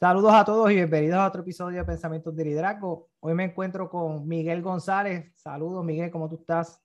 Saludos 0.00 0.32
a 0.32 0.46
todos 0.46 0.70
y 0.70 0.76
bienvenidos 0.76 1.18
a 1.18 1.28
otro 1.28 1.42
episodio 1.42 1.76
de 1.76 1.84
Pensamientos 1.84 2.34
de 2.34 2.42
Liderazgo. 2.42 3.10
Hoy 3.20 3.34
me 3.34 3.44
encuentro 3.44 3.90
con 3.90 4.26
Miguel 4.26 4.62
González. 4.62 5.30
Saludos, 5.34 5.84
Miguel, 5.84 6.10
¿cómo 6.10 6.26
tú 6.26 6.36
estás? 6.36 6.80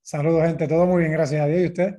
Saludos, 0.00 0.44
gente. 0.44 0.68
Todo 0.68 0.86
muy 0.86 1.00
bien, 1.00 1.10
gracias 1.10 1.42
a 1.42 1.46
Dios. 1.46 1.62
¿Y 1.62 1.66
usted? 1.66 1.98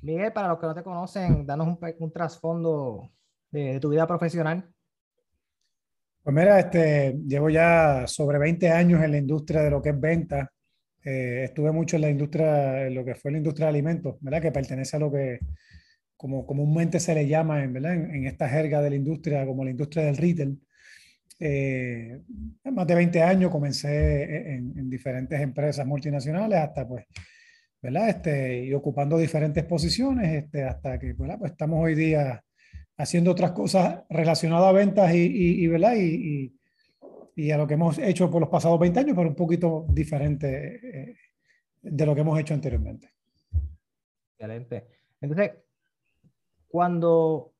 Miguel, 0.00 0.32
para 0.32 0.48
los 0.48 0.58
que 0.58 0.66
no 0.66 0.74
te 0.74 0.82
conocen, 0.82 1.44
danos 1.44 1.76
un, 1.98 2.10
trasfondo 2.10 3.10
de, 3.50 3.78
tu 3.80 3.90
vida 3.90 4.06
profesional. 4.06 4.66
Pues 6.22 6.34
mira, 6.34 6.58
este, 6.58 7.12
llevo 7.26 7.50
ya 7.50 8.06
sobre 8.06 8.38
20 8.38 8.70
años 8.70 9.02
en 9.02 9.10
la 9.10 9.18
industria 9.18 9.60
de 9.60 9.70
lo 9.72 9.82
que 9.82 9.90
es 9.90 10.00
venta. 10.00 10.50
Eh, 11.04 11.42
estuve 11.44 11.70
mucho 11.70 11.96
en 11.96 12.02
la 12.02 12.08
industria, 12.08 12.86
en 12.86 12.94
lo 12.94 13.04
que 13.04 13.14
fue 13.14 13.30
la 13.30 13.36
industria 13.36 13.66
de 13.66 13.72
alimentos, 13.72 14.16
¿verdad? 14.22 14.40
Que 14.40 14.52
pertenece 14.52 14.96
a 14.96 15.00
lo 15.00 15.12
que 15.12 15.38
como 16.22 16.46
comúnmente 16.46 17.00
se 17.00 17.16
le 17.16 17.26
llama 17.26 17.64
en, 17.64 17.76
en, 17.84 18.26
esta 18.28 18.48
jerga 18.48 18.80
de 18.80 18.90
la 18.90 18.94
industria, 18.94 19.44
como 19.44 19.64
la 19.64 19.72
industria 19.72 20.04
del 20.04 20.16
retail. 20.16 20.56
Eh, 21.40 22.20
más 22.62 22.86
de 22.86 22.94
20 22.94 23.20
años 23.20 23.50
comencé 23.50 24.54
en, 24.54 24.88
diferentes 24.88 25.40
empresas 25.40 25.84
multinacionales 25.84 26.60
hasta 26.60 26.86
pues, 26.86 27.06
¿verdad? 27.82 28.08
Este, 28.08 28.66
y 28.66 28.72
ocupando 28.72 29.18
diferentes 29.18 29.64
posiciones 29.64 30.44
este, 30.44 30.62
hasta 30.62 30.96
que 30.96 31.12
¿verdad? 31.14 31.40
Pues 31.40 31.50
estamos 31.50 31.82
hoy 31.82 31.96
día 31.96 32.40
haciendo 32.96 33.32
otras 33.32 33.50
cosas 33.50 34.04
relacionadas 34.08 34.68
a 34.68 34.72
ventas 34.72 35.12
y, 35.12 35.64
y, 35.64 35.66
¿verdad? 35.66 35.96
Y, 35.96 36.54
y, 37.34 37.50
a 37.50 37.58
lo 37.58 37.66
que 37.66 37.74
hemos 37.74 37.98
hecho 37.98 38.30
por 38.30 38.42
los 38.42 38.48
pasados 38.48 38.78
20 38.78 39.00
años, 39.00 39.16
pero 39.16 39.28
un 39.28 39.34
poquito 39.34 39.86
diferente 39.88 40.76
eh, 40.84 41.16
de 41.82 42.06
lo 42.06 42.14
que 42.14 42.20
hemos 42.20 42.38
hecho 42.38 42.54
anteriormente. 42.54 43.10
Excelente. 44.38 44.86
Entonces, 45.20 45.50
cuando, 46.72 47.52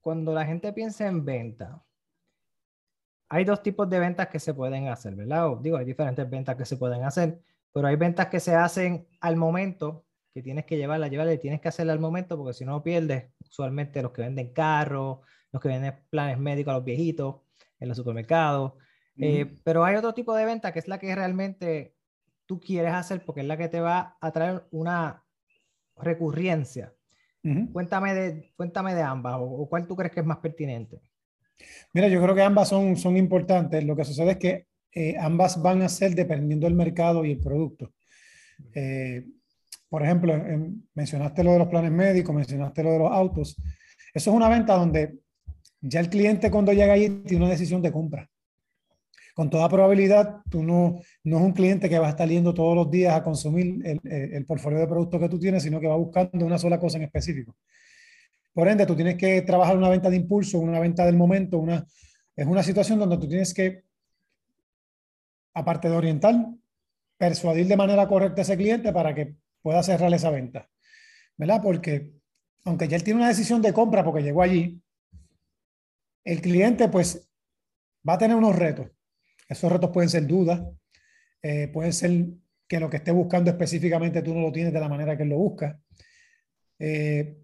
cuando 0.00 0.34
la 0.34 0.44
gente 0.44 0.72
piensa 0.72 1.06
en 1.06 1.24
venta, 1.24 1.80
hay 3.28 3.44
dos 3.44 3.62
tipos 3.62 3.88
de 3.88 4.00
ventas 4.00 4.26
que 4.26 4.40
se 4.40 4.52
pueden 4.52 4.88
hacer, 4.88 5.14
¿verdad? 5.14 5.56
digo, 5.62 5.76
hay 5.76 5.84
diferentes 5.84 6.28
ventas 6.28 6.56
que 6.56 6.64
se 6.64 6.76
pueden 6.76 7.04
hacer, 7.04 7.40
pero 7.72 7.86
hay 7.86 7.94
ventas 7.94 8.26
que 8.26 8.40
se 8.40 8.56
hacen 8.56 9.06
al 9.20 9.36
momento, 9.36 10.06
que 10.34 10.42
tienes 10.42 10.64
que 10.64 10.76
llevarla, 10.76 11.06
llevarla 11.06 11.34
y 11.34 11.38
tienes 11.38 11.60
que 11.60 11.68
hacerla 11.68 11.92
al 11.92 12.00
momento, 12.00 12.36
porque 12.36 12.52
si 12.52 12.64
no 12.64 12.82
pierdes, 12.82 13.30
usualmente 13.48 14.02
los 14.02 14.10
que 14.10 14.22
venden 14.22 14.52
carros, 14.52 15.20
los 15.52 15.62
que 15.62 15.68
venden 15.68 15.94
planes 16.10 16.38
médicos 16.38 16.72
a 16.72 16.78
los 16.78 16.84
viejitos 16.84 17.36
en 17.78 17.88
los 17.88 17.96
supermercados. 17.96 18.72
Eh, 19.18 19.56
pero 19.62 19.84
hay 19.84 19.94
otro 19.94 20.14
tipo 20.14 20.34
de 20.34 20.44
venta 20.44 20.72
que 20.72 20.80
es 20.80 20.88
la 20.88 20.98
que 20.98 21.14
realmente 21.14 21.94
tú 22.44 22.58
quieres 22.58 22.92
hacer 22.92 23.24
porque 23.24 23.42
es 23.42 23.46
la 23.46 23.56
que 23.56 23.68
te 23.68 23.80
va 23.80 24.16
a 24.20 24.32
traer 24.32 24.66
una 24.72 25.24
recurrencia 25.96 26.92
cuéntame, 27.72 28.14
de, 28.14 28.52
cuéntame 28.56 28.94
de 28.94 29.02
ambas, 29.02 29.36
o, 29.38 29.68
cuál 29.68 29.86
tú 29.86 29.96
crees 29.96 30.12
que 30.12 30.20
es 30.20 30.26
más 30.26 30.38
pertinente. 30.38 31.00
Mira, 31.92 32.08
yo 32.08 32.22
creo 32.22 32.34
que 32.34 32.42
ambas 32.42 32.68
son, 32.68 32.96
son 32.96 33.16
importantes. 33.16 33.84
Lo 33.84 33.96
que 33.96 34.04
sucede 34.04 34.32
es 34.32 34.36
que 34.36 34.66
eh, 34.92 35.16
ambas 35.18 35.60
van 35.60 35.82
a 35.82 35.88
ser 35.88 36.14
dependiendo 36.14 36.66
del 36.66 36.74
mercado 36.74 37.24
y 37.24 37.32
el 37.32 37.38
producto. 37.38 37.92
Eh, 38.74 39.26
por 39.88 40.02
ejemplo, 40.02 40.34
mencionaste 40.94 41.42
lo 41.42 41.52
de 41.52 41.58
los 41.60 41.68
planes 41.68 41.90
médicos, 41.90 42.34
mencionaste 42.34 42.82
lo 42.82 42.92
de 42.92 42.98
los 42.98 43.10
autos. 43.10 43.56
Eso 44.12 44.30
es 44.30 44.36
una 44.36 44.48
venta 44.48 44.74
donde 44.74 45.18
ya 45.80 46.00
el 46.00 46.10
cliente 46.10 46.50
cuando 46.50 46.72
llega 46.72 46.92
ahí 46.92 47.08
tiene 47.26 47.44
una 47.44 47.52
decisión 47.52 47.80
de 47.80 47.92
compra 47.92 48.28
con 49.38 49.50
toda 49.50 49.68
probabilidad, 49.68 50.42
tú 50.50 50.64
no, 50.64 51.00
no 51.22 51.36
es 51.36 51.42
un 51.44 51.52
cliente 51.52 51.88
que 51.88 52.00
va 52.00 52.08
a 52.08 52.10
estar 52.10 52.28
yendo 52.28 52.52
todos 52.52 52.74
los 52.74 52.90
días 52.90 53.14
a 53.14 53.22
consumir 53.22 53.80
el, 53.86 54.00
el, 54.02 54.44
portfolio 54.44 54.80
de 54.80 54.88
productos 54.88 55.20
que 55.20 55.28
tú 55.28 55.38
tienes, 55.38 55.62
sino 55.62 55.78
que 55.78 55.86
va 55.86 55.94
buscando 55.94 56.44
una 56.44 56.58
sola 56.58 56.80
cosa 56.80 56.98
en 56.98 57.04
específico. 57.04 57.54
Por 58.52 58.66
ende, 58.66 58.84
tú 58.84 58.96
tienes 58.96 59.16
que 59.16 59.42
trabajar 59.42 59.76
una 59.76 59.90
venta 59.90 60.10
de 60.10 60.16
impulso, 60.16 60.58
una 60.58 60.80
venta 60.80 61.06
del 61.06 61.16
momento, 61.16 61.56
una, 61.58 61.86
es 62.34 62.46
una 62.48 62.64
situación 62.64 62.98
donde 62.98 63.16
tú 63.16 63.28
tienes 63.28 63.54
que, 63.54 63.84
aparte 65.54 65.88
de 65.88 65.96
orientar, 65.96 66.34
persuadir 67.16 67.68
de 67.68 67.76
manera 67.76 68.08
correcta 68.08 68.40
a 68.40 68.42
ese 68.42 68.56
cliente 68.56 68.92
para 68.92 69.14
que 69.14 69.36
pueda 69.62 69.84
cerrar 69.84 70.12
esa 70.12 70.30
venta. 70.30 70.68
¿Verdad? 71.36 71.60
Porque 71.62 72.12
aunque 72.64 72.88
ya 72.88 72.96
él 72.96 73.04
tiene 73.04 73.20
una 73.20 73.28
decisión 73.28 73.62
de 73.62 73.72
compra 73.72 74.02
porque 74.02 74.24
llegó 74.24 74.42
allí, 74.42 74.82
el 76.24 76.40
cliente 76.40 76.88
pues 76.88 77.30
va 78.06 78.14
a 78.14 78.18
tener 78.18 78.36
unos 78.36 78.56
retos. 78.56 78.97
Esos 79.48 79.72
retos 79.72 79.90
pueden 79.90 80.10
ser 80.10 80.26
dudas, 80.26 80.62
eh, 81.42 81.68
pueden 81.68 81.92
ser 81.92 82.26
que 82.68 82.78
lo 82.78 82.90
que 82.90 82.98
esté 82.98 83.10
buscando 83.10 83.50
específicamente 83.50 84.22
tú 84.22 84.34
no 84.34 84.42
lo 84.42 84.52
tienes 84.52 84.72
de 84.72 84.80
la 84.80 84.88
manera 84.88 85.16
que 85.16 85.22
él 85.22 85.30
lo 85.30 85.38
busca. 85.38 85.80
Eh, 86.78 87.38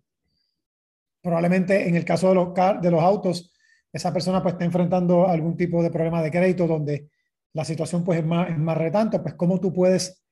probablemente 1.23 1.89
en 1.89 1.97
el 1.97 2.05
caso 2.05 2.29
de 2.29 2.35
los, 2.35 2.55
de 2.83 2.91
los 2.91 3.03
autos, 3.03 3.51
esa 3.91 4.13
persona 4.13 4.43
pues 4.43 4.55
está 4.55 4.65
enfrentando 4.65 5.27
algún 5.27 5.57
tipo 5.57 5.83
de 5.83 5.91
problema 5.91 6.23
de 6.23 6.31
crédito 6.31 6.67
donde 6.67 7.09
la 7.55 7.65
situación 7.65 8.05
pues 8.05 8.19
es 8.19 8.27
más, 8.27 8.51
es 8.51 8.59
más 8.59 8.77
retante, 8.77 9.21
pues 9.21 9.35
cómo 9.35 9.59
tú 9.59 9.73
puedes, 9.73 10.23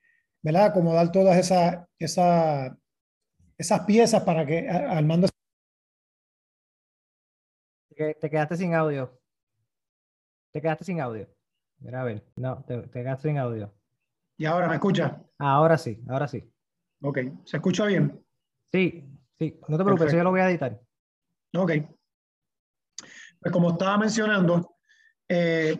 ¿verdad? 0.42 0.66
Acomodar 0.66 1.10
todas 1.10 1.38
esas, 1.38 1.86
esa, 1.98 2.76
esas 3.56 3.80
piezas 3.86 4.22
para 4.24 4.44
que 4.44 4.68
Armando... 4.68 5.28
Te 7.94 8.30
quedaste 8.30 8.56
sin 8.56 8.74
audio. 8.74 9.18
Te 10.50 10.60
quedaste 10.60 10.84
sin 10.84 11.00
audio. 11.00 11.28
Mira, 11.82 12.02
a 12.02 12.04
ver, 12.04 12.24
no, 12.36 12.62
te, 12.64 12.78
te 12.82 13.16
sin 13.18 13.38
audio. 13.38 13.72
¿Y 14.36 14.44
ahora 14.44 14.68
me 14.68 14.74
escucha? 14.74 15.20
Ahora 15.38 15.76
sí, 15.76 16.00
ahora 16.08 16.28
sí. 16.28 16.48
Ok, 17.02 17.18
¿se 17.44 17.56
escucha 17.56 17.86
bien? 17.86 18.24
Sí, 18.70 19.04
sí, 19.38 19.58
no 19.68 19.76
te 19.76 19.84
preocupes, 19.84 20.12
yo 20.12 20.22
lo 20.22 20.30
voy 20.30 20.40
a 20.40 20.48
editar. 20.48 20.80
Ok. 21.56 21.72
Pues 23.40 23.52
como 23.52 23.70
estaba 23.72 23.98
mencionando, 23.98 24.76
eh, 25.28 25.76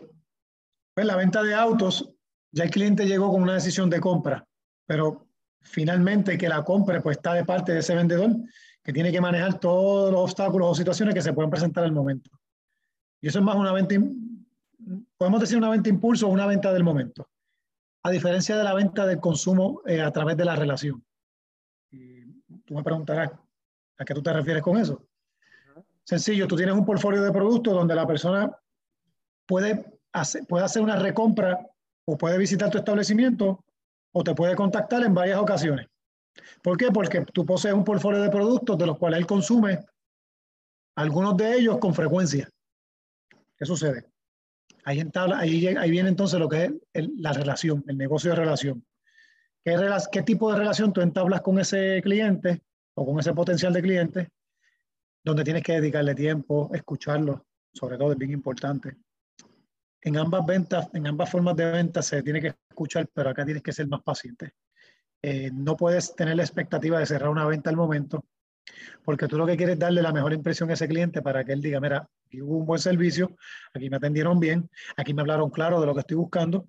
pues 0.93 1.07
la 1.07 1.15
venta 1.15 1.41
de 1.41 1.55
autos, 1.55 2.13
ya 2.51 2.65
el 2.65 2.69
cliente 2.71 3.05
llegó 3.05 3.31
con 3.31 3.41
una 3.41 3.53
decisión 3.53 3.89
de 3.89 4.01
compra, 4.01 4.45
pero 4.85 5.29
finalmente 5.61 6.37
que 6.37 6.49
la 6.49 6.63
compre 6.63 7.01
pues 7.01 7.17
está 7.17 7.33
de 7.33 7.45
parte 7.45 7.71
de 7.71 7.79
ese 7.79 7.95
vendedor 7.95 8.31
que 8.83 8.91
tiene 8.91 9.13
que 9.13 9.21
manejar 9.21 9.59
todos 9.59 10.11
los 10.11 10.21
obstáculos 10.21 10.71
o 10.71 10.75
situaciones 10.75 11.15
que 11.15 11.21
se 11.21 11.31
pueden 11.31 11.49
presentar 11.49 11.85
al 11.85 11.93
momento. 11.93 12.29
Y 13.21 13.29
eso 13.29 13.39
es 13.39 13.45
más 13.45 13.55
una 13.55 13.71
venta 13.71 13.95
podemos 15.23 15.39
decir 15.39 15.57
una 15.57 15.69
venta 15.69 15.87
impulso 15.87 16.27
o 16.27 16.31
una 16.31 16.45
venta 16.45 16.73
del 16.73 16.83
momento, 16.83 17.29
a 18.03 18.11
diferencia 18.11 18.57
de 18.57 18.63
la 18.65 18.73
venta 18.73 19.05
del 19.05 19.21
consumo 19.21 19.81
eh, 19.85 20.01
a 20.01 20.11
través 20.11 20.35
de 20.35 20.43
la 20.43 20.53
relación. 20.53 21.01
Y 21.91 22.25
tú 22.65 22.73
me 22.75 22.83
preguntarás, 22.83 23.31
¿a 23.99 24.03
qué 24.03 24.13
tú 24.13 24.21
te 24.21 24.33
refieres 24.33 24.61
con 24.61 24.77
eso? 24.77 25.07
Sencillo, 26.03 26.45
tú 26.45 26.57
tienes 26.57 26.75
un 26.75 26.85
portfolio 26.85 27.23
de 27.23 27.31
productos 27.31 27.73
donde 27.73 27.95
la 27.95 28.05
persona 28.05 28.53
puede 29.45 29.97
hacer, 30.11 30.45
puede 30.45 30.65
hacer 30.65 30.81
una 30.81 30.97
recompra 30.97 31.69
o 32.03 32.17
puede 32.17 32.37
visitar 32.37 32.69
tu 32.69 32.79
establecimiento 32.79 33.63
o 34.11 34.25
te 34.25 34.35
puede 34.35 34.57
contactar 34.57 35.03
en 35.03 35.13
varias 35.13 35.39
ocasiones. 35.39 35.87
¿Por 36.61 36.75
qué? 36.75 36.91
Porque 36.91 37.23
tú 37.31 37.45
posees 37.45 37.73
un 37.73 37.85
portfolio 37.85 38.21
de 38.21 38.29
productos 38.29 38.77
de 38.77 38.87
los 38.87 38.97
cuales 38.97 39.21
él 39.21 39.25
consume 39.25 39.85
algunos 40.97 41.37
de 41.37 41.53
ellos 41.53 41.77
con 41.77 41.93
frecuencia. 41.93 42.49
¿Qué 43.57 43.65
sucede? 43.65 44.12
Ahí, 44.85 45.01
ahí, 45.15 45.67
ahí 45.67 45.91
viene 45.91 46.09
entonces 46.09 46.39
lo 46.39 46.49
que 46.49 46.71
es 46.93 47.09
la 47.17 47.33
relación, 47.33 47.83
el 47.87 47.97
negocio 47.97 48.31
de 48.31 48.37
relación. 48.37 48.85
¿Qué, 49.63 49.77
¿Qué 50.11 50.23
tipo 50.23 50.51
de 50.51 50.59
relación 50.59 50.91
tú 50.91 51.01
entablas 51.01 51.41
con 51.41 51.59
ese 51.59 52.01
cliente 52.01 52.63
o 52.95 53.05
con 53.05 53.19
ese 53.19 53.33
potencial 53.33 53.73
de 53.73 53.81
cliente? 53.81 54.29
Donde 55.23 55.43
tienes 55.43 55.63
que 55.63 55.73
dedicarle 55.73 56.15
tiempo, 56.15 56.69
escucharlo, 56.73 57.45
sobre 57.73 57.97
todo 57.97 58.11
es 58.11 58.17
bien 58.17 58.31
importante. 58.31 58.97
En 60.01 60.17
ambas 60.17 60.45
ventas, 60.45 60.89
en 60.93 61.07
ambas 61.07 61.29
formas 61.29 61.55
de 61.55 61.71
venta 61.71 62.01
se 62.01 62.21
tiene 62.21 62.41
que 62.41 62.53
escuchar, 62.69 63.07
pero 63.13 63.29
acá 63.29 63.45
tienes 63.45 63.63
que 63.63 63.71
ser 63.71 63.87
más 63.87 64.01
paciente. 64.03 64.51
Eh, 65.21 65.49
no 65.53 65.77
puedes 65.77 66.13
tener 66.13 66.35
la 66.35 66.43
expectativa 66.43 66.99
de 66.99 67.05
cerrar 67.05 67.29
una 67.29 67.45
venta 67.45 67.69
al 67.69 67.77
momento, 67.77 68.25
porque 69.03 69.27
tú 69.27 69.37
lo 69.37 69.45
que 69.45 69.57
quieres 69.57 69.73
es 69.73 69.79
darle 69.79 70.01
la 70.01 70.13
mejor 70.13 70.33
impresión 70.33 70.69
a 70.69 70.73
ese 70.73 70.87
cliente 70.87 71.21
para 71.21 71.43
que 71.43 71.53
él 71.53 71.61
diga, 71.61 71.79
mira, 71.79 72.09
aquí 72.25 72.41
hubo 72.41 72.57
un 72.57 72.65
buen 72.65 72.79
servicio, 72.79 73.35
aquí 73.73 73.89
me 73.89 73.97
atendieron 73.97 74.39
bien, 74.39 74.69
aquí 74.97 75.13
me 75.13 75.21
hablaron 75.21 75.49
claro 75.49 75.79
de 75.79 75.87
lo 75.87 75.93
que 75.93 76.01
estoy 76.01 76.17
buscando, 76.17 76.67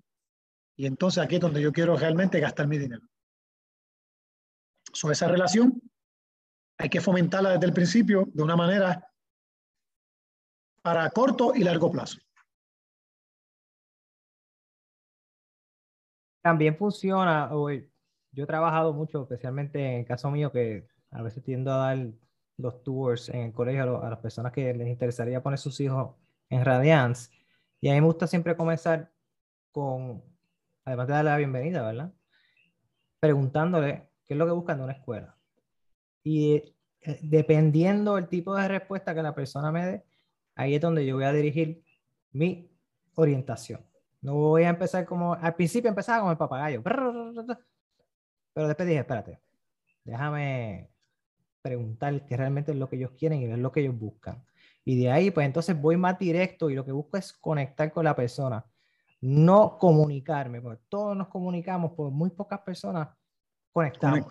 y 0.75 0.85
entonces 0.85 1.23
aquí 1.23 1.35
es 1.35 1.41
donde 1.41 1.61
yo 1.61 1.71
quiero 1.71 1.95
realmente 1.95 2.39
gastar 2.39 2.67
mi 2.67 2.77
dinero. 2.77 3.01
Sobre 4.91 5.13
esa 5.13 5.27
relación 5.27 5.81
hay 6.77 6.89
que 6.89 7.01
fomentarla 7.01 7.51
desde 7.51 7.65
el 7.65 7.73
principio 7.73 8.27
de 8.33 8.43
una 8.43 8.55
manera 8.55 9.07
para 10.81 11.09
corto 11.09 11.53
y 11.55 11.63
largo 11.63 11.91
plazo. 11.91 12.19
También 16.41 16.77
funciona, 16.77 17.49
yo 17.49 18.43
he 18.43 18.45
trabajado 18.45 18.93
mucho, 18.93 19.23
especialmente 19.23 19.79
en 19.79 19.99
el 20.01 20.05
caso 20.05 20.29
mío, 20.29 20.51
que 20.51 20.87
a 21.11 21.21
veces 21.21 21.43
tiendo 21.43 21.71
a 21.71 21.77
dar 21.77 22.07
los 22.57 22.83
tours 22.83 23.29
en 23.29 23.41
el 23.41 23.53
colegio 23.53 24.01
a, 24.01 24.09
las 24.09 24.19
personas 24.19 24.51
que 24.51 24.73
les 24.73 24.87
interesaría 24.87 25.43
poner 25.43 25.59
sus 25.59 25.79
hijos 25.79 26.15
en 26.49 26.63
Radiance. 26.63 27.31
Y 27.81 27.89
a 27.89 27.93
mí 27.93 28.01
me 28.01 28.07
gusta 28.07 28.27
siempre 28.27 28.55
comenzar 28.55 29.11
con, 29.71 30.23
además 30.85 31.07
de 31.07 31.13
darle 31.13 31.31
la 31.31 31.37
bienvenida, 31.37 31.81
¿verdad? 31.83 32.13
Preguntándole 33.19 34.09
qué 34.25 34.33
es 34.33 34.37
lo 34.37 34.45
que 34.45 34.51
buscan 34.51 34.77
de 34.77 34.83
una 34.85 34.93
escuela. 34.93 35.37
Y 36.23 36.55
eh, 37.01 37.19
dependiendo 37.21 38.15
del 38.15 38.27
tipo 38.27 38.55
de 38.55 38.67
respuesta 38.67 39.13
que 39.13 39.23
la 39.23 39.35
persona 39.35 39.71
me 39.71 39.85
dé, 39.85 40.05
ahí 40.55 40.75
es 40.75 40.81
donde 40.81 41.05
yo 41.05 41.15
voy 41.15 41.25
a 41.25 41.33
dirigir 41.33 41.83
mi 42.31 42.71
orientación. 43.15 43.85
No 44.21 44.35
voy 44.35 44.63
a 44.63 44.69
empezar 44.69 45.05
como, 45.05 45.33
al 45.35 45.55
principio 45.55 45.89
empezaba 45.89 46.19
como 46.19 46.31
el 46.31 46.37
papagayo, 46.37 46.81
pero 46.81 47.31
después 48.67 48.87
dije, 48.87 48.99
espérate, 48.99 49.39
déjame 50.03 50.94
preguntar 51.65 52.27
qué 52.27 52.37
realmente 52.37 52.73
es 52.73 52.77
lo 52.77 52.87
que 52.87 52.95
ellos 52.95 53.13
quieren 53.17 53.41
y 53.41 53.45
es 53.45 53.57
lo 53.57 53.71
que 53.71 53.79
ellos 53.79 53.97
buscan. 53.97 54.45
Y 54.83 55.01
de 55.01 55.09
ahí, 55.09 55.31
pues 55.31 55.47
entonces 55.47 55.75
voy 55.81 55.97
más 55.97 56.19
directo 56.19 56.69
y 56.69 56.75
lo 56.75 56.85
que 56.85 56.91
busco 56.91 57.17
es 57.17 57.33
conectar 57.33 57.91
con 57.91 58.05
la 58.05 58.15
persona, 58.15 58.63
no 59.21 59.79
comunicarme, 59.79 60.61
porque 60.61 60.83
todos 60.87 61.17
nos 61.17 61.27
comunicamos, 61.27 61.93
por 61.93 62.11
muy 62.11 62.29
pocas 62.29 62.59
personas 62.59 63.07
conectamos. 63.71 64.27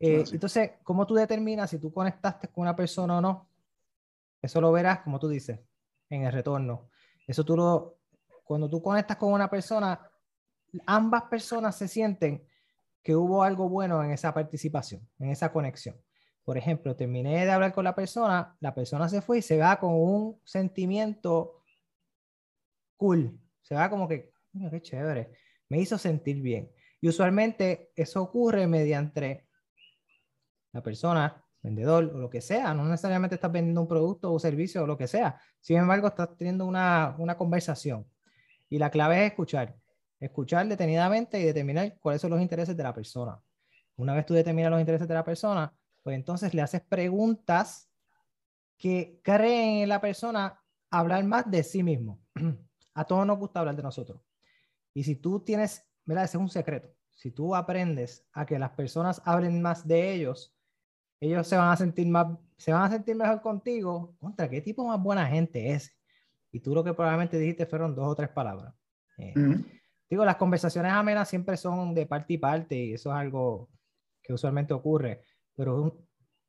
Eh, 0.00 0.24
entonces, 0.32 0.72
¿cómo 0.82 1.06
tú 1.06 1.14
determinas 1.14 1.70
si 1.70 1.78
tú 1.78 1.92
conectaste 1.92 2.48
con 2.48 2.62
una 2.62 2.74
persona 2.74 3.18
o 3.18 3.20
no? 3.20 3.48
Eso 4.42 4.60
lo 4.60 4.72
verás, 4.72 5.02
como 5.02 5.20
tú 5.20 5.28
dices, 5.28 5.60
en 6.10 6.24
el 6.24 6.32
retorno. 6.32 6.88
Eso 7.24 7.44
tú 7.44 7.56
lo, 7.56 7.98
cuando 8.42 8.68
tú 8.68 8.82
conectas 8.82 9.16
con 9.16 9.32
una 9.32 9.48
persona, 9.48 10.00
ambas 10.86 11.22
personas 11.24 11.76
se 11.76 11.86
sienten 11.86 12.44
que 13.00 13.14
hubo 13.14 13.44
algo 13.44 13.68
bueno 13.68 14.02
en 14.02 14.10
esa 14.10 14.34
participación, 14.34 15.08
en 15.20 15.30
esa 15.30 15.52
conexión. 15.52 15.94
Por 16.48 16.56
ejemplo, 16.56 16.96
terminé 16.96 17.44
de 17.44 17.50
hablar 17.50 17.74
con 17.74 17.84
la 17.84 17.94
persona, 17.94 18.56
la 18.60 18.74
persona 18.74 19.06
se 19.10 19.20
fue 19.20 19.40
y 19.40 19.42
se 19.42 19.58
va 19.58 19.78
con 19.78 19.92
un 19.92 20.40
sentimiento 20.44 21.60
cool. 22.96 23.38
Se 23.60 23.74
va 23.74 23.90
como 23.90 24.08
que, 24.08 24.32
qué 24.70 24.80
chévere, 24.80 25.30
me 25.68 25.78
hizo 25.78 25.98
sentir 25.98 26.40
bien. 26.40 26.72
Y 27.02 27.08
usualmente 27.10 27.92
eso 27.94 28.22
ocurre 28.22 28.66
mediante 28.66 29.46
la 30.72 30.82
persona, 30.82 31.44
vendedor 31.60 32.04
o 32.14 32.18
lo 32.18 32.30
que 32.30 32.40
sea, 32.40 32.72
no 32.72 32.82
necesariamente 32.86 33.34
estás 33.34 33.52
vendiendo 33.52 33.82
un 33.82 33.88
producto 33.88 34.32
o 34.32 34.38
servicio 34.38 34.84
o 34.84 34.86
lo 34.86 34.96
que 34.96 35.06
sea. 35.06 35.38
Sin 35.60 35.76
embargo, 35.76 36.08
estás 36.08 36.34
teniendo 36.34 36.64
una, 36.64 37.14
una 37.18 37.36
conversación. 37.36 38.10
Y 38.70 38.78
la 38.78 38.90
clave 38.90 39.22
es 39.22 39.32
escuchar. 39.32 39.76
Escuchar 40.18 40.66
detenidamente 40.66 41.38
y 41.38 41.44
determinar 41.44 41.98
cuáles 42.00 42.22
son 42.22 42.30
los 42.30 42.40
intereses 42.40 42.74
de 42.74 42.84
la 42.84 42.94
persona. 42.94 43.38
Una 43.96 44.14
vez 44.14 44.24
tú 44.24 44.32
determinas 44.32 44.70
los 44.70 44.80
intereses 44.80 45.06
de 45.06 45.12
la 45.12 45.24
persona, 45.24 45.74
pues 46.08 46.16
entonces 46.16 46.54
le 46.54 46.62
haces 46.62 46.80
preguntas 46.80 47.92
que 48.78 49.20
creen 49.22 49.82
en 49.82 49.90
la 49.90 50.00
persona 50.00 50.58
hablar 50.90 51.22
más 51.24 51.50
de 51.50 51.62
sí 51.62 51.82
mismo. 51.82 52.18
A 52.94 53.04
todos 53.04 53.26
nos 53.26 53.38
gusta 53.38 53.60
hablar 53.60 53.76
de 53.76 53.82
nosotros. 53.82 54.18
Y 54.94 55.04
si 55.04 55.16
tú 55.16 55.40
tienes, 55.40 55.86
mira, 56.06 56.24
ese 56.24 56.38
es 56.38 56.40
un 56.40 56.48
secreto. 56.48 56.88
Si 57.12 57.30
tú 57.30 57.54
aprendes 57.54 58.26
a 58.32 58.46
que 58.46 58.58
las 58.58 58.70
personas 58.70 59.20
hablen 59.26 59.60
más 59.60 59.86
de 59.86 60.14
ellos, 60.14 60.56
ellos 61.20 61.46
se 61.46 61.58
van 61.58 61.72
a 61.72 61.76
sentir 61.76 62.06
más, 62.06 62.38
se 62.56 62.72
van 62.72 62.84
a 62.84 62.90
sentir 62.90 63.14
mejor 63.14 63.42
contigo. 63.42 64.16
Contra, 64.18 64.48
¿qué 64.48 64.62
tipo 64.62 64.86
más 64.86 65.02
buena 65.02 65.26
gente 65.26 65.72
es? 65.72 65.94
Y 66.50 66.60
tú 66.60 66.74
lo 66.74 66.82
que 66.82 66.94
probablemente 66.94 67.38
dijiste 67.38 67.66
fueron 67.66 67.94
dos 67.94 68.08
o 68.08 68.14
tres 68.14 68.30
palabras. 68.30 68.72
Eh, 69.18 69.34
digo, 70.08 70.24
las 70.24 70.36
conversaciones 70.36 70.90
amenas 70.90 71.28
siempre 71.28 71.58
son 71.58 71.92
de 71.92 72.06
parte 72.06 72.32
y 72.32 72.38
parte 72.38 72.76
y 72.76 72.94
eso 72.94 73.10
es 73.10 73.16
algo 73.16 73.68
que 74.28 74.34
usualmente 74.34 74.74
ocurre, 74.74 75.22
pero 75.58 75.98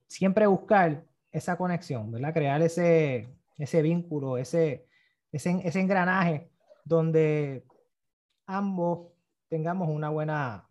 siempre 0.08 0.46
buscar 0.46 1.04
esa 1.32 1.58
conexión, 1.58 2.12
¿verdad? 2.12 2.32
Crear 2.32 2.62
ese, 2.62 3.28
ese 3.58 3.82
vínculo, 3.82 4.38
ese, 4.38 4.86
ese, 5.32 5.60
ese 5.64 5.80
engranaje 5.80 6.52
donde 6.86 7.66
ambos 8.46 9.08
tengamos 9.48 9.90
una 9.90 10.10
buena, 10.10 10.70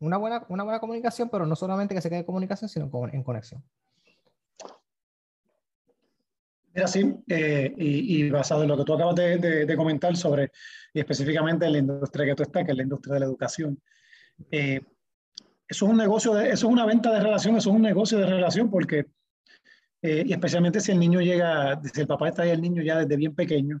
una 0.00 0.18
buena, 0.18 0.44
una 0.50 0.64
buena 0.64 0.78
comunicación, 0.78 1.30
pero 1.30 1.46
no 1.46 1.56
solamente 1.56 1.94
que 1.94 2.02
se 2.02 2.10
quede 2.10 2.26
comunicación, 2.26 2.68
sino 2.68 2.90
en 3.10 3.22
conexión. 3.22 3.64
Mira, 6.74 6.88
sí, 6.88 7.16
eh, 7.28 7.74
y, 7.78 8.28
basado 8.28 8.64
en 8.64 8.68
lo 8.68 8.76
que 8.76 8.84
tú 8.84 8.92
acabas 8.92 9.14
de, 9.14 9.74
comentar 9.78 10.14
sobre, 10.14 10.52
y 10.92 11.00
específicamente 11.00 11.64
en 11.64 11.72
la 11.72 11.78
industria 11.78 12.26
que 12.26 12.34
tú 12.34 12.42
estás, 12.42 12.66
que 12.66 12.72
es 12.72 12.76
la 12.76 12.82
industria 12.82 13.14
de 13.14 13.20
la 13.20 13.26
educación, 13.26 13.80
eh, 14.50 14.82
eso 15.68 15.86
es 15.86 15.90
un 15.90 15.96
negocio, 15.96 16.38
eso 16.38 16.66
es 16.66 16.72
una 16.72 16.86
venta 16.86 17.12
de 17.12 17.20
relación, 17.20 17.56
eso 17.56 17.70
es 17.70 17.76
un 17.76 17.82
negocio 17.82 18.18
de 18.18 18.26
relación, 18.26 18.70
porque, 18.70 19.06
eh, 20.02 20.24
y 20.26 20.32
especialmente 20.32 20.80
si 20.80 20.92
el 20.92 20.98
niño 20.98 21.20
llega, 21.20 21.80
si 21.82 22.00
el 22.00 22.06
papá 22.06 22.28
está 22.28 22.42
ahí, 22.42 22.50
el 22.50 22.62
niño 22.62 22.82
ya 22.82 22.98
desde 22.98 23.16
bien 23.16 23.34
pequeño, 23.34 23.80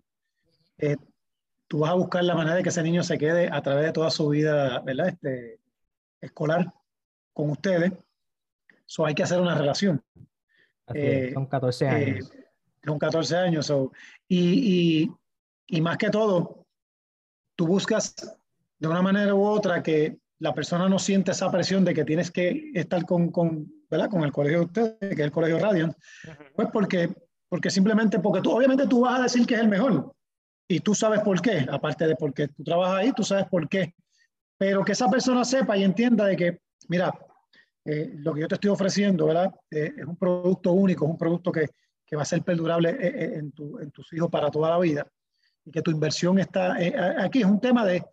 tú 1.68 1.80
vas 1.80 1.90
a 1.90 1.94
buscar 1.94 2.24
la 2.24 2.34
manera 2.34 2.56
de 2.56 2.62
que 2.62 2.68
ese 2.68 2.82
niño 2.82 3.02
se 3.02 3.18
quede 3.18 3.48
a 3.50 3.60
través 3.62 3.86
de 3.86 3.92
toda 3.92 4.10
su 4.10 4.28
vida, 4.28 4.80
¿verdad? 4.80 5.08
Este, 5.08 5.60
escolar 6.20 6.72
con 7.32 7.50
ustedes. 7.50 7.92
Eso 8.86 9.04
hay 9.04 9.14
que 9.14 9.22
hacer 9.22 9.40
una 9.40 9.56
relación. 9.56 10.02
son 11.32 11.46
14 11.46 11.88
años 11.88 12.32
con 12.86 12.98
14 12.98 13.36
años. 13.36 13.72
y, 14.28 15.02
y, 15.04 15.12
y, 15.66 15.80
más 15.80 15.98
que 15.98 16.08
todo, 16.08 16.64
tú 17.56 17.66
buscas 17.66 18.14
de 18.78 18.88
una 18.88 19.02
manera 19.02 19.34
u 19.34 19.44
otra 19.44 19.82
que 19.82 20.18
la 20.38 20.54
persona 20.54 20.88
no 20.88 20.98
siente 20.98 21.30
esa 21.30 21.50
presión 21.50 21.84
de 21.84 21.94
que 21.94 22.04
tienes 22.04 22.30
que 22.30 22.70
estar 22.74 23.04
con, 23.06 23.30
con, 23.30 23.72
¿verdad? 23.90 24.10
con 24.10 24.22
el 24.22 24.32
colegio 24.32 24.60
de 24.60 24.64
ustedes, 24.66 24.96
que 25.00 25.06
es 25.14 25.20
el 25.20 25.30
colegio 25.30 25.58
Radiant, 25.58 25.94
pues 26.54 26.68
porque, 26.72 27.14
porque 27.48 27.70
simplemente, 27.70 28.18
porque 28.18 28.42
tú, 28.42 28.50
obviamente 28.50 28.86
tú 28.86 29.00
vas 29.00 29.20
a 29.20 29.22
decir 29.24 29.46
que 29.46 29.54
es 29.54 29.60
el 29.60 29.68
mejor 29.68 30.12
y 30.68 30.80
tú 30.80 30.94
sabes 30.94 31.20
por 31.20 31.40
qué, 31.40 31.66
aparte 31.70 32.06
de 32.06 32.16
porque 32.16 32.48
tú 32.48 32.64
trabajas 32.64 32.98
ahí, 32.98 33.12
tú 33.12 33.22
sabes 33.22 33.46
por 33.46 33.68
qué, 33.68 33.94
pero 34.58 34.84
que 34.84 34.92
esa 34.92 35.08
persona 35.08 35.44
sepa 35.44 35.76
y 35.76 35.84
entienda 35.84 36.26
de 36.26 36.36
que, 36.36 36.60
mira, 36.88 37.12
eh, 37.84 38.10
lo 38.16 38.34
que 38.34 38.40
yo 38.40 38.48
te 38.48 38.56
estoy 38.56 38.70
ofreciendo, 38.70 39.26
¿verdad? 39.26 39.54
Eh, 39.70 39.92
es 39.96 40.04
un 40.04 40.16
producto 40.16 40.72
único, 40.72 41.04
es 41.04 41.10
un 41.12 41.18
producto 41.18 41.52
que, 41.52 41.68
que 42.04 42.16
va 42.16 42.22
a 42.22 42.26
ser 42.26 42.42
perdurable 42.42 42.90
eh, 42.90 43.34
en, 43.36 43.52
tu, 43.52 43.78
en, 43.78 43.90
tus 43.92 44.12
hijos 44.12 44.28
para 44.28 44.50
toda 44.50 44.70
la 44.70 44.78
vida 44.78 45.06
y 45.64 45.70
que 45.70 45.82
tu 45.82 45.92
inversión 45.92 46.38
está 46.38 46.76
aquí. 47.18 47.40
Es 47.40 47.46
un 47.46 47.60
tema 47.60 47.84
de, 47.84 48.04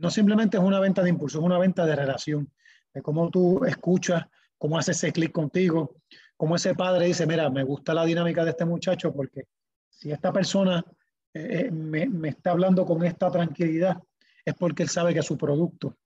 no 0.00 0.10
simplemente 0.10 0.56
es 0.56 0.62
una 0.62 0.80
venta 0.80 1.02
de 1.02 1.10
impulso, 1.10 1.38
es 1.38 1.44
una 1.44 1.58
venta 1.58 1.86
de 1.86 1.96
relación, 1.96 2.50
de 2.92 3.02
cómo 3.02 3.30
tú 3.30 3.64
escuchas, 3.64 4.24
cómo 4.58 4.78
hace 4.78 4.92
ese 4.92 5.12
clic 5.12 5.32
contigo, 5.32 5.96
cómo 6.36 6.56
ese 6.56 6.74
padre 6.74 7.06
dice, 7.06 7.26
mira, 7.26 7.50
me 7.50 7.62
gusta 7.64 7.94
la 7.94 8.04
dinámica 8.04 8.44
de 8.44 8.50
este 8.50 8.64
muchacho 8.64 9.12
porque 9.12 9.44
si 9.88 10.10
esta 10.10 10.32
persona 10.32 10.84
me, 11.32 12.06
me, 12.06 12.28
está 12.28 12.52
hablando 12.52 12.86
con 12.86 13.04
esta 13.04 13.30
tranquilidad, 13.30 13.98
es 14.44 14.54
porque 14.54 14.82
él 14.84 14.88
sabe 14.88 15.12
que 15.12 15.22
su 15.22 15.36
producto, 15.36 15.96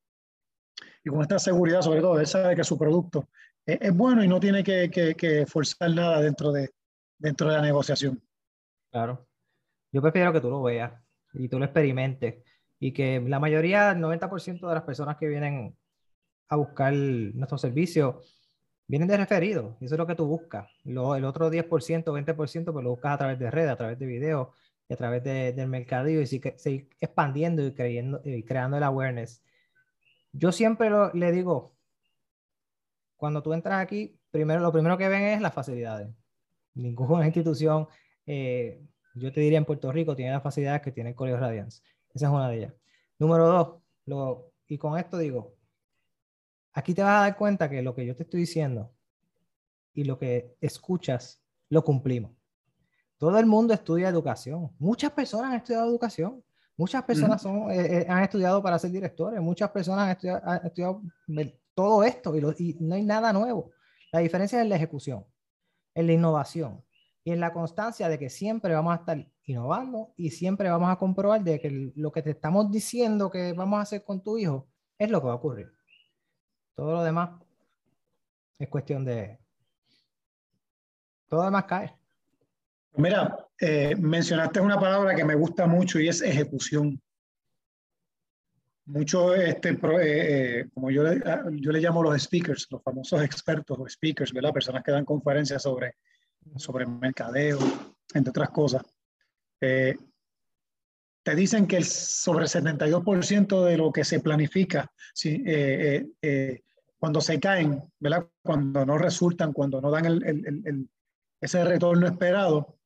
y 1.04 1.10
con 1.10 1.22
esta 1.22 1.38
seguridad 1.38 1.82
sobre 1.82 2.00
todo, 2.00 2.18
él 2.18 2.26
sabe 2.26 2.56
que 2.56 2.64
su 2.64 2.76
producto 2.76 3.28
es, 3.64 3.94
bueno 3.94 4.24
y 4.24 4.28
no 4.28 4.40
tiene 4.40 4.64
que 4.64 5.44
forzar 5.46 5.90
nada 5.92 6.20
dentro 6.20 6.50
de, 6.50 6.70
dentro 7.20 7.48
de 7.48 7.56
la 7.56 7.62
negociación. 7.62 8.20
Claro. 8.90 9.28
Yo 9.92 10.02
prefiero 10.02 10.32
que 10.32 10.40
tú 10.40 10.50
lo 10.50 10.62
veas 10.62 10.92
y 11.34 11.48
tú 11.48 11.58
lo 11.58 11.66
experimentes 11.66 12.42
y 12.80 12.92
que 12.92 13.20
la 13.20 13.38
mayoría, 13.38 13.92
el 13.92 13.98
90% 13.98 14.68
de 14.68 14.74
las 14.74 14.82
personas 14.82 15.16
que 15.16 15.28
vienen 15.28 15.76
a 16.48 16.56
buscar 16.56 16.92
nuestro 16.92 17.58
servicio 17.58 18.22
vienen 18.88 19.06
de 19.06 19.16
referidos. 19.16 19.76
Eso 19.80 19.94
es 19.94 19.98
lo 19.98 20.06
que 20.06 20.16
tú 20.16 20.26
buscas. 20.26 20.68
Lo, 20.84 21.14
el 21.14 21.24
otro 21.24 21.50
10%, 21.50 21.68
20%, 22.04 22.72
pues 22.72 22.84
lo 22.84 22.90
buscas 22.90 23.12
a 23.12 23.18
través 23.18 23.38
de 23.38 23.50
redes, 23.50 23.70
a 23.70 23.76
través 23.76 23.98
de 23.98 24.06
videos 24.06 24.48
a 24.88 24.96
través 24.96 25.22
de, 25.22 25.52
del 25.52 25.68
mercadillo 25.68 26.20
y 26.20 26.26
seguir 26.26 26.88
expandiendo 26.98 27.64
y, 27.64 27.72
creyendo, 27.72 28.20
y 28.24 28.42
creando 28.42 28.76
el 28.76 28.82
awareness. 28.82 29.40
Yo 30.32 30.50
siempre 30.50 30.90
lo, 30.90 31.12
le 31.12 31.30
digo, 31.30 31.76
cuando 33.16 33.40
tú 33.40 33.52
entras 33.52 33.80
aquí, 33.80 34.18
primero, 34.32 34.60
lo 34.60 34.72
primero 34.72 34.98
que 34.98 35.08
ven 35.08 35.22
es 35.22 35.40
las 35.40 35.54
facilidades 35.54 36.08
ninguna 36.74 37.26
institución, 37.26 37.88
eh, 38.26 38.82
yo 39.14 39.32
te 39.32 39.40
diría 39.40 39.58
en 39.58 39.64
Puerto 39.64 39.90
Rico, 39.92 40.14
tiene 40.14 40.32
las 40.32 40.42
facilidades 40.42 40.82
que 40.82 40.92
tiene 40.92 41.10
el 41.10 41.16
Colegio 41.16 41.40
Radiance. 41.40 41.82
Esa 42.14 42.26
es 42.26 42.32
una 42.32 42.48
de 42.48 42.56
ellas. 42.56 42.74
Número 43.18 43.46
dos, 43.46 43.82
lo, 44.06 44.52
y 44.66 44.78
con 44.78 44.98
esto 44.98 45.18
digo, 45.18 45.56
aquí 46.72 46.94
te 46.94 47.02
vas 47.02 47.18
a 47.18 47.20
dar 47.22 47.36
cuenta 47.36 47.68
que 47.68 47.82
lo 47.82 47.94
que 47.94 48.06
yo 48.06 48.16
te 48.16 48.22
estoy 48.22 48.40
diciendo 48.40 48.92
y 49.92 50.04
lo 50.04 50.18
que 50.18 50.56
escuchas, 50.60 51.42
lo 51.68 51.84
cumplimos. 51.84 52.32
Todo 53.18 53.38
el 53.38 53.46
mundo 53.46 53.74
estudia 53.74 54.08
educación. 54.08 54.70
Muchas 54.78 55.12
personas 55.12 55.50
han 55.50 55.56
estudiado 55.58 55.88
educación. 55.88 56.42
Muchas 56.76 57.04
personas 57.04 57.42
son, 57.42 57.70
eh, 57.70 57.98
eh, 57.98 58.06
han 58.08 58.22
estudiado 58.22 58.62
para 58.62 58.78
ser 58.78 58.90
directores. 58.90 59.40
Muchas 59.40 59.70
personas 59.70 60.16
han 60.24 60.66
estudiado, 60.66 61.02
todo 61.74 62.02
esto 62.02 62.34
y, 62.34 62.40
y 62.58 62.76
no 62.80 62.94
hay 62.94 63.04
nada 63.04 63.32
nuevo. 63.32 63.72
La 64.12 64.20
diferencia 64.20 64.62
es 64.62 64.68
la 64.68 64.76
ejecución 64.76 65.24
en 65.94 66.06
la 66.06 66.12
innovación 66.12 66.82
y 67.24 67.32
en 67.32 67.40
la 67.40 67.52
constancia 67.52 68.08
de 68.08 68.18
que 68.18 68.30
siempre 68.30 68.72
vamos 68.74 68.92
a 68.92 69.00
estar 69.00 69.26
innovando 69.50 70.12
y 70.16 70.30
siempre 70.30 70.70
vamos 70.70 70.90
a 70.90 70.96
comprobar 70.96 71.42
de 71.42 71.60
que 71.60 71.92
lo 71.96 72.10
que 72.12 72.22
te 72.22 72.30
estamos 72.30 72.70
diciendo 72.70 73.30
que 73.30 73.52
vamos 73.52 73.78
a 73.78 73.82
hacer 73.82 74.04
con 74.04 74.22
tu 74.22 74.38
hijo 74.38 74.68
es 74.98 75.10
lo 75.10 75.20
que 75.20 75.26
va 75.26 75.32
a 75.32 75.36
ocurrir. 75.36 75.72
Todo 76.74 76.92
lo 76.92 77.02
demás 77.02 77.30
es 78.58 78.68
cuestión 78.68 79.04
de... 79.04 79.38
Todo 81.28 81.40
lo 81.40 81.46
demás 81.46 81.64
cae. 81.64 81.94
Mira, 82.94 83.46
eh, 83.58 83.94
mencionaste 83.96 84.60
una 84.60 84.78
palabra 84.78 85.14
que 85.14 85.24
me 85.24 85.34
gusta 85.34 85.66
mucho 85.66 86.00
y 86.00 86.08
es 86.08 86.22
ejecución. 86.22 87.00
Mucho, 88.86 89.34
este, 89.34 89.70
eh, 89.70 89.78
eh, 90.02 90.68
como 90.74 90.90
yo, 90.90 91.04
ah, 91.06 91.44
yo 91.52 91.70
le 91.70 91.80
llamo 91.80 92.02
los 92.02 92.20
speakers, 92.20 92.66
los 92.70 92.82
famosos 92.82 93.22
expertos 93.22 93.78
o 93.78 93.88
speakers, 93.88 94.32
¿verdad? 94.32 94.52
Personas 94.52 94.82
que 94.82 94.90
dan 94.90 95.04
conferencias 95.04 95.62
sobre, 95.62 95.94
sobre 96.56 96.86
mercadeo, 96.86 97.58
entre 98.14 98.30
otras 98.30 98.50
cosas. 98.50 98.82
Eh, 99.60 99.96
te 101.22 101.34
dicen 101.34 101.66
que 101.66 101.76
el, 101.76 101.84
sobre 101.84 102.44
el 102.44 102.50
72% 102.50 103.64
de 103.64 103.76
lo 103.76 103.92
que 103.92 104.04
se 104.04 104.20
planifica, 104.20 104.90
si, 105.12 105.42
eh, 105.46 106.06
eh, 106.22 106.62
cuando 106.98 107.20
se 107.20 107.38
caen, 107.38 107.82
¿verdad? 107.98 108.26
cuando 108.42 108.84
no 108.86 108.98
resultan, 108.98 109.52
cuando 109.52 109.80
no 109.80 109.90
dan 109.90 110.06
el, 110.06 110.24
el, 110.24 110.88
ese 111.40 111.64
retorno 111.64 112.06
esperado, 112.06 112.78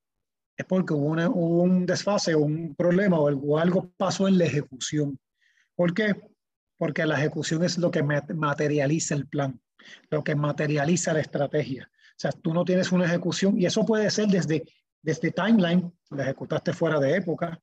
es 0.57 0.65
porque 0.67 0.95
hubo, 0.95 1.13
hubo 1.13 1.63
un 1.63 1.87
desfase 1.87 2.35
un 2.35 2.75
problema 2.75 3.19
o 3.19 3.59
algo 3.59 3.93
pasó 3.97 4.29
en 4.29 4.39
la 4.39 4.45
ejecución. 4.45 5.19
¿Por 5.75 5.95
qué? 5.95 6.15
Porque 6.79 7.07
la 7.07 7.19
ejecución 7.19 7.65
es 7.65 7.79
lo 7.79 7.91
que 7.91 8.03
materializa 8.03 9.15
el 9.15 9.27
plan, 9.27 9.61
lo 10.11 10.23
que 10.23 10.35
materializa 10.35 11.13
la 11.13 11.21
estrategia. 11.21 11.91
O 11.93 12.17
sea, 12.17 12.31
tú 12.31 12.55
no 12.55 12.65
tienes 12.65 12.93
una 12.93 13.07
ejecución 13.07 13.61
y 13.61 13.67
eso 13.67 13.85
puede 13.85 14.11
ser 14.11 14.29
desde, 14.29 14.65
desde 15.05 15.31
timeline, 15.33 15.93
la 16.11 16.23
ejecutaste 16.23 16.73
fuera 16.73 16.99
de 16.99 17.17
época, 17.17 17.61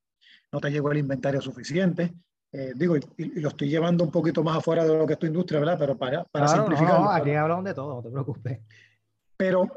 no 0.52 0.60
te 0.60 0.70
llegó 0.70 0.92
el 0.92 1.00
inventario 1.00 1.42
suficiente. 1.42 2.14
Eh, 2.52 2.74
digo, 2.76 2.98
y, 2.98 3.40
lo 3.40 3.50
estoy 3.50 3.70
llevando 3.70 4.04
un 4.04 4.12
poquito 4.12 4.44
más 4.44 4.58
afuera 4.58 4.86
de 4.86 4.96
lo 4.96 5.08
que 5.08 5.14
es 5.14 5.20
tu 5.20 5.26
industria, 5.26 5.60
¿verdad? 5.60 5.78
Pero 5.80 5.98
para, 5.98 6.24
para 6.26 6.48
simplificar. 6.48 7.00
No, 7.00 7.10
aquí 7.10 7.32
hablamos 7.32 7.66
de 7.66 7.74
todo, 7.74 7.96
no 7.96 8.04
te 8.04 8.12
preocupes. 8.12 8.60
Pero 9.38 9.72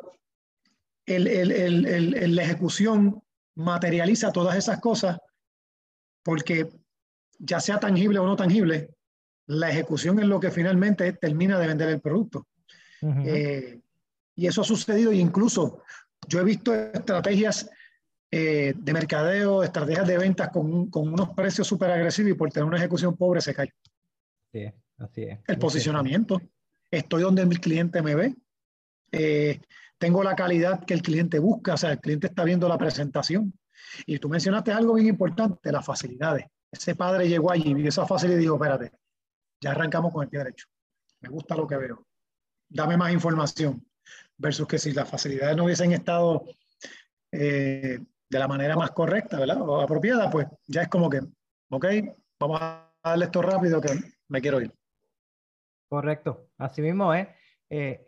el, 1.06 1.26
el, 1.26 1.52
el, 1.86 2.36
la 2.36 2.42
ejecución 2.42 3.22
materializa 3.54 4.32
todas 4.32 4.56
esas 4.56 4.80
cosas 4.80 5.18
porque 6.22 6.68
ya 7.38 7.60
sea 7.60 7.78
tangible 7.80 8.18
o 8.18 8.26
no 8.26 8.36
tangible, 8.36 8.90
la 9.46 9.70
ejecución 9.70 10.18
es 10.18 10.26
lo 10.26 10.40
que 10.40 10.50
finalmente 10.50 11.12
termina 11.14 11.58
de 11.58 11.66
vender 11.66 11.88
el 11.88 12.00
producto. 12.00 12.46
Eh, 13.02 13.80
y 14.34 14.46
eso 14.46 14.62
ha 14.62 14.64
sucedido 14.64 15.12
y 15.12 15.20
incluso 15.20 15.82
yo 16.28 16.40
he 16.40 16.44
visto 16.44 16.74
estrategias 16.74 17.70
eh, 18.30 18.74
de 18.76 18.92
mercadeo, 18.92 19.62
estrategias 19.62 20.06
de 20.06 20.18
ventas 20.18 20.48
con, 20.50 20.90
con 20.90 21.12
unos 21.12 21.30
precios 21.30 21.66
súper 21.66 21.90
agresivos 21.90 22.32
y 22.32 22.34
por 22.34 22.50
tener 22.50 22.66
una 22.66 22.78
ejecución 22.78 23.16
pobre 23.16 23.40
se 23.40 23.54
cae. 23.54 23.72
Sí, 24.52 24.72
así 24.98 25.22
es. 25.22 25.38
El 25.46 25.58
posicionamiento. 25.58 26.40
Estoy 26.90 27.22
donde 27.22 27.46
mi 27.46 27.56
cliente 27.56 28.02
me 28.02 28.14
ve. 28.14 28.34
Eh, 29.12 29.60
tengo 29.98 30.22
la 30.22 30.34
calidad 30.34 30.84
que 30.84 30.94
el 30.94 31.02
cliente 31.02 31.38
busca, 31.38 31.74
o 31.74 31.76
sea, 31.76 31.92
el 31.92 32.00
cliente 32.00 32.26
está 32.26 32.44
viendo 32.44 32.68
la 32.68 32.78
presentación. 32.78 33.52
Y 34.06 34.18
tú 34.18 34.28
mencionaste 34.28 34.72
algo 34.72 34.94
bien 34.94 35.08
importante, 35.08 35.70
las 35.70 35.84
facilidades. 35.84 36.46
Ese 36.70 36.96
padre 36.96 37.28
llegó 37.28 37.52
allí, 37.52 37.72
vio 37.74 37.88
esa 37.88 38.06
facilidad 38.06 38.38
y 38.38 38.42
dijo, 38.42 38.56
espérate, 38.56 38.92
ya 39.60 39.70
arrancamos 39.70 40.12
con 40.12 40.24
el 40.24 40.28
pie 40.28 40.40
derecho. 40.40 40.66
Me 41.20 41.28
gusta 41.28 41.54
lo 41.54 41.66
que 41.66 41.76
veo. 41.76 42.06
Dame 42.68 42.96
más 42.96 43.12
información. 43.12 43.86
Versus 44.36 44.66
que 44.66 44.78
si 44.78 44.92
las 44.92 45.08
facilidades 45.08 45.56
no 45.56 45.64
hubiesen 45.64 45.92
estado 45.92 46.44
eh, 47.30 48.00
de 48.28 48.38
la 48.38 48.48
manera 48.48 48.76
más 48.76 48.90
correcta, 48.90 49.38
¿verdad? 49.38 49.60
O 49.60 49.80
apropiada, 49.80 50.30
pues 50.30 50.46
ya 50.66 50.82
es 50.82 50.88
como 50.88 51.08
que, 51.08 51.20
ok, 51.70 51.86
vamos 52.38 52.58
a 52.60 52.92
darle 53.02 53.26
esto 53.26 53.42
rápido 53.42 53.80
que 53.80 53.90
me 54.28 54.40
quiero 54.40 54.60
ir. 54.60 54.74
Correcto, 55.88 56.48
así 56.58 56.82
mismo 56.82 57.14
es. 57.14 57.28
Eh, 57.70 58.06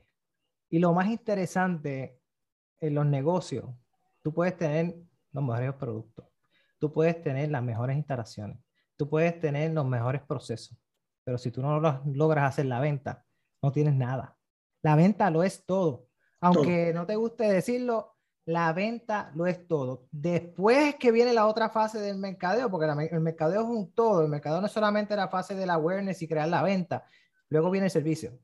y 0.70 0.78
lo 0.78 0.92
más 0.92 1.08
interesante 1.08 2.18
en 2.80 2.94
los 2.94 3.06
negocios, 3.06 3.66
tú 4.22 4.34
puedes 4.34 4.56
tener 4.56 4.96
los 5.32 5.44
mejores 5.44 5.74
productos, 5.74 6.26
tú 6.78 6.92
puedes 6.92 7.22
tener 7.22 7.50
las 7.50 7.62
mejores 7.62 7.96
instalaciones, 7.96 8.58
tú 8.96 9.08
puedes 9.08 9.38
tener 9.38 9.72
los 9.72 9.86
mejores 9.86 10.22
procesos, 10.22 10.76
pero 11.24 11.38
si 11.38 11.50
tú 11.50 11.62
no 11.62 11.80
logras 11.80 12.44
hacer 12.48 12.66
la 12.66 12.80
venta, 12.80 13.24
no 13.62 13.70
tienes 13.72 13.94
nada. 13.94 14.36
La 14.82 14.96
venta 14.96 15.30
lo 15.30 15.42
es 15.42 15.64
todo. 15.64 16.05
Aunque 16.40 16.92
no 16.92 17.06
te 17.06 17.16
guste 17.16 17.44
decirlo, 17.44 18.16
la 18.44 18.72
venta 18.72 19.32
lo 19.34 19.46
es 19.46 19.66
todo. 19.66 20.06
Después 20.12 20.94
que 20.96 21.10
viene 21.10 21.32
la 21.32 21.46
otra 21.46 21.68
fase 21.68 21.98
del 21.98 22.18
mercadeo, 22.18 22.70
porque 22.70 22.86
el 23.10 23.20
mercadeo 23.20 23.62
es 23.62 23.68
un 23.68 23.92
todo, 23.92 24.22
el 24.22 24.28
mercadeo 24.28 24.60
no 24.60 24.66
es 24.66 24.72
solamente 24.72 25.16
la 25.16 25.28
fase 25.28 25.54
del 25.54 25.70
awareness 25.70 26.22
y 26.22 26.28
crear 26.28 26.48
la 26.48 26.62
venta, 26.62 27.04
luego 27.48 27.70
viene 27.70 27.86
el 27.86 27.90
servicio. 27.90 28.38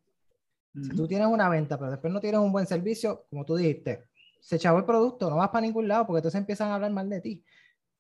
Si 0.75 0.89
tú 0.89 1.07
tienes 1.07 1.29
una 1.29 1.49
venta, 1.51 1.79
pero 1.79 1.91
después 1.91 2.13
no 2.13 2.19
tienes 2.19 2.41
un 2.41 2.51
buen 2.51 2.67
servicio, 2.67 3.27
como 3.29 3.45
tú 3.45 3.57
dijiste, 3.57 4.09
se 4.41 4.57
echó 4.57 4.77
el 4.77 4.85
producto, 4.85 5.29
no 5.29 5.37
vas 5.37 5.51
para 5.51 5.61
ningún 5.61 5.87
lado 5.87 6.07
porque 6.07 6.19
entonces 6.19 6.39
empiezan 6.39 6.71
a 6.71 6.77
hablar 6.77 6.91
mal 6.91 7.09
de 7.09 7.21
ti. 7.21 7.45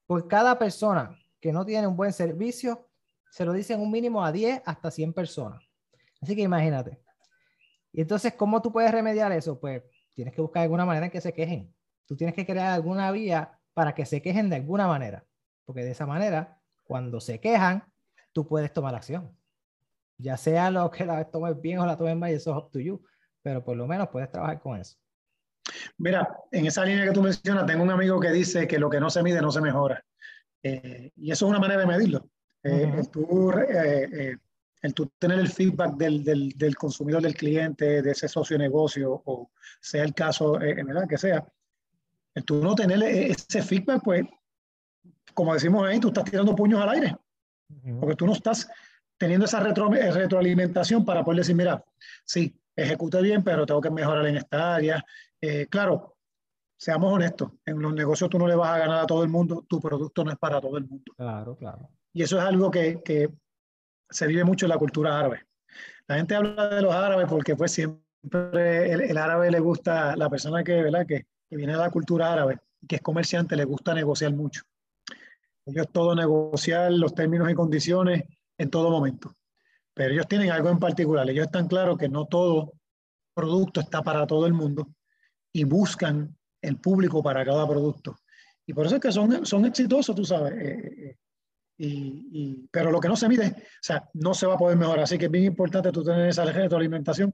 Por 0.06 0.26
cada 0.26 0.58
persona 0.58 1.16
que 1.38 1.52
no 1.52 1.66
tiene 1.66 1.87
un 1.87 1.96
buen 1.96 2.12
servicio, 2.12 2.88
se 3.30 3.44
lo 3.44 3.52
dicen 3.52 3.80
un 3.80 3.90
mínimo 3.90 4.25
a 4.25 4.32
10 4.32 4.62
hasta 4.64 4.90
100 4.90 5.12
personas. 5.12 5.62
Así 6.20 6.34
que 6.34 6.42
imagínate. 6.42 7.01
Y 7.92 8.00
entonces, 8.00 8.34
¿cómo 8.34 8.62
tú 8.62 8.72
puedes 8.72 8.90
remediar 8.90 9.30
eso? 9.32 9.61
Pues 9.61 9.82
tienes 10.14 10.34
que 10.34 10.40
buscar 10.40 10.62
alguna 10.62 10.87
manera 10.87 11.06
en 11.06 11.12
que 11.12 11.20
se 11.20 11.32
quejen. 11.32 11.75
Tú 12.06 12.16
tienes 12.16 12.34
que 12.34 12.46
crear 12.46 12.72
alguna 12.72 13.11
vía 13.11 13.58
para 13.75 13.94
que 13.94 14.06
se 14.06 14.20
quejen 14.22 14.50
de 14.50 14.56
alguna 14.56 14.87
manera, 14.87 15.25
porque 15.64 15.84
de 15.84 15.92
esa 15.92 16.06
manera, 16.06 16.61
cuando 16.84 17.20
se 17.20 17.40
quejan, 17.40 17.84
tú 18.32 18.46
puedes 18.46 18.72
tomar 18.72 18.94
acción. 18.94 19.37
Ya 20.18 20.37
sea 20.37 20.70
lo 20.70 20.90
que 20.90 21.04
la 21.04 21.25
tomes 21.30 21.61
bien 21.61 21.78
o 21.78 21.87
la 21.87 21.96
tomes 21.96 22.16
mal, 22.16 22.30
eso 22.30 22.50
es 22.50 22.56
up 22.56 22.70
to 22.70 22.80
you, 22.80 23.02
pero 23.42 23.64
por 23.64 23.76
lo 23.76 23.87
menos 23.87 24.08
puedes 24.08 24.30
trabajar 24.30 24.61
con 24.61 24.78
eso. 24.78 24.96
Mira, 25.99 26.28
en 26.50 26.66
esa 26.66 26.84
línea 26.84 27.04
que 27.04 27.12
tú 27.12 27.22
mencionas, 27.22 27.66
tengo 27.66 27.82
un 27.82 27.90
amigo 27.90 28.20
que 28.20 28.30
dice 28.30 28.66
que 28.66 28.78
lo 28.78 28.90
que 28.90 29.00
no 29.00 29.11
se 29.11 29.22
mide 29.22 29.40
no 29.40 29.50
se 29.50 29.61
mejora. 29.61 30.04
Eh, 30.62 31.12
y 31.16 31.30
eso 31.30 31.46
es 31.46 31.50
una 31.50 31.58
manera 31.58 31.80
de 31.80 31.87
medirlo. 31.87 32.28
Eh, 32.62 32.92
el, 32.96 33.08
tú, 33.08 33.50
eh, 33.52 34.37
el, 34.83 34.95
tú, 34.95 35.11
tener 35.19 35.39
el 35.39 35.49
feedback 35.49 35.95
del, 35.97 36.23
del, 36.25 36.51
del, 36.51 36.77
consumidor, 36.77 37.23
del 37.23 37.35
cliente, 37.35 38.03
de 38.03 38.11
ese 38.11 38.29
socio 38.29 38.59
negocio, 38.59 39.23
o 39.25 39.51
sea 39.81 40.03
el 40.03 40.12
caso, 40.12 40.61
en 40.61 40.87
verdad 40.87 41.09
que 41.09 41.19
sea, 41.19 41.47
el 42.35 42.45
tú 42.45 42.62
no 42.62 42.75
tener 42.75 43.03
e-, 43.03 43.31
ese 43.31 43.62
feedback, 43.62 44.03
pues, 44.03 44.25
como 45.35 45.55
decimos 45.55 45.87
ahí, 45.87 46.01
tú 46.01 46.09
estás 46.09 46.25
tirando 46.25 46.55
puños 46.55 46.81
al 46.81 46.91
aire. 46.91 47.17
Porque 48.01 48.17
tú 48.17 48.27
no 48.27 48.33
estás 48.33 48.69
teniendo 49.17 49.47
esa 49.47 49.61
retro, 49.61 49.95
eh, 49.95 50.11
retroalimentación 50.11 51.05
para 51.05 51.25
poder 51.25 51.39
decir, 51.39 51.57
mira, 51.57 51.83
sí, 52.25 52.55
ejecute 52.77 53.23
bien, 53.23 53.43
pero 53.43 53.65
tengo 53.65 53.81
que 53.81 53.91
mejorar 53.91 54.27
en 54.27 54.37
esta 54.37 54.75
área. 54.75 55.03
Eh, 55.41 55.69
claro, 55.71 56.17
seamos 56.77 57.12
honestos, 57.12 57.53
en 57.65 57.81
los 57.81 57.95
negocios 57.95 58.29
tú 58.29 58.39
no 58.39 58.47
le 58.47 58.57
vas 58.57 58.71
a 58.71 58.79
ganar 58.79 59.05
a 59.05 59.07
todo 59.07 59.23
el 59.23 59.31
mundo, 59.31 59.65
tu 59.67 59.81
producto 59.81 60.25
no 60.25 60.33
es 60.33 60.39
para 60.39 60.61
todo 60.61 60.77
el 60.77 60.87
mundo. 60.87 61.12
Claro, 61.17 61.57
claro. 61.57 61.89
Y 62.12 62.23
eso 62.23 62.37
es 62.37 62.45
algo 62.45 62.71
que, 62.71 63.01
que 63.03 63.31
se 64.12 64.26
vive 64.26 64.45
mucho 64.45 64.69
la 64.69 64.78
cultura 64.78 65.19
árabe. 65.19 65.45
La 66.07 66.16
gente 66.16 66.35
habla 66.35 66.69
de 66.69 66.83
los 66.83 66.95
árabes 66.95 67.26
porque 67.28 67.57
pues 67.57 67.73
siempre 67.73 68.92
el, 68.92 69.00
el 69.00 69.19
árabe 69.19 69.50
le 69.50 69.61
gusta, 69.61 70.14
la 70.16 70.31
persona 70.31 70.62
que, 70.62 70.83
¿verdad? 70.83 71.07
que 71.07 71.26
que 71.52 71.57
viene 71.57 71.75
de 71.75 71.81
la 71.81 71.90
cultura 71.90 72.33
árabe, 72.33 72.61
que 72.88 72.97
es 72.97 73.02
comerciante, 73.02 73.57
le 73.57 73.64
gusta 73.66 73.92
negociar 73.92 74.33
mucho. 74.33 74.62
Ellos 75.66 75.87
todo 75.92 76.14
negociar 76.14 76.90
los 76.92 77.14
términos 77.14 77.50
y 77.50 77.54
condiciones 77.54 78.25
en 78.57 78.71
todo 78.71 78.88
momento. 78.88 79.37
Pero 79.92 80.14
ellos 80.14 80.26
tienen 80.26 80.50
algo 80.50 80.71
en 80.71 80.78
particular. 80.78 81.28
Ellos 81.28 81.45
están 81.45 81.69
claros 81.69 81.99
que 81.99 82.09
no 82.09 82.25
todo 82.25 82.73
producto 83.35 83.81
está 83.81 84.00
para 84.00 84.26
todo 84.26 84.47
el 84.47 84.54
mundo 84.54 84.95
y 85.52 85.64
buscan 85.64 86.35
el 86.62 86.78
público 86.78 87.23
para 87.23 87.45
cada 87.45 87.69
producto. 87.69 88.16
Y 88.64 88.73
por 88.73 88.87
eso 88.87 88.95
es 88.95 89.02
que 89.02 89.12
son, 89.12 89.45
son 89.45 89.66
exitosos, 89.66 90.16
tú 90.16 90.25
sabes. 90.25 90.54
Eh, 90.54 91.11
eh, 91.11 91.19
eh, 91.79 91.87
y, 91.87 92.69
pero 92.71 92.91
lo 92.91 93.00
que 93.00 93.09
no 93.09 93.17
se 93.17 93.29
mide, 93.29 93.49
o 93.49 93.83
sea, 93.83 94.09
no 94.14 94.35
se 94.35 94.47
va 94.47 94.55
a 94.55 94.59
poder 94.59 94.76
mejorar. 94.76 95.05
Así 95.05 95.19
que 95.19 95.26
es 95.26 95.31
bien 95.31 95.45
importante 95.45 95.93
tú 95.93 96.05
tener 96.05 96.29
esa 96.29 96.43
alimentación 96.43 97.33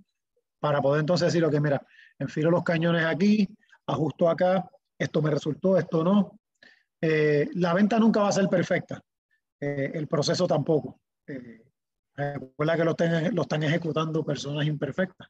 para 0.61 0.81
poder 0.81 1.01
entonces 1.01 1.33
decir, 1.33 1.49
que 1.49 1.61
mira, 1.61 1.85
enfilo 2.19 2.51
los 2.51 2.65
cañones 2.65 3.05
aquí, 3.05 3.49
ajusto 3.87 4.29
acá, 4.29 4.69
esto 4.99 5.23
me 5.23 5.31
resultó, 5.31 5.79
esto 5.79 6.03
no. 6.03 6.39
Eh, 7.01 7.49
la 7.55 7.75
venta 7.75 7.99
nunca 7.99 8.21
va 8.21 8.29
a 8.29 8.33
ser 8.33 8.49
perfecta, 8.49 9.01
eh, 9.61 9.93
el 9.95 10.09
proceso 10.09 10.47
tampoco. 10.47 11.01
Eh, 11.27 11.65
recuerda 12.15 12.77
que 12.77 12.85
lo, 12.85 12.97
lo, 13.33 13.43
están 13.43 13.63
ejecutando 13.63 14.25
personas 14.25 14.67
imperfectas, 14.67 15.29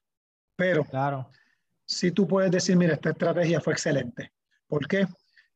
pero 0.56 0.84
claro. 0.84 1.30
si 1.84 2.12
tú 2.12 2.26
puedes 2.26 2.50
decir, 2.50 2.76
mira, 2.76 2.94
esta 2.94 3.10
estrategia 3.10 3.60
fue 3.60 3.74
excelente. 3.74 4.32
¿Por 4.66 4.88
qué? 4.88 5.06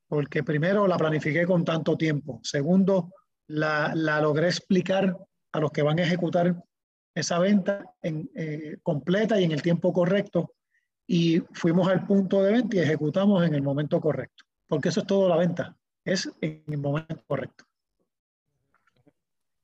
Porque 0.06 0.42
primero 0.42 0.86
la 0.86 0.98
planifiqué 0.98 1.46
con 1.46 1.64
tanto 1.64 1.96
tiempo. 1.96 2.40
Segundo, 2.42 3.10
la, 3.46 3.92
la 3.94 4.20
logré 4.20 4.46
explicar 4.46 5.16
a 5.52 5.60
los 5.60 5.70
que 5.70 5.82
van 5.82 5.98
a 5.98 6.02
ejecutar 6.02 6.56
esa 7.14 7.38
venta 7.38 7.94
en, 8.02 8.30
completa 8.82 9.40
y 9.40 9.44
en 9.44 9.52
el 9.52 9.62
tiempo 9.62 9.92
correcto 9.92 10.54
y 11.06 11.40
fuimos 11.52 11.88
al 11.88 12.06
punto 12.06 12.42
de 12.42 12.52
venta 12.52 12.76
y 12.76 12.80
ejecutamos 12.80 13.44
en 13.44 13.54
el 13.54 13.62
momento 13.62 14.00
correcto, 14.00 14.44
porque 14.66 14.88
eso 14.88 15.00
es 15.00 15.06
todo 15.06 15.28
la 15.28 15.36
venta, 15.36 15.76
es 16.04 16.30
en 16.40 16.64
el 16.68 16.78
momento 16.78 17.22
correcto. 17.26 17.64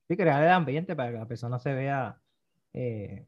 Sí, 0.07 0.17
crear 0.17 0.43
el 0.43 0.49
ambiente 0.49 0.95
para 0.95 1.11
que 1.11 1.17
la 1.17 1.27
persona 1.27 1.59
se 1.59 1.73
vea, 1.73 2.19
eh, 2.73 3.27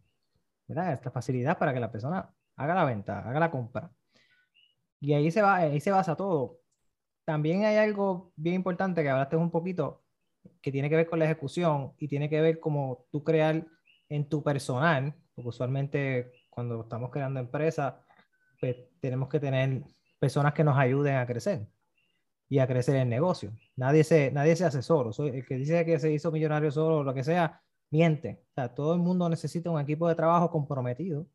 esta 0.67 1.11
facilidad 1.11 1.57
para 1.57 1.73
que 1.73 1.79
la 1.79 1.91
persona 1.91 2.29
haga 2.55 2.75
la 2.75 2.85
venta, 2.85 3.27
haga 3.27 3.39
la 3.39 3.51
compra. 3.51 3.91
Y 4.99 5.13
ahí 5.13 5.31
se, 5.31 5.41
va, 5.41 5.57
ahí 5.57 5.79
se 5.79 5.91
basa 5.91 6.15
todo. 6.15 6.59
También 7.25 7.65
hay 7.65 7.77
algo 7.77 8.31
bien 8.35 8.55
importante 8.55 9.03
que 9.03 9.09
hablaste 9.09 9.35
un 9.35 9.51
poquito, 9.51 10.00
que 10.61 10.71
tiene 10.71 10.89
que 10.89 10.95
ver 10.95 11.09
con 11.09 11.19
la 11.19 11.25
ejecución 11.25 11.93
y 11.97 12.07
tiene 12.07 12.29
que 12.29 12.41
ver 12.41 12.59
como 12.59 13.05
tú 13.11 13.23
crear 13.23 13.65
en 14.09 14.29
tu 14.29 14.43
personal, 14.43 15.15
porque 15.33 15.49
usualmente 15.49 16.33
cuando 16.49 16.81
estamos 16.81 17.09
creando 17.09 17.39
empresas, 17.39 17.95
pues 18.59 18.75
tenemos 18.99 19.29
que 19.29 19.39
tener 19.39 19.83
personas 20.19 20.53
que 20.53 20.63
nos 20.63 20.77
ayuden 20.77 21.15
a 21.15 21.25
crecer. 21.25 21.67
y 22.49 22.59
a 22.59 22.67
crecer 22.67 22.97
el 22.97 23.07
negocio. 23.09 23.53
Nadie 23.77 24.03
se, 24.03 24.29
nadie 24.31 24.55
se 24.57 24.65
hace 24.65 24.81
solo. 24.81 25.11
el 25.25 25.45
que 25.45 25.55
dice 25.55 25.85
que 25.85 25.99
se 25.99 26.11
hizo 26.11 26.31
millonario 26.31 26.69
solo 26.69 26.97
o 26.97 27.03
lo 27.03 27.13
que 27.13 27.23
sea, 27.23 27.61
miente. 27.89 28.41
O 28.51 28.53
sea, 28.55 28.75
todo 28.75 28.93
el 28.93 28.99
mundo 28.99 29.29
necesita 29.29 29.71
un 29.71 29.79
equipo 29.79 30.07
de 30.09 30.15
trabajo 30.15 30.51
comprometido 30.51 31.27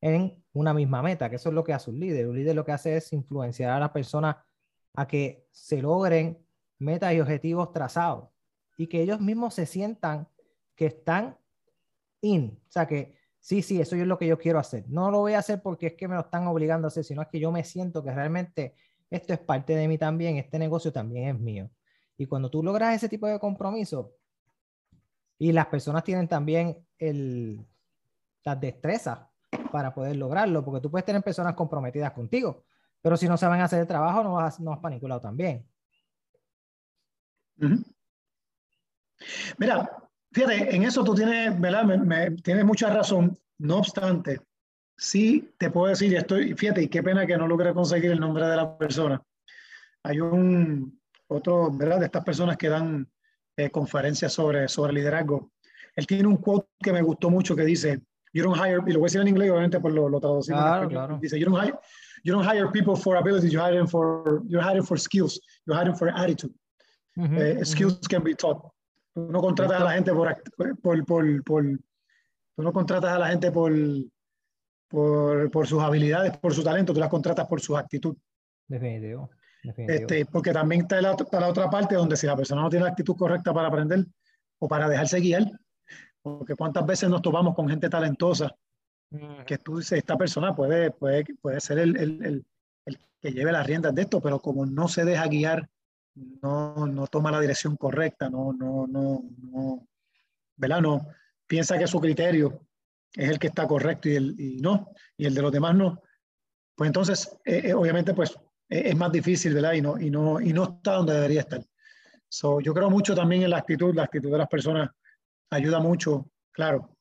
en 0.00 0.42
una 0.52 0.74
misma 0.74 1.02
meta, 1.02 1.30
que 1.30 1.36
eso 1.36 1.50
es 1.50 1.54
lo 1.54 1.64
que 1.64 1.72
hace 1.72 1.90
un 1.90 2.00
líder. 2.00 2.26
Un 2.28 2.36
líder 2.36 2.56
lo 2.56 2.64
que 2.64 2.72
hace 2.72 2.96
es 2.96 3.12
influenciar 3.12 3.70
a 3.70 3.80
las 3.80 3.90
personas 3.90 4.36
a 4.94 5.06
que 5.06 5.46
se 5.52 5.80
logren 5.80 6.38
metas 6.78 7.14
y 7.14 7.20
objetivos 7.20 7.72
trazados 7.72 8.28
y 8.78 8.86
que 8.86 9.02
ellos 9.02 9.20
mismos 9.20 9.54
se 9.54 9.66
sientan 9.66 10.28
que 10.74 10.86
están 10.86 11.36
in, 12.22 12.58
o 12.68 12.70
sea 12.70 12.86
que 12.86 13.16
sí, 13.40 13.60
sí, 13.60 13.80
eso 13.80 13.96
es 13.96 14.06
lo 14.06 14.16
que 14.16 14.26
yo 14.28 14.38
quiero 14.38 14.60
hacer. 14.60 14.84
No 14.88 15.10
lo 15.10 15.18
voy 15.18 15.34
a 15.34 15.40
hacer 15.40 15.60
porque 15.60 15.88
es 15.88 15.94
que 15.94 16.06
me 16.06 16.14
lo 16.14 16.22
están 16.22 16.46
obligando 16.46 16.86
a 16.86 16.88
hacer, 16.88 17.04
sino 17.04 17.20
es 17.20 17.28
que 17.28 17.40
yo 17.40 17.50
me 17.50 17.64
siento 17.64 18.02
que 18.02 18.12
realmente 18.12 18.74
esto 19.10 19.32
es 19.32 19.40
parte 19.40 19.74
de 19.74 19.88
mí 19.88 19.98
también, 19.98 20.36
este 20.36 20.58
negocio 20.58 20.92
también 20.92 21.28
es 21.28 21.40
mío. 21.40 21.70
Y 22.16 22.26
cuando 22.26 22.50
tú 22.50 22.62
logras 22.62 22.94
ese 22.94 23.08
tipo 23.08 23.26
de 23.26 23.40
compromiso 23.40 24.14
y 25.38 25.50
las 25.50 25.66
personas 25.66 26.04
tienen 26.04 26.28
también 26.28 26.78
el, 26.98 27.66
las 28.44 28.60
destrezas 28.60 29.20
para 29.72 29.92
poder 29.92 30.16
lograrlo, 30.16 30.64
porque 30.64 30.80
tú 30.80 30.90
puedes 30.90 31.04
tener 31.04 31.22
personas 31.22 31.54
comprometidas 31.54 32.12
contigo, 32.12 32.64
pero 33.02 33.16
si 33.16 33.26
no 33.26 33.36
saben 33.36 33.60
hacer 33.60 33.80
el 33.80 33.86
trabajo, 33.88 34.22
no 34.22 34.34
vas, 34.34 34.60
no 34.60 34.70
vas 34.70 34.78
para 34.78 34.94
ningún 34.94 35.08
lado 35.08 35.20
también. 35.20 35.66
Mira, 39.58 39.90
fíjate, 40.32 40.74
en 40.74 40.84
eso 40.84 41.04
tú 41.04 41.14
tienes, 41.14 41.58
¿verdad? 41.60 41.84
Me, 41.84 42.30
tienes 42.32 42.64
mucha 42.64 42.92
razón. 42.92 43.36
No 43.58 43.78
obstante, 43.78 44.40
sí 44.96 45.52
te 45.58 45.70
puedo 45.70 45.88
decir, 45.88 46.14
estoy, 46.14 46.54
fíjate, 46.54 46.82
y 46.82 46.88
qué 46.88 47.02
pena 47.02 47.26
que 47.26 47.36
no 47.36 47.46
logré 47.46 47.74
conseguir 47.74 48.12
el 48.12 48.20
nombre 48.20 48.46
de 48.46 48.56
la 48.56 48.78
persona. 48.78 49.22
Hay 50.04 50.20
un 50.20 51.00
otro, 51.28 51.70
¿verdad? 51.72 52.00
De 52.00 52.06
estas 52.06 52.24
personas 52.24 52.56
que 52.56 52.68
dan 52.68 53.08
eh, 53.56 53.70
conferencias 53.70 54.32
sobre, 54.32 54.68
sobre 54.68 54.92
liderazgo. 54.92 55.50
Él 55.96 56.06
tiene 56.06 56.28
un 56.28 56.36
quote 56.36 56.68
que 56.80 56.92
me 56.92 57.02
gustó 57.02 57.30
mucho 57.30 57.56
que 57.56 57.64
dice, 57.64 58.00
you 58.32 58.44
don't 58.44 58.56
hire, 58.56 58.80
y 58.86 58.92
lo 58.92 59.00
voy 59.00 59.06
a 59.06 59.08
decir 59.08 59.20
en 59.20 59.28
inglés, 59.28 59.50
obviamente 59.50 59.80
por 59.80 59.92
lo, 59.92 60.08
lo 60.08 60.20
traducimos. 60.20 60.60
Claro, 60.62 60.88
claro. 60.88 61.18
Dice, 61.20 61.38
you 61.38 61.44
don't 61.44 61.60
hire, 61.60 61.76
you 62.22 62.32
don't 62.32 62.46
hire 62.46 62.70
people 62.70 62.94
for 62.94 63.16
abilities, 63.16 63.52
you 63.52 63.60
hire 63.60 63.74
them 63.74 63.88
for, 63.88 64.42
you're 64.46 64.62
hiring 64.62 64.84
for 64.84 64.96
skills, 64.96 65.40
you're 65.66 65.76
hiring 65.76 65.96
for 65.96 66.08
attitude. 66.08 66.54
Uh 67.18 67.64
skills 67.64 68.06
can 68.06 68.22
be 68.22 68.32
taught. 68.32 68.62
Tú 69.14 69.30
no 69.30 69.40
contratas 69.40 69.80
a 69.80 69.84
la 69.84 69.92
gente 69.92 70.12
por, 70.12 70.42
por, 70.80 71.04
por, 71.04 71.44
por, 71.44 71.64
tú 72.56 72.62
no 72.62 72.72
contratas 72.72 73.12
a 73.12 73.18
la 73.18 73.28
gente 73.28 73.50
por, 73.50 73.72
por, 74.88 75.50
por, 75.50 75.66
sus 75.66 75.82
habilidades, 75.82 76.36
por 76.38 76.54
su 76.54 76.62
talento, 76.62 76.92
tú 76.92 77.00
las 77.00 77.08
contratas 77.08 77.46
por 77.46 77.60
su 77.60 77.76
actitud. 77.76 78.16
Definitivo. 78.66 79.30
Este, 79.62 80.24
porque 80.26 80.52
también 80.52 80.82
está 80.82 81.00
la, 81.02 81.12
está 81.12 81.40
la, 81.40 81.48
otra 81.48 81.68
parte 81.68 81.96
donde 81.96 82.16
si 82.16 82.26
la 82.26 82.36
persona 82.36 82.62
no 82.62 82.70
tiene 82.70 82.84
la 82.84 82.90
actitud 82.90 83.16
correcta 83.16 83.52
para 83.52 83.68
aprender 83.68 84.06
o 84.60 84.68
para 84.68 84.88
dejarse 84.88 85.20
guiar, 85.20 85.50
porque 86.22 86.54
cuántas 86.54 86.86
veces 86.86 87.08
nos 87.08 87.22
topamos 87.22 87.54
con 87.54 87.68
gente 87.68 87.88
talentosa 87.88 88.54
que 89.46 89.58
tú 89.58 89.78
dices, 89.78 89.98
esta 89.98 90.16
persona 90.16 90.54
puede, 90.54 90.90
puede, 90.90 91.24
puede 91.40 91.60
ser 91.60 91.78
el, 91.78 91.96
el, 91.96 92.24
el, 92.24 92.46
el, 92.84 92.98
que 93.20 93.32
lleve 93.32 93.52
las 93.52 93.66
riendas 93.66 93.94
de 93.94 94.02
esto, 94.02 94.20
pero 94.20 94.38
como 94.38 94.66
no 94.66 94.86
se 94.88 95.04
deja 95.04 95.26
guiar, 95.26 95.68
no, 96.42 96.86
no 96.86 97.06
toma 97.06 97.30
la 97.30 97.40
dirección 97.40 97.76
correcta, 97.76 98.28
no, 98.28 98.52
no, 98.52 98.86
no, 98.86 99.24
no, 99.38 99.88
¿verdad? 100.56 100.80
No, 100.80 101.08
piensa 101.46 101.78
que 101.78 101.86
su 101.86 102.00
criterio 102.00 102.66
es 103.14 103.30
el 103.30 103.38
que 103.38 103.48
está 103.48 103.66
correcto 103.66 104.08
y, 104.08 104.16
el, 104.16 104.38
y 104.38 104.60
no, 104.60 104.92
y 105.16 105.26
el 105.26 105.34
de 105.34 105.42
los 105.42 105.52
demás 105.52 105.74
no. 105.74 106.02
Pues 106.74 106.88
entonces, 106.88 107.38
eh, 107.44 107.62
eh, 107.64 107.74
obviamente, 107.74 108.14
pues 108.14 108.38
es 108.68 108.96
más 108.96 109.10
difícil, 109.10 109.54
¿verdad? 109.54 109.72
Y 109.72 109.80
no, 109.80 109.98
y 109.98 110.10
no, 110.10 110.40
y 110.40 110.52
no 110.52 110.64
está 110.64 110.94
donde 110.94 111.14
debería 111.14 111.40
estar. 111.40 111.64
So, 112.28 112.60
yo 112.60 112.74
creo 112.74 112.90
mucho 112.90 113.14
también 113.14 113.42
en 113.42 113.50
la 113.50 113.58
actitud, 113.58 113.94
la 113.94 114.04
actitud 114.04 114.30
de 114.30 114.38
las 114.38 114.48
personas 114.48 114.90
ayuda 115.50 115.80
mucho, 115.80 116.30
claro, 116.52 116.94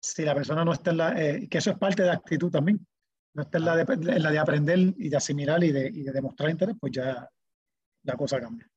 si 0.00 0.24
la 0.24 0.34
persona 0.34 0.64
no 0.64 0.72
está 0.72 0.90
en 0.90 0.96
la, 0.96 1.22
eh, 1.22 1.48
que 1.48 1.58
eso 1.58 1.70
es 1.70 1.78
parte 1.78 2.02
de 2.02 2.08
la 2.08 2.14
actitud 2.14 2.50
también, 2.50 2.84
no 3.34 3.42
está 3.42 3.58
en 3.58 3.64
la 3.64 3.76
de, 3.76 4.18
la 4.18 4.30
de 4.30 4.38
aprender 4.38 4.78
y 4.78 5.08
de 5.08 5.16
asimilar 5.16 5.62
y 5.62 5.70
de, 5.70 5.86
y 5.88 6.02
de, 6.02 6.12
demostrar 6.12 6.50
interés, 6.50 6.76
pues 6.78 6.92
ya 6.92 7.28
la 8.02 8.16
cosa 8.16 8.40
cambia. 8.40 8.68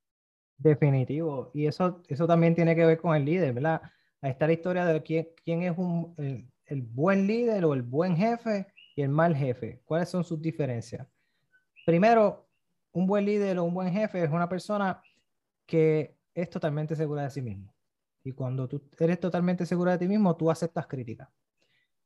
Definitivo. 0.57 1.51
Y 1.53 1.67
eso, 1.67 2.01
eso 2.07 2.27
también 2.27 2.55
tiene 2.55 2.75
que 2.75 2.85
ver 2.85 2.97
con 2.97 3.15
el 3.15 3.25
líder, 3.25 3.53
¿verdad? 3.53 3.81
Ahí 4.21 4.31
está 4.31 4.47
la 4.47 4.53
historia 4.53 4.85
de 4.85 5.03
quién, 5.03 5.27
quién 5.43 5.63
es 5.63 5.77
un, 5.77 6.13
el, 6.17 6.49
el 6.65 6.81
buen 6.81 7.27
líder 7.27 7.65
o 7.65 7.73
el 7.73 7.83
buen 7.83 8.15
jefe 8.15 8.67
y 8.95 9.01
el 9.01 9.09
mal 9.09 9.35
jefe. 9.35 9.81
¿Cuáles 9.85 10.09
son 10.09 10.23
sus 10.23 10.41
diferencias? 10.41 11.07
Primero, 11.85 12.47
un 12.93 13.05
buen 13.05 13.25
líder 13.25 13.59
o 13.59 13.65
un 13.65 13.73
buen 13.73 13.91
jefe 13.91 14.23
es 14.23 14.31
una 14.31 14.49
persona 14.49 15.01
que 15.65 16.17
es 16.33 16.49
totalmente 16.49 16.95
segura 16.95 17.23
de 17.23 17.29
sí 17.29 17.41
mismo. 17.41 17.73
Y 18.23 18.31
cuando 18.31 18.67
tú 18.67 18.81
eres 18.97 19.19
totalmente 19.19 19.65
segura 19.65 19.91
de 19.91 19.99
ti 19.99 20.07
mismo, 20.07 20.35
tú 20.35 20.49
aceptas 20.49 20.87
críticas. 20.87 21.29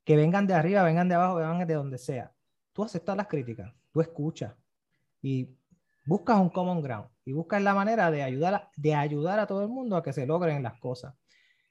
Que 0.03 0.15
vengan 0.15 0.47
de 0.47 0.53
arriba, 0.53 0.83
vengan 0.83 1.07
de 1.07 1.15
abajo, 1.15 1.35
vengan 1.35 1.67
de 1.67 1.73
donde 1.73 1.97
sea. 1.97 2.33
Tú 2.73 2.83
aceptas 2.83 3.15
las 3.15 3.27
críticas, 3.27 3.73
tú 3.91 4.01
escuchas 4.01 4.55
y 5.21 5.49
buscas 6.09 6.39
un 6.39 6.49
common 6.49 6.81
ground 6.81 7.07
y 7.23 7.33
buscas 7.33 7.61
la 7.61 7.75
manera 7.75 8.09
de 8.09 8.23
ayudar, 8.23 8.71
de 8.75 8.95
ayudar 8.95 9.39
a 9.39 9.45
todo 9.45 9.61
el 9.61 9.69
mundo 9.69 9.95
a 9.95 10.01
que 10.01 10.11
se 10.11 10.25
logren 10.25 10.63
las 10.63 10.79
cosas. 10.79 11.13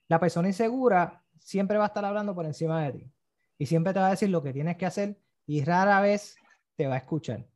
La 0.07 0.21
persona 0.21 0.47
insegura 0.47 1.25
siempre 1.41 1.77
va 1.77 1.85
a 1.85 1.87
estar 1.89 2.05
hablando 2.05 2.37
por 2.37 2.47
encima 2.47 2.85
de 2.85 2.93
ti 2.93 3.13
y 3.59 3.67
siempre 3.67 3.93
te 3.93 3.99
va 3.99 4.07
a 4.07 4.11
decir 4.11 4.31
lo 4.31 4.41
que 4.41 4.53
tienes 4.53 4.77
que 4.77 4.87
hacer 4.87 5.19
y 5.45 5.65
rara 5.65 6.01
vez 6.01 6.37
te 6.77 6.87
va 6.87 6.95
a 6.95 6.99
escuchar. 6.99 7.49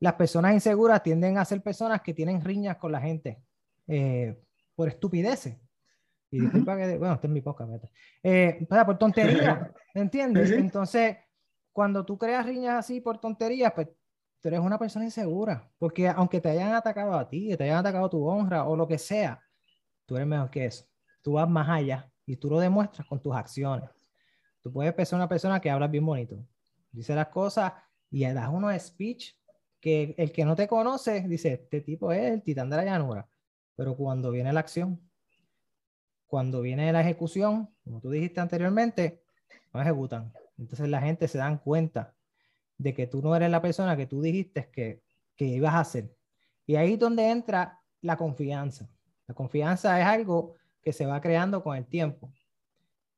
Las 0.00 0.14
personas 0.14 0.54
inseguras 0.54 1.02
tienden 1.02 1.36
a 1.36 1.44
ser 1.44 1.60
personas 1.62 2.00
que 2.00 2.14
tienen 2.14 2.42
riñas 2.42 2.78
con 2.78 2.90
la 2.90 3.02
gente 3.02 3.42
eh, 3.88 4.40
por 4.74 4.88
estupideces. 4.88 5.58
Y 6.30 6.40
disculpa 6.40 6.78
que, 6.78 6.96
bueno, 6.96 7.14
este 7.14 7.26
es 7.26 7.32
mi 7.32 7.42
poca 7.42 7.66
meta. 7.66 7.90
Eh, 8.22 8.66
por 8.68 8.96
tonterías, 8.96 9.70
¿entiendes? 9.94 10.50
Entonces, 10.52 11.16
cuando 11.72 12.06
tú 12.06 12.16
creas 12.16 12.46
riñas 12.46 12.78
así 12.78 13.02
por 13.02 13.18
tonterías, 13.18 13.72
pues 13.74 13.88
tú 14.40 14.48
eres 14.48 14.60
una 14.60 14.78
persona 14.78 15.04
insegura. 15.04 15.70
Porque 15.78 16.08
aunque 16.08 16.40
te 16.40 16.50
hayan 16.50 16.74
atacado 16.74 17.14
a 17.14 17.28
ti, 17.28 17.56
te 17.56 17.64
hayan 17.64 17.78
atacado 17.78 18.08
tu 18.08 18.26
honra 18.26 18.64
o 18.64 18.76
lo 18.76 18.86
que 18.86 18.98
sea, 18.98 19.42
tú 20.06 20.16
eres 20.16 20.28
mejor 20.28 20.50
que 20.50 20.66
eso. 20.66 20.84
Tú 21.22 21.32
vas 21.32 21.48
más 21.48 21.68
allá 21.68 22.10
y 22.24 22.36
tú 22.36 22.50
lo 22.50 22.58
demuestras 22.58 23.06
con 23.06 23.20
tus 23.20 23.34
acciones. 23.34 23.88
Tú 24.62 24.72
puedes 24.72 25.08
ser 25.08 25.16
una 25.16 25.28
persona 25.28 25.60
que 25.60 25.70
habla 25.70 25.86
bien 25.86 26.04
bonito, 26.04 26.44
dice 26.90 27.14
las 27.14 27.28
cosas 27.28 27.72
y 28.10 28.24
das 28.24 28.48
unos 28.48 28.80
speech 28.82 29.34
que 29.80 30.14
el 30.18 30.32
que 30.32 30.44
no 30.44 30.56
te 30.56 30.66
conoce 30.66 31.20
dice, 31.28 31.52
este 31.52 31.80
tipo 31.80 32.12
es 32.12 32.32
el 32.32 32.42
titán 32.42 32.68
de 32.70 32.76
la 32.76 32.84
llanura. 32.84 33.28
Pero 33.76 33.96
cuando 33.96 34.30
viene 34.30 34.52
la 34.52 34.60
acción, 34.60 35.00
cuando 36.26 36.60
viene 36.60 36.92
la 36.92 37.00
ejecución, 37.00 37.74
como 37.84 38.00
tú 38.00 38.10
dijiste 38.10 38.40
anteriormente, 38.40 39.22
no 39.72 39.80
ejecutan. 39.80 40.32
Entonces 40.58 40.88
la 40.88 41.00
gente 41.00 41.28
se 41.28 41.38
dan 41.38 41.58
cuenta 41.58 42.14
de 42.78 42.94
que 42.94 43.06
tú 43.06 43.20
no 43.20 43.36
eres 43.36 43.50
la 43.50 43.60
persona 43.60 43.96
que 43.96 44.06
tú 44.06 44.22
dijiste 44.22 44.70
que, 44.72 45.02
que 45.36 45.44
ibas 45.44 45.74
a 45.74 45.84
ser. 45.84 46.16
Y 46.66 46.76
ahí 46.76 46.94
es 46.94 46.98
donde 46.98 47.28
entra 47.30 47.80
la 48.00 48.16
confianza. 48.16 48.88
La 49.26 49.34
confianza 49.34 50.00
es 50.00 50.06
algo 50.06 50.54
que 50.80 50.92
se 50.92 51.04
va 51.04 51.20
creando 51.20 51.62
con 51.62 51.76
el 51.76 51.86
tiempo. 51.86 52.32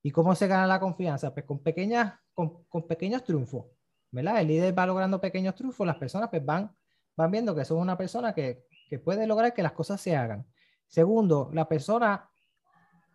¿Y 0.02 0.10
cómo 0.10 0.34
se 0.34 0.46
gana 0.46 0.66
la 0.66 0.80
confianza? 0.80 1.32
Pues 1.32 1.44
con, 1.44 1.62
pequeñas, 1.62 2.14
con, 2.32 2.64
con 2.64 2.86
pequeños 2.86 3.22
triunfos. 3.22 3.66
¿verdad? 4.10 4.40
El 4.40 4.48
líder 4.48 4.76
va 4.76 4.86
logrando 4.86 5.20
pequeños 5.20 5.54
triunfos, 5.54 5.86
las 5.86 5.96
personas 5.96 6.28
pues 6.30 6.44
van, 6.44 6.74
van 7.16 7.30
viendo 7.30 7.54
que 7.54 7.64
son 7.64 7.78
una 7.78 7.96
persona 7.96 8.34
que, 8.34 8.64
que 8.88 8.98
puede 8.98 9.26
lograr 9.26 9.54
que 9.54 9.62
las 9.62 9.72
cosas 9.72 10.00
se 10.00 10.16
hagan. 10.16 10.46
Segundo, 10.86 11.50
la 11.52 11.68
persona 11.68 12.28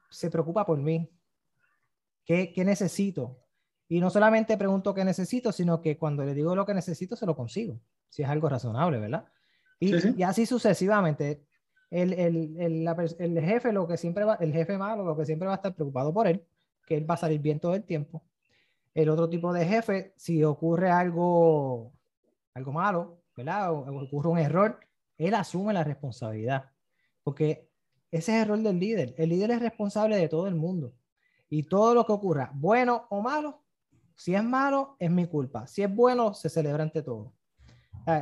se 0.10 0.30
preocupa 0.30 0.66
por 0.66 0.78
mí. 0.78 1.10
¿Qué, 2.24 2.54
¿Qué, 2.54 2.64
necesito? 2.64 3.45
Y 3.88 4.00
no 4.00 4.10
solamente 4.10 4.58
pregunto 4.58 4.93
qué 4.93 5.06
necesito, 5.06 5.52
sino 5.52 5.82
que 5.82 5.98
cuando 5.98 6.24
le 6.24 6.34
digo 6.34 6.56
lo 6.56 6.65
que 6.65 6.74
necesito, 6.74 7.15
se 7.15 7.26
lo 7.26 7.36
consigo, 7.36 7.80
si 8.10 8.24
es 8.24 8.30
algo 8.30 8.50
razonable, 8.50 9.00
¿verdad? 9.00 9.26
Y, 9.80 10.19
y 10.19 10.24
así 10.24 10.45
sucesivamente. 10.45 11.45
El, 11.91 12.13
el, 12.13 12.60
el, 12.60 13.15
el, 13.19 13.41
jefe, 13.41 13.71
lo 13.71 13.88
que 13.88 13.95
siempre 13.95 14.26
va, 14.26 14.36
el 14.36 14.52
jefe 14.52 14.78
malo, 14.78 15.06
lo 15.06 15.15
que 15.15 15.26
siempre 15.26 15.48
va 15.48 15.54
a 15.54 15.58
estar 15.58 15.76
preocupado 15.76 16.13
por 16.13 16.28
él, 16.28 16.43
que 16.86 16.98
él 16.98 17.10
va 17.10 17.13
a 17.13 17.17
salir 17.17 17.39
bien 17.39 17.60
todo 17.60 17.76
el 17.76 17.84
tiempo. 17.84 18.24
El 18.93 19.10
otro 19.10 19.30
tipo 19.30 19.54
de 19.54 19.65
jefe, 19.65 20.13
si 20.17 20.43
ocurre 20.43 20.89
algo, 20.89 21.93
algo 22.54 22.71
malo, 22.71 23.21
¿verdad? 23.36 23.71
O, 23.71 24.04
ocurre 24.04 24.30
un 24.30 24.39
error, 24.39 24.80
él 25.17 25.34
asume 25.36 25.74
la 25.74 25.84
responsabilidad. 25.84 26.71
Porque 27.24 27.69
ese 28.12 28.36
es 28.36 28.43
el 28.43 28.50
rol 28.50 28.63
del 28.63 28.80
líder. 28.80 29.13
El 29.17 29.30
líder 29.30 29.52
es 29.52 29.62
responsable 29.62 30.17
de 30.17 30.28
todo 30.28 30.48
el 30.48 30.56
mundo. 30.56 30.93
Y 31.50 31.63
todo 31.63 31.93
lo 31.93 32.06
que 32.06 32.13
ocurra, 32.13 32.52
bueno 32.54 33.06
o 33.10 33.21
malo, 33.21 33.64
si 34.15 34.34
es 34.36 34.43
malo, 34.43 34.95
es 34.99 35.12
mi 35.12 35.28
culpa. 35.28 35.67
Si 35.67 35.84
es 35.84 35.93
bueno, 35.93 36.34
se 36.34 36.49
celebra 36.49 36.84
ante 36.84 37.01
todo. 37.01 37.34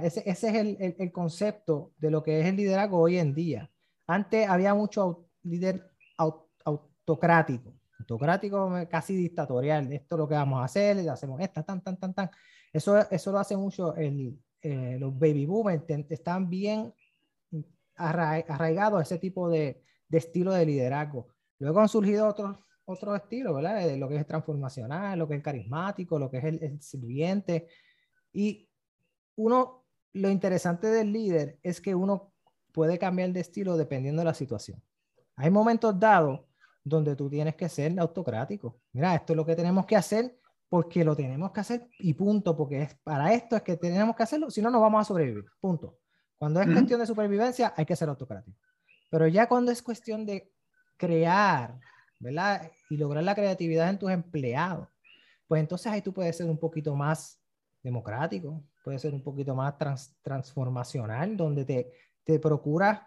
ese, 0.02 0.24
ese, 0.26 0.50
es 0.50 0.56
el, 0.56 0.78
el, 0.80 0.96
el, 0.98 1.12
concepto 1.12 1.94
de 1.98 2.12
lo 2.12 2.24
que 2.24 2.42
es 2.42 2.48
el 2.48 2.56
liderazgo 2.56 3.00
hoy 3.00 3.18
en 3.18 3.34
día. 3.34 3.70
Antes 4.08 4.50
había 4.50 4.74
mucho 4.74 5.26
líder 5.44 5.92
autocrático 6.18 7.74
autocrático, 8.04 8.72
casi 8.90 9.16
dictatorial. 9.16 9.92
Esto 9.92 10.16
es 10.16 10.20
lo 10.20 10.28
que 10.28 10.36
vamos 10.36 10.62
a 10.62 10.66
hacer, 10.66 11.10
hacemos 11.10 11.40
esta, 11.42 11.64
tan, 11.64 11.82
tan, 11.82 11.98
tan, 11.98 12.14
tan. 12.14 12.30
Eso, 12.72 12.98
eso 13.10 13.32
lo 13.32 13.40
hace 13.40 13.58
mucho 13.58 13.96
el, 13.96 14.38
eh, 14.62 14.98
los 15.00 15.18
baby 15.18 15.46
boomers, 15.46 15.84
están 16.10 16.50
bien 16.50 16.94
arraigado 17.96 18.98
a 18.98 19.04
ese 19.04 19.20
tipo 19.20 19.50
de, 19.50 19.84
de 20.08 20.18
estilo 20.18 20.54
de 20.54 20.66
liderazgo. 20.66 21.28
Luego 21.60 21.80
han 21.80 21.90
surgido 21.90 22.28
otros 22.28 22.58
otro 22.86 23.16
estilo, 23.16 23.54
¿verdad? 23.54 23.88
De 23.88 23.98
lo 23.98 24.10
que 24.10 24.18
es 24.18 24.28
transformacional, 24.28 25.18
lo 25.18 25.28
que 25.28 25.36
es 25.36 25.44
carismático, 25.44 26.20
lo 26.20 26.30
que 26.30 26.38
es 26.38 26.44
el, 26.44 26.64
el, 26.64 26.82
sirviente. 26.82 27.68
Y 28.32 28.70
uno, 29.36 29.86
lo 30.14 30.30
interesante 30.30 30.88
del 30.88 31.12
líder 31.12 31.60
es 31.64 31.80
que 31.82 31.96
uno 31.96 32.34
puede 32.72 32.98
cambiar 32.98 33.32
de 33.32 33.40
estilo 33.40 33.78
dependiendo 33.78 34.22
de 34.22 34.26
la 34.26 34.34
situación. 34.34 34.82
Hay 35.36 35.50
momentos 35.50 36.00
dados 36.00 36.42
donde 36.84 37.16
tú 37.16 37.30
tienes 37.30 37.56
que 37.56 37.70
ser 37.70 37.98
autocrático. 38.00 38.80
Mira, 38.92 39.16
esto 39.16 39.34
es 39.34 39.38
lo 39.38 39.46
que 39.46 39.56
tenemos 39.56 39.86
que 39.86 39.96
hacer 39.96 40.38
porque 40.70 41.04
lo 41.04 41.16
tenemos 41.16 41.52
que 41.52 41.60
hacer 41.60 41.88
y 42.00 42.14
punto, 42.16 42.58
porque 42.58 42.82
es 42.82 42.96
para 43.04 43.32
esto 43.34 43.56
es 43.56 43.62
que 43.62 43.78
tenemos 43.78 44.16
que 44.16 44.24
hacerlo, 44.24 44.50
si 44.50 44.60
no, 44.60 44.72
no 44.72 44.82
vamos 44.82 45.02
a 45.02 45.04
sobrevivir, 45.04 45.46
punto. 45.62 46.00
Cuando 46.36 46.62
es 46.62 46.68
cuestión 46.68 47.00
de 47.00 47.06
supervivencia, 47.06 47.74
hay 47.78 47.86
que 47.86 47.96
ser 47.96 48.10
autocrático. 48.10 48.58
Pero 49.10 49.28
ya 49.28 49.48
cuando 49.48 49.72
es 49.72 49.84
cuestión 49.84 50.26
de 50.26 50.52
crear, 50.98 51.80
¿verdad? 52.24 52.72
Y 52.90 52.98
lograr 52.98 53.24
la 53.24 53.36
creatividad 53.36 53.90
en 53.90 54.00
tus 54.00 54.12
empleados, 54.12 54.88
pues 55.48 55.60
entonces 55.60 55.92
ahí 55.92 56.02
tú 56.02 56.14
puedes 56.14 56.36
ser 56.36 56.50
un 56.50 56.58
poquito 56.58 56.96
más 56.96 57.40
democrático, 57.84 58.64
puedes 58.84 59.02
ser 59.02 59.14
un 59.14 59.22
poquito 59.22 59.54
más 59.56 59.76
transformacional, 60.22 61.38
donde 61.38 61.66
te, 61.66 61.92
te 62.24 62.40
procuras 62.40 63.02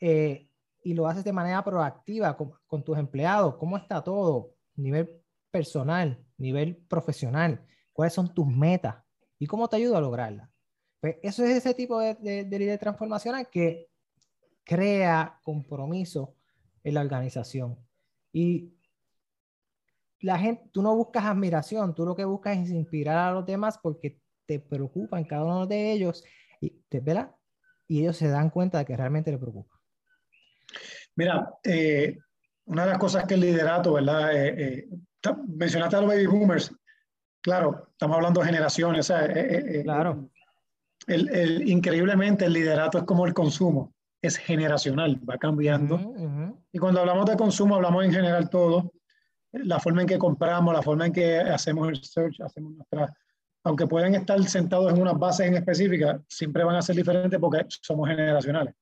eh, 0.00 0.48
y 0.82 0.94
lo 0.94 1.08
haces 1.08 1.24
de 1.24 1.32
manera 1.32 1.64
proactiva 1.64 2.36
con, 2.36 2.52
con, 2.66 2.84
tus 2.84 2.98
empleados, 2.98 3.56
cómo 3.56 3.76
está 3.76 4.04
todo, 4.04 4.54
nivel 4.76 5.22
personal, 5.50 6.22
nivel 6.36 6.76
profesional, 6.76 7.64
cuáles 7.92 8.12
son 8.12 8.32
tus 8.32 8.46
metas 8.46 8.96
y 9.38 9.46
cómo 9.46 9.68
te 9.68 9.76
ayuda 9.76 9.98
a 9.98 10.02
lograrlas. 10.02 10.48
Pues 11.00 11.16
eso 11.22 11.44
es 11.44 11.56
ese 11.56 11.74
tipo 11.74 11.98
de, 12.00 12.14
de, 12.14 12.44
de 12.44 12.58
líder 12.58 12.78
transformacional 12.78 13.48
que 13.48 13.88
crea 14.64 15.40
compromiso 15.42 16.36
en 16.84 16.94
la 16.94 17.00
organización. 17.00 17.78
Y 18.32 18.74
la 20.20 20.38
gente, 20.38 20.68
tú 20.72 20.82
no 20.82 20.94
buscas 20.96 21.24
admiración, 21.24 21.94
tú 21.94 22.04
lo 22.04 22.16
que 22.16 22.24
buscas 22.24 22.58
es 22.58 22.70
inspirar 22.70 23.18
a 23.18 23.32
los 23.32 23.46
demás 23.46 23.78
porque 23.82 24.20
te 24.46 24.58
preocupan 24.58 25.24
cada 25.24 25.44
uno 25.44 25.66
de 25.66 25.92
ellos 25.92 26.24
y, 26.60 26.72
¿verdad? 26.90 27.34
y 27.86 28.00
ellos 28.00 28.16
se 28.16 28.28
dan 28.28 28.50
cuenta 28.50 28.78
de 28.78 28.84
que 28.84 28.96
realmente 28.96 29.30
le 29.30 29.38
preocupa. 29.38 29.80
Mira, 31.16 31.54
eh, 31.64 32.16
una 32.66 32.84
de 32.84 32.90
las 32.90 32.98
cosas 32.98 33.24
que 33.24 33.34
el 33.34 33.40
liderato, 33.40 33.94
¿verdad? 33.94 34.32
Eh, 34.34 34.54
eh, 34.58 34.88
mencionaste 35.48 35.96
a 35.96 36.00
los 36.00 36.10
baby 36.10 36.26
boomers. 36.26 36.72
Claro, 37.40 37.88
estamos 37.90 38.16
hablando 38.16 38.40
de 38.40 38.46
generaciones. 38.46 39.12
claro. 39.82 40.30
El, 41.06 41.28
el, 41.30 41.68
increíblemente, 41.68 42.44
el 42.44 42.52
liderato 42.52 42.98
es 42.98 43.04
como 43.04 43.26
el 43.26 43.32
consumo, 43.32 43.94
es 44.20 44.36
generacional, 44.36 45.20
va 45.28 45.38
cambiando. 45.38 46.14
Y 46.72 46.78
cuando 46.78 47.00
hablamos 47.00 47.26
de 47.26 47.36
consumo, 47.36 47.76
hablamos 47.76 48.04
en 48.04 48.12
general 48.12 48.50
todo. 48.50 48.92
La 49.52 49.78
forma 49.80 50.02
en 50.02 50.08
que 50.08 50.18
compramos, 50.18 50.74
la 50.74 50.82
forma 50.82 51.06
en 51.06 51.12
que 51.12 51.38
hacemos 51.38 51.88
el 51.88 52.02
search, 52.02 52.40
hacemos 52.40 52.74
nuestra. 52.74 53.14
Aunque 53.64 53.86
pueden 53.86 54.14
estar 54.14 54.42
sentados 54.44 54.92
en 54.92 55.00
unas 55.00 55.18
bases 55.18 55.46
en 55.46 55.56
específicas, 55.56 56.20
siempre 56.28 56.64
van 56.64 56.76
a 56.76 56.82
ser 56.82 56.96
diferentes 56.96 57.38
porque 57.38 57.64
somos 57.68 58.08
generacionales. 58.08 58.74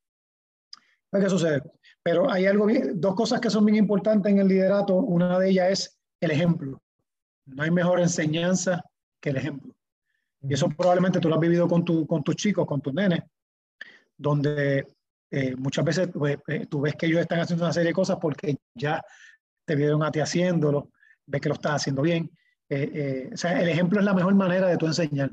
¿Qué 1.13 1.31
sucede? 1.31 1.63
Pero 2.03 2.31
hay 2.31 2.47
algo 2.47 2.67
dos 2.95 3.15
cosas 3.15 3.41
que 3.41 3.51
son 3.51 3.65
bien 3.65 3.77
importantes 3.77 4.31
en 4.31 4.39
el 4.39 4.49
liderato. 4.49 4.97
Una 4.97 5.39
de 5.39 5.51
ellas 5.51 5.71
es 5.71 6.01
el 6.21 6.31
ejemplo. 6.31 6.83
No 7.47 7.63
hay 7.63 7.71
mejor 7.71 8.01
enseñanza 8.01 8.85
que 9.21 9.31
el 9.31 9.37
ejemplo. 9.37 9.75
Y 10.43 10.55
eso 10.55 10.69
probablemente 10.69 11.21
tú 11.21 11.29
lo 11.29 11.37
has 11.37 11.41
vivido 11.41 11.67
con, 11.67 11.85
tu, 11.85 12.07
con 12.07 12.23
tus 12.23 12.37
chicos, 12.37 12.67
con 12.67 12.81
tus 12.81 12.93
nenes, 12.93 13.23
donde 14.17 14.96
eh, 15.31 15.57
muchas 15.57 15.85
veces 15.85 16.09
pues, 16.13 16.39
eh, 16.47 16.67
tú 16.67 16.81
ves 16.81 16.95
que 16.95 17.07
ellos 17.07 17.21
están 17.21 17.41
haciendo 17.41 17.65
una 17.65 17.73
serie 17.73 17.89
de 17.89 17.95
cosas 17.95 18.19
porque 18.21 18.57
ya 18.75 19.03
te 19.65 19.75
vieron 19.75 20.03
a 20.03 20.11
ti 20.11 20.21
haciéndolo, 20.21 20.91
ves 21.27 21.41
que 21.41 21.49
lo 21.49 21.55
estás 21.55 21.77
haciendo 21.77 22.03
bien. 22.03 22.31
Eh, 22.69 23.31
o 23.33 23.37
sea, 23.37 23.61
el 23.61 23.69
ejemplo 23.69 23.99
es 23.99 24.05
la 24.05 24.15
mejor 24.15 24.35
manera 24.35 24.69
de 24.69 24.77
tú 24.77 24.87
enseñar. 24.87 25.31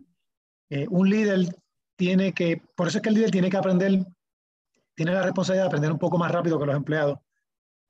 un 0.89 1.09
líder 1.09 1.47
tiene 1.95 2.33
que, 2.33 2.61
por 2.75 2.87
eso 2.87 2.97
es 2.97 3.01
que 3.01 3.09
el 3.09 3.15
líder 3.15 3.31
tiene 3.31 3.49
que 3.49 3.57
aprender, 3.57 4.05
tiene 4.95 5.13
la 5.13 5.23
responsabilidad 5.23 5.65
de 5.65 5.67
aprender 5.67 5.91
un 5.91 5.99
poco 5.99 6.17
más 6.17 6.31
rápido 6.31 6.59
que 6.59 6.65
los 6.65 6.75
empleados, 6.75 7.19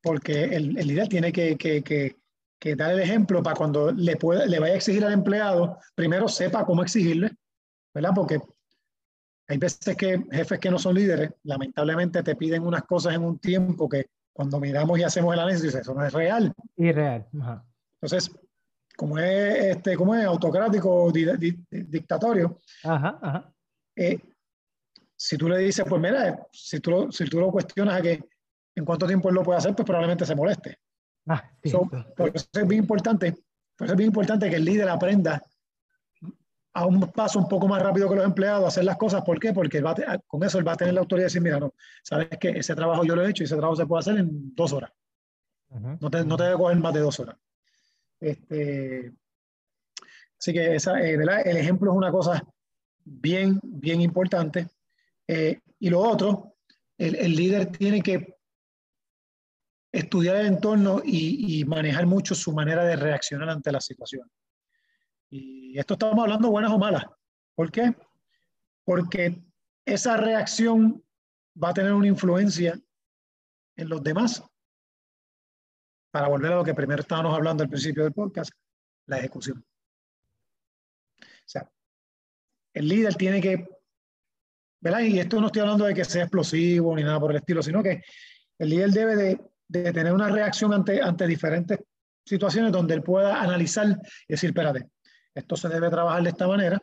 porque 0.02 0.44
el, 0.44 0.78
el 0.78 0.88
líder 0.88 1.08
tiene 1.08 1.32
que, 1.32 1.58
que, 1.58 1.82
que, 1.84 2.76
dar 2.76 2.92
el 2.92 3.00
ejemplo 3.00 3.44
para 3.44 3.56
cuando 3.56 3.92
le, 3.92 4.16
pueda, 4.16 4.46
le 4.46 4.60
vaya 4.60 4.74
a 4.74 4.78
exigir 4.78 5.04
al 5.04 5.14
empleado, 5.14 5.78
primero 5.96 6.28
sepa 6.28 6.66
cómo 6.66 6.82
exigirle, 6.82 7.32
¿verdad? 7.94 8.12
Porque 8.16 8.40
hay 9.48 9.58
veces 9.58 9.96
que 9.96 10.24
jefes 10.32 10.60
que 10.60 10.72
no 10.72 10.80
son 10.80 10.96
líderes, 10.96 11.32
lamentablemente 11.44 12.24
te 12.24 12.36
piden 12.36 12.66
unas 12.66 12.84
cosas 12.84 13.14
en 13.16 13.24
un 13.24 13.40
tiempo 13.40 13.90
que 13.90 14.08
cuando 14.32 14.60
miramos 14.60 14.98
y 14.98 15.04
hacemos 15.04 15.34
el 15.34 15.40
análisis, 15.42 15.76
eso 15.76 15.94
no 15.94 16.06
es 16.06 16.14
real. 16.14 16.54
Irreal. 16.78 17.28
Entonces, 18.02 18.32
como 18.96 19.20
es, 19.20 19.76
este, 19.76 19.96
como 19.96 20.16
es 20.16 20.26
autocrático, 20.26 21.12
di, 21.12 21.26
di, 21.38 21.58
dictatorio, 21.70 22.60
ajá, 22.84 23.20
ajá. 23.22 23.54
Eh, 23.96 24.20
si 25.16 25.38
tú 25.38 25.48
le 25.48 25.58
dices, 25.60 25.86
pues 25.88 26.02
mira, 26.02 26.48
si 26.52 26.80
tú, 26.80 27.12
si 27.12 27.26
tú 27.26 27.40
lo 27.40 27.52
cuestionas 27.52 28.00
a 28.00 28.02
que 28.02 28.24
en 28.76 28.86
cuánto 28.86 29.06
tiempo 29.06 29.30
él 29.30 29.36
lo 29.36 29.44
puede 29.44 29.60
hacer, 29.60 29.76
pues 29.76 29.86
probablemente 29.86 30.26
se 30.26 30.36
moleste. 30.36 30.80
Ah, 31.28 31.50
so, 31.64 31.90
por 32.18 32.32
eso 32.34 32.48
es 32.52 32.68
bien 32.68 32.82
importante, 32.82 33.32
por 33.78 33.86
eso 33.86 33.94
es 33.94 33.98
bien 33.98 34.10
importante 34.10 34.50
que 34.50 34.58
el 34.58 34.66
líder 34.66 34.90
aprenda 34.90 35.42
a 36.74 36.86
un 36.88 37.00
paso 37.12 37.40
un 37.40 37.48
poco 37.48 37.68
más 37.68 37.82
rápido 37.82 38.10
que 38.10 38.16
los 38.16 38.26
empleados, 38.26 38.68
hacer 38.68 38.84
las 38.84 38.98
cosas. 38.98 39.22
¿Por 39.24 39.40
qué? 39.40 39.54
Porque 39.54 39.80
va 39.82 39.96
con 40.26 40.44
eso 40.44 40.58
él 40.58 40.68
va 40.68 40.74
a 40.74 40.78
tener 40.78 40.94
la 40.94 41.02
autoridad 41.02 41.26
de 41.26 41.28
decir, 41.28 41.42
mira, 41.42 41.60
no, 41.60 41.74
sabes 42.02 42.30
que 42.40 42.50
ese 42.50 42.76
trabajo 42.76 43.04
yo 43.04 43.16
lo 43.16 43.26
he 43.26 43.30
hecho 43.30 43.44
y 43.44 43.46
ese 43.46 43.56
trabajo 43.56 43.76
se 43.76 43.86
puede 43.86 44.00
hacer 44.00 44.18
en 44.18 44.56
dos 44.56 44.74
horas. 44.74 44.92
Uh 45.70 45.78
-huh. 45.78 45.98
No 46.02 46.10
te, 46.10 46.26
no 46.26 46.36
te 46.36 46.44
debe 46.44 46.58
coger 46.58 46.78
más 46.78 46.94
de 46.94 47.00
dos 47.00 47.20
horas. 47.20 47.36
Este, 48.20 49.14
así 50.40 50.54
que 50.54 50.76
esa, 50.76 51.00
eh, 51.02 51.14
el 51.14 51.58
ejemplo 51.58 51.92
es 51.92 51.98
una 51.98 52.12
cosa 52.12 52.44
bien, 53.04 53.60
bien 53.62 54.02
importante. 54.02 54.68
Eh, 55.28 55.60
y 55.80 55.90
lo 55.90 56.00
otro, 56.00 56.56
el, 56.98 57.16
el, 57.16 57.36
líder 57.36 57.68
tiene 57.68 58.02
que 58.02 58.38
estudiar 59.92 60.38
el 60.38 60.48
entorno 60.48 61.02
y, 61.04 61.60
y 61.60 61.66
manejar 61.66 62.08
mucho 62.08 62.34
su 62.34 62.52
manera 62.52 62.84
de 62.84 62.96
reaccionar 62.96 63.50
ante 63.50 63.72
la 63.72 63.82
situación. 63.82 64.30
Y 65.36 65.80
esto 65.80 65.96
estamos 65.96 66.20
hablando 66.20 66.52
buenas 66.52 66.72
o 66.72 66.78
malas. 66.78 67.06
¿Por 67.56 67.72
qué? 67.72 67.96
Porque 68.86 69.44
esa 69.84 70.16
reacción 70.16 71.04
va 71.62 71.70
a 71.70 71.74
tener 71.74 71.92
una 71.92 72.06
influencia 72.06 72.80
en 73.76 73.90
los 73.90 74.04
demás. 74.04 74.44
Para 76.12 76.28
volver 76.28 76.52
a 76.52 76.58
lo 76.58 76.64
que 76.64 76.76
primero 76.76 77.02
estábamos 77.02 77.34
hablando 77.34 77.64
al 77.64 77.70
principio 77.70 78.04
del 78.04 78.14
podcast, 78.14 78.52
la 79.08 79.18
ejecución. 79.18 79.66
O 81.20 81.48
sea, 81.48 81.68
el 82.76 82.88
líder 82.88 83.16
tiene 83.16 83.42
que, 83.42 83.68
¿verdad? 84.82 85.00
Y 85.00 85.20
esto 85.20 85.42
no 85.42 85.48
estoy 85.48 85.62
hablando 85.62 85.86
de 85.86 85.96
que 85.96 86.06
sea 86.06 86.26
explosivo 86.26 86.96
ni 86.96 87.02
nada 87.02 87.20
por 87.20 87.32
el 87.32 87.38
estilo, 87.38 87.64
sino 87.64 87.82
que 87.82 88.04
el 88.60 88.70
líder 88.70 88.92
debe 88.92 89.16
de, 89.16 89.92
tener 89.92 90.14
una 90.14 90.30
reacción 90.30 90.76
ante, 90.76 91.02
ante 91.02 91.26
diferentes 91.26 91.80
situaciones 92.24 92.72
donde 92.72 92.94
él 92.94 93.02
pueda 93.02 93.42
analizar 93.42 93.88
y 94.28 94.34
decir, 94.34 94.52
espérate, 94.52 94.92
esto 95.36 95.56
se 95.56 95.70
debe 95.70 95.90
trabajar 95.90 96.24
de 96.24 96.30
esta 96.30 96.48
manera 96.48 96.82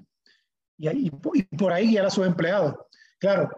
y, 0.79 1.11
por 1.11 1.73
ahí 1.73 1.89
guiar 1.89 2.07
a 2.07 2.11
sus 2.11 2.27
empleados. 2.27 2.75
Claro, 3.19 3.51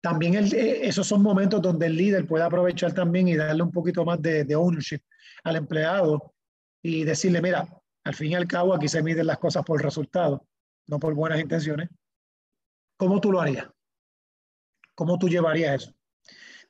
también 0.00 0.34
el, 0.34 0.52
esos 0.52 1.06
son 1.06 1.22
momentos 1.22 1.62
donde 1.62 1.86
el 1.86 1.96
líder 1.96 2.26
puede 2.26 2.44
aprovechar 2.44 2.92
también 2.92 3.28
y 3.28 3.36
darle 3.36 3.62
un 3.62 3.72
poquito 3.72 4.04
más 4.04 4.20
de, 4.20 4.54
ownership 4.54 5.00
al 5.44 5.56
empleado 5.56 6.34
y 6.82 7.04
decirle, 7.04 7.40
mira, 7.40 7.66
al 8.04 8.14
fin 8.14 8.32
y 8.32 8.34
al 8.34 8.46
cabo 8.46 8.74
aquí 8.74 8.88
se 8.88 9.02
miden 9.02 9.26
las 9.26 9.38
cosas 9.38 9.64
por 9.64 9.82
resultado, 9.82 10.46
no 10.86 10.98
por 10.98 11.14
buenas 11.14 11.40
intenciones. 11.40 11.88
¿Cómo 12.96 13.20
tú 13.20 13.32
lo 13.32 13.40
harías? 13.40 13.68
¿Cómo 14.94 15.18
tú 15.18 15.28
llevarías 15.28 15.82
eso? 15.82 15.94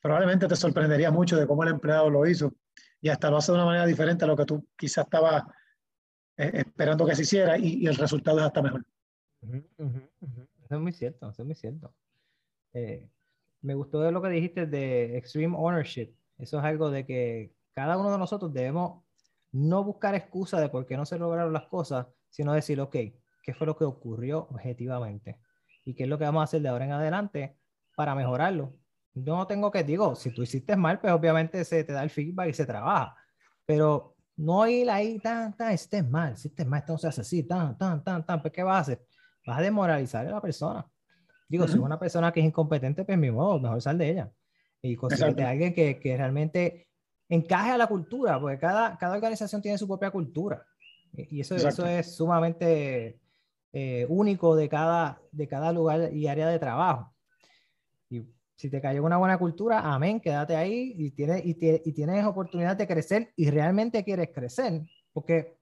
Probablemente 0.01 0.47
te 0.47 0.57
sorprendería 0.57 1.11
mucho 1.11 1.37
de 1.37 1.47
cómo 1.47 1.65
el 1.65 1.71
empleado 1.71 2.09
lo 2.09 2.27
hizo 2.27 2.55
y 3.01 3.09
hasta 3.09 3.31
lo 3.31 3.39
hace 3.39 3.53
de 3.53 3.59
una 3.59 3.67
manera 3.67 3.87
diferente 3.87 4.25
a 4.25 4.29
lo 4.29 4.37
que 4.37 4.45
tú 4.45 4.67
quizás 4.77 5.05
estabas 5.05 5.45
eh, 6.39 6.51
esperando 6.55 7.05
que 7.05 7.15
se 7.15 7.23
hiciera 7.23 7.59
y, 7.59 7.83
y, 7.83 7.87
el 7.87 7.97
resultado 7.97 8.39
es 8.39 8.45
hasta 8.45 8.63
mejor. 8.63 8.85
Uh 9.43 9.47
-huh, 9.49 9.65
uh 9.79 9.85
-huh. 9.85 10.49
Eso 10.65 10.75
es 10.75 10.81
muy 10.81 10.93
cierto, 10.93 11.31
eso 11.31 11.43
es 11.43 11.47
muy 11.47 11.55
cierto. 11.55 11.93
Eh, 12.75 13.09
me 13.63 13.75
gustó 13.75 14.01
de 14.01 14.13
lo 14.13 14.23
que 14.23 14.29
dijiste 14.29 14.67
de 14.67 15.17
extreme 15.17 15.57
ownership. 15.57 16.15
Eso 16.39 16.59
es 16.59 16.65
algo 16.65 16.91
de 16.91 17.05
que 17.05 17.53
cada 17.75 17.99
uno 17.99 18.13
de 18.13 18.19
nosotros 18.19 18.53
debemos 18.53 19.03
no 19.51 19.83
buscar 19.83 20.15
excusa 20.15 20.61
de 20.61 20.69
por 20.69 20.87
qué 20.87 20.97
no 20.97 21.07
se 21.07 21.19
lograron 21.19 21.53
las 21.53 21.67
cosas, 21.67 22.07
sino 22.29 22.53
decir, 22.53 22.81
ok, 22.81 22.97
¿qué 23.43 23.55
fue 23.55 23.67
lo 23.67 23.77
que 23.77 23.85
ocurrió 23.85 24.47
objetivamente? 24.51 25.39
¿Y 25.85 25.95
qué 25.95 26.05
es 26.05 26.09
lo 26.09 26.19
que 26.19 26.25
vamos 26.25 26.43
a 26.43 26.45
hacer 26.45 26.61
de 26.61 26.69
ahora 26.69 26.85
en 26.85 26.93
adelante 26.93 27.57
para 27.97 28.15
mejorarlo? 28.15 28.75
No 29.15 29.47
tengo 29.47 29.71
que, 29.71 29.83
digo, 29.83 30.15
si 30.15 30.33
tú 30.33 30.43
hiciste 30.43 30.77
mal, 30.77 31.01
pues 31.01 31.13
obviamente 31.13 31.65
se 31.65 31.83
te 31.83 31.93
da 31.93 32.03
el 32.03 32.11
feedback 32.11 32.51
y 32.51 32.53
se 32.53 32.67
trabaja. 32.67 33.17
Pero 33.65 34.18
no 34.39 34.67
ir 34.69 34.89
ahí, 34.89 35.19
tan, 35.19 35.55
tan, 35.57 35.73
estés 35.73 36.09
mal, 36.09 36.37
si 36.37 36.49
estés 36.49 36.67
mal, 36.67 36.81
entonces 36.81 37.19
así, 37.19 37.43
tan, 37.43 37.77
tan, 37.77 38.03
tan, 38.05 38.25
tan, 38.25 38.41
pues 38.41 38.53
¿qué 38.53 38.63
vas 38.63 38.77
a 38.77 38.81
hacer? 38.81 39.05
Vas 39.45 39.59
a 39.59 39.63
demoralizar 39.63 40.27
a 40.27 40.31
la 40.31 40.41
persona. 40.41 40.87
Digo, 41.49 41.65
uh 41.65 41.67
-huh. 41.67 41.71
si 41.71 41.77
es 41.77 41.83
una 41.83 41.99
persona 41.99 42.33
que 42.33 42.41
es 42.41 42.47
incompetente, 42.47 43.05
pues 43.05 43.19
mi 43.19 43.31
modo, 43.31 43.59
mejor 43.59 43.83
sal 43.83 43.99
de 43.99 44.11
ella. 44.11 44.33
y 44.81 44.95
conseguirte 44.95 45.43
a 45.43 45.51
alguien 45.51 45.75
que, 45.75 45.99
que, 45.99 46.17
realmente 46.17 46.87
encaje 47.29 47.73
a 47.73 47.77
la 47.79 47.89
cultura, 47.89 48.39
porque 48.39 48.59
cada, 48.59 48.97
cada 48.97 49.17
organización 49.17 49.61
tiene 49.61 49.77
su 49.77 49.89
propia 49.89 50.13
cultura. 50.13 50.65
Y 51.13 51.41
eso, 51.41 51.57
eso 51.57 51.85
es 51.85 52.15
sumamente 52.15 53.19
eh, 53.73 54.07
único 54.09 54.55
de 54.55 54.69
cada, 54.69 55.21
de 55.33 55.49
cada 55.49 55.73
lugar 55.73 56.13
y 56.13 56.29
área 56.29 56.49
de 56.49 56.61
trabajo. 56.61 57.13
Si 58.59 58.69
te 58.69 58.81
cayó 58.81 59.05
una 59.05 59.19
buena 59.19 59.39
cultura, 59.39 59.79
amén, 59.79 60.21
quédate 60.21 60.57
ahí 60.57 60.93
y 60.99 61.13
tienes, 61.13 62.27
oportunidad 62.27 62.75
de 62.75 62.89
crecer 62.89 63.33
y 63.37 63.51
realmente 63.51 64.03
quieres 64.03 64.31
crecer, 64.35 64.83
porque 65.13 65.57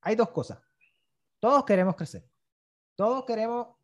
hay 0.00 0.14
dos 0.14 0.28
cosas. 0.30 0.60
Todos 1.40 1.64
queremos 1.64 1.96
crecer. 1.96 2.24
Todos 2.94 3.24
queremos 3.24 3.74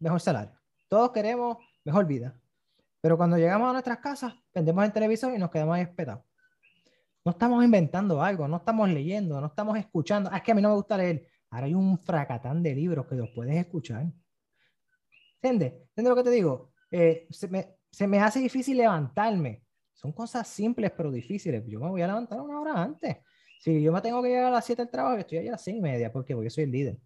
mejor 0.00 0.20
salario. 0.20 0.58
Todos 0.88 1.12
queremos 1.12 1.58
mejor 1.84 2.04
vida. 2.06 2.36
Pero 3.00 3.16
cuando 3.16 3.36
llegamos 3.36 3.70
a 3.70 3.72
nuestras 3.72 3.98
casas, 3.98 4.34
vendemos 4.52 4.84
el 4.84 4.92
televisor 4.92 5.32
y 5.32 5.38
nos 5.38 5.52
quedamos 5.52 5.76
ahí 5.76 5.82
espetados. 5.82 6.24
No 7.24 7.30
estamos 7.30 7.64
inventando 7.64 8.20
algo, 8.20 8.48
no 8.48 8.56
estamos 8.56 8.88
leyendo, 8.88 9.40
no 9.40 9.46
estamos 9.46 9.78
escuchando. 9.78 10.28
Ah, 10.32 10.38
es 10.38 10.42
que 10.42 10.50
a 10.50 10.54
mí 10.56 10.60
no 10.60 10.70
me 10.70 10.74
gusta 10.74 10.96
leer. 10.96 11.28
Ahora 11.50 11.66
hay 11.66 11.74
un 11.74 11.96
fracatán 12.00 12.64
de 12.64 12.74
libros 12.74 13.06
que 13.06 13.14
los 13.14 13.30
puedes 13.30 13.54
escuchar. 13.54 14.06
¿Entiendes? 15.40 15.74
¿Entiendes 15.90 16.10
lo 16.10 16.16
que 16.16 16.24
te 16.24 16.30
digo? 16.30 16.72
Eh, 16.90 17.28
se 17.92 18.06
me 18.06 18.18
hace 18.18 18.40
difícil 18.40 18.78
levantarme. 18.78 19.62
Son 19.92 20.12
cosas 20.12 20.48
simples 20.48 20.90
pero 20.96 21.12
difíciles. 21.12 21.62
Yo 21.66 21.78
me 21.78 21.88
voy 21.88 22.02
a 22.02 22.06
levantar 22.06 22.40
una 22.40 22.58
hora 22.58 22.82
antes. 22.82 23.18
Si 23.60 23.80
yo 23.80 23.92
me 23.92 24.00
tengo 24.00 24.20
que 24.22 24.30
llegar 24.30 24.46
a 24.46 24.50
las 24.50 24.64
7 24.64 24.82
del 24.82 24.90
trabajo, 24.90 25.16
estoy 25.18 25.38
allá 25.38 25.50
a 25.50 25.52
las 25.52 25.62
6 25.62 25.76
y 25.76 25.80
media. 25.80 26.10
Porque 26.10 26.32
yo 26.32 26.50
soy 26.50 26.64
el 26.64 26.72
líder. 26.72 26.98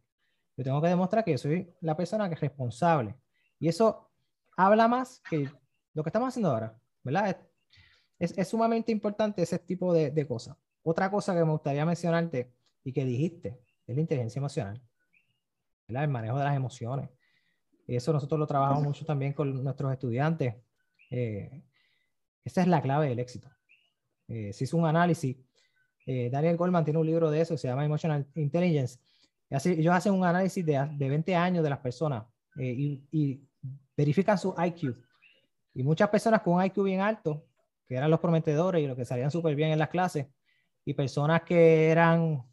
Yo 0.57 0.65
tengo 0.65 0.81
que 0.81 0.89
demostrar 0.89 1.25
que 1.25 1.33
yo 1.33 1.39
soy 1.39 1.71
la 1.81 1.97
persona 1.97 2.29
que 2.29 2.35
es 2.35 2.41
responsable. 2.41 3.15
Y 3.59 3.69
eso 3.69 4.11
habla 4.57 4.89
más 4.89 5.21
que 5.29 5.51
lo 5.93 6.03
que 6.03 6.09
estamos 6.09 6.29
haciendo 6.29 6.51
ahora, 6.51 6.79
¿verdad? 7.03 7.37
Es, 8.19 8.37
es 8.39 8.49
sumamente 8.49 8.93
importante 8.93 9.43
ese 9.43 9.59
tipo 9.59 9.93
de, 9.93 10.11
de, 10.11 10.27
cosas. 10.27 10.57
Otra 10.83 11.11
cosa 11.11 11.35
que 11.35 11.45
me 11.45 11.51
gustaría 11.51 11.85
mencionarte 11.85 12.55
y 12.85 12.93
que 12.93 13.05
dijiste 13.05 13.59
es 13.87 13.95
la 13.95 14.01
inteligencia 14.01 14.39
emocional, 14.39 14.83
¿verdad? 15.89 16.05
El 16.05 16.11
manejo 16.11 16.39
de 16.39 16.45
las 16.45 16.57
emociones. 16.57 17.11
Y 17.87 17.97
eso 17.97 18.13
nosotros 18.13 18.39
lo 18.39 18.47
trabajamos 18.47 18.83
mucho 18.83 19.05
también 19.05 19.33
con 19.33 19.63
nuestros 19.63 19.93
estudiantes. 19.93 20.55
Eh, 21.11 21.63
esa 22.45 22.63
es 22.63 22.67
la 22.69 22.83
clave 22.83 23.09
del 23.09 23.19
éxito. 23.19 23.49
Eh, 24.29 24.53
se 24.53 24.65
hizo 24.65 24.77
un 24.77 24.87
análisis 24.87 25.37
eh, 26.07 26.31
Daniel 26.31 26.57
Goldman 26.57 26.85
tiene 26.85 27.01
un 27.01 27.07
libro 27.07 27.31
de 27.31 27.41
eso, 27.41 27.57
se 27.57 27.67
llama 27.67 27.85
Emotional 27.85 28.25
Intelligence. 28.37 29.01
Ellos 29.51 29.95
hacen 29.95 30.15
un 30.15 30.25
análisis 30.25 30.65
de, 30.65 30.89
de 30.93 31.09
20 31.09 31.35
años 31.35 31.65
de 31.65 31.71
las 31.71 31.81
personas 31.81 32.25
eh, 32.57 32.73
y, 32.73 33.09
y, 33.11 33.43
verifican 33.97 34.39
su 34.39 34.55
IQ. 34.57 34.95
Y 35.75 35.83
muchas 35.83 36.09
personas 36.09 36.43
con 36.43 36.55
un 36.55 36.65
IQ 36.65 36.83
bien 36.85 37.01
alto, 37.01 37.47
que 37.87 37.97
eran 37.97 38.11
los 38.11 38.21
prometedores 38.21 38.83
y 38.83 38.87
los 38.87 38.97
que 38.97 39.05
salían 39.05 39.31
súper 39.31 39.57
bien 39.57 39.71
en 39.71 39.79
las 39.79 39.89
clases, 39.89 40.27
y 40.85 40.95
personas 40.95 41.43
que 41.43 41.89
eran, 41.89 42.45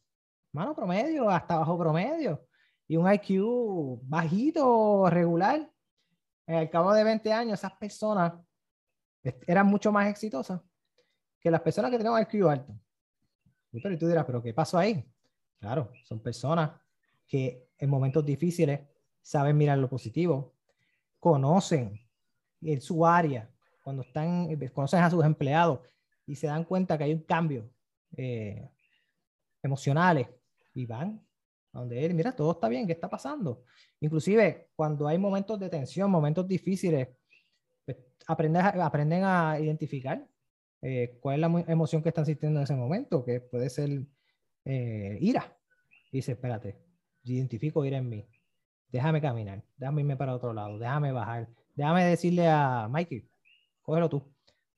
mano, 0.51 0.73
promedio, 0.73 1.29
hasta 1.29 1.57
bajo 1.57 1.77
promedio, 1.77 2.47
y 2.87 2.97
un 2.97 3.11
IQ 3.11 3.99
bajito, 4.03 5.09
regular, 5.09 5.69
al 6.47 6.69
cabo 6.69 6.93
de 6.93 7.03
20 7.03 7.31
años, 7.31 7.59
esas 7.59 7.73
personas 7.73 8.33
eran 9.47 9.67
mucho 9.67 9.91
más 9.91 10.07
exitosas 10.07 10.61
que 11.39 11.51
las 11.51 11.61
personas 11.61 11.91
que 11.91 11.97
tenían 11.97 12.21
IQ 12.21 12.49
alto. 12.49 12.73
Pero 13.71 13.97
tú 13.97 14.07
dirás, 14.07 14.25
¿pero 14.25 14.41
qué 14.41 14.53
pasó 14.53 14.77
ahí? 14.77 15.05
Claro, 15.59 15.91
son 16.03 16.21
personas 16.21 16.71
que 17.27 17.67
en 17.77 17.89
momentos 17.89 18.25
difíciles 18.25 18.81
saben 19.21 19.57
mirar 19.57 19.77
lo 19.77 19.89
positivo, 19.89 20.53
conocen 21.19 21.99
en 22.61 22.81
su 22.81 23.05
área, 23.05 23.49
cuando 23.83 24.03
están, 24.03 24.55
conocen 24.73 25.03
a 25.03 25.09
sus 25.09 25.25
empleados 25.25 25.79
y 26.25 26.35
se 26.35 26.47
dan 26.47 26.63
cuenta 26.63 26.97
que 26.97 27.05
hay 27.05 27.13
un 27.13 27.23
cambio 27.23 27.69
eh, 28.15 28.69
emocionales 29.61 30.27
y 30.73 30.85
van 30.85 31.25
a 31.73 31.79
donde 31.79 32.05
él, 32.05 32.13
mira, 32.13 32.35
todo 32.35 32.51
está 32.51 32.69
bien, 32.69 32.85
¿qué 32.85 32.93
está 32.93 33.09
pasando? 33.09 33.63
Inclusive 34.03 34.67
cuando 34.75 35.07
hay 35.07 35.17
momentos 35.17 35.57
de 35.57 35.69
tensión, 35.69 36.11
momentos 36.11 36.45
difíciles, 36.45 37.07
pues, 37.85 37.97
aprenden, 38.27 38.61
aprenden 38.61 39.23
a 39.23 39.57
identificar 39.57 40.27
eh, 40.81 41.17
cuál 41.21 41.35
es 41.35 41.39
la 41.39 41.71
emoción 41.71 42.03
que 42.03 42.09
están 42.09 42.25
sintiendo 42.25 42.59
en 42.59 42.65
ese 42.65 42.75
momento, 42.75 43.23
que 43.23 43.39
puede 43.39 43.69
ser 43.69 43.89
eh, 44.65 45.17
ira. 45.21 45.57
Y 46.11 46.17
dice, 46.17 46.33
espérate, 46.33 46.77
identifico 47.23 47.85
ira 47.85 47.97
en 47.97 48.09
mí. 48.09 48.27
Déjame 48.91 49.21
caminar, 49.21 49.63
déjame 49.77 50.01
irme 50.01 50.17
para 50.17 50.35
otro 50.35 50.51
lado, 50.51 50.77
déjame 50.77 51.13
bajar, 51.13 51.47
déjame 51.73 52.03
decirle 52.03 52.49
a 52.49 52.89
Mikey, 52.89 53.25
cógelo 53.83 54.09
tú, 54.09 54.21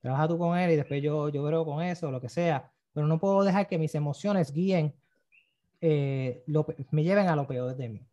trabaja 0.02 0.28
tú 0.28 0.38
con 0.38 0.56
él 0.56 0.70
y 0.70 0.76
después 0.76 1.02
yo, 1.02 1.30
yo 1.30 1.44
creo 1.48 1.66
con 1.66 1.82
eso, 1.82 2.12
lo 2.12 2.22
que 2.22 2.30
sea, 2.30 2.72
pero 2.94 3.08
no 3.08 3.20
puedo 3.20 3.44
dejar 3.44 3.68
que 3.68 3.80
mis 3.80 3.96
emociones 3.96 4.54
guíen, 4.54 4.94
eh, 5.82 6.44
me 6.92 7.04
lleven 7.04 7.28
a 7.28 7.36
lo 7.36 7.48
peor 7.48 7.76
de 7.76 7.90
mí. 7.90 8.08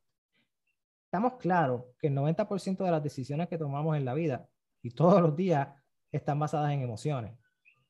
Estamos 1.12 1.34
claros 1.34 1.82
que 1.98 2.06
el 2.06 2.14
90% 2.14 2.78
de 2.78 2.90
las 2.90 3.02
decisiones 3.02 3.46
que 3.46 3.58
tomamos 3.58 3.98
en 3.98 4.06
la 4.06 4.14
vida 4.14 4.48
y 4.80 4.92
todos 4.92 5.20
los 5.20 5.36
días 5.36 5.68
están 6.10 6.38
basadas 6.38 6.72
en 6.72 6.80
emociones. 6.80 7.38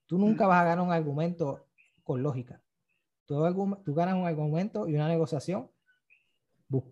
Tú 0.06 0.18
nunca 0.18 0.48
vas 0.48 0.60
a 0.60 0.64
ganar 0.64 0.84
un 0.84 0.92
argumento 0.92 1.68
con 2.02 2.20
lógica. 2.20 2.60
Tú, 3.24 3.36
tú 3.84 3.94
ganas 3.94 4.16
un 4.16 4.26
argumento 4.26 4.88
y 4.88 4.96
una 4.96 5.06
negociación 5.06 5.70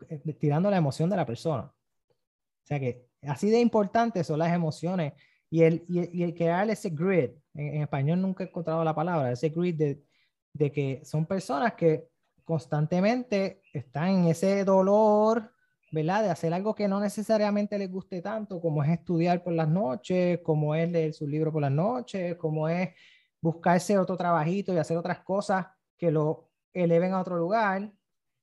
eh, 0.09 0.21
tirando 0.35 0.71
la 0.71 0.77
emoción 0.77 1.11
de 1.11 1.17
la 1.17 1.27
persona. 1.27 1.63
O 1.65 2.63
sea 2.63 2.79
que 2.79 3.09
así 3.23 3.51
de 3.51 3.59
importantes 3.59 4.29
son 4.29 4.39
las 4.39 4.53
emociones 4.53 5.15
y 5.51 5.63
el, 5.63 5.85
y 5.89 6.23
el, 6.23 6.33
crear 6.33 6.71
ese 6.71 6.91
grid, 6.91 7.31
en, 7.55 7.83
español 7.83 8.23
nunca 8.23 8.45
he 8.45 8.47
encontrado 8.47 8.85
la 8.85 8.95
palabra, 8.95 9.33
ese 9.33 9.49
grid 9.49 9.75
de, 9.75 10.05
de 10.53 10.71
que 10.71 11.05
son 11.05 11.27
personas 11.27 11.75
que 11.75 12.09
constantemente 12.45 13.63
están 13.73 14.11
en 14.11 14.27
ese 14.27 14.65
dolor, 14.65 15.53
¿verdad? 15.91 16.23
De 16.23 16.31
hacer 16.31 16.53
algo 16.55 16.75
que 16.75 16.89
no 16.89 17.01
necesariamente 17.01 17.79
les 17.79 17.91
guste 17.91 18.23
tanto, 18.23 18.61
como 18.61 18.83
es 18.85 18.91
estudiar 18.91 19.43
por 19.43 19.53
las 19.53 19.69
noches, 19.69 20.41
como 20.43 20.75
es 20.75 20.91
leer 20.91 21.13
su 21.13 21.27
libro 21.27 21.53
por 21.53 21.63
las 21.63 21.73
noches, 21.73 22.37
como 22.37 22.69
es 22.69 22.91
buscarse 23.41 23.99
otro 23.99 24.17
trabajito 24.17 24.73
y 24.73 24.79
hacer 24.79 24.97
otras 24.97 25.21
cosas 25.21 25.67
que 25.97 26.11
lo 26.11 26.51
eleven 26.73 27.13
a 27.13 27.21
otro 27.21 27.37
lugar, 27.37 27.93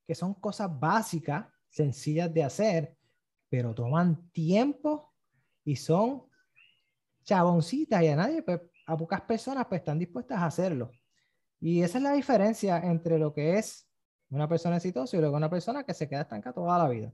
que 0.05 0.15
son 0.15 0.33
cosas 0.35 0.69
básicas, 0.79 1.45
sencillas 1.69 2.33
de 2.33 2.43
hacer, 2.43 2.97
pero 3.49 3.73
toman 3.73 4.29
tiempo 4.31 5.13
y 5.63 5.75
son 5.75 6.23
chaboncitas 7.23 8.01
y 8.03 8.07
a 8.07 8.15
nadie, 8.15 8.41
pues, 8.41 8.61
a 8.85 8.97
pocas 8.97 9.21
personas 9.21 9.65
pues 9.67 9.81
están 9.81 9.99
dispuestas 9.99 10.39
a 10.39 10.45
hacerlo. 10.45 10.91
Y 11.59 11.81
esa 11.81 11.97
es 11.97 12.03
la 12.03 12.13
diferencia 12.13 12.77
entre 12.79 13.19
lo 13.19 13.33
que 13.33 13.57
es 13.57 13.89
una 14.29 14.47
persona 14.47 14.77
exitosa 14.77 15.17
y 15.17 15.19
luego 15.19 15.35
una 15.35 15.49
persona 15.49 15.83
que 15.83 15.93
se 15.93 16.07
queda 16.07 16.21
estanca 16.21 16.53
toda 16.53 16.77
la 16.77 16.87
vida. 16.87 17.13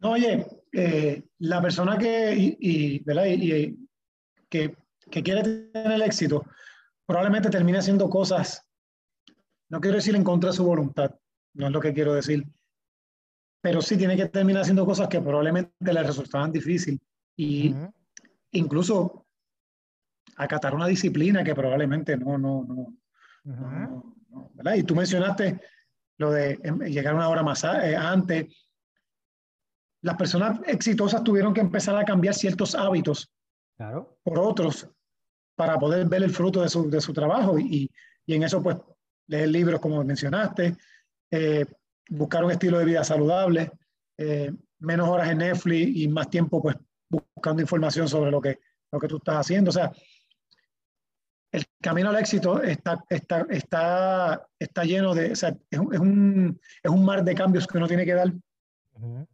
No, 0.00 0.12
oye, 0.12 0.46
eh, 0.72 1.22
la 1.38 1.60
persona 1.60 1.98
que, 1.98 2.56
y, 2.58 3.02
¿verdad? 3.04 3.26
Y, 3.26 3.76
que, 4.48 4.76
que, 5.10 5.22
quiere 5.22 5.42
tener 5.42 5.92
el 5.92 6.02
éxito 6.02 6.44
probablemente 7.06 7.50
termine 7.50 7.78
haciendo 7.78 8.08
cosas, 8.08 8.64
no 9.70 9.80
quiero 9.80 9.96
decir 9.96 10.14
en 10.14 10.24
contra 10.24 10.50
de 10.50 10.56
su 10.56 10.64
voluntad, 10.64 11.14
no 11.54 11.66
es 11.66 11.72
lo 11.72 11.80
que 11.80 11.92
quiero 11.92 12.14
decir, 12.14 12.44
pero 13.60 13.82
sí 13.82 13.96
tiene 13.96 14.16
que 14.16 14.26
terminar 14.26 14.62
haciendo 14.62 14.86
cosas 14.86 15.08
que 15.08 15.20
probablemente 15.20 15.92
le 15.92 16.02
resultaban 16.02 16.52
difíciles 16.52 17.00
y 17.36 17.74
incluso 18.52 19.26
acatar 20.36 20.74
una 20.74 20.86
disciplina 20.86 21.42
que 21.42 21.54
probablemente 21.54 22.16
no, 22.16 22.38
no, 22.38 22.64
no, 22.64 22.94
no, 23.44 24.52
¿verdad? 24.54 24.74
Y 24.74 24.82
tú 24.84 24.94
mencionaste 24.94 25.60
lo 26.18 26.30
de 26.30 26.58
em, 26.62 26.78
llegar 26.80 27.14
una 27.14 27.28
hora 27.28 27.42
más 27.42 27.64
eh, 27.64 27.96
antes 27.96 28.46
las 30.02 30.16
personas 30.16 30.60
exitosas 30.66 31.24
tuvieron 31.24 31.52
que 31.52 31.60
empezar 31.60 31.96
a 31.96 32.04
cambiar 32.04 32.34
ciertos 32.34 32.74
hábitos 32.74 33.30
claro. 33.76 34.18
por 34.22 34.38
otros 34.38 34.88
para 35.56 35.78
poder 35.78 36.06
ver 36.06 36.22
el 36.22 36.30
fruto 36.30 36.62
de 36.62 36.68
su, 36.68 36.88
de 36.88 37.00
su 37.00 37.12
trabajo 37.12 37.58
y, 37.58 37.90
y, 38.26 38.34
en 38.34 38.44
eso 38.44 38.62
pues 38.62 38.76
leer 39.26 39.48
libros 39.48 39.80
como 39.80 40.02
mencionaste, 40.04 40.76
eh, 41.30 41.66
buscar 42.10 42.44
un 42.44 42.52
estilo 42.52 42.78
de 42.78 42.84
vida 42.84 43.02
saludable, 43.02 43.72
eh, 44.16 44.52
menos 44.78 45.08
horas 45.08 45.30
en 45.30 45.38
Netflix 45.38 45.96
y 45.96 46.08
más 46.08 46.30
tiempo 46.30 46.62
pues 46.62 46.76
buscando 47.08 47.60
información 47.60 48.08
sobre 48.08 48.30
lo 48.30 48.40
que, 48.40 48.60
lo 48.92 49.00
que 49.00 49.08
tú 49.08 49.16
estás 49.16 49.38
haciendo. 49.38 49.70
O 49.70 49.72
sea, 49.72 49.90
el 51.50 51.64
camino 51.82 52.10
al 52.10 52.16
éxito 52.16 52.62
está, 52.62 53.02
está, 53.08 53.44
está, 53.50 54.46
está 54.58 54.84
lleno 54.84 55.14
de, 55.14 55.32
o 55.32 55.36
sea, 55.36 55.56
es, 55.70 55.78
un, 55.78 55.92
es, 55.92 56.00
un, 56.00 56.60
es 56.82 56.90
un 56.90 57.04
mar 57.04 57.24
de 57.24 57.34
cambios 57.34 57.66
que 57.66 57.78
uno 57.78 57.88
tiene 57.88 58.04
que 58.04 58.14
dar. 58.14 58.32
Uh 58.92 59.18
-huh 59.18 59.26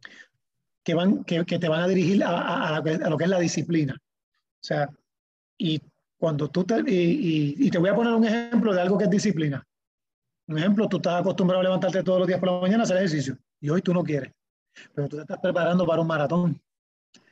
que, 0.85 0.93
van, 0.93 1.23
que, 1.23 1.43
que 1.45 1.59
te 1.59 1.67
van 1.67 1.81
a 1.81 1.87
dirigir 1.87 2.23
a, 2.23 2.29
a, 2.29 2.77
a, 2.77 3.09
lo 3.09 3.17
que 3.17 3.23
es 3.23 3.29
la 3.29 3.39
disciplina. 3.39 3.95
O 3.95 4.63
sea, 4.63 4.87
y 5.57 5.81
cuando 6.17 6.49
tú 6.49 6.63
te, 6.63 6.79
y, 6.87 6.93
y, 6.93 7.55
y, 7.57 7.71
te 7.71 7.79
voy 7.79 7.89
a 7.89 7.95
poner 7.95 8.13
un 8.13 8.23
ejemplo 8.23 8.73
de 8.73 8.81
algo 8.81 8.97
que 8.97 9.05
es 9.05 9.09
disciplina. 9.09 9.65
Un 10.47 10.59
ejemplo, 10.59 10.87
tú 10.87 10.97
estás 10.97 11.21
acostumbrado 11.21 11.61
a 11.61 11.63
levantarte 11.63 12.03
todos 12.03 12.19
los 12.19 12.27
días 12.27 12.39
por 12.39 12.51
la 12.51 12.61
mañana 12.61 12.83
a 12.83 12.85
hacer 12.85 12.97
ejercicio 12.97 13.35
y 13.59 13.69
hoy 13.69 13.81
tú 13.81 13.93
no 13.95 14.03
quieres, 14.03 14.31
pero 14.93 15.09
tú 15.09 15.15
te 15.15 15.23
estás 15.23 15.39
preparando 15.39 15.87
para 15.87 16.01
un 16.01 16.07
maratón. 16.07 16.61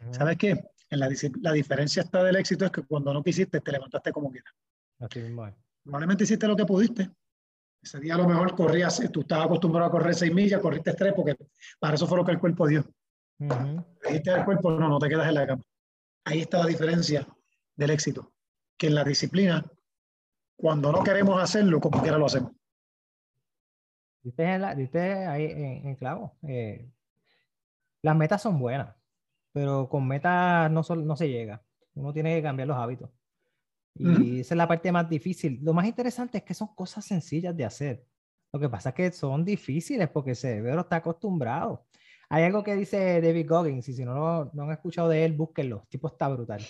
¿Sabes 0.09 0.37
qué? 0.37 0.63
En 0.89 0.99
la, 0.99 1.09
la 1.41 1.51
diferencia 1.51 2.01
está 2.01 2.23
del 2.23 2.35
éxito 2.35 2.65
es 2.65 2.71
que 2.71 2.81
cuando 2.81 3.13
no 3.13 3.23
quisiste, 3.23 3.61
te 3.61 3.71
levantaste 3.71 4.11
como 4.11 4.31
quieras. 4.31 4.53
Así 4.99 5.19
mismo. 5.19 5.47
Normalmente 5.85 6.23
hiciste 6.23 6.47
lo 6.47 6.55
que 6.55 6.65
pudiste. 6.65 7.11
Ese 7.83 7.99
día 7.99 8.15
a 8.15 8.17
lo 8.17 8.27
mejor 8.27 8.55
corrías, 8.55 8.99
tú 9.11 9.21
estabas 9.21 9.45
acostumbrado 9.45 9.87
a 9.87 9.91
correr 9.91 10.15
seis 10.15 10.33
millas, 10.33 10.59
corriste 10.59 10.93
tres, 10.93 11.13
porque 11.15 11.35
para 11.79 11.95
eso 11.95 12.07
fue 12.07 12.17
lo 12.17 12.25
que 12.25 12.31
el 12.31 12.39
cuerpo 12.39 12.67
dio. 12.67 12.83
Dijiste 13.37 14.31
al 14.31 14.45
cuerpo, 14.45 14.71
no, 14.71 14.87
no 14.87 14.99
te 14.99 15.09
quedas 15.09 15.27
en 15.27 15.35
la 15.35 15.47
cama. 15.47 15.63
Ahí 16.25 16.41
está 16.41 16.59
la 16.59 16.67
diferencia 16.67 17.27
del 17.75 17.89
éxito. 17.91 18.33
Que 18.77 18.87
en 18.87 18.95
la 18.95 19.03
disciplina, 19.03 19.65
cuando 20.55 20.91
no 20.91 21.03
queremos 21.03 21.41
hacerlo, 21.41 21.79
como 21.79 22.01
quiera 22.01 22.17
lo 22.17 22.25
hacemos. 22.25 22.51
Diste, 24.23 24.45
ahí 24.45 25.45
en, 25.45 25.95
clavo. 25.95 26.37
Eh, 26.47 26.89
las 28.01 28.15
metas 28.15 28.41
son 28.41 28.57
buenas, 28.57 28.95
pero 29.51 29.89
con 29.89 30.07
metas 30.07 30.71
no, 30.71 30.81
no 30.95 31.15
se 31.15 31.29
llega. 31.29 31.61
Uno 31.95 32.13
tiene 32.13 32.35
que 32.35 32.41
cambiar 32.41 32.67
los 32.67 32.77
hábitos. 32.77 33.09
Y 33.95 34.39
esa 34.39 34.53
es 34.55 34.57
la 34.57 34.67
parte 34.67 34.91
más 34.91 35.09
difícil. 35.09 35.59
Lo 35.61 35.73
más 35.73 35.85
interesante 35.85 36.39
es 36.39 36.43
que 36.43 36.53
son 36.53 36.73
cosas 36.73 37.05
sencillas 37.05 37.55
de 37.55 37.65
hacer. 37.65 38.05
Lo 38.51 38.59
que 38.59 38.69
pasa 38.69 38.89
es 38.89 38.95
que 38.95 39.11
son 39.11 39.45
difíciles 39.45 40.09
porque 40.09 40.31
el 40.31 40.35
cerebro 40.35 40.81
está 40.81 40.97
acostumbrado. 40.97 41.85
Hay 42.33 42.45
algo 42.45 42.63
que 42.63 42.75
dice 42.75 43.21
David 43.21 43.47
Goggins, 43.47 43.87
y 43.89 43.93
si 43.93 44.03
no, 44.03 44.49
no 44.51 44.63
han 44.63 44.71
escuchado 44.71 45.07
de 45.07 45.23
él, 45.23 45.33
búsquenlo. 45.33 45.81
El 45.83 45.87
tipo 45.87 46.07
está 46.07 46.27
brutal. 46.29 46.65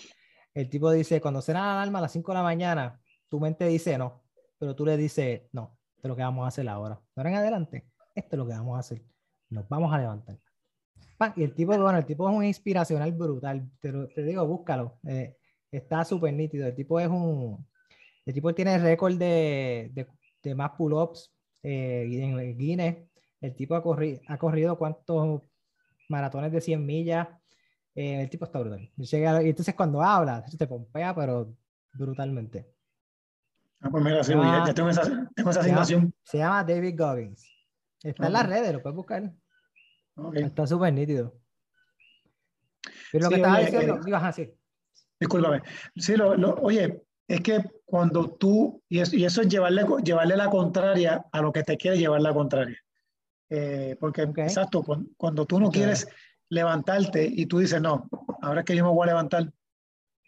El 0.52 0.68
tipo 0.68 0.90
dice, 0.90 1.22
cuando 1.22 1.40
suena 1.40 1.60
la 1.60 1.72
alarma 1.80 2.00
a 2.00 2.02
las 2.02 2.12
5 2.12 2.32
de 2.32 2.36
la 2.36 2.42
mañana, 2.42 3.00
tu 3.30 3.40
mente 3.40 3.66
dice 3.66 3.96
no, 3.96 4.24
pero 4.58 4.76
tú 4.76 4.84
le 4.84 4.98
dices, 4.98 5.44
no, 5.52 5.78
esto 5.96 6.06
es 6.06 6.08
lo 6.10 6.16
que 6.16 6.22
vamos 6.22 6.44
a 6.44 6.48
hacer 6.48 6.68
ahora. 6.68 7.00
Ahora 7.16 7.30
en 7.30 7.36
adelante, 7.36 7.86
esto 8.14 8.36
es 8.36 8.38
lo 8.38 8.46
que 8.46 8.52
vamos 8.52 8.76
a 8.76 8.80
hacer. 8.80 9.02
Nos 9.48 9.66
vamos 9.70 9.90
a 9.94 9.98
levantar. 10.00 10.38
Y 11.34 11.42
el 11.44 11.54
tipo, 11.54 11.74
bueno, 11.78 11.96
el 11.96 12.04
tipo 12.04 12.28
es 12.28 12.36
un 12.36 12.44
inspiracional 12.44 13.12
brutal. 13.12 13.66
Te, 13.80 13.90
te 13.90 14.22
digo, 14.22 14.46
búscalo. 14.46 14.98
Eh, 15.08 15.34
está 15.72 16.04
súper 16.04 16.34
nítido. 16.34 16.66
El 16.66 16.74
tipo 16.74 17.00
es 17.00 17.08
un. 17.08 17.66
El 18.26 18.34
tipo 18.34 18.54
tiene 18.54 18.76
récord 18.76 19.16
de, 19.16 19.90
de, 19.94 20.06
de, 20.42 20.54
más 20.54 20.72
pull-ups 20.72 21.34
eh, 21.62 22.06
en 22.10 22.58
Guinness. 22.58 22.96
El 23.40 23.54
tipo 23.54 23.74
ha, 23.74 23.82
corrido, 23.82 24.20
ha 24.28 24.36
corrido 24.36 24.76
cuántos 24.76 25.40
maratones 26.08 26.52
de 26.52 26.60
100 26.60 26.84
millas. 26.84 27.28
Eh, 27.94 28.22
el 28.22 28.30
tipo 28.30 28.44
está 28.44 28.58
brutal. 28.58 28.90
y 28.96 29.48
entonces 29.48 29.74
cuando 29.74 30.02
habla, 30.02 30.46
se 30.48 30.56
te 30.56 30.66
pompea, 30.66 31.14
pero 31.14 31.54
brutalmente. 31.92 32.74
Ah, 33.80 33.88
pues 33.90 34.02
mira, 34.02 34.24
sí, 34.24 34.32
ya, 34.32 34.74
tengo 34.74 34.88
esa, 34.88 35.02
tengo 35.34 35.50
esa 35.50 35.60
asignación. 35.60 36.14
Se 36.22 36.38
llama, 36.38 36.64
David 36.64 36.98
Goggins. 36.98 37.46
Está 38.02 38.26
en 38.26 38.32
las 38.32 38.48
redes, 38.48 38.72
lo 38.72 38.82
puedes 38.82 38.96
buscar. 38.96 39.32
Está 40.34 40.66
súper 40.66 40.92
nítido. 40.92 41.34
Pero 43.12 43.24
lo 43.24 43.30
que 43.30 43.36
estaba 43.36 43.60
diciendo, 43.60 44.00
eh, 44.06 44.14
así. 44.14 44.54
Discúlpame. 45.20 45.62
Sí, 45.96 46.16
lo, 46.16 46.32
oye, 46.56 47.02
es 47.28 47.40
que 47.40 47.64
cuando 47.84 48.30
tú, 48.30 48.82
y, 48.88 49.00
eso 49.00 49.40
es 49.40 49.48
llevarle, 49.48 49.84
llevarle 50.02 50.36
la 50.36 50.50
contraria 50.50 51.24
a 51.30 51.40
lo 51.40 51.52
que 51.52 51.62
te 51.62 51.76
quiere 51.76 51.96
llevar 51.98 52.20
la 52.20 52.34
contraria. 52.34 52.78
Eh, 53.56 53.96
porque, 54.00 54.22
exacto, 54.22 54.84
cuando, 55.16 55.46
tú 55.46 55.60
no 55.60 55.70
quieres 55.70 56.08
levantarte 56.50 57.24
y 57.24 57.46
tú 57.46 57.58
dices, 57.58 57.80
no, 57.80 58.08
ahora 58.42 58.60
es 58.60 58.66
que 58.66 58.74
yo 58.74 58.84
me 58.84 58.90
voy 58.90 59.04
a 59.04 59.12
levantar 59.12 59.52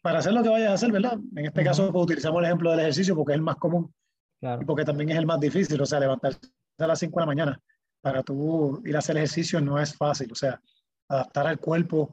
para 0.01 0.21
hacer 0.21 0.33
lo 0.33 0.43
que 0.45 0.49
vayas 0.49 0.71
a 0.71 0.75
hacer, 0.75 0.93
¿verdad? 0.93 1.19
En 1.35 1.47
este 1.47 1.65
caso, 1.65 1.91
pues, 1.93 2.05
utilizamos 2.05 2.39
el 2.39 2.47
ejemplo 2.47 2.71
del 2.71 2.81
ejercicio 2.81 3.17
porque 3.17 3.33
es 3.33 3.37
el 3.37 3.43
más 3.43 3.57
común 3.57 3.93
y 4.41 4.65
porque 4.65 4.85
también 4.85 5.11
es 5.11 5.17
el 5.19 5.27
más 5.27 5.41
difícil, 5.41 5.81
o 5.81 5.87
sea, 5.87 5.99
levantarse 5.99 6.39
a 6.79 6.87
las 6.87 7.01
5 7.01 7.19
de 7.19 7.23
la 7.23 7.27
mañana 7.27 7.61
para 8.01 8.23
tú 8.23 8.81
ir 8.85 8.95
a 8.95 9.01
hacer 9.01 9.17
ejercicio 9.17 9.61
no 9.61 9.81
es 9.81 9.97
fácil, 9.97 10.31
o 10.31 10.37
sea, 10.37 10.61
adaptar 11.09 11.49
al 11.49 11.59
cuerpo 11.59 12.13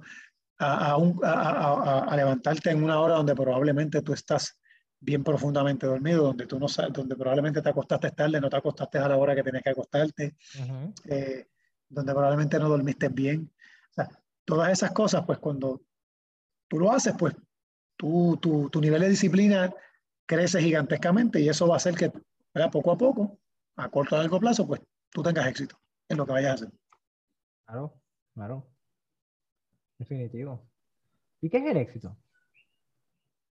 a, 0.58 2.16
levantarte 2.16 2.72
en 2.72 2.84
una 2.84 3.00
hora 3.00 3.16
donde 3.16 3.36
probablemente 3.36 4.02
tú 4.02 4.14
estás 4.14 4.60
bien 5.04 5.24
profundamente 5.24 5.86
dormido, 5.86 6.24
donde 6.24 6.46
tú 6.46 6.58
no 6.60 6.68
sabes, 6.68 6.94
donde 6.94 7.16
probablemente 7.16 7.62
te 7.62 7.70
acostaste 7.70 8.12
tarde, 8.12 8.40
no 8.40 8.50
te 8.50 8.58
acostaste 8.58 8.98
a 8.98 9.10
la 9.10 9.18
hora 9.18 9.36
que 9.36 9.44
tenías 9.44 9.64
que 9.64 9.70
acostarte, 9.72 10.36
eh, 11.06 11.48
donde 11.90 12.14
probablemente 12.14 12.58
no 12.58 12.70
dormiste 12.70 13.10
bien. 13.10 13.52
O 13.92 13.94
sea, 13.94 14.10
todas 14.46 14.72
esas 14.72 14.92
cosas, 14.92 15.26
pues 15.26 15.40
cuando 15.40 15.82
tú 16.70 16.80
lo 16.80 16.92
haces, 16.92 17.14
pues 17.18 17.36
tu, 17.98 18.38
tu 18.40 18.82
nivel 18.82 19.02
de 19.02 19.10
disciplina 19.10 19.74
crece 20.26 20.62
gigantescamente 20.62 21.40
y 21.42 21.50
eso 21.50 21.68
va 21.68 21.76
a 21.76 21.78
hacer 21.78 21.96
que 21.96 22.12
poco 22.72 22.92
a 22.92 22.98
poco, 22.98 23.40
a 23.76 23.90
corto 23.90 24.16
o 24.16 24.20
largo 24.20 24.40
plazo, 24.40 24.66
pues 24.66 24.82
tú 25.10 25.22
tengas 25.22 25.48
éxito 25.48 25.78
en 26.08 26.18
lo 26.18 26.26
que 26.26 26.32
vayas 26.32 26.52
a 26.52 26.54
hacer. 26.54 26.72
Claro, 27.66 28.02
claro. 28.34 28.68
Definitivo. 29.98 30.66
¿Y 31.42 31.50
qué 31.50 31.58
es 31.58 31.66
el 31.66 31.78
éxito? 31.78 32.18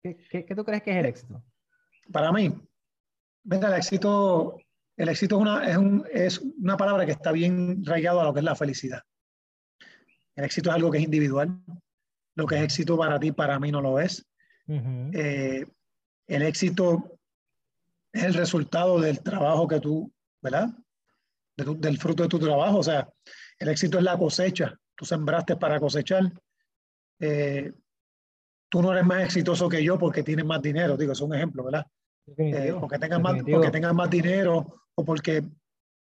¿Qué, 0.04 0.46
qué, 0.46 0.56
tú 0.56 0.64
crees 0.64 0.84
que 0.84 0.92
es 0.92 0.98
el 0.98 1.06
éxito? 1.06 1.44
Para 2.12 2.32
mí, 2.32 2.54
venga, 3.44 3.70
el 3.70 3.76
éxito, 3.76 4.60
el 4.98 5.10
éxito 5.10 5.38
es 5.38 5.42
una, 5.42 5.66
es, 5.66 5.78
un, 5.78 6.06
es 6.12 6.40
una 6.40 6.78
palabra 6.78 7.06
que 7.06 7.14
está 7.14 7.32
bien 7.32 7.84
rayado 7.86 8.20
a 8.20 8.26
lo 8.26 8.34
que 8.34 8.42
es 8.42 8.44
la 8.44 8.56
felicidad. 8.56 9.02
El 10.36 10.46
éxito 10.46 10.70
es 10.70 10.76
algo 10.76 10.92
que 10.92 10.98
es 10.98 11.04
individual. 11.04 11.58
Lo 12.36 12.46
que 12.46 12.56
es 12.56 12.64
éxito 12.64 12.98
para 12.98 13.20
ti, 13.20 13.32
para 13.32 13.60
mí 13.60 13.72
no 13.72 13.82
lo 13.82 14.00
es. 14.00 14.28
Eh, 14.68 15.66
el 16.28 16.42
éxito 16.42 17.20
es 18.12 18.24
el 18.24 18.34
resultado 18.34 19.00
del 19.00 19.22
trabajo 19.22 19.68
que 19.68 19.80
tú, 19.80 20.12
¿verdad? 20.42 20.70
del 21.56 22.00
fruto 22.00 22.24
de 22.24 22.30
tu 22.30 22.40
trabajo. 22.40 22.80
O 22.80 22.84
sea, 22.84 23.08
el 23.60 23.70
éxito 23.70 24.00
es 24.00 24.04
la 24.04 24.18
cosecha 24.18 24.76
tú 24.96 25.06
sembraste 25.06 25.56
para 25.56 25.80
cosechar. 25.80 26.32
Eh, 27.20 27.74
tú 28.74 28.82
no 28.82 28.92
eres 28.92 29.06
más 29.06 29.24
exitoso 29.24 29.70
que 29.70 29.84
yo 29.84 30.00
porque 30.00 30.24
tienes 30.24 30.46
más 30.46 30.60
dinero, 30.60 30.98
digo, 30.98 31.12
es 31.12 31.22
un 31.22 31.36
ejemplo, 31.36 31.64
¿verdad? 31.66 31.86
Eh, 32.38 32.74
porque, 32.80 32.98
tengas 32.98 33.22
más, 33.22 33.44
porque 33.48 33.70
tengas 33.70 33.94
más 33.94 34.10
dinero 34.10 34.66
o 34.96 35.06
porque, 35.06 35.44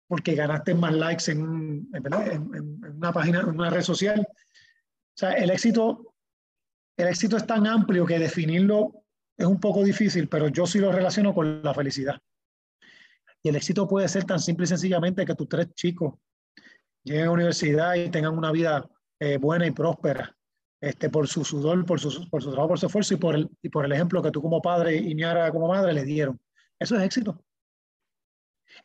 porque 0.09 0.35
ganaste 0.35 0.73
más 0.73 0.93
likes 0.93 1.31
en, 1.31 1.87
en, 1.93 2.95
una 2.97 3.13
página, 3.13 3.39
en 3.39 3.51
una 3.51 3.69
red 3.69 3.81
social. 3.81 4.27
O 4.29 5.15
sea, 5.15 5.31
el 5.35 5.51
éxito, 5.51 6.15
el 6.97 7.07
éxito 7.07 7.37
es 7.37 7.47
tan 7.47 7.65
amplio 7.65 8.05
que 8.05 8.19
definirlo 8.19 9.05
es 9.37 9.45
un 9.45 9.61
poco 9.61 9.81
difícil, 9.81 10.27
pero 10.27 10.49
yo 10.49 10.67
sí 10.67 10.79
lo 10.79 10.91
relaciono 10.91 11.33
con 11.33 11.63
la 11.63 11.73
felicidad. 11.73 12.19
Y 13.41 13.47
el 13.47 13.55
éxito 13.55 13.87
puede 13.87 14.09
ser 14.09 14.25
tan 14.25 14.41
simple 14.41 14.65
y 14.65 14.67
sencillamente 14.67 15.25
que 15.25 15.35
tus 15.35 15.47
tres 15.47 15.73
chicos 15.75 16.15
lleguen 17.05 17.23
a 17.23 17.25
la 17.27 17.31
universidad 17.31 17.95
y 17.95 18.09
tengan 18.09 18.37
una 18.37 18.51
vida 18.51 18.85
eh, 19.17 19.37
buena 19.37 19.65
y 19.65 19.71
próspera, 19.71 20.35
este, 20.81 21.09
por 21.09 21.27
su 21.27 21.43
sudor, 21.43 21.85
por 21.85 21.99
su, 21.99 22.29
por 22.29 22.41
su 22.41 22.51
trabajo, 22.51 22.69
por 22.69 22.79
su 22.79 22.85
esfuerzo 22.85 23.13
y 23.13 23.17
por, 23.17 23.35
el, 23.35 23.49
y 23.61 23.69
por 23.69 23.85
el 23.85 23.91
ejemplo 23.91 24.21
que 24.21 24.31
tú 24.31 24.41
como 24.41 24.61
padre 24.61 24.95
y 24.95 25.13
Niara 25.13 25.51
como 25.51 25.67
madre 25.67 25.93
le 25.93 26.03
dieron. 26.03 26.39
Eso 26.77 26.95
es 26.95 27.03
éxito. 27.03 27.43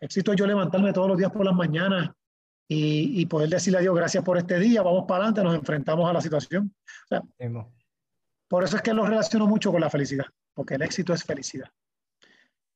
Éxito 0.00 0.33
es 0.33 0.38
yo 0.38 0.46
levantarme 0.46 0.92
todos 0.92 1.09
los 1.09 1.18
días 1.18 1.30
por 1.30 1.44
las 1.44 1.54
mañanas 1.54 2.11
y, 2.66 3.20
y, 3.20 3.26
poder 3.26 3.50
decirle 3.50 3.78
a 3.78 3.83
Dios 3.83 3.94
gracias 3.94 4.24
por 4.24 4.38
este 4.38 4.59
día, 4.59 4.83
vamos 4.83 5.04
para 5.07 5.24
adelante, 5.24 5.44
nos 5.44 5.54
enfrentamos 5.54 6.09
a 6.09 6.14
la 6.14 6.20
situación. 6.20 6.74
por 8.48 8.64
eso 8.64 8.76
es 8.76 8.83
que 8.83 8.94
lo 8.94 9.04
relaciono 9.04 9.46
mucho 9.46 9.70
con 9.70 9.83
la 9.83 9.90
felicidad, 9.90 10.24
porque 10.54 10.74
el 10.74 10.83
éxito 10.83 11.12
es 11.12 11.22
felicidad. 11.22 11.70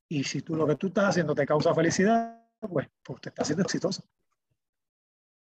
Y 0.09 0.25
si 0.25 0.43
tú 0.43 0.57
lo 0.57 0.67
que 0.67 0.77
tú 0.77 0.89
estás 0.89 1.07
haciendo 1.07 1.35
te 1.35 1.47
causa 1.47 1.75
felicidad, 1.75 2.39
pues, 2.61 2.89
pues 3.03 3.21
te 3.21 3.29
estás 3.31 3.45
haciendo 3.45 3.63
exitoso. 3.63 4.03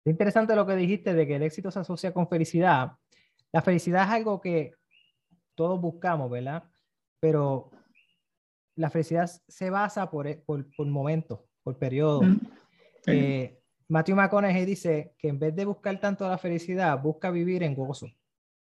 Es 0.06 0.12
interesante 0.12 0.56
lo 0.56 0.66
que 0.66 0.76
dijiste 0.76 1.14
de 1.14 1.26
que 1.26 1.36
el 1.38 1.44
éxito 1.44 1.72
se 1.72 1.80
asocia 1.80 2.14
con 2.14 2.28
felicidad. 2.28 2.98
La 3.54 3.62
felicidad 3.62 4.04
es 4.04 4.10
algo 4.10 4.42
que 4.42 4.74
todos 5.56 5.80
buscamos, 5.80 6.30
¿verdad? 6.30 6.64
Pero 7.20 7.72
la 8.76 8.90
felicidad 8.90 9.30
se 9.48 9.70
basa 9.70 10.10
por, 10.10 10.44
por, 10.44 10.70
por 10.76 10.88
momentos, 10.88 11.40
por 11.64 11.78
periodos. 11.78 12.26
Mm. 12.26 12.38
Eh, 13.08 13.62
Matthew 13.88 14.16
McConaughey 14.16 14.66
dice 14.66 15.14
que 15.18 15.28
en 15.28 15.40
vez 15.40 15.56
de 15.56 15.66
buscar 15.66 16.00
tanto 16.00 16.28
la 16.28 16.38
felicidad, 16.38 17.00
busca 17.00 17.30
vivir 17.30 17.64
en 17.64 17.76
gozo, 17.76 18.08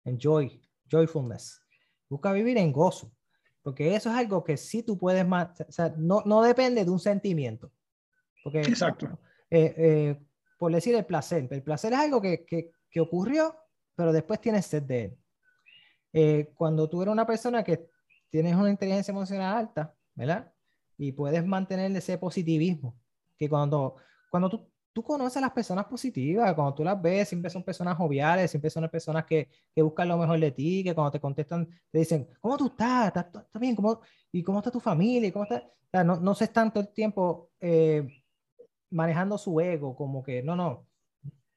en 0.05 0.17
joy, 0.17 0.61
joyfulness. 0.89 1.61
Busca 2.09 2.31
vivir 2.31 2.57
en 2.57 2.71
gozo, 2.71 3.11
porque 3.61 3.95
eso 3.95 4.09
es 4.09 4.15
algo 4.15 4.43
que 4.43 4.57
sí 4.57 4.81
tú 4.81 4.97
puedes 4.97 5.27
más, 5.27 5.61
o 5.61 5.71
sea, 5.71 5.93
no, 5.95 6.23
no 6.25 6.41
depende 6.41 6.83
de 6.83 6.89
un 6.89 6.99
sentimiento. 6.99 7.71
Porque, 8.43 8.61
Exacto. 8.61 9.19
Eh, 9.51 9.73
eh, 9.77 10.19
por 10.57 10.71
decir 10.71 10.95
el 10.95 11.05
placer. 11.05 11.47
El 11.51 11.61
placer 11.61 11.93
es 11.93 11.99
algo 11.99 12.21
que, 12.21 12.45
que, 12.45 12.71
que 12.89 12.99
ocurrió, 12.99 13.55
pero 13.99 14.13
después 14.13 14.39
tienes 14.39 14.65
sed 14.65 14.83
de 14.83 15.03
él. 15.03 15.17
Eh, 16.13 16.51
cuando 16.55 16.87
tú 16.87 17.01
eres 17.01 17.11
una 17.11 17.27
persona 17.27 17.65
que 17.65 17.89
tienes 18.29 18.55
una 18.55 18.69
inteligencia 18.69 19.11
emocional 19.11 19.57
alta, 19.57 19.93
¿verdad? 20.15 20.53
Y 20.97 21.11
puedes 21.11 21.45
mantener 21.45 21.91
ese 21.91 22.17
positivismo, 22.17 22.95
que 23.37 23.49
cuando, 23.49 23.97
cuando 24.31 24.49
tú, 24.49 24.71
tú 24.93 25.03
conoces 25.03 25.35
a 25.35 25.41
las 25.41 25.51
personas 25.51 25.83
positivas, 25.83 26.53
cuando 26.53 26.75
tú 26.75 26.81
las 26.85 27.01
ves, 27.01 27.27
siempre 27.27 27.49
son 27.51 27.61
personas 27.61 27.97
joviales, 27.97 28.49
siempre 28.49 28.69
son 28.69 28.87
personas 28.87 29.25
que, 29.25 29.49
que 29.75 29.81
buscan 29.81 30.07
lo 30.07 30.17
mejor 30.17 30.39
de 30.39 30.51
ti, 30.51 30.81
que 30.81 30.95
cuando 30.95 31.11
te 31.11 31.19
contestan 31.19 31.67
te 31.91 31.99
dicen, 31.99 32.25
¿cómo 32.39 32.55
tú 32.55 32.67
estás? 32.67 33.07
¿Estás, 33.07 33.43
bien? 33.59 33.75
¿Cómo, 33.75 33.99
¿Y 34.31 34.41
cómo 34.41 34.59
está 34.59 34.71
tu 34.71 34.79
familia? 34.79 35.29
¿Cómo 35.33 35.43
está? 35.43 36.05
no, 36.05 36.21
no 36.21 36.35
sé 36.35 36.47
tanto 36.47 36.79
el 36.79 36.87
tiempo 36.93 37.51
eh, 37.59 38.07
manejando 38.91 39.37
su 39.37 39.59
ego, 39.59 39.93
como 39.93 40.23
que 40.23 40.41
no, 40.41 40.55
no, 40.55 40.87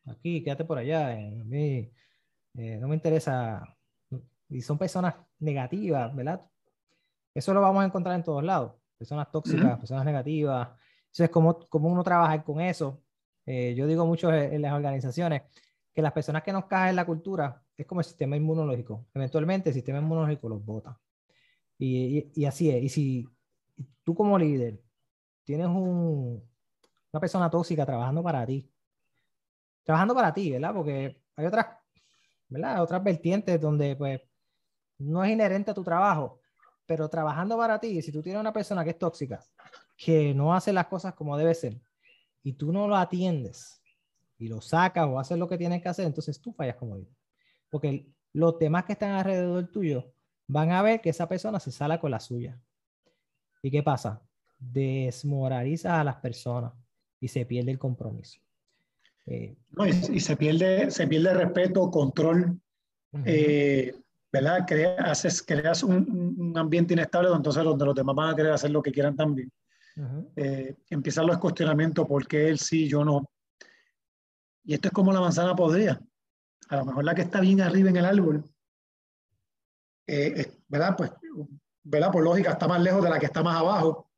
aquí, 0.06 0.42
quédate 0.42 0.64
por 0.64 0.78
allá, 0.78 1.16
eh, 1.16 1.38
a 1.40 1.44
mí 1.44 1.92
eh, 2.56 2.76
no 2.78 2.88
me 2.88 2.94
interesa, 2.94 3.76
y 4.48 4.60
son 4.60 4.78
personas 4.78 5.14
negativas, 5.38 6.14
¿verdad? 6.14 6.42
Eso 7.34 7.54
lo 7.54 7.60
vamos 7.60 7.82
a 7.82 7.86
encontrar 7.86 8.14
en 8.14 8.22
todos 8.22 8.44
lados. 8.44 8.74
Personas 8.98 9.30
tóxicas, 9.30 9.78
personas 9.78 10.04
negativas. 10.04 10.68
Entonces, 11.06 11.30
¿cómo, 11.30 11.58
cómo 11.68 11.88
uno 11.88 12.04
trabaja 12.04 12.42
con 12.44 12.60
eso? 12.60 13.02
Eh, 13.46 13.74
yo 13.74 13.86
digo 13.86 14.06
mucho 14.06 14.32
en, 14.32 14.62
las 14.62 14.72
organizaciones 14.72 15.42
que 15.92 16.02
las 16.02 16.12
personas 16.12 16.42
que 16.42 16.52
nos 16.52 16.66
caen 16.66 16.90
en 16.90 16.96
la 16.96 17.06
cultura 17.06 17.62
es 17.76 17.86
como 17.86 18.00
el 18.00 18.04
sistema 18.04 18.36
inmunológico. 18.36 19.06
Eventualmente 19.14 19.70
el 19.70 19.74
sistema 19.74 19.98
inmunológico 19.98 20.48
los 20.48 20.64
bota. 20.64 20.98
Y, 21.78 22.30
y, 22.34 22.44
así 22.44 22.70
es. 22.70 22.82
Y 22.84 22.88
si 22.88 23.28
tú 24.04 24.14
como 24.14 24.38
líder 24.38 24.80
tienes 25.44 25.66
un, 25.66 26.42
una 27.12 27.20
persona 27.20 27.50
tóxica 27.50 27.84
trabajando 27.84 28.22
para 28.22 28.46
ti, 28.46 28.70
trabajando 29.82 30.14
para 30.14 30.32
ti, 30.32 30.52
¿verdad? 30.52 30.74
Porque 30.74 31.22
hay 31.36 31.46
otras, 31.46 31.66
¿verdad? 32.52 32.82
Otras 32.82 33.02
vertientes 33.02 33.60
donde 33.60 33.96
pues 33.96 34.20
no 34.98 35.24
es 35.24 35.32
inherente 35.32 35.70
a 35.70 35.74
tu 35.74 35.82
trabajo, 35.82 36.40
pero 36.86 37.08
trabajando 37.08 37.56
para 37.56 37.78
ti, 37.78 38.02
si 38.02 38.12
tú 38.12 38.22
tienes 38.22 38.40
una 38.40 38.52
persona 38.52 38.84
que 38.84 38.90
es 38.90 38.98
tóxica, 38.98 39.42
que 39.96 40.34
no 40.34 40.54
hace 40.54 40.72
las 40.72 40.86
cosas 40.86 41.14
como 41.14 41.36
debe 41.36 41.54
ser, 41.54 41.80
y 42.42 42.52
tú 42.52 42.72
no 42.72 42.86
lo 42.88 42.96
atiendes, 42.96 43.82
y 44.38 44.48
lo 44.48 44.60
sacas 44.60 45.06
o 45.06 45.18
haces 45.18 45.38
lo 45.38 45.48
que 45.48 45.56
tienes 45.56 45.80
que 45.80 45.88
hacer, 45.88 46.06
entonces 46.06 46.40
tú 46.40 46.52
fallas 46.52 46.76
como 46.76 46.96
líder. 46.96 47.14
Porque 47.70 48.06
los 48.32 48.58
demás 48.58 48.84
que 48.84 48.92
están 48.92 49.12
alrededor 49.12 49.70
tuyo 49.70 50.12
van 50.48 50.72
a 50.72 50.82
ver 50.82 51.00
que 51.00 51.10
esa 51.10 51.28
persona 51.28 51.60
se 51.60 51.70
sale 51.70 51.98
con 52.00 52.10
la 52.10 52.18
suya. 52.18 52.60
¿Y 53.62 53.70
qué 53.70 53.82
pasa? 53.82 54.20
Desmoraliza 54.58 56.00
a 56.00 56.04
las 56.04 56.16
personas 56.16 56.72
y 57.20 57.28
se 57.28 57.46
pierde 57.46 57.70
el 57.70 57.78
compromiso. 57.78 58.40
Eh, 59.26 59.56
y, 60.10 60.20
se 60.20 60.36
pierde, 60.36 60.90
se 60.90 61.06
pierde 61.06 61.34
respeto, 61.34 61.90
control, 61.90 62.60
eh, 63.24 63.94
¿verdad? 64.32 64.66
haces, 64.98 65.42
creas 65.42 65.82
un, 65.82 66.52
ambiente 66.56 66.94
inestable 66.94 67.28
donde, 67.28 67.40
entonces, 67.40 67.64
donde 67.64 67.84
los 67.84 67.94
demás 67.94 68.16
van 68.16 68.30
a 68.30 68.36
querer 68.36 68.52
hacer 68.52 68.70
lo 68.70 68.82
que 68.82 68.92
quieran 68.92 69.16
también. 69.16 69.50
Eh, 70.36 70.74
empiezan 70.90 71.26
los 71.26 71.38
cuestionamientos, 71.38 72.06
¿por 72.06 72.26
qué 72.26 72.48
él 72.48 72.58
sí, 72.58 72.88
yo 72.88 73.04
no? 73.04 73.30
Y 74.64 74.74
esto 74.74 74.88
es 74.88 74.94
como 74.94 75.12
la 75.12 75.20
manzana 75.20 75.54
podrida. 75.54 76.00
A 76.68 76.76
lo 76.76 76.86
mejor 76.86 77.04
la 77.04 77.14
que 77.14 77.22
está 77.22 77.40
bien 77.40 77.60
arriba 77.60 77.90
en 77.90 77.96
el 77.96 78.04
árbol, 78.04 78.44
¿verdad? 80.68 80.96
Pues, 80.96 81.12
¿verdad? 81.82 82.10
Por 82.10 82.22
lógica, 82.22 82.52
está 82.52 82.68
más 82.68 82.80
lejos 82.80 83.02
de 83.02 83.10
la 83.10 83.18
que 83.18 83.26
está 83.26 83.42
más 83.42 83.56
abajo, 83.56 84.10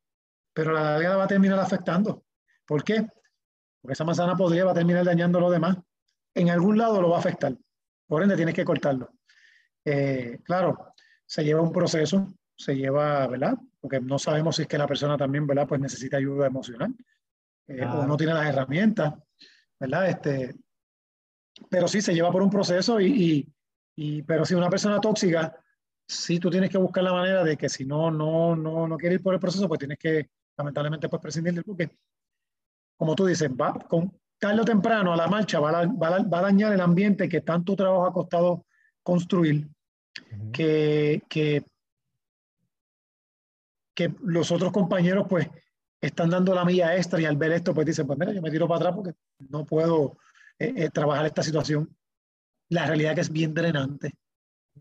pero 0.53 0.73
la 0.73 0.83
larga 0.83 1.17
va 1.17 1.25
a 1.25 1.29
terminar 1.29 1.59
afectando. 1.59 2.25
¿Por 2.67 2.85
qué? 2.85 3.07
Porque 3.85 3.93
esa 3.93 4.05
manzana 4.05 4.35
podrida 4.35 4.65
va 4.65 4.71
a 4.71 4.75
terminar 4.75 5.05
dañando 5.05 5.39
lo 5.39 5.51
demás. 5.51 5.77
En 6.35 6.49
algún 6.49 6.79
lado 6.79 7.03
lo 7.03 7.11
va 7.11 7.17
a 7.17 7.19
afectar. 7.19 7.55
Por 8.07 8.23
ende, 8.23 8.35
tienes 8.35 8.55
que 8.55 8.65
cortarlo. 8.65 9.11
Eh, 9.85 10.41
claro, 10.43 10.95
se 11.27 11.45
lleva 11.45 11.61
un 11.61 11.71
proceso, 11.71 12.33
se 12.57 12.77
lleva, 12.77 13.27
¿verdad? 13.27 13.59
Porque 13.79 14.01
no 14.01 14.19
sabemos 14.19 14.57
si 14.57 14.63
es 14.63 14.69
que 14.69 14.79
la 14.79 14.87
persona 14.87 15.19
también, 15.19 15.47
¿verdad? 15.47 15.69
Pues 15.69 15.83
necesita 15.83 16.17
ayuda 16.17 16.47
emocional 16.47 16.95
eh, 17.67 17.85
o 17.85 18.07
no 18.07 18.17
tiene 18.17 18.33
las 18.33 18.47
herramientas, 18.47 19.17
¿verdad? 19.79 20.09
Este, 20.09 20.55
pero 21.69 21.87
sí, 21.87 22.01
se 22.01 22.15
lleva 22.15 22.33
por 22.33 22.43
un 22.43 22.49
proceso 22.49 22.99
y, 23.03 23.47
y, 23.97 24.23
pero 24.23 24.47
si 24.47 24.55
una 24.55 24.71
persona 24.71 24.99
tóxica, 24.99 25.55
sí 26.09 26.41
tú 26.41 26.49
tienes 26.49 26.71
que 26.71 26.79
buscar 26.79 27.05
la 27.05 27.13
manera 27.13 27.45
de 27.45 27.59
que 27.59 27.69
si 27.69 27.85
no, 27.85 28.11
no, 28.11 28.57
no, 28.57 28.89
no 28.89 28.97
quiere 28.97 29.17
ir 29.17 29.23
por 29.23 29.35
el 29.35 29.41
proceso, 29.41 29.69
pues 29.69 29.81
tienes 29.81 29.99
que 29.99 30.31
lamentablemente 30.57 31.07
pues 31.11 31.21
prescindir 31.21 31.53
del 31.53 31.65
buque 31.65 31.99
como 32.97 33.15
tú 33.15 33.27
dices, 33.27 33.51
va 33.51 33.73
con 33.73 34.13
tarde 34.39 34.61
o 34.61 34.65
temprano 34.65 35.13
a 35.13 35.17
la 35.17 35.27
marcha 35.27 35.61
va 35.61 35.71
a, 35.71 35.87
va, 35.87 36.17
a, 36.17 36.43
dañar 36.43 36.73
el 36.73 36.81
ambiente 36.81 37.29
que 37.29 37.41
tanto 37.41 37.77
trabajo 37.77 38.07
ha 38.07 38.13
costado 38.13 38.67
construir, 39.03 39.69
que, 40.53 41.23
que, 41.29 41.65
que, 43.95 44.15
los 44.23 44.51
otros 44.51 44.73
compañeros 44.73 45.27
pues 45.29 45.49
están 46.01 46.31
dando 46.31 46.55
la 46.55 46.65
milla 46.65 46.97
extra 46.97 47.21
y 47.21 47.25
al 47.25 47.37
ver 47.37 47.53
esto 47.53 47.75
pues 47.75 47.87
dicen, 47.87 48.07
pues 48.07 48.19
mira, 48.19 48.33
yo 48.33 48.43
me 48.43 48.51
tiro 48.51 48.69
para 48.69 48.79
atrás 48.79 48.95
porque 48.95 49.13
no 49.51 49.65
puedo 49.65 50.19
eh, 50.59 50.73
eh, 50.77 50.91
trabajar 50.91 51.27
esta 51.27 51.43
situación. 51.43 51.95
La 52.69 52.87
realidad 52.87 53.15
que 53.15 53.21
es 53.23 53.31
bien 53.31 53.55
drenante. 53.55 54.13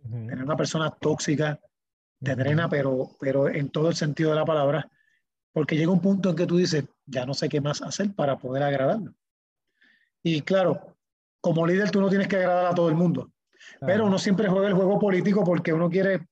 Tener 0.01 0.43
una 0.43 0.55
persona 0.55 0.89
tóxica 0.89 1.59
te 2.21 2.35
drena, 2.35 2.69
pero, 2.69 3.11
pero 3.19 3.49
en 3.49 3.69
todo 3.69 3.89
el 3.89 3.95
sentido 3.95 4.31
de 4.31 4.37
la 4.37 4.45
palabra 4.45 4.89
porque 5.53 5.77
llega 5.77 5.91
un 5.91 6.01
punto 6.01 6.31
en 6.31 6.35
que 6.35 6.47
tú 6.47 6.57
dices, 6.57 6.83
ya 7.05 7.25
no 7.25 7.33
sé 7.33 7.49
qué 7.49 7.61
más 7.61 7.81
hacer 7.81 8.13
para 8.13 8.37
poder 8.37 8.63
agradarlo. 8.63 9.13
Y 10.21 10.41
claro, 10.41 10.97
como 11.41 11.67
líder 11.67 11.91
tú 11.91 11.99
no 12.01 12.09
tienes 12.09 12.27
que 12.27 12.37
agradar 12.37 12.67
a 12.67 12.75
todo 12.75 12.89
el 12.89 12.95
mundo, 12.95 13.31
pero 13.81 14.05
uno 14.05 14.17
siempre 14.17 14.47
juega 14.47 14.67
el 14.67 14.73
juego 14.73 14.99
político 14.99 15.43
porque 15.43 15.73
uno 15.73 15.89
quiere, 15.89 16.27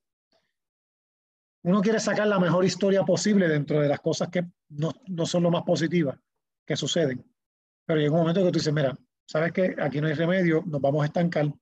uno 1.64 1.80
quiere 1.82 2.00
sacar 2.00 2.26
la 2.26 2.38
mejor 2.38 2.64
historia 2.64 3.04
posible 3.04 3.48
dentro 3.48 3.80
de 3.80 3.88
las 3.88 4.00
cosas 4.00 4.28
que 4.28 4.46
no, 4.70 4.92
no 5.08 5.26
son 5.26 5.42
lo 5.42 5.50
más 5.50 5.62
positivas 5.62 6.18
que 6.64 6.76
suceden. 6.76 7.24
Pero 7.84 8.00
llega 8.00 8.12
un 8.12 8.20
momento 8.20 8.40
que 8.40 8.52
tú 8.52 8.58
dices, 8.58 8.72
mira, 8.72 8.96
sabes 9.26 9.52
que 9.52 9.76
aquí 9.78 10.00
no 10.00 10.06
hay 10.06 10.14
remedio, 10.14 10.62
nos 10.66 10.80
vamos 10.80 11.02
a 11.02 11.06
estancar, 11.06 11.52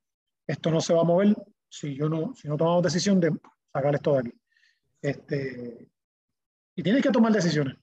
esto 0.46 0.70
no 0.70 0.80
se 0.80 0.94
va 0.94 1.00
a 1.00 1.04
mover 1.04 1.34
si 1.68 1.94
yo 1.94 2.08
no, 2.08 2.34
si 2.34 2.48
no 2.48 2.56
tomamos 2.56 2.82
decisión 2.82 3.20
de 3.20 3.32
sacar 3.72 3.94
esto 3.94 4.14
de 4.14 4.18
aquí. 4.18 4.32
Este, 5.02 5.88
y 6.76 6.82
tienes 6.82 7.02
que 7.02 7.10
tomar 7.10 7.32
decisiones. 7.32 7.76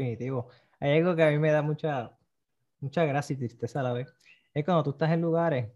Definitivo. 0.00 0.48
Hay 0.78 0.98
algo 0.98 1.14
que 1.14 1.22
a 1.22 1.30
mí 1.30 1.38
me 1.38 1.50
da 1.50 1.60
mucha, 1.60 2.10
mucha 2.80 3.04
gracia 3.04 3.34
y 3.34 3.36
tristeza 3.36 3.80
a 3.80 3.82
la 3.82 3.92
vez. 3.92 4.08
Es 4.54 4.64
cuando 4.64 4.82
tú 4.82 4.90
estás 4.90 5.10
en 5.10 5.20
lugares 5.20 5.70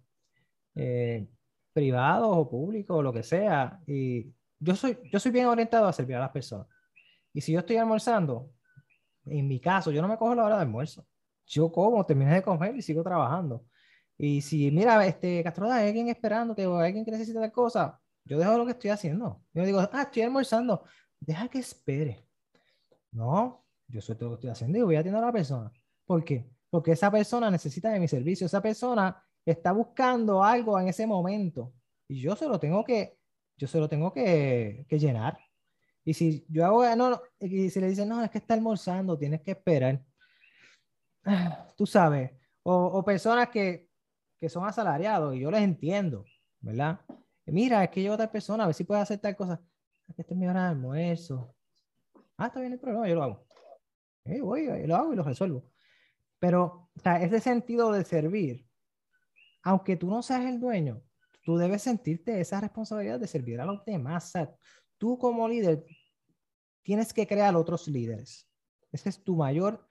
eh, 0.75 1.29
privados 1.75 2.31
o 2.31 2.49
públicos 2.49 2.97
o 2.97 3.03
lo 3.03 3.13
que 3.13 3.23
sea. 3.23 3.81
Y 3.87 4.33
yo 4.59 4.75
soy, 4.75 4.99
yo 5.13 5.21
soy 5.21 5.31
bien 5.31 5.47
orientado 5.47 5.87
a 5.87 5.93
servir 5.93 6.17
a 6.17 6.21
las 6.21 6.31
personas. 6.31 6.67
Y 7.35 7.43
si 7.43 7.53
yo 7.53 7.59
estoy 7.59 7.77
almorzando, 7.77 8.51
en 9.27 9.47
mi 9.47 9.61
caso, 9.61 9.91
yo 9.91 10.01
no 10.01 10.09
me 10.09 10.17
cojo 10.17 10.35
la 10.35 10.45
hora 10.45 10.57
de 10.57 10.63
almuerzo. 10.63 11.07
Yo 11.47 11.71
como, 11.71 12.07
termino 12.07 12.33
de 12.33 12.43
comer 12.43 12.75
y 12.75 12.81
sigo 12.81 13.03
trabajando. 13.03 13.67
Y 14.17 14.41
si, 14.41 14.71
mira, 14.71 15.05
este, 15.07 15.43
Castro, 15.43 15.71
hay 15.71 15.89
alguien 15.89 16.09
esperándote 16.09 16.67
o 16.67 16.79
alguien 16.79 17.05
que 17.05 17.11
necesita 17.11 17.41
tal 17.41 17.53
cosa, 17.53 18.01
yo 18.25 18.39
dejo 18.39 18.57
lo 18.57 18.65
que 18.65 18.73
estoy 18.73 18.89
haciendo. 18.91 19.43
Yo 19.53 19.65
digo, 19.65 19.81
ah, 19.81 20.03
estoy 20.03 20.23
almorzando 20.23 20.85
deja 21.27 21.49
que 21.49 21.59
espere. 21.59 22.27
No, 23.13 23.64
yo 23.89 24.01
todo 24.17 24.31
lo 24.31 24.31
que 24.31 24.35
estoy 24.35 24.51
haciendo 24.51 24.79
y 24.79 24.83
voy 24.83 24.97
a 24.97 25.01
atender 25.01 25.23
a 25.23 25.27
la 25.27 25.33
persona. 25.33 25.73
¿Por 26.07 26.25
qué? 26.25 26.49
Porque 26.71 26.93
esa 26.93 27.11
persona 27.11 27.51
necesita 27.51 27.91
de 27.91 28.01
mi 28.01 28.09
servicio, 28.09 28.47
esa 28.47 28.61
persona 28.61 29.23
está 29.45 29.73
buscando 29.73 30.43
algo 30.43 30.79
en 30.81 30.89
ese 30.89 31.07
momento 31.07 31.73
y 32.09 32.21
yo 32.21 32.35
se 32.37 32.49
lo 32.49 32.59
tengo 32.59 32.85
que, 32.85 33.19
yo 33.57 33.69
se 33.69 33.79
lo 33.79 33.89
tengo 33.89 34.13
que, 34.13 34.87
que 34.89 34.99
llenar. 34.99 35.39
Y 36.05 36.15
si 36.15 36.45
yo 36.49 36.67
hago, 36.67 36.85
no, 36.97 37.21
y 37.39 37.71
si 37.71 37.81
le 37.81 37.89
dicen, 37.89 38.09
no, 38.09 38.23
es 38.23 38.31
que 38.31 38.39
está 38.39 38.55
almorzando, 38.55 39.17
tienes 39.17 39.41
que 39.41 39.53
esperar. 39.53 40.03
Tú 41.77 41.87
sabes, 41.87 42.33
o, 42.63 42.75
o 42.75 43.05
personas 43.05 43.49
que, 43.49 43.89
que 44.39 44.49
son 44.49 44.67
asalariados 44.67 45.35
y 45.35 45.41
yo 45.41 45.51
les 45.51 45.63
entiendo, 45.63 46.25
¿verdad? 46.61 47.01
Mira, 47.47 47.85
es 47.85 47.91
que 47.91 48.03
yo 48.03 48.13
otra 48.13 48.31
persona, 48.31 48.65
a 48.65 48.67
ver 48.67 48.75
si 48.75 48.85
puede 48.85 49.01
hacer 49.01 49.19
tal 49.19 49.37
cosa 49.37 49.61
esta 50.09 50.35
es 50.35 50.39
mi 50.39 50.47
hora 50.47 50.65
de 50.65 50.69
almuerzo. 50.69 51.55
Ah, 52.37 52.47
está 52.47 52.61
bien 52.61 52.73
el 52.73 52.79
problema, 52.79 53.09
yo 53.09 53.15
lo 53.15 53.23
hago. 53.23 53.47
Eh, 54.25 54.41
voy, 54.41 54.67
lo 54.87 54.97
hago 54.97 55.13
y 55.13 55.17
lo 55.17 55.23
resuelvo. 55.23 55.71
Pero, 56.39 56.91
o 56.95 57.11
ese 57.11 57.41
sentido 57.41 57.93
de 57.93 58.05
servir, 58.05 58.67
aunque 59.63 59.97
tú 59.97 60.09
no 60.09 60.23
seas 60.23 60.45
el 60.45 60.61
dueño, 60.61 61.03
tú 61.43 61.57
debes 61.57 61.83
sentirte 61.83 62.41
esa 62.41 62.61
responsabilidad 62.61 63.21
de 63.21 63.27
servir 63.27 63.61
a 63.61 63.67
los 63.67 63.85
demás. 63.85 64.33
O 64.37 64.59
tú 64.99 65.19
como 65.19 65.49
líder 65.49 65.85
tienes 66.83 67.13
que 67.13 67.27
crear 67.27 67.55
otros 67.57 67.89
líderes. 67.89 68.49
Ese 68.93 69.09
es 69.09 69.23
tu 69.23 69.37
mayor, 69.37 69.89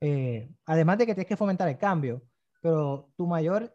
eh, 0.00 0.50
además 0.66 0.98
de 0.98 1.06
que 1.06 1.14
tienes 1.14 1.28
que 1.28 1.36
fomentar 1.36 1.68
el 1.68 1.78
cambio, 1.78 2.22
pero 2.60 3.12
tu 3.16 3.26
mayor 3.26 3.74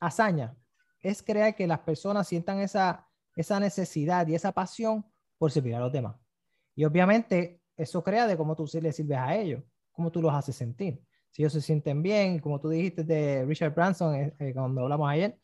hazaña 0.00 0.56
es 1.00 1.22
crear 1.22 1.54
que 1.54 1.66
las 1.66 1.80
personas 1.80 2.26
sientan 2.26 2.58
esa, 2.60 3.06
esa 3.34 3.60
necesidad 3.60 4.26
y 4.26 4.34
esa 4.34 4.52
pasión 4.52 5.04
por 5.38 5.52
servir 5.52 5.74
a 5.76 5.80
los 5.80 5.92
demás. 5.92 6.16
Y 6.74 6.84
obviamente 6.84 7.62
eso 7.76 8.02
crea 8.02 8.26
de 8.26 8.36
cómo 8.36 8.56
tú 8.56 8.68
le 8.80 8.92
sirves 8.92 9.18
a 9.18 9.36
ellos, 9.36 9.62
cómo 9.92 10.10
tú 10.10 10.22
los 10.22 10.32
haces 10.32 10.56
sentir. 10.56 11.00
Si 11.30 11.42
ellos 11.42 11.52
se 11.52 11.60
sienten 11.60 12.02
bien, 12.02 12.38
como 12.38 12.60
tú 12.60 12.68
dijiste 12.68 13.04
de 13.04 13.44
Richard 13.44 13.74
Branson 13.74 14.14
eh, 14.14 14.34
eh, 14.38 14.52
cuando 14.54 14.82
hablamos 14.82 15.08
ayer, 15.10 15.38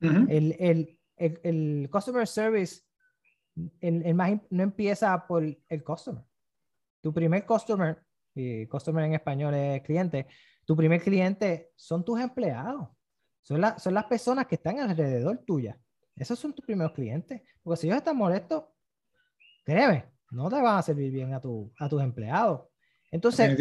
el, 0.00 0.54
el, 0.58 0.98
el, 1.16 1.88
customer 1.90 2.26
service 2.26 2.82
el, 3.80 4.14
más, 4.14 4.32
no 4.50 4.62
empieza 4.62 5.26
por 5.26 5.44
el 5.44 5.84
customer. 5.84 6.22
Tu 7.00 7.12
primer 7.12 7.46
customer, 7.46 8.02
y 8.34 8.66
customer 8.66 9.04
en 9.04 9.14
español 9.14 9.54
es 9.54 9.82
cliente, 9.82 10.26
tu 10.64 10.76
primer 10.76 11.02
cliente 11.02 11.72
son 11.74 12.04
tus 12.04 12.20
empleados. 12.20 12.88
Son, 13.42 13.60
son 13.78 13.94
las 13.94 14.04
personas 14.04 14.46
que 14.46 14.54
están 14.54 14.78
alrededor 14.80 15.38
tuya. 15.38 15.78
Esos 16.16 16.38
son 16.38 16.54
tus 16.54 16.64
primeros 16.64 16.92
clientes. 16.92 17.42
Porque 17.62 17.80
si 17.80 17.86
ellos 17.86 17.98
están 17.98 18.16
molestos, 18.16 18.64
créeme, 19.64 20.13
no 20.34 20.48
te 20.48 20.60
van 20.60 20.78
a 20.78 20.82
servir 20.82 21.12
bien 21.12 21.32
a, 21.32 21.40
tu, 21.40 21.72
a 21.78 21.88
tus 21.88 22.02
empleados. 22.02 22.68
Entonces, 23.10 23.56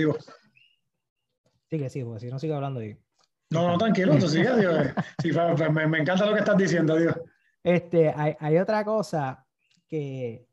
sigue, 1.69 1.89
sigue, 1.89 2.05
porque 2.05 2.19
si 2.19 2.31
no 2.31 2.39
sigo 2.39 2.55
hablando. 2.55 2.83
Y, 2.83 2.99
no, 3.51 3.67
no, 3.67 3.77
tranquilo, 3.77 4.19
sigue, 4.19 4.57
Dios. 4.57 4.87
Sí, 5.21 5.31
me, 5.31 5.87
me, 5.87 5.99
encanta 5.99 6.25
lo 6.25 6.33
que 6.33 6.39
estás 6.39 6.57
diciendo, 6.57 6.97
Dios. 6.97 7.15
Este, 7.63 8.09
hay, 8.09 8.35
hay 8.39 8.57
otra 8.57 8.83
cosa 8.83 9.45
que, 9.87 10.47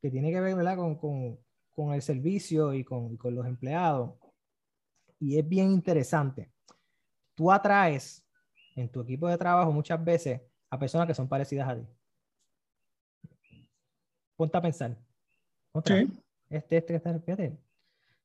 que, 0.00 0.10
tiene 0.10 0.30
que 0.30 0.40
ver 0.40 0.54
¿verdad? 0.54 0.76
Con, 0.76 0.96
con, 0.96 1.38
con 1.72 1.92
el 1.92 2.02
servicio 2.02 2.72
y 2.72 2.84
con, 2.84 3.16
con 3.16 3.34
los 3.34 3.46
empleados. 3.46 4.14
Y 5.18 5.38
es 5.38 5.48
bien 5.48 5.72
interesante. 5.72 6.52
Tú 7.34 7.50
atraes 7.50 8.24
en 8.76 8.90
tu 8.90 9.00
equipo 9.00 9.28
de 9.28 9.36
trabajo 9.36 9.72
muchas 9.72 10.02
veces 10.02 10.40
a 10.70 10.78
personas 10.78 11.06
que 11.06 11.14
son 11.14 11.28
parecidas 11.28 11.68
a 11.68 11.76
ti. 11.76 11.86
Ponte 14.36 14.56
a 14.56 14.62
pensar. 14.62 15.05
Sí. 15.84 16.08
Este, 16.48 16.76
este, 16.78 16.96
este, 16.96 17.20
fíjate. 17.20 17.58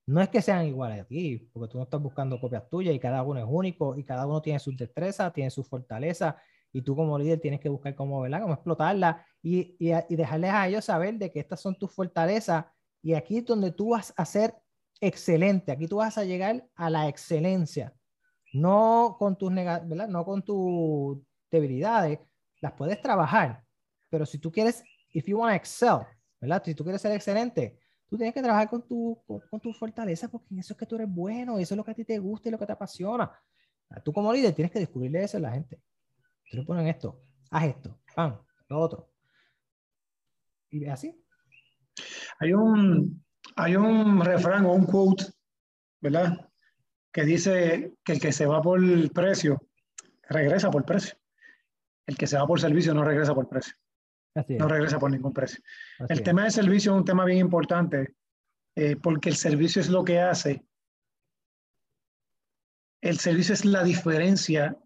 No 0.05 0.21
es 0.21 0.29
que 0.29 0.41
sean 0.41 0.65
iguales 0.65 1.01
a 1.01 1.05
ti, 1.05 1.49
porque 1.53 1.71
tú 1.71 1.77
no 1.77 1.83
estás 1.83 2.01
buscando 2.01 2.39
copias 2.39 2.67
tuyas 2.69 2.93
y 2.93 2.99
cada 2.99 3.23
uno 3.23 3.39
es 3.39 3.45
único 3.47 3.95
y 3.95 4.03
cada 4.03 4.25
uno 4.25 4.41
tiene 4.41 4.59
sus 4.59 4.75
destrezas, 4.75 5.31
tiene 5.31 5.49
sus 5.49 5.67
fortalezas 5.67 6.35
y 6.73 6.81
tú 6.81 6.95
como 6.95 7.17
líder 7.17 7.39
tienes 7.39 7.59
que 7.59 7.69
buscar 7.69 7.95
cómo, 7.95 8.21
¿verdad? 8.21 8.41
cómo 8.41 8.53
explotarla 8.53 9.25
y, 9.41 9.75
y, 9.79 9.91
y 10.09 10.15
dejarles 10.15 10.51
a 10.51 10.67
ellos 10.67 10.85
saber 10.85 11.15
de 11.15 11.31
que 11.31 11.39
estas 11.39 11.61
son 11.61 11.75
tus 11.75 11.91
fortalezas 11.93 12.65
y 13.01 13.13
aquí 13.13 13.37
es 13.37 13.45
donde 13.45 13.71
tú 13.71 13.89
vas 13.89 14.13
a 14.15 14.25
ser 14.25 14.55
excelente, 14.99 15.71
aquí 15.71 15.87
tú 15.87 15.97
vas 15.97 16.17
a 16.17 16.23
llegar 16.23 16.67
a 16.75 16.89
la 16.89 17.07
excelencia, 17.07 17.93
no 18.53 19.15
con 19.17 19.37
tus, 19.37 19.53
¿verdad? 19.53 20.07
No 20.07 20.23
con 20.23 20.43
tus 20.43 21.19
debilidades, 21.49 22.19
las 22.59 22.73
puedes 22.73 23.01
trabajar, 23.01 23.63
pero 24.09 24.25
si 24.25 24.37
tú 24.37 24.51
quieres, 24.51 24.83
if 25.09 25.25
you 25.25 25.39
want 25.39 25.51
to 25.51 25.55
excel, 25.55 26.05
¿verdad? 26.41 26.61
Si 26.65 26.75
tú 26.75 26.83
quieres 26.83 27.01
ser 27.01 27.11
excelente, 27.13 27.77
tú 28.09 28.17
tienes 28.17 28.33
que 28.33 28.41
trabajar 28.41 28.67
con 28.67 28.85
tu, 28.85 29.21
con, 29.49 29.59
tu 29.61 29.71
fortaleza 29.73 30.27
porque 30.27 30.47
en 30.51 30.59
eso 30.59 30.73
es 30.73 30.79
que 30.79 30.85
tú 30.85 30.95
eres 30.95 31.07
bueno, 31.07 31.59
eso 31.59 31.75
es 31.75 31.77
lo 31.77 31.85
que 31.85 31.91
a 31.91 31.93
ti 31.93 32.03
te 32.03 32.17
gusta 32.17 32.49
y 32.49 32.51
lo 32.51 32.59
que 32.59 32.65
te 32.65 32.73
apasiona. 32.73 33.31
Tú 34.03 34.11
como 34.11 34.33
líder 34.33 34.53
tienes 34.53 34.71
que 34.71 34.79
descubrirle 34.79 35.23
eso 35.23 35.37
a 35.37 35.41
la 35.41 35.51
gente. 35.51 35.81
Tú 36.49 36.57
le 36.57 36.63
ponen 36.63 36.87
esto, 36.87 37.21
haz 37.51 37.65
esto, 37.65 37.99
pan, 38.15 38.39
lo 38.67 38.79
otro. 38.79 39.09
Y 40.69 40.85
así. 40.87 41.15
Hay 42.39 42.53
un, 42.53 43.23
hay 43.55 43.75
un 43.75 44.21
refrán 44.21 44.65
o 44.65 44.73
un 44.73 44.85
quote, 44.85 45.25
¿verdad? 45.99 46.49
Que 47.11 47.23
dice 47.23 47.93
que 48.03 48.13
el 48.13 48.19
que 48.19 48.31
se 48.31 48.45
va 48.45 48.61
por 48.61 48.81
precio, 49.11 49.61
regresa 50.23 50.71
por 50.71 50.85
precio. 50.85 51.17
El 52.07 52.17
que 52.17 52.25
se 52.25 52.37
va 52.37 52.47
por 52.47 52.59
servicio 52.59 52.93
no 52.93 53.03
regresa 53.03 53.35
por 53.35 53.47
precio 53.47 53.75
no 54.35 54.67
regresa 54.67 54.99
por 54.99 55.11
ningún 55.11 55.33
precio. 55.33 55.61
el 56.07 56.23
tema 56.23 56.45
de 56.45 56.51
servicio 56.51 56.93
es 56.93 56.97
un 56.97 57.05
tema 57.05 57.25
bien 57.25 57.39
importante 57.39 58.15
eh, 58.75 58.95
porque 58.95 59.29
el 59.29 59.35
servicio 59.35 59.81
es 59.81 59.89
lo 59.89 60.03
que 60.03 60.19
hace. 60.19 60.63
El 63.01 63.19
servicio 63.19 63.53
es 63.53 63.65
la 63.65 63.83
diferencia. 63.83 64.77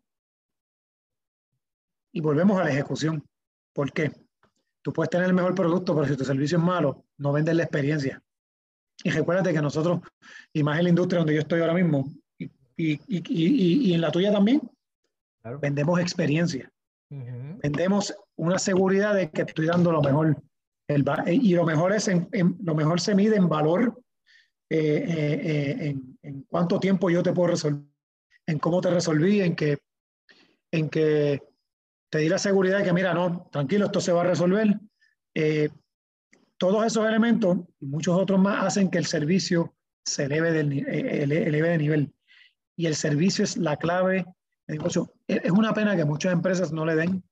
Y 2.11 2.21
volvemos 2.21 2.59
a 2.59 2.63
la 2.63 2.71
ejecución. 2.71 3.23
¿Por 3.73 3.91
qué? 3.91 4.11
Tú 4.81 4.93
puedes 4.93 5.09
tener 5.09 5.27
el 5.27 5.33
mejor 5.33 5.53
producto, 5.53 5.93
pero 5.93 6.07
si 6.07 6.15
tu 6.15 6.23
servicio 6.23 6.57
es 6.57 6.63
malo, 6.63 7.05
no 7.17 7.33
vendes 7.33 7.55
la 7.55 7.63
experiencia. 7.63 8.21
Y 9.03 9.09
recuérdate 9.09 9.53
que 9.53 9.61
nosotros, 9.61 9.99
y 10.53 10.63
más 10.63 10.77
en 10.77 10.85
la 10.85 10.89
industria 10.89 11.19
donde 11.19 11.33
yo 11.33 11.41
estoy 11.41 11.59
ahora 11.59 11.73
mismo, 11.73 12.09
y, 12.37 12.45
y, 12.77 12.99
y, 13.07 13.89
y 13.89 13.93
en 13.93 14.01
la 14.01 14.11
tuya 14.11 14.31
también, 14.31 14.61
vendemos 15.61 15.99
experiencia. 15.99 16.71
Vendemos 17.09 18.15
una 18.37 18.59
seguridad 18.59 19.15
de 19.15 19.29
que 19.29 19.43
estoy 19.43 19.67
dando 19.67 19.91
lo 19.91 20.01
mejor. 20.01 20.41
El, 20.87 21.03
y 21.27 21.55
lo 21.55 21.65
mejor, 21.65 21.93
es 21.93 22.09
lo 22.63 22.75
mejor 22.75 23.01
se 23.01 23.15
mide 23.15 23.37
en 23.37 23.49
valor, 23.49 23.99
eh, 24.69 24.77
eh, 24.77 25.41
eh, 25.43 25.87
en, 25.87 26.17
en, 26.21 26.41
cuánto 26.43 26.79
tiempo 26.79 27.09
yo 27.09 27.23
te 27.23 27.33
puedo 27.33 27.49
resolver, 27.49 27.81
en 28.45 28.59
cómo 28.59 28.81
te 28.81 28.91
resolví, 28.91 29.41
en 29.41 29.55
que, 29.55 29.79
en 30.71 30.89
que 30.89 31.41
te 32.11 32.19
di 32.19 32.29
la 32.29 32.37
seguridad 32.37 32.79
de 32.79 32.83
que, 32.83 32.93
mira, 32.93 33.13
no, 33.13 33.49
tranquilo, 33.51 33.85
esto 33.85 33.99
se 33.99 34.11
va 34.11 34.21
a 34.21 34.25
resolver. 34.27 34.79
todos 36.57 36.85
esos 36.85 37.07
elementos 37.07 37.57
y 37.79 37.87
muchos 37.87 38.15
otros 38.15 38.39
más 38.39 38.65
hacen 38.65 38.89
que 38.89 38.99
el 38.99 39.05
servicio 39.05 39.75
se 40.05 40.25
eleve, 40.25 40.51
del, 40.51 40.87
eleve 40.87 41.69
de 41.69 41.77
nivel. 41.77 42.13
Y 42.77 42.85
el 42.85 42.95
servicio 42.95 43.43
es 43.43 43.57
la 43.57 43.77
clave 43.77 44.25
es 44.67 45.51
una 45.51 45.73
pena 45.73 45.95
que 45.95 46.05
muchas 46.05 46.33
empresas 46.33 46.71
no 46.71 46.85
le 46.85 46.95
den 46.95 47.23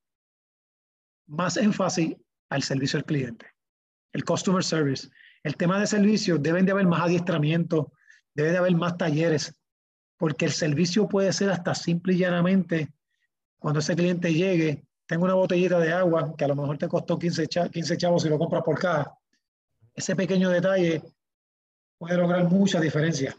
más 1.27 1.57
énfasis 1.57 2.15
al 2.49 2.63
servicio 2.63 2.99
al 2.99 3.05
cliente, 3.05 3.47
el 4.13 4.23
customer 4.23 4.63
service. 4.63 5.09
El 5.43 5.57
tema 5.57 5.79
de 5.79 5.87
servicio, 5.87 6.37
deben 6.37 6.65
de 6.65 6.71
haber 6.71 6.87
más 6.87 7.01
adiestramiento, 7.01 7.91
debe 8.33 8.51
de 8.51 8.57
haber 8.57 8.75
más 8.75 8.97
talleres, 8.97 9.53
porque 10.17 10.45
el 10.45 10.51
servicio 10.51 11.07
puede 11.07 11.33
ser 11.33 11.49
hasta 11.49 11.75
simple 11.75 12.13
y 12.13 12.19
llanamente 12.19 12.93
cuando 13.59 13.79
ese 13.79 13.95
cliente 13.95 14.33
llegue, 14.33 14.85
tengo 15.05 15.25
una 15.25 15.35
botellita 15.35 15.79
de 15.79 15.91
agua 15.91 16.35
que 16.37 16.43
a 16.43 16.49
lo 16.49 16.55
mejor 16.55 16.77
te 16.77 16.87
costó 16.87 17.17
15, 17.17 17.47
15 17.71 17.97
chavos 17.97 18.23
si 18.23 18.29
lo 18.29 18.37
compras 18.37 18.63
por 18.63 18.77
caja. 18.77 19.17
Ese 19.93 20.15
pequeño 20.15 20.49
detalle 20.49 21.01
puede 21.97 22.17
lograr 22.17 22.43
mucha 22.49 22.79
diferencia. 22.79 23.35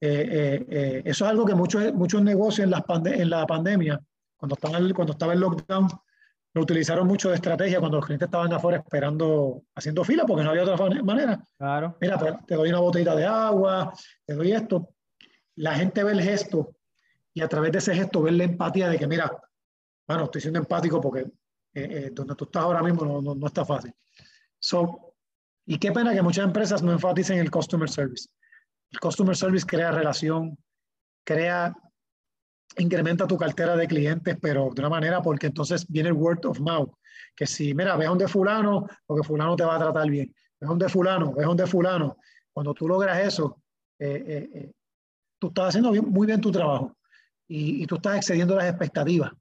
Eh, 0.00 0.28
eh, 0.30 0.66
eh, 0.70 1.02
eso 1.04 1.24
es 1.26 1.30
algo 1.30 1.44
que 1.44 1.54
muchos, 1.54 1.92
muchos 1.92 2.22
negocios 2.22 2.66
en, 2.66 3.06
en 3.12 3.30
la 3.30 3.46
pandemia, 3.46 4.00
cuando, 4.36 4.54
estaban, 4.54 4.92
cuando 4.94 5.12
estaba 5.12 5.34
el 5.34 5.40
lockdown, 5.40 5.88
lo 6.52 6.62
utilizaron 6.62 7.06
mucho 7.06 7.28
de 7.28 7.36
estrategia 7.36 7.78
cuando 7.78 7.98
los 7.98 8.06
clientes 8.06 8.26
estaban 8.26 8.52
afuera 8.52 8.78
esperando, 8.78 9.62
haciendo 9.74 10.02
fila, 10.04 10.24
porque 10.26 10.42
no 10.42 10.50
había 10.50 10.64
otra 10.64 11.02
manera. 11.02 11.42
Claro. 11.56 11.96
Mira, 12.00 12.18
te, 12.46 12.54
doy 12.54 12.70
una 12.70 12.80
botellita 12.80 13.14
de 13.14 13.24
agua, 13.24 13.92
te 14.26 14.34
doy 14.34 14.52
esto. 14.52 14.94
La 15.56 15.74
gente 15.74 16.02
ve 16.02 16.12
el 16.12 16.22
gesto 16.22 16.76
y 17.32 17.42
a 17.42 17.48
través 17.48 17.72
de 17.72 17.78
ese 17.78 17.94
gesto 17.94 18.22
ve 18.22 18.32
la 18.32 18.44
empatía 18.44 18.88
de 18.88 18.98
que, 18.98 19.06
mira, 19.06 19.30
bueno, 20.06 20.24
estoy 20.24 20.40
siendo 20.40 20.58
empático 20.58 21.00
porque 21.00 21.26
donde 22.12 22.34
tú 22.34 22.44
estás 22.44 22.64
ahora 22.64 22.82
mismo 22.82 23.04
no, 23.04 23.22
no, 23.22 23.34
no 23.34 23.46
está 23.46 23.64
fácil. 23.64 23.94
So, 24.58 25.14
y 25.66 25.78
qué 25.78 25.92
pena 25.92 26.12
que 26.12 26.22
muchas 26.22 26.44
empresas 26.44 26.82
no 26.82 26.90
enfaticen 26.90 27.38
el 27.38 27.50
customer 27.50 27.88
service. 27.88 28.28
El 28.90 28.98
customer 28.98 29.36
service 29.36 29.64
crea 29.64 29.92
relación, 29.92 30.58
crea, 31.24 31.72
incrementa 32.78 33.26
tu 33.26 33.36
cartera 33.36 33.76
de 33.76 33.86
clientes, 33.86 34.36
pero 34.40 34.70
de 34.74 34.80
una 34.80 34.88
manera 34.88 35.22
porque 35.22 35.46
entonces 35.48 35.86
viene 35.88 36.10
el 36.10 36.14
word 36.14 36.44
of 36.46 36.60
mouth. 36.60 36.90
Que 37.34 37.46
si, 37.46 37.74
mira, 37.74 37.96
ve 37.96 38.06
donde 38.06 38.28
fulano, 38.28 38.86
porque 39.06 39.26
fulano 39.26 39.56
te 39.56 39.64
va 39.64 39.76
a 39.76 39.78
tratar 39.78 40.08
bien. 40.08 40.34
Ve 40.60 40.66
donde 40.66 40.88
fulano, 40.88 41.32
ve 41.32 41.44
donde 41.44 41.66
fulano. 41.66 42.16
Cuando 42.52 42.74
tú 42.74 42.88
logras 42.88 43.18
eso, 43.20 43.62
eh, 43.98 44.24
eh, 44.26 44.50
eh, 44.54 44.72
tú 45.38 45.48
estás 45.48 45.68
haciendo 45.68 45.92
muy 46.02 46.26
bien 46.26 46.40
tu 46.40 46.50
trabajo 46.50 46.96
y, 47.48 47.82
y, 47.82 47.86
tú 47.86 47.96
estás 47.96 48.16
excediendo 48.16 48.54
las 48.56 48.68
expectativas. 48.68 49.32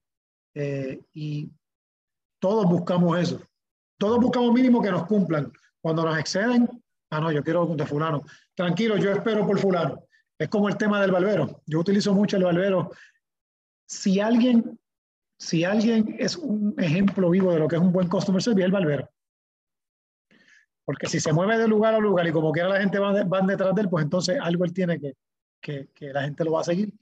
y 1.13 1.49
todos 2.39 2.65
buscamos 2.65 3.19
eso. 3.19 3.41
Todos 3.97 4.19
buscamos 4.19 4.53
mínimo 4.53 4.81
que 4.81 4.91
nos 4.91 5.05
cumplan. 5.05 5.51
Cuando 5.81 6.03
nos 6.05 6.17
exceden, 6.17 6.67
Ah, 7.11 7.19
no, 7.19 7.31
yo 7.31 7.43
quiero 7.43 7.65
de 7.65 7.85
fulano. 7.85 8.23
Tranquilo, 8.53 8.97
yo 8.97 9.11
espero 9.11 9.45
por 9.45 9.59
fulano. 9.59 10.03
Es 10.37 10.47
como 10.47 10.69
el 10.69 10.77
tema 10.77 11.01
del 11.01 11.11
barbero. 11.11 11.61
Yo 11.65 11.79
utilizo 11.79 12.13
mucho 12.13 12.37
el 12.37 12.43
barbero. 12.43 12.91
Si 13.89 14.19
alguien, 14.19 14.79
si 15.39 15.63
alguien 15.63 16.15
es 16.19 16.37
un 16.37 16.75
ejemplo 16.77 17.31
vivo 17.31 17.51
de 17.51 17.59
lo 17.59 17.67
que 17.67 17.75
es 17.75 17.81
un 17.81 17.91
buen 17.91 18.07
customer 18.07 18.41
service, 18.41 18.61
es 18.61 18.65
el 18.67 18.71
barbero. 18.71 19.09
Porque 20.85 21.07
si 21.07 21.19
se 21.19 21.33
mueve 21.33 21.57
de 21.57 21.67
lugar 21.67 21.95
a 21.95 21.99
lugar 21.99 22.27
y 22.27 22.31
como 22.31 22.51
quiera 22.51 22.69
la 22.69 22.81
gente 22.81 22.99
va, 22.99 23.23
van 23.23 23.47
detrás 23.47 23.73
de 23.73 23.81
él, 23.81 23.89
pues 23.89 24.03
entonces 24.03 24.37
algo 24.41 24.63
él 24.63 24.73
tiene 24.73 24.99
que, 24.99 25.15
que, 25.59 25.89
que 25.93 26.13
la 26.13 26.21
gente 26.21 26.43
lo 26.43 26.51
va 26.51 26.61
a 26.61 26.65
seguir. 26.65 26.93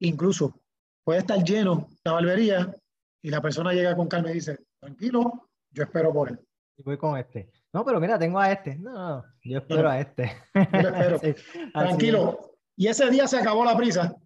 Incluso 0.00 0.60
puede 1.04 1.20
estar 1.20 1.42
lleno 1.42 1.88
la 2.04 2.12
barbería 2.12 2.74
y 3.22 3.30
la 3.30 3.40
persona 3.40 3.72
llega 3.72 3.94
con 3.94 4.08
calma 4.08 4.30
y 4.30 4.34
dice, 4.34 4.58
tranquilo, 4.80 5.48
yo 5.70 5.84
espero 5.84 6.12
por 6.12 6.30
él. 6.30 6.40
Y 6.76 6.82
voy 6.82 6.98
con 6.98 7.16
este. 7.18 7.50
No, 7.72 7.84
pero 7.84 8.00
mira, 8.00 8.18
tengo 8.18 8.38
a 8.38 8.50
este. 8.50 8.76
No, 8.76 8.92
no 8.92 9.24
yo 9.42 9.58
espero 9.58 9.88
a 9.88 10.00
este. 10.00 10.32
Yo 10.54 10.88
espero. 10.88 11.20
Tranquilo. 11.72 12.56
Y 12.76 12.88
ese 12.88 13.08
día 13.10 13.26
se 13.26 13.38
acabó 13.38 13.64
la 13.64 13.76
prisa. 13.76 14.16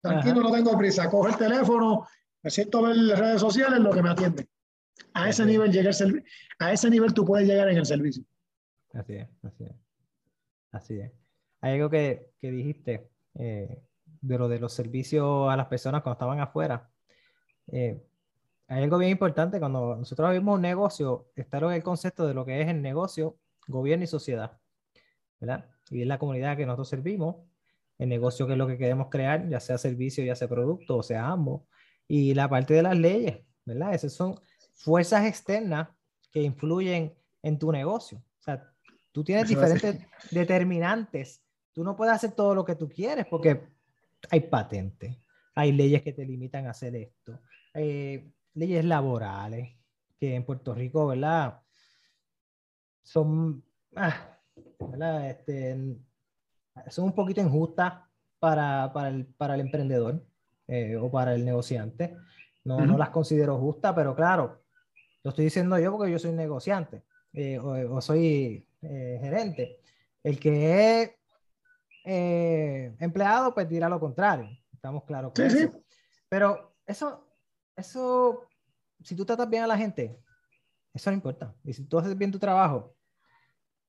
Tranquilo, 0.00 0.40
no 0.40 0.50
tengo 0.50 0.76
prisa. 0.78 1.08
Coge 1.10 1.32
el 1.32 1.36
teléfono, 1.36 2.06
me 2.42 2.50
siento 2.50 2.78
a 2.78 2.88
ver 2.88 2.96
las 2.96 3.18
redes 3.18 3.40
sociales, 3.40 3.80
lo 3.80 3.90
que 3.90 4.02
me 4.02 4.10
atiende. 4.10 4.48
A 5.14 5.28
ese 5.28 5.44
nivel 5.44 5.72
llega 5.72 5.90
el 5.90 6.24
a 6.58 6.72
ese 6.72 6.90
nivel 6.90 7.14
tú 7.14 7.24
puedes 7.24 7.48
llegar 7.48 7.68
en 7.68 7.78
el 7.78 7.86
servicio. 7.86 8.24
Así 8.92 9.14
es, 9.14 9.28
así 9.42 9.64
es. 9.64 9.72
Así 10.72 11.00
es. 11.00 11.12
Hay 11.60 11.74
algo 11.74 11.90
que, 11.90 12.30
que 12.38 12.50
dijiste 12.50 13.10
eh, 13.34 13.82
de 14.20 14.38
lo 14.38 14.48
de 14.48 14.58
los 14.58 14.72
servicios 14.72 15.50
a 15.50 15.56
las 15.56 15.66
personas 15.66 16.02
cuando 16.02 16.14
estaban 16.14 16.40
afuera. 16.40 16.88
Eh, 17.68 18.00
hay 18.68 18.84
algo 18.84 18.98
bien 18.98 19.10
importante 19.10 19.58
cuando 19.58 19.96
nosotros 19.96 20.30
vimos 20.32 20.54
un 20.54 20.62
negocio, 20.62 21.26
está 21.34 21.58
el 21.58 21.82
concepto 21.82 22.26
de 22.26 22.34
lo 22.34 22.44
que 22.44 22.60
es 22.62 22.68
el 22.68 22.82
negocio, 22.82 23.36
gobierno 23.66 24.04
y 24.04 24.06
sociedad, 24.06 24.58
¿verdad? 25.40 25.66
Y 25.90 26.02
es 26.02 26.06
la 26.06 26.18
comunidad 26.18 26.56
que 26.56 26.66
nosotros 26.66 26.88
servimos, 26.88 27.36
el 28.00 28.08
negocio 28.08 28.46
que 28.46 28.52
es 28.52 28.58
lo 28.58 28.66
que 28.66 28.78
queremos 28.78 29.08
crear, 29.10 29.46
ya 29.46 29.60
sea 29.60 29.76
servicio, 29.76 30.24
ya 30.24 30.34
sea 30.34 30.48
producto, 30.48 30.96
o 30.96 31.02
sea 31.02 31.28
ambos, 31.28 31.62
y 32.08 32.32
la 32.32 32.48
parte 32.48 32.72
de 32.72 32.82
las 32.82 32.96
leyes, 32.96 33.44
¿verdad? 33.66 33.94
Esas 33.94 34.14
son 34.14 34.40
fuerzas 34.72 35.26
externas 35.26 35.88
que 36.32 36.42
influyen 36.42 37.14
en 37.42 37.58
tu 37.58 37.70
negocio. 37.70 38.16
O 38.16 38.42
sea, 38.42 38.72
tú 39.12 39.22
tienes 39.22 39.48
diferentes 39.48 39.98
determinantes. 40.30 41.44
Tú 41.74 41.84
no 41.84 41.94
puedes 41.94 42.14
hacer 42.14 42.32
todo 42.32 42.54
lo 42.54 42.64
que 42.64 42.74
tú 42.74 42.88
quieres 42.88 43.26
porque 43.26 43.68
hay 44.30 44.40
patentes, 44.40 45.18
hay 45.54 45.72
leyes 45.72 46.00
que 46.00 46.14
te 46.14 46.24
limitan 46.24 46.66
a 46.66 46.70
hacer 46.70 46.96
esto. 46.96 47.38
Eh, 47.74 48.32
leyes 48.54 48.84
laborales, 48.86 49.76
que 50.18 50.34
en 50.36 50.46
Puerto 50.46 50.74
Rico, 50.74 51.06
¿verdad? 51.06 51.60
Son, 53.02 53.62
ah, 53.94 54.38
¿verdad? 54.78 55.30
Este, 55.30 55.98
son 56.88 57.06
un 57.06 57.14
poquito 57.14 57.40
injustas 57.40 57.94
para, 58.40 58.90
para, 58.92 59.08
el, 59.08 59.26
para 59.26 59.54
el 59.54 59.60
emprendedor 59.60 60.24
eh, 60.66 60.96
o 60.96 61.10
para 61.10 61.34
el 61.34 61.44
negociante. 61.44 62.16
No, 62.64 62.84
no 62.84 62.96
las 62.96 63.10
considero 63.10 63.58
justas, 63.58 63.92
pero 63.94 64.14
claro, 64.14 64.62
lo 65.22 65.30
estoy 65.30 65.46
diciendo 65.46 65.78
yo 65.78 65.92
porque 65.92 66.12
yo 66.12 66.18
soy 66.18 66.32
negociante 66.32 67.02
eh, 67.32 67.58
o, 67.58 68.00
soy 68.00 68.66
eh, 68.82 69.18
gerente. 69.20 69.80
El 70.22 70.38
que 70.38 71.02
es 71.02 71.10
empleado, 72.98 73.54
pues 73.54 73.68
dirá 73.68 73.88
lo 73.88 73.98
contrario. 74.00 74.48
Estamos 74.72 75.04
claros 75.04 75.32
con 75.34 75.46
eso. 75.46 75.82
Pero 76.28 76.74
eso, 76.86 77.26
eso, 77.76 78.46
si 79.02 79.16
tú 79.16 79.24
tratas 79.24 79.50
bien 79.50 79.64
a 79.64 79.66
la 79.66 79.76
gente, 79.76 80.18
eso 80.94 81.10
no 81.10 81.16
importa. 81.16 81.54
Y 81.64 81.72
si 81.72 81.84
tú 81.84 81.98
haces 81.98 82.16
bien 82.16 82.30
tu 82.30 82.38
trabajo, 82.38 82.94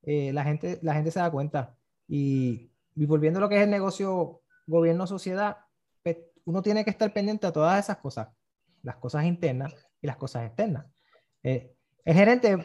la, 0.02 0.44
gente, 0.44 0.80
la 0.82 0.94
gente 0.94 1.12
se 1.12 1.20
da 1.20 1.30
cuenta. 1.30 1.76
Y, 2.08 2.71
y 2.96 3.06
volviendo 3.06 3.40
a 3.40 3.42
lo 3.42 3.50
que 3.50 3.58
es 3.58 3.64
el 3.64 3.70
negocio 3.70 4.42
gobierno-sociedad, 4.68 5.58
pues, 6.04 6.18
uno 6.46 6.62
tiene 6.62 6.84
que 6.84 6.90
estar 6.90 7.12
pendiente 7.14 7.48
a 7.48 7.52
todas 7.52 7.84
esas 7.84 7.98
cosas, 7.98 8.30
las 8.84 8.98
cosas 8.98 9.26
internas 9.26 9.76
y 10.02 10.08
las 10.08 10.18
cosas 10.18 10.46
externas. 10.48 10.86
Eh, 11.44 11.74
el 12.06 12.16
gerente 12.16 12.58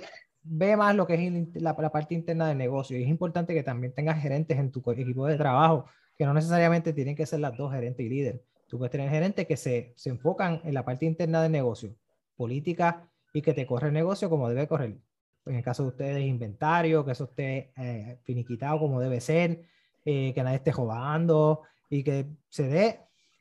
ve 0.42 0.76
más 0.76 0.94
lo 0.94 1.06
que 1.06 1.14
es 1.14 1.62
la, 1.62 1.74
parte 1.74 2.14
interna 2.14 2.48
del 2.48 2.58
negocio 2.58 2.98
y 2.98 3.02
es 3.02 3.08
importante 3.08 3.54
que 3.54 3.62
también 3.62 3.92
tengas 3.92 4.20
gerentes 4.20 4.58
en 4.58 4.70
tu 4.70 4.82
equipo 4.90 5.26
de 5.26 5.36
trabajo, 5.36 5.86
que 6.16 6.24
no 6.24 6.32
necesariamente 6.32 6.92
tienen 6.92 7.16
que 7.16 7.26
ser 7.26 7.40
las 7.40 7.56
dos, 7.56 7.72
gerente 7.72 8.02
y 8.02 8.08
líder. 8.08 8.42
Tú 8.68 8.78
puedes 8.78 8.90
tener 8.90 9.10
gerentes 9.10 9.46
que 9.46 9.56
se, 9.56 9.92
se 9.96 10.10
enfocan 10.10 10.60
en 10.64 10.74
la 10.74 10.84
parte 10.84 11.04
interna 11.04 11.42
del 11.42 11.52
negocio, 11.52 11.94
política 12.36 13.08
y 13.32 13.42
que 13.42 13.54
te 13.54 13.66
corre 13.66 13.88
el 13.88 13.94
negocio 13.94 14.30
como 14.30 14.48
debe 14.48 14.66
correr. 14.66 14.96
En 15.44 15.54
el 15.54 15.62
caso 15.62 15.84
de 15.84 15.88
ustedes, 15.90 16.24
inventario, 16.24 17.04
que 17.04 17.12
eso 17.12 17.24
esté 17.24 17.72
eh, 17.76 18.18
finiquitado 18.24 18.78
como 18.80 19.00
debe 19.00 19.20
ser, 19.20 19.62
eh, 20.08 20.32
que 20.32 20.42
nadie 20.44 20.58
esté 20.58 20.70
jugando 20.70 21.62
y 21.90 22.04
que 22.04 22.26
se 22.48 22.68
dé, 22.68 23.00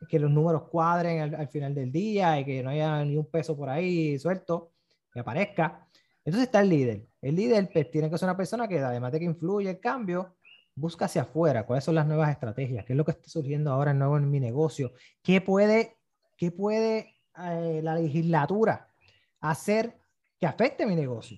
que 0.09 0.17
los 0.17 0.31
números 0.31 0.63
cuadren 0.63 1.35
al, 1.35 1.47
final 1.47 1.75
del 1.75 1.91
día 1.91 2.39
y 2.39 2.45
que 2.45 2.63
no 2.63 2.71
haya 2.71 3.05
ni 3.05 3.15
un 3.17 3.29
peso 3.29 3.55
por 3.55 3.69
ahí 3.69 4.17
suelto, 4.17 4.71
que 5.13 5.19
aparezca. 5.19 5.87
Entonces 6.23 6.47
está 6.47 6.61
el 6.61 6.69
líder. 6.69 7.05
El 7.21 7.35
líder 7.35 7.69
pues, 7.71 7.91
tiene 7.91 8.09
que 8.09 8.17
ser 8.17 8.27
una 8.27 8.35
persona 8.35 8.67
que 8.67 8.79
además 8.79 9.11
de 9.11 9.19
que 9.19 9.25
influye 9.25 9.69
el 9.69 9.79
cambio, 9.79 10.37
busca 10.75 11.05
hacia 11.05 11.21
afuera 11.21 11.67
cuáles 11.67 11.83
son 11.83 11.93
las 11.93 12.07
nuevas 12.07 12.31
estrategias, 12.31 12.83
qué 12.83 12.93
es 12.93 12.97
lo 12.97 13.05
que 13.05 13.11
está 13.11 13.29
surgiendo 13.29 13.71
ahora 13.71 13.93
nuevo 13.93 14.17
en 14.17 14.31
mi 14.31 14.39
negocio, 14.39 14.93
qué 15.21 15.41
puede, 15.41 15.97
qué 16.35 16.49
puede 16.49 17.15
eh, 17.37 17.79
la 17.83 17.93
legislatura 17.93 18.87
hacer 19.39 19.99
que 20.39 20.47
afecte 20.47 20.87
mi 20.87 20.95
negocio. 20.95 21.37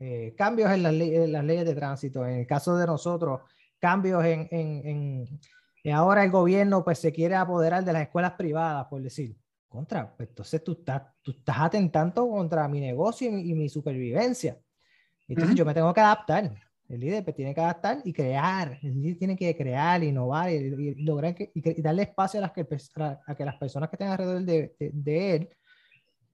Eh, 0.00 0.34
cambios 0.36 0.72
en 0.72 0.82
las, 0.82 0.92
en 0.92 1.30
las, 1.32 1.44
leyes 1.44 1.64
de 1.64 1.74
tránsito. 1.74 2.26
En 2.26 2.40
el 2.40 2.46
caso 2.48 2.76
de 2.76 2.86
nosotros, 2.86 3.40
cambios 3.78 4.24
en, 4.24 4.48
en, 4.50 5.38
en, 5.84 5.92
ahora 5.92 6.24
el 6.24 6.30
gobierno 6.30 6.84
pues 6.84 6.98
se 6.98 7.12
quiere 7.12 7.34
apoderar 7.34 7.84
de 7.84 7.92
las 7.92 8.02
escuelas 8.02 8.32
privadas, 8.32 8.86
por 8.86 9.02
decir. 9.02 9.36
Contra, 9.68 10.14
pues 10.16 10.28
entonces 10.30 10.62
tú 10.64 10.72
estás, 10.72 11.02
tú 11.22 11.32
estás 11.32 11.56
atentando 11.58 12.28
contra 12.28 12.66
mi 12.68 12.80
negocio 12.80 13.28
y 13.28 13.54
mi, 13.54 13.68
supervivencia. 13.68 14.58
Entonces 15.28 15.54
yo 15.54 15.64
me 15.64 15.74
tengo 15.74 15.92
que 15.92 16.00
adaptar. 16.00 16.54
El 16.88 17.00
líder 17.00 17.24
pues, 17.24 17.36
tiene 17.36 17.54
que 17.54 17.60
adaptar 17.60 18.00
y 18.04 18.12
crear. 18.12 18.78
El 18.80 19.02
líder 19.02 19.18
tiene 19.18 19.36
que 19.36 19.54
crear, 19.56 20.02
innovar 20.02 20.50
y, 20.50 20.94
lograr 21.04 21.34
que, 21.34 21.50
y, 21.52 21.82
darle 21.82 22.04
espacio 22.04 22.38
a, 22.38 22.42
las 22.42 22.52
que, 22.52 22.66
a, 23.26 23.34
que 23.34 23.44
las 23.44 23.56
personas 23.56 23.90
que 23.90 23.96
estén 23.96 24.08
alrededor 24.08 24.42
de, 24.42 24.74
de, 24.78 24.90
de, 24.94 25.34
él 25.34 25.48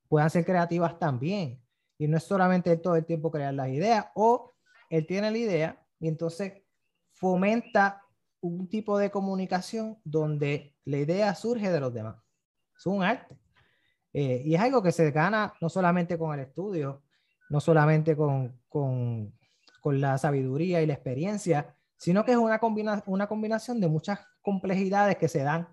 puedan 0.08 0.30
ser 0.30 0.44
creativas 0.44 0.98
también. 0.98 1.58
Y 1.98 2.06
no 2.06 2.18
es 2.18 2.22
solamente 2.22 2.76
todo 2.76 2.96
el 2.96 3.06
tiempo 3.06 3.30
crear 3.30 3.54
las 3.54 3.68
ideas 3.70 4.06
o 4.14 4.52
él 4.90 5.06
tiene 5.06 5.30
la 5.30 5.38
idea 5.38 5.82
y 5.98 6.08
entonces 6.08 6.61
fomenta 7.22 8.02
un 8.40 8.68
tipo 8.68 8.98
de 8.98 9.12
comunicación 9.12 9.96
donde 10.02 10.74
la 10.84 10.96
idea 10.96 11.32
surge 11.36 11.70
de 11.70 11.78
los 11.78 11.94
demás. 11.94 12.16
Es 12.76 12.84
un 12.84 13.04
arte. 13.04 13.38
Eh, 14.12 14.42
y 14.44 14.56
es 14.56 14.60
algo 14.60 14.82
que 14.82 14.90
se 14.90 15.12
gana 15.12 15.54
no 15.60 15.68
solamente 15.68 16.18
con 16.18 16.34
el 16.34 16.40
estudio, 16.40 17.04
no 17.48 17.60
solamente 17.60 18.16
con, 18.16 18.60
con, 18.68 19.38
con 19.80 20.00
la 20.00 20.18
sabiduría 20.18 20.82
y 20.82 20.86
la 20.86 20.94
experiencia, 20.94 21.76
sino 21.96 22.24
que 22.24 22.32
es 22.32 22.38
una, 22.38 22.58
combina 22.58 23.04
una 23.06 23.28
combinación 23.28 23.80
de 23.80 23.86
muchas 23.86 24.18
complejidades 24.42 25.16
que 25.16 25.28
se 25.28 25.44
dan 25.44 25.68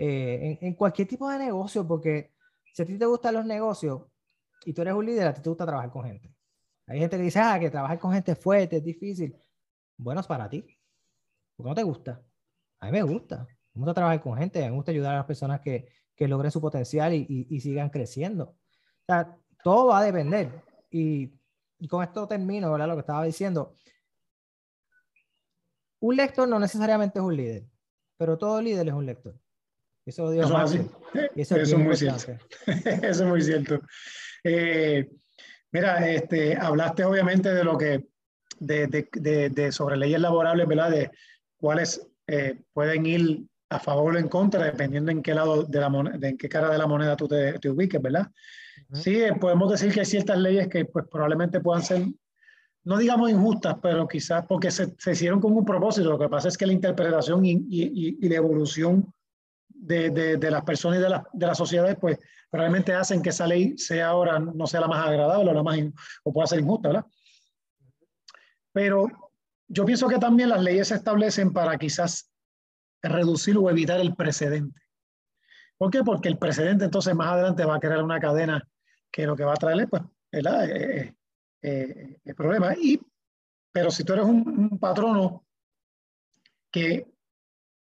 eh, 0.00 0.58
en, 0.60 0.66
en, 0.66 0.74
cualquier 0.74 1.06
tipo 1.06 1.30
de 1.30 1.38
negocio, 1.38 1.86
porque 1.86 2.34
si 2.74 2.82
a 2.82 2.86
ti 2.86 2.98
te 2.98 3.06
gustan 3.06 3.34
los 3.34 3.46
negocios 3.46 4.02
y 4.64 4.72
tú 4.72 4.82
eres 4.82 4.94
un 4.94 5.06
líder, 5.06 5.28
a 5.28 5.32
ti 5.32 5.42
te 5.42 5.48
gusta 5.48 5.64
trabajar 5.64 5.92
con 5.92 6.04
gente. 6.04 6.34
Hay 6.88 6.98
gente 6.98 7.16
que 7.16 7.22
dice, 7.22 7.38
ah, 7.38 7.56
que 7.60 7.70
trabajar 7.70 8.00
con 8.00 8.12
gente 8.12 8.32
es 8.32 8.38
fuerte, 8.38 8.78
es 8.78 8.84
difícil. 8.84 9.36
Bueno, 9.96 10.20
es 10.20 10.26
para 10.26 10.48
ti. 10.48 10.77
Porque 11.58 11.70
no 11.70 11.74
te 11.74 11.82
gusta. 11.82 12.22
A 12.78 12.86
mí 12.86 12.92
me 12.92 13.02
gusta. 13.02 13.48
Me 13.74 13.80
gusta 13.80 13.94
trabajar 13.94 14.22
con 14.22 14.38
gente, 14.38 14.60
me 14.60 14.70
gusta 14.70 14.92
ayudar 14.92 15.14
a 15.14 15.18
las 15.18 15.26
personas 15.26 15.60
que, 15.60 15.88
que 16.14 16.28
logren 16.28 16.52
su 16.52 16.60
potencial 16.60 17.12
y, 17.12 17.26
y, 17.28 17.60
sigan 17.60 17.90
creciendo. 17.90 18.44
O 18.44 19.04
sea, 19.06 19.36
todo 19.64 19.88
va 19.88 19.98
a 19.98 20.04
depender. 20.04 20.50
Y, 20.88 21.32
y, 21.80 21.88
con 21.88 22.04
esto 22.04 22.28
termino, 22.28 22.70
¿verdad? 22.70 22.86
Lo 22.86 22.94
que 22.94 23.00
estaba 23.00 23.24
diciendo. 23.24 23.74
Un 26.00 26.16
lector 26.16 26.48
no 26.48 26.60
necesariamente 26.60 27.18
es 27.18 27.24
un 27.24 27.36
líder, 27.36 27.64
pero 28.16 28.38
todo 28.38 28.62
líder 28.62 28.86
es 28.86 28.94
un 28.94 29.06
lector. 29.06 29.34
Eso 30.06 30.24
lo 30.24 30.30
digo 30.30 30.44
eso, 30.44 30.54
eso, 31.34 31.56
es, 31.56 31.76
muy 31.76 31.96
cierto. 31.96 32.32
eso 32.66 33.24
es 33.24 33.28
muy 33.28 33.42
cierto. 33.42 33.80
Eh, 34.44 35.10
mira, 35.72 36.08
este, 36.08 36.56
hablaste 36.56 37.04
obviamente 37.04 37.52
de 37.52 37.64
lo 37.64 37.76
que, 37.76 38.06
de, 38.60 38.86
de, 38.86 39.08
de, 39.12 39.50
de 39.50 39.72
sobre 39.72 39.96
leyes 39.96 40.20
laborables, 40.20 40.66
¿verdad? 40.68 40.90
De, 40.90 41.10
cuáles 41.58 42.06
eh, 42.26 42.60
pueden 42.72 43.06
ir 43.06 43.44
a 43.70 43.78
favor 43.78 44.16
o 44.16 44.18
en 44.18 44.28
contra, 44.28 44.64
dependiendo 44.64 45.10
en 45.10 45.22
qué 45.22 45.34
lado 45.34 45.64
de 45.64 45.80
la 45.80 45.88
moneda, 45.88 46.28
en 46.28 46.38
qué 46.38 46.48
cara 46.48 46.70
de 46.70 46.78
la 46.78 46.86
moneda 46.86 47.16
tú 47.16 47.28
te, 47.28 47.58
te 47.58 47.68
ubiques, 47.68 48.00
¿verdad? 48.00 48.28
Sí, 48.92 49.20
eh, 49.22 49.34
podemos 49.34 49.70
decir 49.70 49.92
que 49.92 50.00
hay 50.00 50.06
ciertas 50.06 50.38
leyes 50.38 50.68
que 50.68 50.86
pues, 50.86 51.04
probablemente 51.10 51.60
puedan 51.60 51.82
ser, 51.82 52.06
no 52.84 52.96
digamos 52.96 53.30
injustas, 53.30 53.76
pero 53.82 54.08
quizás 54.08 54.46
porque 54.46 54.70
se, 54.70 54.94
se 54.96 55.12
hicieron 55.12 55.40
con 55.40 55.52
un 55.52 55.64
propósito. 55.64 56.08
Lo 56.08 56.18
que 56.18 56.28
pasa 56.28 56.48
es 56.48 56.56
que 56.56 56.66
la 56.66 56.72
interpretación 56.72 57.44
y, 57.44 57.52
y, 57.68 58.18
y 58.20 58.28
la 58.28 58.36
evolución 58.36 59.12
de, 59.68 60.10
de, 60.10 60.36
de, 60.38 60.50
las 60.50 60.64
personas 60.64 60.98
y 60.98 61.02
de, 61.02 61.08
la, 61.10 61.28
de 61.32 61.46
las 61.46 61.58
sociedades, 61.58 61.96
pues 62.00 62.18
probablemente 62.50 62.94
hacen 62.94 63.20
que 63.20 63.28
esa 63.28 63.46
ley 63.46 63.76
sea 63.76 64.08
ahora 64.08 64.38
no 64.38 64.66
sea 64.66 64.80
la 64.80 64.88
más 64.88 65.06
agradable 65.06 65.50
o 65.50 65.54
la 65.54 65.62
más 65.62 65.78
o 66.24 66.32
pueda 66.32 66.46
ser 66.46 66.60
injusta, 66.60 66.88
¿verdad? 66.88 67.06
Pero 68.72 69.06
yo 69.68 69.84
pienso 69.84 70.08
que 70.08 70.18
también 70.18 70.48
las 70.48 70.62
leyes 70.62 70.88
se 70.88 70.94
establecen 70.94 71.52
para 71.52 71.76
quizás 71.78 72.30
reducir 73.02 73.56
o 73.56 73.70
evitar 73.70 74.00
el 74.00 74.16
precedente. 74.16 74.80
¿Por 75.76 75.90
qué? 75.90 76.02
Porque 76.02 76.28
el 76.28 76.38
precedente 76.38 76.86
entonces 76.86 77.14
más 77.14 77.28
adelante 77.28 77.64
va 77.64 77.76
a 77.76 77.80
crear 77.80 78.02
una 78.02 78.18
cadena 78.18 78.66
que 79.10 79.26
lo 79.26 79.36
que 79.36 79.44
va 79.44 79.52
a 79.52 79.56
traerle, 79.56 79.86
pues, 79.86 80.02
¿verdad? 80.32 80.68
Eh, 80.68 81.14
eh, 81.62 82.20
el 82.24 82.34
problema. 82.34 82.74
Y, 82.74 83.00
pero 83.72 83.90
si 83.90 84.04
tú 84.04 84.14
eres 84.14 84.24
un, 84.24 84.70
un 84.72 84.78
patrono 84.78 85.46
que 86.70 87.06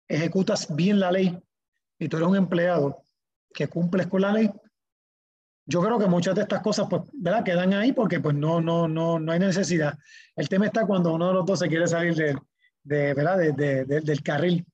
ejecutas 0.08 0.74
bien 0.74 1.00
la 1.00 1.12
ley 1.12 1.38
y 1.98 2.08
tú 2.08 2.16
eres 2.16 2.28
un 2.28 2.36
empleado 2.36 3.04
que 3.52 3.68
cumples 3.68 4.06
con 4.06 4.22
la 4.22 4.32
ley, 4.32 4.50
yo 5.64 5.80
creo 5.80 5.98
que 5.98 6.06
muchas 6.06 6.34
de 6.34 6.42
estas 6.42 6.60
cosas, 6.60 6.86
pues, 6.90 7.02
¿verdad? 7.12 7.44
Quedan 7.44 7.72
ahí 7.74 7.92
porque, 7.92 8.20
pues, 8.20 8.34
no, 8.34 8.60
no, 8.60 8.88
no, 8.88 9.18
no 9.18 9.32
hay 9.32 9.38
necesidad. 9.38 9.96
El 10.34 10.48
tema 10.48 10.66
está 10.66 10.86
cuando 10.86 11.14
uno 11.14 11.28
de 11.28 11.34
los 11.34 11.46
dos 11.46 11.58
se 11.58 11.68
quiere 11.68 11.86
salir 11.86 12.14
de, 12.14 12.36
de 12.82 13.14
¿verdad? 13.14 13.38
De, 13.38 13.52
de, 13.52 14.00
del 14.00 14.22
carril 14.22 14.66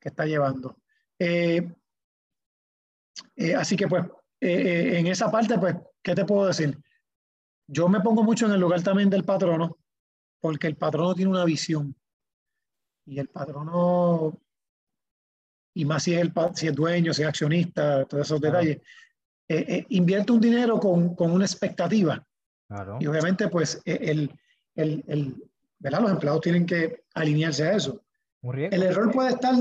que 0.00 0.08
está 0.08 0.26
llevando. 0.26 0.76
Eh, 1.18 1.72
eh, 3.36 3.54
así 3.54 3.76
que, 3.76 3.86
pues, 3.86 4.04
eh, 4.40 4.98
en 4.98 5.06
esa 5.06 5.30
parte, 5.30 5.58
pues, 5.58 5.76
¿qué 6.02 6.14
te 6.14 6.24
puedo 6.24 6.46
decir? 6.46 6.76
Yo 7.68 7.88
me 7.88 8.00
pongo 8.00 8.22
mucho 8.22 8.46
en 8.46 8.52
el 8.52 8.60
lugar 8.60 8.82
también 8.82 9.10
del 9.10 9.24
patrono, 9.24 9.78
porque 10.40 10.66
el 10.66 10.76
patrono 10.76 11.14
tiene 11.14 11.30
una 11.30 11.44
visión. 11.44 11.94
Y 13.04 13.20
el 13.20 13.28
patrono, 13.28 14.40
y 15.74 15.84
más 15.84 16.02
si 16.02 16.14
es, 16.14 16.20
el, 16.20 16.32
si 16.54 16.66
es 16.66 16.74
dueño, 16.74 17.14
si 17.14 17.22
es 17.22 17.28
accionista, 17.28 18.04
todos 18.04 18.26
esos 18.26 18.40
detalles, 18.40 18.80
eh, 19.48 19.64
eh, 19.68 19.86
invierte 19.90 20.32
un 20.32 20.40
dinero 20.40 20.80
con, 20.80 21.14
con 21.14 21.30
una 21.30 21.44
expectativa. 21.44 22.24
Claro. 22.68 22.98
Y 23.00 23.06
obviamente, 23.06 23.48
pues, 23.48 23.80
e, 23.84 23.94
el, 24.10 24.32
el, 24.74 25.04
el, 25.06 25.50
¿verdad? 25.78 26.00
los 26.00 26.10
empleados 26.10 26.40
tienen 26.40 26.66
que 26.66 27.04
alinearse 27.14 27.68
a 27.68 27.76
eso. 27.76 28.02
El 28.42 28.82
error 28.82 29.10
puede 29.12 29.30
estar 29.30 29.54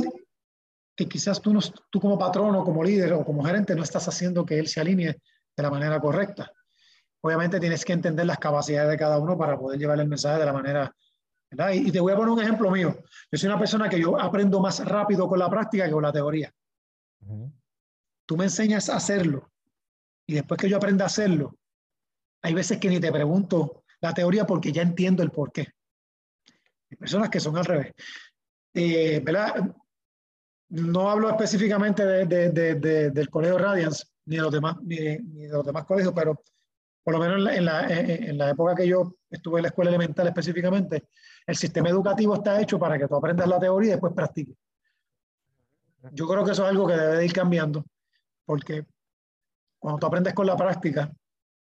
que 0.96 1.08
quizás 1.08 1.42
tú, 1.42 1.54
no, 1.54 1.60
tú 1.90 2.00
como 2.00 2.18
patrón 2.18 2.56
o 2.56 2.64
como 2.64 2.84
líder 2.84 3.14
o 3.14 3.26
como 3.26 3.44
gerente 3.44 3.76
no 3.76 3.84
estás 3.84 4.08
haciendo 4.08 4.46
que 4.46 4.58
él 4.58 4.68
se 4.68 4.80
alinee 4.80 5.20
de 5.56 5.64
la 5.64 5.70
manera 5.70 6.00
correcta. 6.00 6.52
Obviamente 7.22 7.60
tienes 7.60 7.84
que 7.84 7.94
entender 7.94 8.26
las 8.26 8.38
capacidades 8.38 8.92
de 8.92 8.98
cada 8.98 9.20
uno 9.20 9.38
para 9.38 9.58
poder 9.58 9.80
llevar 9.80 10.00
el 10.00 10.08
mensaje 10.08 10.40
de 10.40 10.46
la 10.46 10.54
manera 10.54 10.96
¿verdad? 11.52 11.74
Y, 11.74 11.88
y, 11.88 11.92
te 11.92 12.00
voy 12.00 12.12
a 12.12 12.16
poner 12.16 12.32
un 12.32 12.42
ejemplo 12.42 12.72
mío. 12.72 12.96
Yo 13.32 13.38
soy 13.38 13.48
una 13.48 13.60
persona 13.60 13.90
que 13.90 14.00
yo 14.00 14.20
aprendo 14.20 14.60
más 14.60 14.84
rápido 14.84 15.28
con 15.28 15.40
la 15.40 15.50
práctica 15.50 15.86
que 15.86 15.92
con 15.92 16.04
la 16.04 16.12
teoría. 16.12 16.52
Uh 17.22 17.46
-huh. 17.46 17.52
Tú 18.26 18.38
me 18.38 18.46
enseñas 18.46 18.90
a 18.90 18.98
hacerlo 18.98 19.52
y 20.28 20.34
después 20.34 20.60
que 20.60 20.70
yo 20.70 20.78
aprenda 20.78 21.06
a 21.06 21.08
hacerlo, 21.08 21.58
hay 22.42 22.54
veces 22.54 22.78
que 22.80 22.90
ni 22.90 23.00
te 23.00 23.12
pregunto 23.12 23.84
la 24.02 24.14
teoría 24.14 24.46
porque 24.46 24.72
ya 24.72 24.82
entiendo 24.82 25.24
el 25.24 25.32
por 25.32 25.52
qué. 25.52 25.68
Hay 26.92 26.98
personas 26.98 27.30
que 27.30 27.40
son 27.40 27.58
al 27.58 27.66
revés. 27.66 27.94
Eh, 28.74 29.20
¿verdad? 29.24 29.74
No 30.70 31.10
hablo 31.10 31.30
específicamente 31.30 32.06
de, 32.06 33.10
del 33.12 33.30
Colegio 33.30 33.58
Radiance 33.58 34.06
ni 34.26 34.38
de 34.38 34.42
los 34.42 34.52
demás, 34.52 34.78
ni 34.82 34.96
de, 34.96 35.22
los 35.50 35.66
demás 35.66 35.86
colegios, 35.86 36.14
pero 36.16 36.42
por 37.04 37.14
lo 37.14 37.20
menos 37.20 37.38
en 37.54 37.66
la, 37.66 37.88
en 37.88 38.38
la, 38.38 38.50
época 38.50 38.76
que 38.76 38.88
yo 38.88 39.18
estuve 39.30 39.60
en 39.60 39.64
la 39.64 39.70
escuela 39.70 39.92
elemental 39.92 40.28
específicamente, 40.28 41.08
el 41.46 41.56
sistema 41.56 41.90
educativo 41.90 42.34
está 42.34 42.60
hecho 42.60 42.80
para 42.80 42.98
que 42.98 43.08
tú 43.08 43.16
aprendas 43.16 43.48
la 43.48 43.60
teoría 43.60 43.90
y 43.90 43.92
después 43.92 44.14
practiques. 44.14 44.56
Yo 46.12 46.28
creo 46.28 46.44
que 46.44 46.52
eso 46.52 46.64
es 46.64 46.70
algo 46.70 46.88
que 46.88 46.96
debe 46.96 47.18
de 47.18 47.26
ir 47.26 47.34
cambiando, 47.34 47.86
porque 48.46 48.86
cuando 49.86 50.00
tú 50.00 50.08
aprendes 50.08 50.34
con 50.34 50.48
la 50.48 50.58
práctica, 50.58 51.12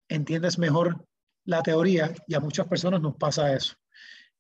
entiendes 0.09 0.59
mejor 0.59 1.05
la 1.45 1.63
teoría 1.63 2.15
y 2.27 2.35
a 2.35 2.41
muchas 2.41 2.67
personas 2.67 3.03
nos 3.03 3.15
pasa 3.17 3.53
eso. 3.53 3.75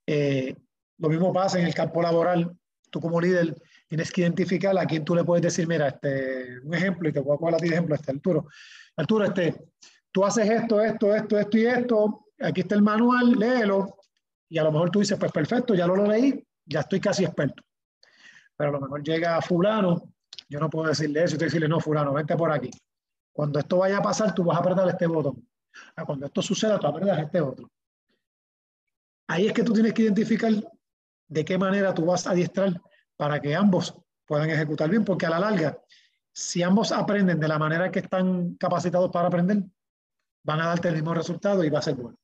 Eh, 0.07 0.57
lo 0.97 1.11
mismo 1.11 1.31
pasa 1.31 1.61
en 1.61 1.67
el 1.67 1.75
campo 1.75 2.01
laboral. 2.01 2.57
Tú 2.89 3.01
como 3.03 3.21
líder 3.21 3.55
tienes 3.87 4.11
que 4.11 4.23
identificar 4.23 4.79
a 4.79 4.87
quién 4.87 5.05
tú 5.05 5.15
le 5.15 5.25
puedes 5.25 5.43
decir, 5.43 5.69
mira, 5.69 5.89
este, 5.89 6.59
un 6.61 6.73
ejemplo, 6.73 7.07
y 7.07 7.13
te 7.13 7.21
voy 7.21 7.35
a 7.35 7.39
poner 7.39 7.57
a 7.57 7.59
ti 7.59 7.69
de 7.69 7.75
ejemplo, 7.75 7.95
este, 7.95 8.13
Arturo. 8.13 8.47
Arturo, 8.97 9.27
este, 9.27 9.55
tú 10.11 10.25
haces 10.25 10.49
esto, 10.49 10.81
esto, 10.81 11.15
esto, 11.15 11.39
esto 11.39 11.59
y 11.59 11.67
esto, 11.67 12.25
aquí 12.41 12.63
está 12.63 12.77
el 12.77 12.83
manual, 12.83 13.33
léelo, 13.33 13.99
y 14.49 14.57
a 14.57 14.65
lo 14.65 14.73
mejor 14.73 14.89
tú 14.89 15.01
dices, 15.01 15.19
pues 15.19 15.33
perfecto, 15.33 15.75
ya 15.75 15.87
lo, 15.87 15.97
lo 15.97 16.07
leí, 16.07 16.43
ya 16.65 16.81
estoy 16.81 16.99
casi 16.99 17.27
experto. 17.27 17.63
Pero 18.57 18.71
a 18.71 18.73
lo 18.73 18.81
mejor 18.81 19.03
llega 19.03 19.39
fulano, 19.43 20.15
yo 20.49 20.61
no 20.61 20.71
puedo 20.71 20.89
decirle 20.89 21.25
eso, 21.25 21.37
y 21.37 21.39
decirle, 21.41 21.69
no, 21.69 21.79
fulano, 21.79 22.15
vente 22.15 22.35
por 22.39 22.51
aquí. 22.51 22.71
Cuando 23.37 23.59
esto 23.59 23.77
vaya 23.77 23.99
a 23.99 24.03
pasar, 24.03 24.35
tú 24.35 24.45
vas 24.45 24.57
a 24.57 24.61
apretar 24.61 24.89
este 24.89 25.07
botón. 25.07 25.47
Ah, 25.95 26.07
cuando 26.07 26.25
esto 26.25 26.41
suceda, 26.41 26.79
tú 26.79 26.87
apretas 26.87 27.19
este 27.19 27.39
otro. 27.43 27.71
Ahí 29.29 29.47
es 29.47 29.53
que 29.53 29.63
tú 29.63 29.75
tienes 29.75 29.93
que 29.93 30.05
identificar 30.05 30.51
de 31.29 31.45
qué 31.45 31.59
manera 31.59 31.93
tú 31.93 32.07
vas 32.07 32.27
a 32.27 32.31
adiestrar 32.31 32.81
para 33.15 33.39
que 33.39 33.55
ambos 33.55 33.95
puedan 34.25 34.49
ejecutar 34.49 34.89
bien, 34.89 35.05
porque 35.05 35.27
a 35.27 35.31
la 35.31 35.39
larga, 35.39 35.79
si 36.33 36.63
ambos 36.63 36.93
aprenden 36.93 37.39
de 37.39 37.47
la 37.47 37.59
manera 37.59 37.91
que 37.91 37.99
están 37.99 38.55
capacitados 38.55 39.11
para 39.11 39.29
aprender, 39.29 39.65
van 40.43 40.61
a 40.63 40.69
darte 40.69 40.89
el 40.89 40.95
mismo 40.95 41.13
resultado 41.13 41.63
y 41.63 41.69
va 41.69 41.81
a 41.81 41.83
ser 41.83 41.95
bueno. 41.97 42.17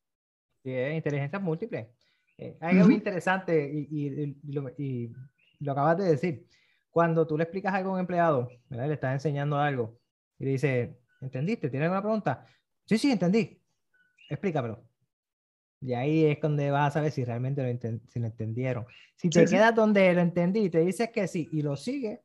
Sí, 0.65 0.71
inteligencia 0.71 1.39
múltiple. 1.39 1.91
Eh, 2.39 2.57
hay 2.59 2.79
algo 2.79 2.91
interesante 2.91 3.71
y, 3.71 4.35
lo, 4.45 5.73
acabas 5.73 5.99
de 5.99 6.05
decir. 6.05 6.47
Cuando 6.91 7.27
tú 7.27 7.37
le 7.37 7.45
explicas 7.45 7.75
algo 7.75 7.91
a 7.91 7.95
un 7.95 8.01
empleado, 8.01 8.49
le 8.71 8.95
estás 8.95 9.13
enseñando 9.13 9.59
algo 9.59 9.99
y 10.39 10.47
le 10.47 10.51
dice, 10.53 11.02
¿entendiste? 11.23 11.71
¿Tienes 11.71 11.87
alguna 11.87 12.03
pregunta? 12.03 12.47
Sí, 12.85 12.99
sí, 12.99 13.11
entendí. 13.11 13.61
Explícamelo. 14.29 14.85
Y 15.81 15.95
ahí 15.95 16.27
es 16.27 16.41
donde 16.41 16.71
vas 16.71 16.89
a 16.89 16.91
saber 16.99 17.11
si 17.11 17.25
realmente 17.25 17.63
lo, 17.63 18.01
si 18.09 18.21
lo 18.21 18.27
entendieron. 18.27 18.87
Si 19.17 19.31
te 19.31 19.45
quedas 19.47 19.75
donde 19.75 20.13
lo 20.15 20.21
entendí 20.21 20.65
y 20.65 20.71
te 20.71 20.81
dices 20.81 21.11
que 21.11 21.27
sí 21.27 21.49
y 21.53 21.63
lo 21.63 21.77
sigues, 21.77 22.21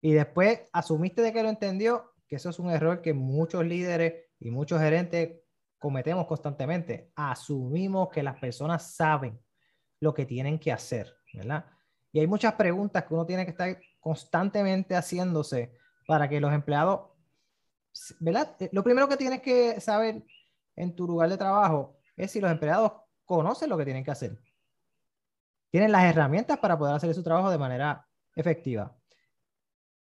y 0.00 0.12
después 0.12 0.60
asumiste 0.72 1.22
de 1.22 1.32
que 1.32 1.42
lo 1.42 1.48
entendió, 1.48 2.12
que 2.28 2.36
eso 2.36 2.50
es 2.50 2.58
un 2.58 2.70
error 2.70 3.02
que 3.02 3.14
muchos 3.14 3.64
líderes 3.64 4.26
y 4.38 4.50
muchos 4.50 4.80
gerentes 4.80 5.40
cometemos 5.78 6.26
constantemente. 6.26 7.10
Asumimos 7.16 8.08
que 8.10 8.22
las 8.22 8.38
personas 8.38 8.94
saben 8.94 9.38
lo 10.00 10.14
que 10.14 10.26
tienen 10.26 10.58
que 10.58 10.72
hacer, 10.72 11.12
¿verdad? 11.32 11.66
Y 12.12 12.20
hay 12.20 12.26
muchas 12.26 12.54
preguntas 12.54 13.04
que 13.04 13.14
uno 13.14 13.26
tiene 13.26 13.44
que 13.44 13.50
estar 13.50 13.78
constantemente 14.00 14.94
haciéndose 14.94 15.72
para 16.06 16.28
que 16.28 16.40
los 16.40 16.52
empleados, 16.52 17.10
¿verdad? 18.20 18.56
Eh, 18.60 18.68
lo 18.72 18.82
primero 18.82 19.08
que 19.08 19.16
tienes 19.16 19.40
que 19.40 19.80
saber 19.80 20.24
en 20.74 20.94
tu 20.94 21.06
lugar 21.06 21.28
de 21.28 21.36
trabajo 21.36 21.96
es 22.16 22.30
si 22.30 22.40
los 22.40 22.50
empleados 22.50 22.92
conocen 23.24 23.68
lo 23.70 23.76
que 23.76 23.84
tienen 23.84 24.04
que 24.04 24.10
hacer. 24.10 24.38
Tienen 25.70 25.92
las 25.92 26.04
herramientas 26.04 26.58
para 26.58 26.78
poder 26.78 26.94
hacer 26.94 27.14
su 27.14 27.22
trabajo 27.22 27.50
de 27.50 27.58
manera 27.58 28.06
efectiva. 28.34 28.96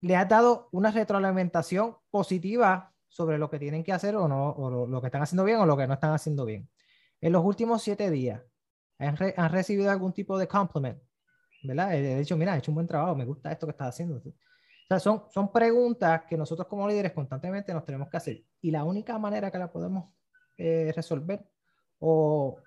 Le 0.01 0.15
has 0.15 0.30
dado 0.30 0.69
una 0.71 0.91
retroalimentación 0.91 1.97
positiva 2.09 2.93
sobre 3.07 3.38
lo 3.38 3.49
que 3.49 3.59
tienen 3.59 3.84
que 3.84 3.91
hacer 3.91 4.15
o 4.15 4.27
no, 4.27 4.51
o 4.51 4.88
lo, 4.88 5.01
que 5.01 5.07
están 5.07 5.23
haciendo 5.23 5.43
bien 5.43 5.57
o 5.57 5.65
lo 5.65 5.75
que 5.75 5.88
no 5.88 5.95
están 5.95 6.13
haciendo 6.13 6.45
bien. 6.45 6.69
En 7.19 7.34
los 7.34 7.43
últimos 7.43 7.82
siete 7.82 8.09
días, 8.09 8.41
¿han, 8.99 9.17
recibido 9.51 9.91
algún 9.91 10.13
tipo 10.13 10.38
de 10.38 10.47
compliment? 10.47 11.01
¿Verdad? 11.63 11.95
He 11.95 12.19
dicho, 12.19 12.38
mira, 12.38 12.55
he 12.55 12.59
hecho 12.59 12.71
un 12.71 12.75
buen 12.75 12.88
trabajo, 12.88 13.15
me 13.15 13.25
gusta 13.25 13.51
esto 13.51 13.67
que 13.67 13.71
estás 13.71 13.89
haciendo. 13.89 14.21
Sea, 14.89 14.99
son, 14.99 15.23
son 15.29 15.51
preguntas 15.51 16.23
que 16.27 16.35
nosotros 16.35 16.67
como 16.67 16.87
líderes 16.87 17.13
constantemente 17.13 17.71
nos 17.75 17.85
tenemos 17.85 18.09
que 18.09 18.17
hacer. 18.17 18.43
Y 18.59 18.71
la 18.71 18.83
única 18.83 19.19
manera 19.19 19.51
que 19.51 19.59
la 19.59 19.71
podemos 19.71 20.11
eh, 20.57 20.91
resolver 20.95 21.47
o 21.99 22.57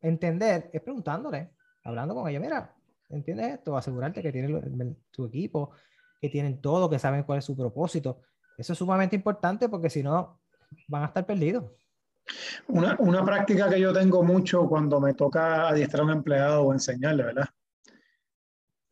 entender 0.00 0.70
es 0.72 0.80
preguntándole, 0.80 1.50
hablando 1.82 2.14
con 2.14 2.28
ella, 2.28 2.38
mira, 2.38 2.76
¿entiendes 3.08 3.54
esto? 3.54 3.76
Asegurarte 3.76 4.22
que 4.22 4.30
tiene 4.30 4.96
tu 5.10 5.24
equipo, 5.26 5.72
que 6.20 6.28
tienen 6.28 6.60
todo, 6.60 6.88
que 6.88 7.00
saben 7.00 7.24
cuál 7.24 7.40
es 7.40 7.44
su 7.44 7.56
propósito. 7.56 8.22
Eso 8.56 8.72
es 8.72 8.78
sumamente 8.78 9.16
importante 9.16 9.68
porque 9.68 9.90
si 9.90 10.00
no, 10.00 10.40
van 10.86 11.02
a 11.02 11.06
estar 11.06 11.26
perdidos. 11.26 11.64
Una, 12.68 12.94
una, 13.00 13.24
práctica 13.24 13.68
que 13.68 13.80
yo 13.80 13.92
tengo 13.92 14.22
mucho 14.22 14.68
cuando 14.68 15.00
me 15.00 15.14
toca 15.14 15.66
adiestrar 15.68 16.02
a 16.02 16.04
un 16.04 16.12
empleado 16.12 16.62
o 16.62 16.72
enseñarle, 16.72 17.24
¿verdad? 17.24 17.48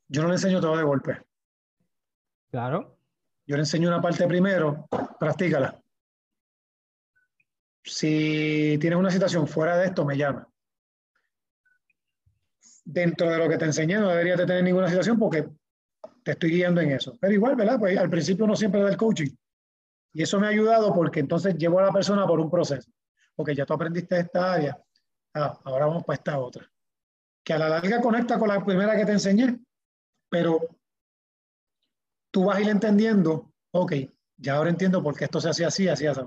Yo 0.09 0.23
no 0.23 0.29
le 0.29 0.35
enseño 0.35 0.61
todo 0.61 0.77
de 0.77 0.83
golpe. 0.83 1.26
Claro. 2.51 2.99
Yo 3.47 3.57
le 3.57 3.63
enseño 3.63 3.89
una 3.89 4.01
parte 4.01 4.27
primero, 4.27 4.89
practícala. 5.19 5.81
Si 7.85 8.77
tienes 8.81 8.99
una 8.99 9.11
situación 9.11 9.47
fuera 9.47 9.77
de 9.77 9.87
esto, 9.87 10.05
me 10.05 10.17
llama. 10.17 10.49
Dentro 12.85 13.31
de 13.31 13.39
lo 13.39 13.49
que 13.49 13.59
te 13.59 13.65
enseñé 13.65 13.99
no 13.99 14.09
deberías 14.09 14.39
de 14.39 14.47
tener 14.47 14.65
ninguna 14.65 14.89
situación 14.89 15.19
porque 15.19 15.49
te 16.25 16.33
estoy 16.33 16.51
guiando 16.51 16.81
en 16.81 16.91
eso. 16.91 17.17
Pero 17.21 17.33
igual, 17.33 17.55
¿verdad? 17.55 17.79
Pues 17.79 17.97
al 17.97 18.11
principio 18.11 18.47
no 18.47 18.57
siempre 18.57 18.83
da 18.83 18.91
el 18.91 18.97
coaching. 18.97 19.31
Y 20.13 20.23
eso 20.23 20.41
me 20.41 20.47
ha 20.47 20.51
ayudado 20.51 20.93
porque 20.93 21.21
entonces 21.21 21.57
llevo 21.57 21.79
a 21.79 21.83
la 21.83 21.93
persona 21.93 22.27
por 22.27 22.41
un 22.41 22.51
proceso. 22.51 22.91
Porque 23.37 23.55
ya 23.55 23.65
tú 23.65 23.75
aprendiste 23.75 24.19
esta 24.19 24.55
área, 24.55 24.83
ah, 25.35 25.61
ahora 25.65 25.87
vamos 25.87 26.05
para 26.05 26.17
esta 26.17 26.39
otra. 26.39 26.69
Que 27.45 27.53
a 27.53 27.59
la 27.59 27.69
larga 27.69 28.01
conecta 28.01 28.39
con 28.39 28.49
la 28.49 28.65
primera 28.65 28.97
que 28.97 29.05
te 29.05 29.13
enseñé, 29.13 29.61
pero 30.29 30.59
tú 32.37 32.45
vas 32.45 32.59
a 32.59 32.61
ir 32.61 32.69
entendiendo, 32.69 33.51
ok, 33.71 33.95
ya 34.37 34.57
ahora 34.57 34.69
entiendo 34.69 35.03
por 35.03 35.17
qué 35.17 35.25
esto 35.25 35.41
se 35.41 35.49
hace 35.49 35.65
así, 35.65 35.89
así, 35.89 36.07
así. 36.07 36.21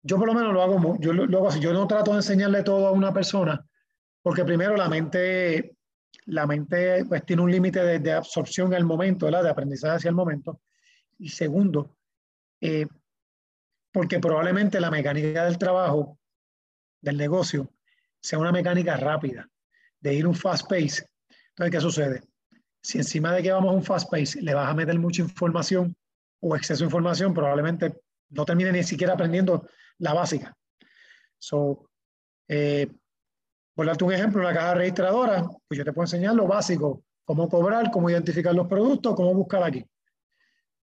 Yo 0.00 0.18
por 0.18 0.28
lo 0.28 0.34
menos 0.34 0.52
lo 0.52 0.62
hago, 0.62 0.96
yo 1.00 1.12
lo, 1.12 1.48
así. 1.48 1.58
Yo 1.58 1.72
no 1.72 1.88
trato 1.88 2.12
de 2.12 2.18
enseñarle 2.18 2.62
todo 2.62 2.86
a 2.86 2.92
una 2.92 3.12
persona, 3.12 3.66
porque 4.22 4.44
primero 4.44 4.76
la 4.76 4.88
mente, 4.88 5.78
la 6.26 6.46
mente 6.46 7.04
pues, 7.06 7.26
tiene 7.26 7.42
un 7.42 7.50
límite 7.50 7.82
de, 7.82 7.98
de, 7.98 8.12
absorción 8.12 8.72
el 8.72 8.84
momento, 8.84 9.26
¿verdad? 9.26 9.42
de 9.42 9.50
aprendizaje 9.50 9.96
hacia 9.96 10.10
el 10.10 10.14
momento. 10.14 10.60
Y 11.18 11.28
segundo, 11.28 11.96
eh, 12.60 12.86
porque 13.90 14.20
probablemente 14.20 14.78
la 14.78 14.92
mecánica 14.92 15.44
del 15.44 15.58
trabajo, 15.58 16.20
del 17.00 17.16
negocio, 17.16 17.68
sea 18.20 18.38
una 18.38 18.52
mecánica 18.52 18.96
rápida, 18.96 19.50
de 19.98 20.14
ir 20.14 20.24
un 20.24 20.36
fast 20.36 20.70
pace. 20.70 21.04
Entonces, 21.48 21.72
¿qué 21.72 21.80
sucede? 21.80 22.22
Si 22.86 22.98
encima 22.98 23.32
de 23.32 23.42
que 23.42 23.50
vamos 23.50 23.72
a 23.72 23.74
un 23.74 23.82
fast 23.82 24.08
pace 24.08 24.40
le 24.40 24.54
vas 24.54 24.70
a 24.70 24.74
meter 24.74 24.96
mucha 24.96 25.20
información 25.20 25.96
o 26.38 26.54
exceso 26.54 26.84
de 26.84 26.84
información, 26.84 27.34
probablemente 27.34 28.00
no 28.28 28.44
termine 28.44 28.70
ni 28.70 28.84
siquiera 28.84 29.14
aprendiendo 29.14 29.68
la 29.98 30.14
básica. 30.14 30.56
So, 31.36 31.90
eh, 32.46 32.86
por 33.74 33.86
darte 33.86 34.04
un 34.04 34.12
ejemplo, 34.12 34.40
la 34.40 34.54
caja 34.54 34.74
registradora, 34.74 35.42
pues 35.66 35.78
yo 35.78 35.84
te 35.84 35.92
puedo 35.92 36.04
enseñar 36.04 36.36
lo 36.36 36.46
básico, 36.46 37.02
cómo 37.24 37.48
cobrar, 37.48 37.90
cómo 37.90 38.08
identificar 38.08 38.54
los 38.54 38.68
productos, 38.68 39.16
cómo 39.16 39.34
buscar 39.34 39.64
aquí. 39.64 39.84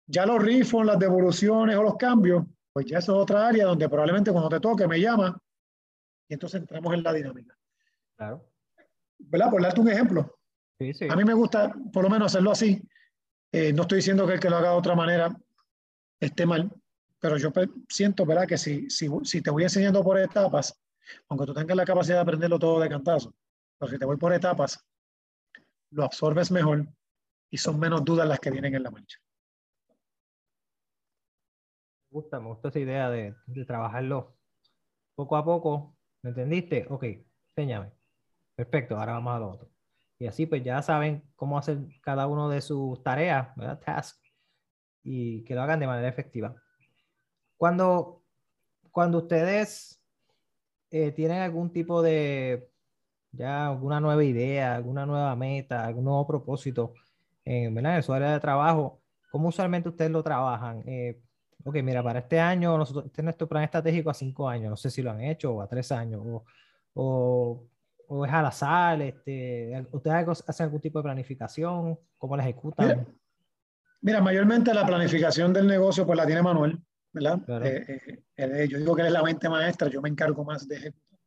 Ya 0.07 0.25
los 0.25 0.43
refunds, 0.43 0.87
las 0.87 0.97
devoluciones 0.97 1.77
o 1.77 1.83
los 1.83 1.97
cambios, 1.97 2.45
pues 2.73 2.87
ya 2.87 2.97
eso 2.97 3.13
es 3.13 3.21
otra 3.21 3.47
área 3.47 3.65
donde 3.65 3.87
probablemente 3.87 4.31
cuando 4.31 4.49
te 4.49 4.59
toque 4.59 4.87
me 4.87 4.99
llama 4.99 5.39
y 6.27 6.33
entonces 6.33 6.61
entramos 6.61 6.95
en 6.95 7.03
la 7.03 7.13
dinámica. 7.13 7.55
Claro. 8.17 8.49
¿Verdad? 9.19 9.51
Por 9.51 9.61
darte 9.61 9.81
un 9.81 9.89
ejemplo. 9.89 10.40
Sí, 10.81 10.93
sí. 10.93 11.07
A 11.09 11.15
mí 11.15 11.23
me 11.23 11.33
gusta 11.33 11.73
por 11.93 12.03
lo 12.03 12.09
menos 12.09 12.31
hacerlo 12.31 12.51
así. 12.51 12.81
Eh, 13.51 13.71
no 13.73 13.83
estoy 13.83 13.97
diciendo 13.97 14.25
que 14.25 14.33
el 14.33 14.39
que 14.39 14.49
lo 14.49 14.57
haga 14.57 14.71
de 14.71 14.77
otra 14.77 14.95
manera 14.95 15.35
esté 16.19 16.45
mal, 16.45 16.71
pero 17.19 17.37
yo 17.37 17.51
siento, 17.87 18.25
¿verdad? 18.25 18.47
Que 18.47 18.57
si, 18.57 18.89
si, 18.89 19.07
si 19.23 19.41
te 19.41 19.51
voy 19.51 19.63
enseñando 19.63 20.03
por 20.03 20.17
etapas, 20.19 20.81
aunque 21.29 21.45
tú 21.45 21.53
tengas 21.53 21.77
la 21.77 21.85
capacidad 21.85 22.15
de 22.15 22.21
aprenderlo 22.21 22.57
todo 22.57 22.79
de 22.79 22.89
cantazo, 22.89 23.33
pero 23.77 23.91
si 23.91 23.99
te 23.99 24.05
voy 24.05 24.17
por 24.17 24.33
etapas, 24.33 24.83
lo 25.91 26.05
absorbes 26.05 26.49
mejor 26.51 26.87
y 27.49 27.57
son 27.57 27.79
menos 27.79 28.03
dudas 28.03 28.27
las 28.27 28.39
que 28.39 28.49
vienen 28.49 28.73
en 28.73 28.83
la 28.83 28.91
mancha 28.91 29.19
gusta, 32.11 32.39
me 32.39 32.47
gusta 32.47 32.67
esa 32.67 32.79
idea 32.79 33.09
de, 33.09 33.35
trabajarlo 33.65 34.35
poco 35.15 35.37
a 35.37 35.45
poco. 35.45 35.95
¿Me 36.21 36.29
entendiste? 36.31 36.85
Ok, 36.89 37.05
enséñame. 37.55 37.91
Perfecto, 38.55 38.97
ahora 38.97 39.13
vamos 39.13 39.35
a 39.35 39.39
lo 39.39 39.49
otro. 39.51 39.70
Y 40.21 40.27
así 40.27 40.45
pues 40.45 40.63
ya 40.63 40.83
saben 40.83 41.23
cómo 41.35 41.57
hacer 41.57 41.79
cada 41.99 42.27
uno 42.27 42.47
de 42.47 42.61
sus 42.61 43.01
tareas, 43.01 43.47
¿verdad? 43.55 43.79
Tasks, 43.85 44.21
y 45.03 45.43
que 45.43 45.55
lo 45.55 45.63
hagan 45.63 45.79
de 45.79 45.87
manera 45.87 46.07
efectiva. 46.07 46.53
Cuando, 47.57 48.21
cuando 48.91 49.17
ustedes 49.17 49.99
eh, 50.91 51.11
tienen 51.11 51.41
algún 51.41 51.73
tipo 51.73 52.03
de, 52.03 52.69
ya 53.31 53.69
alguna 53.69 53.99
nueva 53.99 54.23
idea, 54.23 54.75
alguna 54.75 55.07
nueva 55.07 55.35
meta, 55.35 55.87
algún 55.87 56.03
nuevo 56.03 56.27
propósito 56.27 56.93
¿verdad? 57.43 57.95
en 57.95 58.03
su 58.03 58.13
área 58.13 58.33
de 58.33 58.39
trabajo, 58.39 59.01
¿cómo 59.31 59.47
usualmente 59.47 59.89
ustedes 59.89 60.11
lo 60.11 60.21
trabajan? 60.21 60.83
Eh, 60.85 61.19
ok, 61.63 61.77
mira, 61.81 62.03
para 62.03 62.19
este 62.19 62.39
año, 62.39 62.79
este 62.83 63.21
es 63.21 63.23
nuestro 63.23 63.49
plan 63.49 63.63
estratégico 63.63 64.11
a 64.11 64.13
cinco 64.13 64.47
años, 64.47 64.69
no 64.69 64.77
sé 64.77 64.91
si 64.91 65.01
lo 65.01 65.09
han 65.09 65.21
hecho, 65.21 65.51
o 65.51 65.61
a 65.63 65.67
tres 65.67 65.91
años, 65.91 66.21
o, 66.93 67.63
o 68.13 68.25
es 68.25 68.33
al 68.33 68.45
azar, 68.45 69.01
este, 69.01 69.87
¿ustedes 69.93 70.43
hacen 70.45 70.65
algún 70.65 70.81
tipo 70.81 70.99
de 70.99 71.03
planificación? 71.03 71.97
¿Cómo 72.17 72.35
la 72.35 72.43
ejecutan? 72.43 73.07
Mira, 74.01 74.19
mayormente 74.19 74.73
la 74.73 74.85
planificación 74.85 75.53
del 75.53 75.65
negocio 75.65 76.05
pues 76.05 76.17
la 76.17 76.25
tiene 76.25 76.41
Manuel, 76.41 76.77
¿verdad? 77.13 77.39
Eh, 77.63 78.21
eh, 78.35 78.67
yo 78.69 78.79
digo 78.79 78.95
que 78.95 79.03
él 79.03 79.07
es 79.07 79.13
la 79.13 79.23
mente 79.23 79.47
maestra, 79.47 79.87
yo 79.87 80.01
me 80.01 80.09
encargo 80.09 80.43
más 80.43 80.67
de 80.67 80.75
ejecutar. 80.75 81.19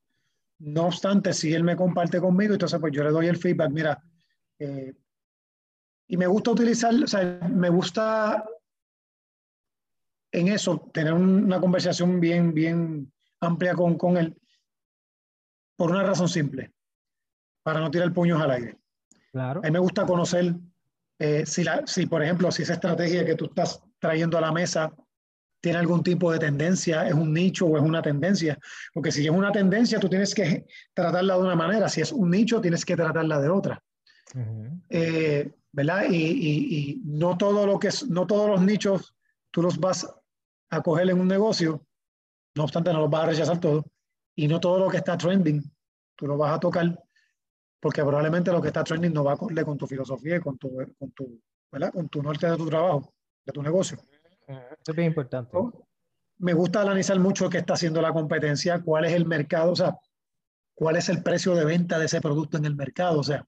No 0.58 0.86
obstante, 0.88 1.32
si 1.32 1.54
él 1.54 1.64
me 1.64 1.74
comparte 1.74 2.20
conmigo, 2.20 2.52
entonces 2.52 2.78
pues 2.78 2.92
yo 2.92 3.02
le 3.02 3.10
doy 3.10 3.28
el 3.28 3.38
feedback, 3.38 3.70
mira, 3.70 4.04
eh, 4.58 4.92
y 6.06 6.18
me 6.18 6.26
gusta 6.26 6.50
utilizar, 6.50 6.92
o 6.92 7.06
sea, 7.06 7.40
me 7.48 7.70
gusta 7.70 8.44
en 10.32 10.48
eso, 10.48 10.90
tener 10.92 11.14
una 11.14 11.58
conversación 11.58 12.20
bien, 12.20 12.52
bien 12.52 13.10
amplia 13.40 13.74
con, 13.74 13.96
con 13.96 14.18
él, 14.18 14.36
por 15.76 15.90
una 15.90 16.02
razón 16.02 16.28
simple, 16.28 16.72
para 17.62 17.80
no 17.80 17.90
tirar 17.90 18.12
puños 18.12 18.40
al 18.40 18.50
aire. 18.50 18.78
Claro. 19.32 19.60
A 19.62 19.66
mí 19.66 19.70
me 19.70 19.78
gusta 19.78 20.06
conocer 20.06 20.54
eh, 21.18 21.44
si, 21.46 21.64
la, 21.64 21.82
si, 21.86 22.06
por 22.06 22.22
ejemplo, 22.22 22.50
si 22.50 22.62
esa 22.62 22.74
estrategia 22.74 23.24
que 23.24 23.34
tú 23.34 23.46
estás 23.46 23.82
trayendo 23.98 24.38
a 24.38 24.40
la 24.40 24.52
mesa 24.52 24.92
tiene 25.60 25.78
algún 25.78 26.02
tipo 26.02 26.30
de 26.30 26.38
tendencia, 26.38 27.08
es 27.08 27.14
un 27.14 27.32
nicho 27.32 27.66
o 27.66 27.76
es 27.78 27.82
una 27.82 28.02
tendencia. 28.02 28.58
Porque 28.92 29.10
si 29.10 29.24
es 29.24 29.30
una 29.30 29.50
tendencia, 29.50 29.98
tú 29.98 30.08
tienes 30.08 30.34
que 30.34 30.66
tratarla 30.92 31.36
de 31.36 31.42
una 31.42 31.56
manera. 31.56 31.88
Si 31.88 32.02
es 32.02 32.12
un 32.12 32.30
nicho, 32.30 32.60
tienes 32.60 32.84
que 32.84 32.96
tratarla 32.96 33.40
de 33.40 33.48
otra. 33.48 33.82
Eh, 34.90 35.50
¿Verdad? 35.72 36.04
Y, 36.10 36.16
y, 36.16 36.78
y, 36.78 37.02
no 37.04 37.36
todo 37.38 37.66
lo 37.66 37.78
que 37.78 37.88
es, 37.88 38.06
no 38.08 38.26
todos 38.26 38.48
los 38.48 38.62
nichos 38.62 39.14
tú 39.50 39.62
los 39.62 39.78
vas 39.78 40.06
a 40.70 40.82
coger 40.82 41.08
en 41.08 41.20
un 41.20 41.28
negocio, 41.28 41.86
no 42.56 42.64
obstante 42.64 42.92
no 42.92 43.00
los 43.00 43.10
vas 43.10 43.22
a 43.22 43.26
rechazar 43.26 43.60
todo, 43.60 43.84
y 44.36 44.48
no 44.48 44.60
todo 44.60 44.78
lo 44.78 44.88
que 44.88 44.98
está 44.98 45.16
trending 45.16 45.62
tú 46.16 46.26
lo 46.26 46.36
vas 46.36 46.54
a 46.54 46.60
tocar, 46.60 46.98
porque 47.80 48.02
probablemente 48.02 48.52
lo 48.52 48.62
que 48.62 48.68
está 48.68 48.84
trending 48.84 49.12
no 49.12 49.24
va 49.24 49.32
a 49.32 49.36
correr 49.36 49.64
con 49.64 49.76
tu 49.76 49.86
filosofía 49.86 50.36
y 50.36 50.40
con 50.40 50.56
tu, 50.58 50.76
con 50.98 51.10
tu, 51.10 51.40
¿verdad? 51.70 51.92
con 51.92 52.08
tu 52.08 52.22
norte 52.22 52.48
de 52.48 52.56
tu 52.56 52.66
trabajo, 52.66 53.12
de 53.44 53.52
tu 53.52 53.62
negocio. 53.62 53.98
Eso 54.46 54.92
es 54.92 54.96
bien 54.96 55.08
importante. 55.08 55.56
Me 56.38 56.52
gusta 56.52 56.82
analizar 56.82 57.18
mucho 57.18 57.48
qué 57.48 57.58
está 57.58 57.74
haciendo 57.74 58.00
la 58.00 58.12
competencia, 58.12 58.80
cuál 58.82 59.04
es 59.04 59.12
el 59.12 59.26
mercado, 59.26 59.72
o 59.72 59.76
sea, 59.76 59.98
cuál 60.74 60.96
es 60.96 61.08
el 61.08 61.22
precio 61.22 61.54
de 61.54 61.64
venta 61.64 61.98
de 61.98 62.06
ese 62.06 62.20
producto 62.20 62.58
en 62.58 62.64
el 62.64 62.74
mercado. 62.74 63.20
O 63.20 63.24
sea, 63.24 63.46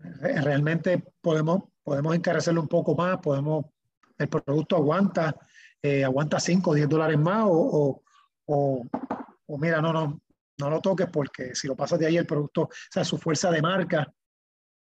realmente 0.00 1.04
podemos, 1.20 1.64
podemos 1.82 2.14
encarecerlo 2.14 2.62
un 2.62 2.68
poco 2.68 2.94
más, 2.94 3.18
podemos, 3.18 3.66
el 4.16 4.28
producto 4.28 4.76
aguanta, 4.76 5.36
eh, 5.82 6.04
aguanta 6.04 6.40
5 6.40 6.70
o 6.70 6.74
10 6.74 6.88
dólares 6.88 7.18
más 7.18 7.44
o, 7.44 7.52
o, 7.52 8.02
o, 8.46 8.86
mira, 9.56 9.80
no, 9.80 9.92
no, 9.92 10.20
no 10.58 10.70
lo 10.70 10.80
toques 10.80 11.08
porque 11.10 11.54
si 11.54 11.66
lo 11.68 11.76
pasas 11.76 11.98
de 11.98 12.06
ahí 12.06 12.16
el 12.16 12.26
producto, 12.26 12.62
o 12.62 12.70
sea, 12.90 13.04
su 13.04 13.16
fuerza 13.16 13.50
de 13.50 13.62
marca, 13.62 14.12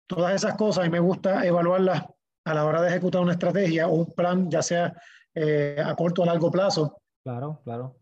todas 0.07 0.35
esas 0.35 0.55
cosas, 0.55 0.85
y 0.85 0.89
me 0.89 0.99
gusta 0.99 1.45
evaluarlas 1.45 2.03
a 2.45 2.53
la 2.53 2.65
hora 2.65 2.81
de 2.81 2.89
ejecutar 2.89 3.21
una 3.21 3.33
estrategia 3.33 3.87
o 3.87 3.93
un 3.93 4.13
plan, 4.13 4.49
ya 4.49 4.61
sea 4.61 4.93
eh, 5.33 5.81
a 5.83 5.95
corto 5.95 6.21
o 6.21 6.23
a 6.23 6.27
largo 6.27 6.51
plazo. 6.51 7.01
Claro, 7.23 7.61
claro. 7.63 7.97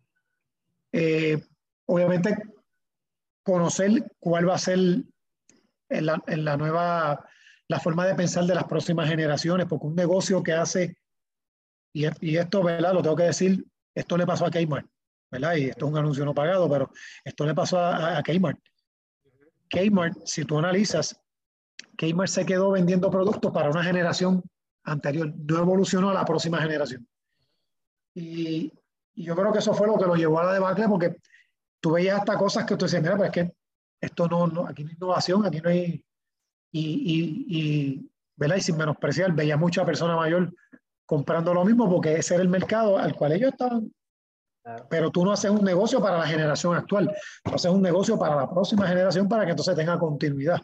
Eh, 0.91 1.41
obviamente, 1.85 2.35
conocer 3.43 4.11
cuál 4.19 4.49
va 4.49 4.55
a 4.55 4.59
ser 4.59 4.79
en 4.79 6.05
la, 6.05 6.21
en 6.27 6.45
la, 6.45 6.57
nueva, 6.57 7.25
la 7.67 7.79
forma 7.79 8.05
de 8.05 8.15
pensar 8.15 8.45
de 8.45 8.55
las 8.55 8.65
próximas 8.65 9.07
generaciones, 9.07 9.67
porque 9.67 9.87
un 9.87 9.95
negocio 9.95 10.43
que 10.43 10.53
hace, 10.53 10.97
y, 11.93 12.05
y 12.25 12.37
esto, 12.37 12.63
¿verdad? 12.63 12.93
Lo 12.93 13.01
tengo 13.01 13.15
que 13.15 13.23
decir, 13.23 13.65
esto 13.95 14.17
le 14.17 14.25
pasó 14.25 14.45
a 14.45 14.51
Kmart, 14.51 14.87
¿verdad? 15.31 15.55
Y 15.55 15.65
esto 15.69 15.85
es 15.85 15.91
un 15.91 15.97
anuncio 15.97 16.25
no 16.25 16.33
pagado, 16.33 16.69
pero 16.69 16.91
esto 17.23 17.45
le 17.45 17.55
pasó 17.55 17.79
a, 17.79 18.17
a 18.17 18.23
Kmart. 18.23 18.59
Kmart, 19.69 20.17
si 20.25 20.43
tú 20.43 20.59
analizas, 20.59 21.19
Kmart 21.97 22.29
se 22.29 22.45
quedó 22.45 22.71
vendiendo 22.71 23.09
productos 23.09 23.51
para 23.51 23.69
una 23.69 23.83
generación 23.83 24.43
anterior, 24.83 25.33
no 25.35 25.59
evolucionó 25.59 26.09
a 26.09 26.13
la 26.13 26.25
próxima 26.25 26.61
generación. 26.61 27.07
Y, 28.13 28.73
y, 29.15 29.23
yo 29.23 29.35
creo 29.35 29.53
que 29.53 29.59
eso 29.59 29.73
fue 29.73 29.87
lo 29.87 29.97
que 29.97 30.05
lo 30.05 30.15
llevó 30.15 30.39
a 30.39 30.45
la 30.45 30.53
debacle, 30.53 30.87
porque 30.87 31.15
tú 31.79 31.91
veías 31.91 32.19
hasta 32.19 32.37
cosas 32.37 32.65
que 32.65 32.75
tú 32.75 32.85
decías, 32.85 33.01
mira, 33.01 33.15
pues 33.15 33.29
es 33.29 33.33
que 33.33 33.53
esto 34.01 34.27
no, 34.27 34.47
no 34.47 34.67
aquí 34.67 34.83
no 34.83 34.89
hay 34.89 34.95
innovación, 34.95 35.45
aquí 35.45 35.61
no 35.61 35.69
hay... 35.69 36.03
Y, 36.73 36.81
y, 36.81 37.45
y, 37.47 38.11
¿verdad? 38.35 38.55
y 38.55 38.61
sin 38.61 38.77
menospreciar, 38.77 39.33
veía 39.33 39.57
mucha 39.57 39.85
persona 39.85 40.15
mayor 40.15 40.53
comprando 41.05 41.53
lo 41.53 41.65
mismo 41.65 41.89
porque 41.89 42.15
ese 42.15 42.33
era 42.35 42.43
el 42.43 42.49
mercado 42.49 42.97
al 42.97 43.13
cual 43.13 43.33
ellos 43.33 43.51
estaban. 43.51 43.93
Pero 44.89 45.09
tú 45.09 45.25
no 45.25 45.31
haces 45.31 45.49
un 45.49 45.63
negocio 45.63 45.99
para 45.99 46.19
la 46.19 46.27
generación 46.27 46.75
actual, 46.75 47.11
tú 47.43 47.55
haces 47.55 47.71
un 47.71 47.81
negocio 47.81 48.17
para 48.17 48.35
la 48.35 48.49
próxima 48.49 48.87
generación 48.87 49.27
para 49.27 49.43
que 49.45 49.51
entonces 49.51 49.75
tenga 49.75 49.97
continuidad. 49.97 50.61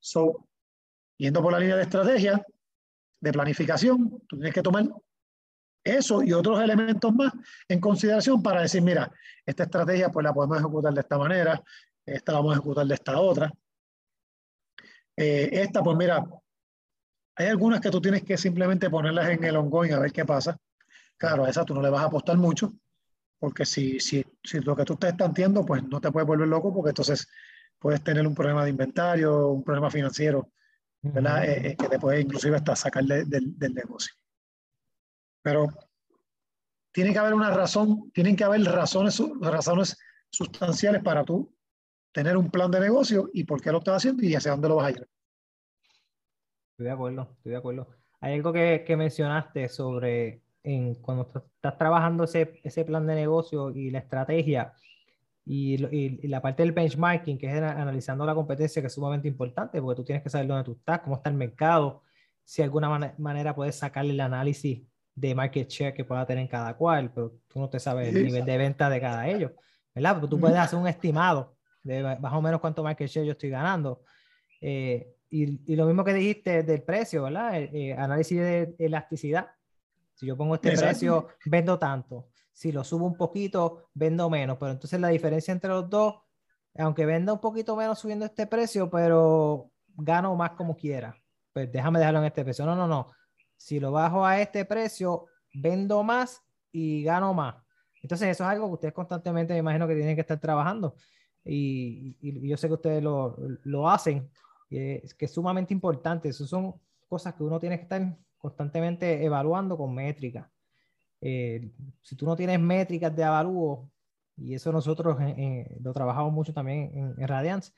So, 0.00 0.48
yendo 1.18 1.42
por 1.42 1.52
la 1.52 1.58
línea 1.58 1.76
de 1.76 1.82
estrategia, 1.82 2.42
de 3.20 3.32
planificación, 3.32 4.22
tú 4.26 4.36
tienes 4.36 4.54
que 4.54 4.62
tomar 4.62 4.88
eso 5.84 6.22
y 6.22 6.32
otros 6.32 6.60
elementos 6.60 7.12
más 7.14 7.32
en 7.68 7.80
consideración 7.80 8.42
para 8.42 8.62
decir, 8.62 8.82
mira, 8.82 9.12
esta 9.44 9.64
estrategia 9.64 10.10
pues 10.10 10.24
la 10.24 10.32
podemos 10.32 10.58
ejecutar 10.58 10.94
de 10.94 11.00
esta 11.00 11.18
manera, 11.18 11.62
esta 12.04 12.32
la 12.32 12.38
vamos 12.38 12.52
a 12.52 12.56
ejecutar 12.56 12.86
de 12.86 12.94
esta 12.94 13.20
otra. 13.20 13.52
Eh, 15.16 15.50
esta, 15.52 15.82
pues 15.82 15.96
mira, 15.96 16.24
hay 17.36 17.46
algunas 17.46 17.80
que 17.80 17.90
tú 17.90 18.00
tienes 18.00 18.22
que 18.24 18.36
simplemente 18.36 18.90
ponerlas 18.90 19.28
en 19.30 19.44
el 19.44 19.56
ongoing 19.56 19.92
a 19.92 19.98
ver 19.98 20.12
qué 20.12 20.24
pasa. 20.24 20.56
Claro, 21.16 21.44
a 21.44 21.50
esa 21.50 21.64
tú 21.64 21.74
no 21.74 21.82
le 21.82 21.90
vas 21.90 22.02
a 22.02 22.06
apostar 22.06 22.36
mucho, 22.36 22.74
porque 23.42 23.66
si, 23.66 23.98
si, 23.98 24.24
si 24.44 24.60
lo 24.60 24.76
que 24.76 24.84
tú 24.84 24.92
estás 24.92 25.10
estanteando, 25.10 25.66
pues 25.66 25.82
no 25.82 26.00
te 26.00 26.12
puedes 26.12 26.28
volver 26.28 26.46
loco, 26.46 26.72
porque 26.72 26.90
entonces 26.90 27.28
puedes 27.76 28.00
tener 28.04 28.24
un 28.24 28.36
problema 28.36 28.62
de 28.62 28.70
inventario, 28.70 29.48
un 29.48 29.64
problema 29.64 29.90
financiero, 29.90 30.52
¿verdad? 31.02 31.42
Uh 31.42 31.46
-huh. 31.46 31.66
eh, 31.72 31.76
que 31.76 31.88
te 31.88 31.98
puede 31.98 32.20
inclusive 32.20 32.54
hasta 32.54 32.76
sacar 32.76 33.02
de, 33.02 33.24
de, 33.24 33.40
del 33.44 33.74
negocio. 33.74 34.14
Pero 35.42 35.66
tiene 36.92 37.12
que 37.12 37.18
haber 37.18 37.34
una 37.34 37.50
razón, 37.50 38.12
tienen 38.12 38.36
que 38.36 38.44
haber 38.44 38.62
razones, 38.62 39.20
razones 39.40 39.98
sustanciales 40.30 41.02
para 41.02 41.24
tú 41.24 41.52
tener 42.12 42.36
un 42.36 42.48
plan 42.48 42.70
de 42.70 42.78
negocio 42.78 43.28
y 43.32 43.42
por 43.42 43.60
qué 43.60 43.72
lo 43.72 43.78
estás 43.78 43.96
haciendo 43.96 44.22
y 44.22 44.36
hacia 44.36 44.52
dónde 44.52 44.68
lo 44.68 44.76
vas 44.76 44.86
a 44.86 44.90
ir. 44.92 45.08
Estoy 46.70 46.86
de 46.86 46.92
acuerdo, 46.92 47.34
estoy 47.38 47.50
de 47.50 47.58
acuerdo. 47.58 47.88
Hay 48.20 48.34
algo 48.34 48.52
que, 48.52 48.84
que 48.86 48.96
mencionaste 48.96 49.68
sobre 49.68 50.42
en, 50.62 50.94
cuando 50.96 51.30
estás 51.34 51.78
trabajando 51.78 52.24
ese, 52.24 52.60
ese 52.62 52.84
plan 52.84 53.06
de 53.06 53.14
negocio 53.14 53.70
y 53.70 53.90
la 53.90 53.98
estrategia 53.98 54.72
y, 55.44 55.74
y, 55.74 56.18
y, 56.22 56.28
la 56.28 56.40
parte 56.40 56.62
del 56.62 56.72
benchmarking, 56.72 57.36
que 57.36 57.46
es 57.46 57.54
analizando 57.54 58.24
la 58.24 58.34
competencia, 58.34 58.80
que 58.80 58.86
es 58.86 58.94
sumamente 58.94 59.28
importante 59.28 59.80
porque 59.80 59.96
tú 59.96 60.04
tienes 60.04 60.22
que 60.22 60.30
saber 60.30 60.46
dónde 60.46 60.64
tú 60.64 60.72
estás, 60.72 61.00
cómo 61.00 61.16
está 61.16 61.30
el 61.30 61.36
mercado, 61.36 62.02
si 62.44 62.62
de 62.62 62.64
alguna 62.64 62.88
man 62.88 63.14
manera 63.18 63.54
puedes 63.54 63.76
sacarle 63.76 64.12
el 64.12 64.20
análisis 64.20 64.82
de 65.14 65.34
market 65.34 65.68
share 65.68 65.94
que 65.94 66.04
pueda 66.04 66.26
tener 66.26 66.48
cada 66.48 66.76
cual, 66.76 67.12
pero 67.12 67.38
tú 67.48 67.58
no 67.58 67.68
te 67.68 67.78
sabes 67.78 68.14
el 68.14 68.24
nivel 68.24 68.44
de 68.44 68.56
venta 68.56 68.88
de 68.88 69.00
cada 69.00 69.28
ellos, 69.28 69.52
¿verdad? 69.94 70.14
Porque 70.14 70.28
tú 70.28 70.40
puedes 70.40 70.56
hacer 70.56 70.78
un 70.78 70.88
estimado 70.88 71.56
de 71.82 72.02
más 72.20 72.32
o 72.32 72.40
menos 72.40 72.60
cuánto 72.60 72.82
market 72.82 73.08
share 73.08 73.26
yo 73.26 73.32
estoy 73.32 73.50
ganando. 73.50 74.02
Eh, 74.60 75.14
y, 75.28 75.72
y, 75.72 75.76
lo 75.76 75.86
mismo 75.86 76.04
que 76.04 76.14
dijiste 76.14 76.62
del 76.62 76.82
precio, 76.82 77.24
¿verdad? 77.24 77.60
Eh, 77.60 77.70
eh, 77.72 77.92
análisis 77.94 78.38
de 78.38 78.74
elasticidad. 78.78 79.48
Si 80.22 80.26
yo 80.28 80.36
pongo 80.36 80.54
este 80.54 80.68
Exacto. 80.68 80.88
precio, 80.88 81.28
vendo 81.46 81.80
tanto. 81.80 82.28
Si 82.52 82.70
lo 82.70 82.84
subo 82.84 83.06
un 83.06 83.16
poquito, 83.16 83.88
vendo 83.92 84.30
menos. 84.30 84.56
Pero 84.56 84.70
entonces 84.70 85.00
la 85.00 85.08
diferencia 85.08 85.50
entre 85.50 85.70
los 85.70 85.90
dos, 85.90 86.14
aunque 86.78 87.04
venda 87.06 87.32
un 87.32 87.40
poquito 87.40 87.74
menos 87.74 87.98
subiendo 87.98 88.24
este 88.24 88.46
precio, 88.46 88.88
pero 88.88 89.72
gano 89.96 90.36
más 90.36 90.52
como 90.52 90.76
quiera. 90.76 91.12
Pues 91.52 91.72
déjame 91.72 91.98
dejarlo 91.98 92.20
en 92.20 92.26
este 92.26 92.44
precio. 92.44 92.64
No, 92.64 92.76
no, 92.76 92.86
no 92.86 93.10
si 93.56 93.80
lo 93.80 93.90
bajo 93.90 94.24
a 94.24 94.40
este 94.40 94.64
precio, 94.64 95.26
vendo 95.54 96.04
más 96.04 96.40
y 96.70 97.02
gano 97.02 97.34
más. 97.34 97.56
Entonces, 98.00 98.28
eso 98.28 98.44
es 98.44 98.50
algo 98.50 98.68
que 98.68 98.74
ustedes 98.74 98.94
constantemente 98.94 99.54
me 99.54 99.58
imagino 99.58 99.88
que 99.88 99.96
tienen 99.96 100.14
que 100.14 100.20
estar 100.20 100.38
trabajando. 100.38 100.94
Y, 101.44 102.16
y, 102.20 102.46
y 102.46 102.48
yo 102.48 102.56
sé 102.56 102.68
que 102.68 102.74
ustedes 102.74 103.02
lo, 103.02 103.36
lo 103.64 103.90
hacen, 103.90 104.30
que 104.68 105.00
es, 105.02 105.14
que 105.14 105.24
es 105.24 105.32
sumamente 105.32 105.74
importante. 105.74 106.28
Eso 106.28 106.46
son 106.46 106.74
cosas 107.08 107.34
que 107.34 107.42
uno 107.42 107.58
tiene 107.58 107.76
que 107.76 107.82
estar 107.82 108.16
constantemente 108.42 109.24
evaluando 109.24 109.78
con 109.78 109.94
métricas. 109.94 110.46
Eh, 111.22 111.72
si 112.02 112.14
tú 112.14 112.26
no 112.26 112.36
tienes 112.36 112.60
métricas 112.60 113.16
de 113.16 113.24
avalúo, 113.24 113.90
y 114.36 114.54
eso 114.54 114.70
nosotros 114.70 115.18
eh, 115.22 115.34
eh, 115.38 115.78
lo 115.80 115.94
trabajamos 115.94 116.32
mucho 116.32 116.52
también 116.52 116.90
en, 116.92 117.14
en 117.16 117.28
Radiance, 117.28 117.72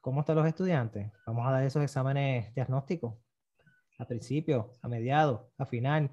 ¿cómo 0.00 0.20
están 0.20 0.34
los 0.34 0.46
estudiantes? 0.46 1.12
Vamos 1.26 1.46
a 1.46 1.52
dar 1.52 1.64
esos 1.64 1.82
exámenes 1.84 2.52
diagnósticos 2.54 3.14
a 3.98 4.06
principio, 4.06 4.72
a 4.82 4.88
mediados, 4.88 5.42
a 5.56 5.66
final, 5.66 6.10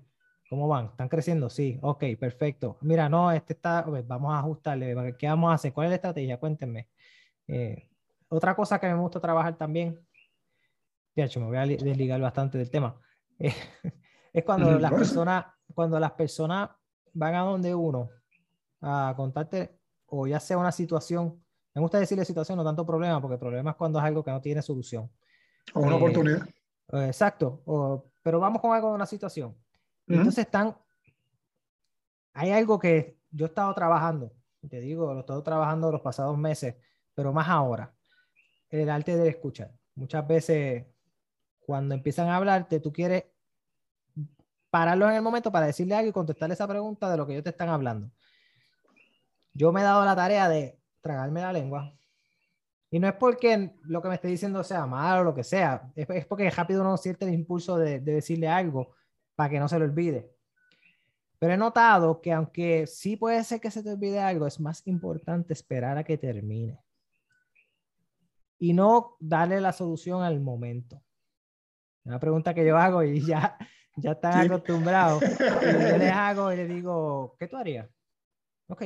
¿Cómo 0.52 0.68
van? 0.68 0.88
¿Están 0.88 1.08
creciendo? 1.08 1.50
Sí, 1.50 1.80
ok, 1.82 2.04
perfecto. 2.20 2.78
Mira, 2.82 3.08
no, 3.08 3.32
este 3.32 3.54
está, 3.54 3.84
vamos 3.84 4.34
a 4.34 4.40
ajustarle, 4.40 5.16
¿qué 5.18 5.28
vamos 5.28 5.50
a 5.50 5.54
hacer? 5.54 5.72
¿Cuál 5.72 5.86
es 5.86 5.92
la 5.92 5.96
estrategia? 5.96 6.38
Cuéntenme. 6.42 6.90
Eh, 7.48 7.88
otra 8.28 8.54
cosa 8.54 8.78
que 8.78 8.88
me 8.88 8.96
gusta 8.96 9.22
trabajar 9.22 9.58
también, 9.58 10.06
de 11.16 11.24
hecho, 11.24 11.40
me 11.40 11.46
voy 11.46 11.56
a 11.56 11.66
desligar 11.66 12.20
bastante 12.20 12.58
del 12.58 12.70
tema, 12.70 13.00
es 14.34 14.44
cuando 14.44 14.80
las 14.80 14.92
personas, 14.92 15.46
cuando 15.74 16.00
las 16.00 16.12
personas 16.12 16.70
van 17.14 17.36
a 17.36 17.42
donde 17.42 17.74
uno 17.76 18.10
a 18.82 19.14
contarte, 19.16 19.80
o 20.08 20.28
ya 20.28 20.40
sea 20.40 20.58
una 20.58 20.72
situación, 20.72 21.44
me 21.74 21.82
gusta 21.82 22.00
decirle 22.00 22.26
situación, 22.26 22.58
no 22.58 22.64
tanto 22.64 22.86
problema, 22.86 23.22
porque 23.22 23.38
problema 23.38 23.72
es 23.72 23.78
cuando 23.78 24.00
es 24.00 24.06
algo 24.06 24.24
que 24.24 24.32
no 24.32 24.42
tiene 24.42 24.62
solución. 24.62 25.10
O 25.74 25.82
una 25.82 25.94
eh, 25.94 25.98
oportunidad. 25.98 26.48
Exacto, 26.94 27.64
pero 28.22 28.40
vamos 28.40 28.62
con 28.62 28.74
algo 28.74 28.90
de 28.90 28.96
una 28.96 29.06
situación. 29.06 29.56
Entonces 30.08 30.46
están, 30.46 30.76
hay 32.34 32.52
algo 32.52 32.78
que 32.78 33.18
yo 33.30 33.46
he 33.46 33.50
estado 33.50 33.74
trabajando, 33.74 34.34
te 34.70 34.80
digo, 34.82 35.14
lo 35.14 35.20
he 35.20 35.22
estado 35.22 35.42
trabajando 35.42 35.92
los 35.92 36.02
pasados 36.02 36.38
meses, 36.38 36.76
pero 37.14 37.32
más 37.32 37.48
ahora, 37.48 37.94
el 38.70 38.90
arte 38.90 39.16
de 39.16 39.30
escuchar. 39.30 39.72
Muchas 39.96 40.28
veces 40.28 40.86
cuando 41.72 41.96
empiezan 41.96 42.28
a 42.28 42.36
hablarte, 42.36 42.82
tú 42.82 42.92
quieres 42.92 43.24
pararlo 44.70 45.08
en 45.08 45.16
el 45.16 45.22
momento 45.22 45.54
para 45.54 45.68
decirle 45.68 45.96
algo 45.96 46.10
y 46.10 46.12
contestarle 46.12 46.54
esa 46.54 46.68
pregunta 46.68 47.10
de 47.10 47.16
lo 47.16 47.26
que 47.26 47.32
ellos 47.32 47.46
te 47.46 47.52
están 47.52 47.70
hablando. 47.70 48.12
Yo 49.54 49.72
me 49.72 49.80
he 49.80 49.84
dado 49.86 50.04
la 50.04 50.14
tarea 50.14 50.50
de 50.50 50.78
tragarme 51.00 51.40
la 51.40 51.54
lengua. 51.54 51.98
Y 52.90 53.00
no 53.00 53.08
es 53.08 53.14
porque 53.14 53.72
lo 53.84 54.02
que 54.02 54.10
me 54.10 54.16
esté 54.16 54.28
diciendo 54.28 54.62
sea 54.66 54.86
malo 54.86 55.22
o 55.22 55.24
lo 55.24 55.34
que 55.34 55.46
sea, 55.46 55.90
es, 55.96 56.26
porque 56.26 56.50
rápido 56.50 56.82
uno 56.82 56.98
siente 56.98 57.24
el 57.24 57.34
impulso 57.34 57.78
de 57.78 58.02
decirle 58.02 58.50
algo 58.50 58.96
para 59.34 59.50
que 59.50 59.58
no 59.58 59.70
se 59.70 59.80
lo 59.80 59.86
olvide. 59.86 60.30
Pero 61.40 61.54
he 61.54 61.58
notado 61.58 62.20
que 62.20 62.34
aunque 62.34 62.86
sí 62.86 63.16
puede 63.16 63.42
ser 63.46 63.62
que 63.62 63.72
se 63.72 63.82
te 63.82 63.92
olvide 63.92 64.20
algo, 64.20 64.46
es 64.46 64.60
más 64.60 64.86
importante 64.88 65.54
esperar 65.54 65.98
a 65.98 66.04
que 66.04 66.18
termine. 66.18 66.78
Y 68.60 68.74
no 68.74 69.16
darle 69.22 69.62
la 69.62 69.72
solución 69.72 70.22
al 70.22 70.42
momento. 70.42 71.02
Una 72.04 72.20
pregunta 72.20 72.54
que 72.54 72.66
yo 72.66 72.78
hago 72.78 73.04
y 73.04 73.26
ya, 73.26 73.58
ya 73.98 74.12
están 74.12 74.46
acostumbrados. 74.46 75.24
Y 75.24 75.90
yo 75.90 75.98
les 75.98 76.12
hago 76.14 76.52
y 76.52 76.58
les 76.58 76.70
digo, 76.70 77.36
¿qué 77.40 77.48
tú 77.48 77.58
harías? 77.58 77.90
Ok, 78.68 78.82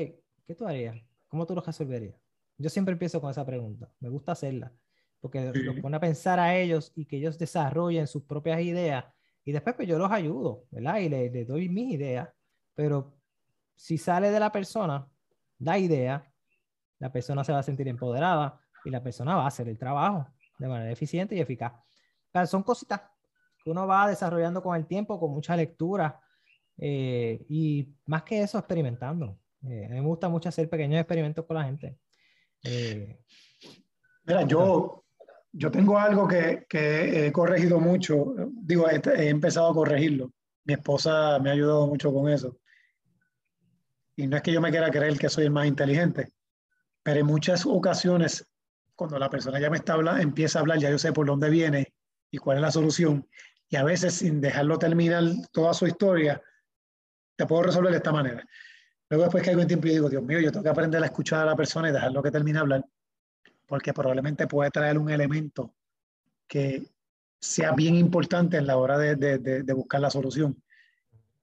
¿qué 0.45 0.55
tú 0.55 0.68
harías? 0.68 0.95
¿Cómo 1.28 1.45
tú 1.45 1.55
lo 1.55 1.61
resolverías? 1.61 2.16
Yo 2.57 2.70
siempre 2.70 2.93
empiezo 2.93 3.22
con 3.22 3.32
esa 3.32 3.45
pregunta. 3.45 3.89
Me 3.99 4.09
gusta 4.09 4.34
hacerla. 4.34 4.72
Porque 5.20 5.51
los 5.53 5.80
pone 5.80 5.97
a 5.97 5.99
pensar 5.99 6.39
a 6.39 6.55
ellos 6.55 6.91
y 6.95 7.05
que 7.05 7.18
ellos 7.18 7.39
desarrollen 7.39 8.05
sus 8.05 8.24
propias 8.24 8.61
ideas 8.61 9.05
y 9.45 9.51
después 9.51 9.76
pues 9.76 9.88
yo 9.88 9.99
los 9.99 10.11
ayudo, 10.11 10.66
¿verdad? 10.72 10.97
Y 10.97 11.07
les 11.07 11.32
le 11.32 11.45
doy 11.45 11.70
mis 11.70 11.93
ideas, 11.93 12.28
pero 12.74 13.16
si 13.76 13.97
sale 13.97 14.32
de 14.32 14.39
la 14.39 14.51
persona, 14.51 15.07
da 15.59 15.78
idea, 15.78 16.32
la 16.97 17.11
persona 17.11 17.43
se 17.43 17.51
va 17.51 17.59
a 17.59 17.63
sentir 17.63 17.88
empoderada 17.88 18.59
y 18.84 18.89
la 18.89 19.03
persona 19.03 19.36
va 19.36 19.43
a 19.43 19.47
hacer 19.47 19.70
el 19.70 19.78
trabajo 19.78 20.28
de 20.57 20.68
manera 20.68 20.91
eficiente 20.91 21.36
y 21.36 21.41
eficaz. 21.41 21.74
Son 22.45 22.63
cositas 22.63 23.01
que 23.63 23.71
uno 23.71 23.88
va 23.88 24.07
desarrollando 24.07 24.61
con 24.61 24.75
el 24.75 24.86
tiempo, 24.86 25.19
con 25.19 25.31
mucha 25.31 25.55
lectura 25.55 26.19
eh, 26.77 27.43
y 27.49 27.88
más 28.05 28.23
que 28.23 28.41
eso, 28.41 28.59
experimentando. 28.59 29.39
Eh, 29.63 29.86
a 29.86 29.89
mí 29.89 29.95
me 29.95 30.05
gusta 30.05 30.29
mucho 30.29 30.49
hacer 30.49 30.69
pequeños 30.69 30.99
experimentos 30.99 31.45
con 31.45 31.57
la 31.57 31.63
gente. 31.63 31.97
Eh, 32.63 33.19
Mira, 34.25 34.43
yo, 34.43 35.05
yo 35.51 35.71
tengo 35.71 35.97
algo 35.97 36.27
que, 36.27 36.65
que, 36.69 37.27
he 37.27 37.31
corregido 37.31 37.79
mucho, 37.79 38.36
digo, 38.51 38.88
he, 38.89 39.29
empezado 39.29 39.69
a 39.69 39.73
corregirlo. 39.73 40.31
Mi 40.63 40.73
esposa 40.73 41.39
me 41.39 41.49
ha 41.49 41.53
ayudado 41.53 41.88
mucho 41.88 42.13
con 42.13 42.29
eso. 42.29 42.57
Y 44.15 44.27
no 44.27 44.38
es 44.38 44.43
que 44.43 44.51
yo 44.51 44.61
me 44.61 44.71
quiera 44.71 44.91
creer 44.91 45.17
que 45.17 45.29
soy 45.29 45.45
el 45.45 45.51
más 45.51 45.67
inteligente, 45.67 46.33
pero 47.03 47.19
en 47.19 47.25
muchas 47.25 47.65
ocasiones, 47.65 48.47
cuando 48.95 49.19
la 49.19 49.29
persona 49.29 49.59
ya 49.59 49.69
me 49.69 49.77
está 49.77 49.93
hablando, 49.93 50.21
empieza 50.21 50.59
a 50.59 50.61
hablar, 50.61 50.79
ya 50.79 50.89
yo 50.89 50.97
sé 50.97 51.11
por 51.11 51.25
dónde 51.25 51.49
viene 51.49 51.95
y 52.36 52.38
cuál 52.38 52.57
es 52.57 52.61
la 52.61 52.71
solución. 52.71 53.27
Y 53.69 53.75
a 53.77 53.83
veces, 53.83 54.15
sin 54.15 54.41
dejarlo 54.41 54.77
terminar 54.77 55.23
toda 55.51 55.73
su 55.73 55.88
historia, 55.88 56.41
te 57.36 57.45
puedo 57.45 57.63
resolver 57.63 57.91
de 57.91 57.97
esta 57.97 58.11
manera. 58.11 58.45
Luego, 59.09 59.23
después 59.23 59.43
que 59.43 59.49
hay 59.51 59.55
un 59.55 59.67
tiempo, 59.67 59.88
y 59.88 59.91
digo, 59.91 60.09
Dios 60.09 60.23
mío, 60.23 60.39
yo 60.39 60.51
tengo 60.51 60.63
que 60.63 60.69
aprender 60.69 61.01
a 61.01 61.05
escuchar 61.05 61.41
a 61.41 61.45
la 61.45 61.55
persona 61.55 61.89
y 61.89 61.91
dejarlo 61.91 62.21
que 62.21 62.31
termine 62.31 62.59
hablar 62.59 62.86
porque 63.65 63.93
probablemente 63.93 64.47
puede 64.47 64.71
traer 64.71 64.97
un 64.97 65.09
elemento 65.09 65.73
que 66.47 66.83
sea 67.39 67.73
bien 67.73 67.95
importante 67.95 68.57
en 68.57 68.67
la 68.67 68.77
hora 68.77 68.97
de, 68.97 69.15
de, 69.15 69.38
de, 69.39 69.73
buscar 69.73 70.01
la 70.01 70.09
solución. 70.09 70.61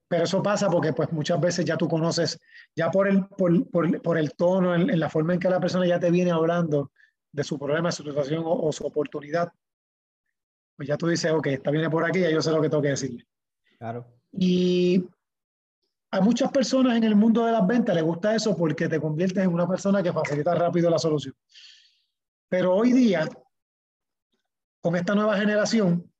Pero 0.07 0.25
eso 0.25 0.43
pasa 0.43 0.69
porque 0.69 0.93
pues 0.93 1.11
muchas 1.11 1.39
veces 1.39 1.65
ya 1.65 1.77
tú 1.77 1.87
conoces, 1.87 2.39
ya 2.75 2.91
por 2.91 3.07
el, 3.07 3.25
por, 3.25 3.69
por, 3.69 4.01
por 4.01 4.17
el 4.17 4.33
tono, 4.33 4.75
en, 4.75 4.99
la 4.99 5.09
forma 5.09 5.33
en 5.33 5.39
que 5.39 5.49
la 5.49 5.59
persona 5.59 5.85
ya 5.85 5.99
te 5.99 6.11
viene 6.11 6.31
hablando 6.31 6.91
de 7.31 7.43
su 7.43 7.57
problema, 7.57 7.91
su 7.91 8.03
situación 8.03 8.43
o, 8.45 8.71
su 8.71 8.85
oportunidad, 8.85 9.51
pues 10.83 10.89
ya 10.89 10.97
tú 10.97 11.07
dices, 11.07 11.31
ok, 11.31 11.47
está 11.47 11.71
viene 11.71 11.89
por 11.89 12.03
aquí, 12.03 12.19
ya 12.19 12.29
yo 12.29 12.41
sé 12.41 12.51
lo 12.51 12.61
que 12.61 12.69
tengo 12.69 12.83
que 12.83 12.89
decirle. 12.89 13.25
Claro. 13.77 14.05
Y 14.33 15.01
a 16.11 16.19
muchas 16.19 16.51
personas 16.51 16.97
en 16.97 17.05
el 17.05 17.15
mundo 17.15 17.45
de 17.45 17.53
las 17.53 17.65
ventas 17.65 17.95
les 17.95 18.03
gusta 18.03 18.35
eso 18.35 18.53
porque 18.57 18.89
te 18.89 18.99
conviertes 18.99 19.45
en 19.45 19.53
una 19.53 19.65
persona 19.65 20.03
que 20.03 20.11
facilita 20.11 20.53
rápido 20.53 20.89
la 20.89 20.99
solución. 20.99 21.33
Pero 22.49 22.75
hoy 22.75 22.91
día, 22.91 23.29
con 24.81 24.97
esta 24.97 25.15
nueva 25.15 25.37
generación, 25.37 26.11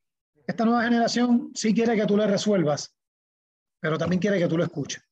esta 0.47 0.63
nueva 0.63 0.85
generación 0.85 1.51
sí 1.53 1.73
quiere 1.73 1.97
que 1.97 2.05
tú 2.05 2.15
le 2.15 2.25
resuelvas, 2.25 2.95
pero 3.81 3.97
también 3.97 4.21
quiere 4.21 4.39
que 4.39 4.47
tú 4.47 4.57
lo 4.57 4.63
escuches. 4.63 5.03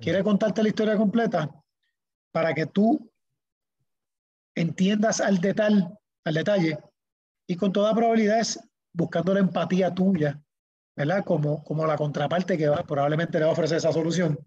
Quiere 0.00 0.24
contarte 0.24 0.62
la 0.62 0.70
historia 0.70 0.96
completa 0.96 1.50
para 2.32 2.54
que 2.54 2.64
tú 2.64 3.12
entiendas 4.54 5.20
al 5.20 5.38
detalle, 5.38 5.86
al 6.24 6.32
detalle 6.32 6.78
y 7.46 7.56
con 7.56 7.72
toda 7.72 7.94
probabilidad 7.94 8.40
es 8.40 8.58
buscando 8.96 9.34
la 9.34 9.40
empatía 9.40 9.94
tuya, 9.94 10.40
¿verdad? 10.96 11.24
Como, 11.24 11.62
como 11.62 11.86
la 11.86 11.96
contraparte 11.96 12.56
que 12.56 12.68
va, 12.68 12.82
probablemente 12.82 13.38
le 13.38 13.44
va 13.44 13.50
a 13.50 13.52
ofrecer 13.52 13.76
esa 13.76 13.92
solución. 13.92 14.38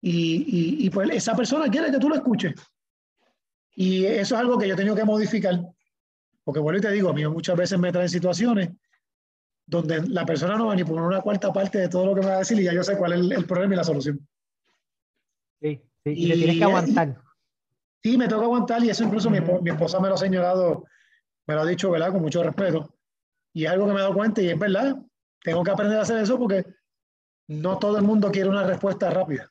Y, 0.00 0.80
y, 0.80 0.86
y 0.86 0.90
pues 0.90 1.10
esa 1.10 1.34
persona 1.34 1.68
quiere 1.68 1.90
que 1.90 1.98
tú 1.98 2.08
lo 2.08 2.14
escuches. 2.14 2.54
Y 3.74 4.04
eso 4.04 4.34
es 4.34 4.40
algo 4.40 4.58
que 4.58 4.68
yo 4.68 4.74
he 4.74 4.76
tenido 4.76 4.94
que 4.94 5.04
modificar, 5.04 5.60
porque 6.44 6.60
bueno, 6.60 6.78
y 6.78 6.82
te 6.82 6.90
digo, 6.90 7.10
a 7.10 7.14
mí 7.14 7.26
muchas 7.26 7.56
veces 7.56 7.78
me 7.78 7.90
traen 7.90 8.08
situaciones 8.08 8.70
donde 9.66 10.06
la 10.08 10.26
persona 10.26 10.56
no 10.56 10.66
va 10.66 10.76
ni 10.76 10.84
por 10.84 11.00
una 11.00 11.20
cuarta 11.20 11.52
parte 11.52 11.78
de 11.78 11.88
todo 11.88 12.06
lo 12.06 12.14
que 12.14 12.20
me 12.20 12.26
va 12.26 12.34
a 12.34 12.38
decir 12.40 12.58
y 12.60 12.64
ya 12.64 12.74
yo 12.74 12.82
sé 12.82 12.96
cuál 12.96 13.12
es 13.12 13.38
el, 13.38 13.46
problema 13.46 13.74
y 13.74 13.76
la 13.76 13.84
solución. 13.84 14.28
Sí, 15.60 15.80
sí, 16.04 16.10
y, 16.10 16.26
le 16.26 16.34
tienes 16.34 16.58
que 16.58 16.64
aguantar. 16.64 17.22
Sí, 18.02 18.18
me 18.18 18.28
toca 18.28 18.44
aguantar 18.44 18.84
y 18.84 18.90
eso 18.90 19.04
incluso 19.04 19.30
mi, 19.30 19.40
mi, 19.40 19.70
esposa 19.70 20.00
me 20.00 20.08
lo 20.08 20.14
ha 20.14 20.18
señalado, 20.18 20.84
me 21.46 21.54
lo 21.54 21.62
ha 21.62 21.66
dicho, 21.66 21.90
¿verdad? 21.90 22.12
Con 22.12 22.20
mucho 22.20 22.42
respeto. 22.42 22.92
Y 23.52 23.64
es 23.64 23.70
algo 23.70 23.86
que 23.86 23.92
me 23.92 23.98
he 23.98 24.02
dado 24.02 24.14
cuenta 24.14 24.40
y 24.40 24.48
es 24.48 24.58
verdad, 24.58 24.96
tengo 25.42 25.62
que 25.62 25.70
aprender 25.70 25.98
a 25.98 26.02
hacer 26.02 26.18
eso 26.18 26.38
porque 26.38 26.64
no 27.48 27.78
todo 27.78 27.98
el 27.98 28.04
mundo 28.04 28.30
quiere 28.30 28.48
una 28.48 28.64
respuesta 28.64 29.10
rápida. 29.10 29.50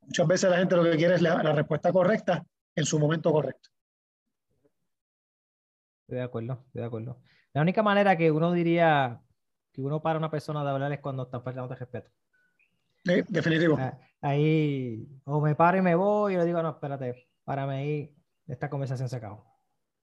Muchas 0.00 0.26
veces 0.26 0.50
la 0.50 0.58
gente 0.58 0.76
lo 0.76 0.84
que 0.84 0.96
quiere 0.96 1.14
es 1.14 1.22
la, 1.22 1.42
la 1.42 1.52
respuesta 1.52 1.92
correcta 1.92 2.44
en 2.74 2.84
su 2.84 2.98
momento 2.98 3.30
correcto. 3.30 3.70
Estoy 6.02 6.18
de 6.18 6.22
acuerdo, 6.22 6.64
estoy 6.66 6.80
de 6.80 6.86
acuerdo. 6.86 7.22
La 7.52 7.62
única 7.62 7.82
manera 7.82 8.16
que 8.16 8.30
uno 8.30 8.52
diría 8.52 9.20
que 9.72 9.80
uno 9.80 10.02
para 10.02 10.18
una 10.18 10.30
persona 10.30 10.64
de 10.64 10.70
hablar 10.70 10.92
es 10.92 11.00
cuando 11.00 11.22
está 11.24 11.40
faltando 11.40 11.68
de 11.68 11.76
respeto. 11.76 12.10
Sí, 13.04 13.22
definitivo. 13.28 13.76
Ah, 13.78 13.98
ahí, 14.20 15.08
o 15.24 15.40
me 15.40 15.54
paro 15.54 15.78
y 15.78 15.82
me 15.82 15.94
voy 15.94 16.34
y 16.34 16.36
le 16.36 16.44
digo, 16.44 16.62
no, 16.62 16.70
espérate, 16.70 17.28
párame 17.44 17.74
ahí, 17.76 18.16
esta 18.46 18.68
conversación 18.68 19.08
se 19.08 19.16
acabó. 19.16 19.44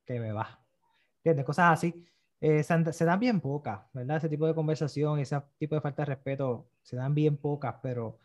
Que 0.06 0.20
me 0.20 0.32
va. 0.32 0.66
¿Entiendes? 1.18 1.46
Cosas 1.46 1.74
así. 1.74 2.06
Eh, 2.42 2.64
se, 2.64 3.06
dan 3.06 3.20
bien 3.20 3.42
pocas, 3.42 3.82
¿verdad? 3.94 4.18
Ese 4.18 4.30
tipo 4.30 4.48
de 4.48 4.56
conversación, 4.56 5.20
ese 5.20 5.42
tipo 5.58 5.76
de 5.76 5.82
falta 5.82 6.04
de 6.04 6.08
respeto, 6.08 6.70
se 6.82 6.96
dan 6.96 7.14
bien 7.14 7.38
pocas, 7.38 7.76
pero 7.84 8.20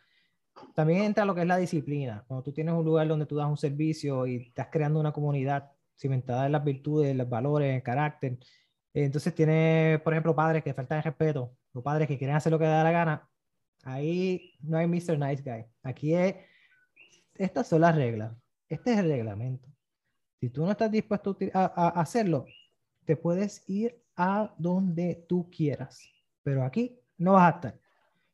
también 0.75 1.03
entra 1.03 1.25
lo 1.25 1.35
que 1.35 1.43
es 1.43 1.47
la 1.47 1.57
disciplina. 1.57 2.25
Cuando 2.29 2.45
tú 2.45 2.53
tienes 2.53 2.75
un 2.75 2.85
lugar 2.85 3.09
donde 3.09 3.27
tú 3.27 3.37
das 3.37 3.49
un 3.49 3.57
servicio 3.57 4.27
y 4.27 4.37
estás 4.37 4.69
creando 4.71 5.01
una 5.01 5.13
comunidad 5.13 5.73
cimentada 5.97 6.47
en 6.47 6.53
las 6.53 6.65
virtudes, 6.65 7.17
los 7.17 7.29
valores, 7.29 7.75
el 7.75 7.83
carácter, 7.83 8.39
entonces 8.95 9.35
tienes, 9.35 10.01
por 10.03 10.13
ejemplo, 10.13 10.37
padres 10.37 10.63
que 10.63 10.75
faltan 10.75 10.99
el 10.99 11.05
respeto, 11.05 11.57
o 11.73 11.83
padres 11.83 12.07
que 12.09 12.19
quieren 12.19 12.37
hacer 12.37 12.53
lo 12.53 12.59
que 12.59 12.67
da 12.67 12.85
la 12.85 12.93
gana, 12.93 13.29
ahí 13.85 14.55
no 14.61 14.79
hay 14.79 14.87
Mr. 14.87 15.19
Nice 15.19 15.43
Guy. 15.43 15.67
Aquí 15.83 16.15
es, 16.15 16.37
estas 17.35 17.67
son 17.69 17.81
las 17.81 17.97
reglas, 17.97 18.33
este 18.69 18.93
es 18.93 18.99
el 18.99 19.09
reglamento. 19.09 19.69
Si 20.41 20.51
tú 20.51 20.65
no 20.65 20.71
estás 20.71 20.91
dispuesto 20.91 21.37
a, 21.55 21.65
a 21.65 22.01
hacerlo, 22.01 22.47
te 23.05 23.17
puedes 23.17 23.69
ir 23.69 24.04
a 24.17 24.55
donde 24.59 25.25
tú 25.29 25.51
quieras, 25.51 26.01
pero 26.43 26.65
aquí 26.65 26.99
no 27.19 27.35
vas 27.35 27.53
a 27.53 27.57
estar, 27.57 27.81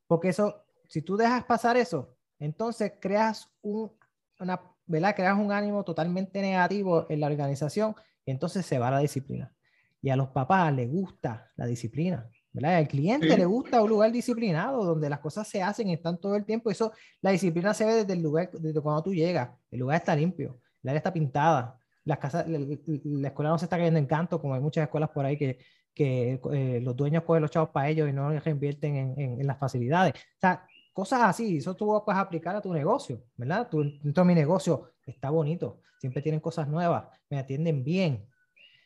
porque 0.06 0.28
eso 0.28 0.64
si 0.90 1.02
tú 1.02 1.16
dejas 1.16 1.44
pasar 1.44 1.76
eso, 1.76 2.16
entonces 2.40 2.94
creas 3.00 3.48
un, 3.62 3.92
una, 4.40 4.60
¿verdad? 4.86 5.14
creas 5.14 5.38
un 5.38 5.52
ánimo 5.52 5.84
totalmente 5.84 6.42
negativo 6.42 7.06
en 7.08 7.20
la 7.20 7.28
organización 7.28 7.94
y 8.26 8.32
entonces 8.32 8.66
se 8.66 8.80
va 8.80 8.90
la 8.90 8.98
disciplina. 8.98 9.54
Y 10.02 10.10
a 10.10 10.16
los 10.16 10.30
papás 10.30 10.74
les 10.74 10.90
gusta 10.90 11.52
la 11.54 11.66
disciplina. 11.66 12.28
¿verdad? 12.52 12.78
Al 12.78 12.88
cliente 12.88 13.36
le 13.36 13.44
gusta 13.44 13.80
un 13.80 13.88
lugar 13.88 14.10
disciplinado 14.10 14.84
donde 14.84 15.08
las 15.08 15.20
cosas 15.20 15.46
se 15.46 15.62
hacen 15.62 15.90
están 15.90 16.18
todo 16.18 16.34
el 16.34 16.44
tiempo. 16.44 16.72
Eso, 16.72 16.92
la 17.20 17.30
disciplina 17.30 17.72
se 17.72 17.84
ve 17.84 17.94
desde 17.94 18.14
el 18.14 18.22
lugar, 18.22 18.50
desde 18.50 18.80
cuando 18.80 19.04
tú 19.04 19.14
llegas. 19.14 19.50
El 19.70 19.78
lugar 19.78 19.98
está 19.98 20.16
limpio, 20.16 20.58
el 20.82 20.88
área 20.88 20.98
está 20.98 21.12
pintada, 21.12 21.78
las 22.10 22.18
casas, 22.18 22.46
la, 22.48 23.28
escuela 23.28 23.50
no 23.50 23.58
se 23.58 23.64
está 23.64 23.76
cayendo 23.76 23.98
en 23.98 24.06
canto, 24.06 24.40
como 24.40 24.54
hay 24.54 24.60
muchas 24.60 24.84
escuelas 24.84 25.10
por 25.10 25.24
ahí 25.24 25.36
que, 25.36 25.58
que 25.94 26.40
eh, 26.52 26.80
los 26.82 26.96
dueños 26.96 27.24
cogen 27.24 27.42
los 27.42 27.50
chavos 27.50 27.70
para 27.70 27.88
ellos 27.88 28.08
y 28.08 28.12
no 28.12 28.30
reinvierten 28.38 28.96
en, 28.96 29.20
en, 29.20 29.40
en, 29.40 29.46
las 29.46 29.58
facilidades. 29.58 30.14
O 30.14 30.40
sea, 30.40 30.66
cosas 30.92 31.22
así, 31.22 31.58
eso 31.58 31.74
tú 31.74 32.02
puedes 32.04 32.20
aplicar 32.20 32.54
a 32.56 32.60
tu 32.60 32.72
negocio, 32.72 33.22
¿verdad? 33.36 33.68
Tú, 33.70 33.82
dentro 34.02 34.24
de 34.24 34.28
mi 34.28 34.34
negocio 34.34 34.92
está 35.06 35.30
bonito, 35.30 35.80
siempre 35.98 36.22
tienen 36.22 36.40
cosas 36.40 36.68
nuevas, 36.68 37.06
me 37.28 37.38
atienden 37.38 37.82
bien, 37.82 38.26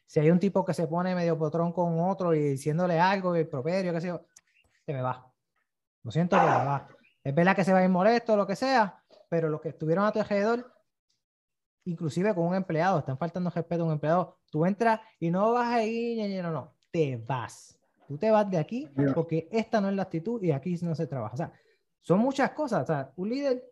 si 0.07 0.21
hay 0.21 0.31
un 0.31 0.39
tipo 0.39 0.65
que 0.65 0.75
se 0.75 0.87
pone 0.87 1.15
medio 1.15 1.39
potrón 1.39 1.73
con 1.73 1.99
otro 2.01 2.35
y 2.35 2.41
diciéndole 2.41 3.01
algo, 3.01 3.35
el 3.35 3.49
properio, 3.49 3.93
qué 3.93 4.01
sé 4.01 4.09
yo, 4.09 4.27
se 4.85 4.93
me 4.93 5.03
va. 5.03 5.27
Lo 6.03 6.11
siento, 6.11 6.37
que 6.37 6.43
me 6.43 6.49
va. 6.49 6.87
Es 7.23 7.35
verdad 7.35 7.57
que 7.57 7.65
se 7.65 7.73
va 7.73 7.79
a 7.79 7.85
ir 7.85 7.89
molesto, 7.89 8.37
lo 8.37 8.47
que 8.47 8.55
sea, 8.55 9.03
pero 9.29 9.49
los 9.49 9.61
que 9.61 9.71
estuvieron 9.71 10.05
a 10.05 10.13
tu 10.13 10.21
alrededor, 10.21 10.74
inclusive 11.85 12.35
con 12.35 12.47
un 12.47 12.55
empleado, 12.55 12.99
están 12.99 13.19
faltando 13.19 13.51
respeto 13.51 13.83
a 13.83 13.87
un 13.87 13.93
empleado, 13.93 14.37
tú 14.51 14.65
entras 14.65 15.01
y 15.21 15.31
no 15.31 15.53
vas 15.53 15.73
a 15.73 15.85
ir, 15.85 16.43
no, 16.43 16.51
no, 16.51 16.73
te 16.91 17.17
vas. 17.17 17.79
Tú 18.07 18.19
te 18.19 18.31
vas 18.31 18.51
de 18.51 18.59
aquí 18.59 18.89
porque 19.15 19.49
esta 19.51 19.81
no 19.81 19.89
es 19.89 19.95
la 19.95 20.03
actitud 20.03 20.43
y 20.43 20.53
aquí 20.53 20.77
no 20.83 20.95
se 20.95 21.07
trabaja. 21.07 21.35
O 21.35 21.37
sea, 21.37 21.53
son 22.01 22.21
muchas 22.21 22.51
cosas. 22.51 22.83
O 22.83 22.87
sea, 22.87 23.13
un 23.17 23.31
líder 23.31 23.65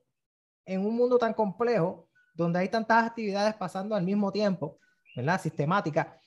en 0.65 0.85
un 0.85 0.97
mundo 0.97 1.19
tan 1.19 1.35
complejo, 1.35 2.09
donde 2.35 2.61
hay 2.61 2.69
tantas 2.69 3.05
actividades 3.05 3.55
pasando 3.55 3.95
al 3.95 4.05
mismo 4.05 4.33
tiempo, 4.33 4.79
¿verdad? 5.15 5.41
Sistemática, 5.41 6.19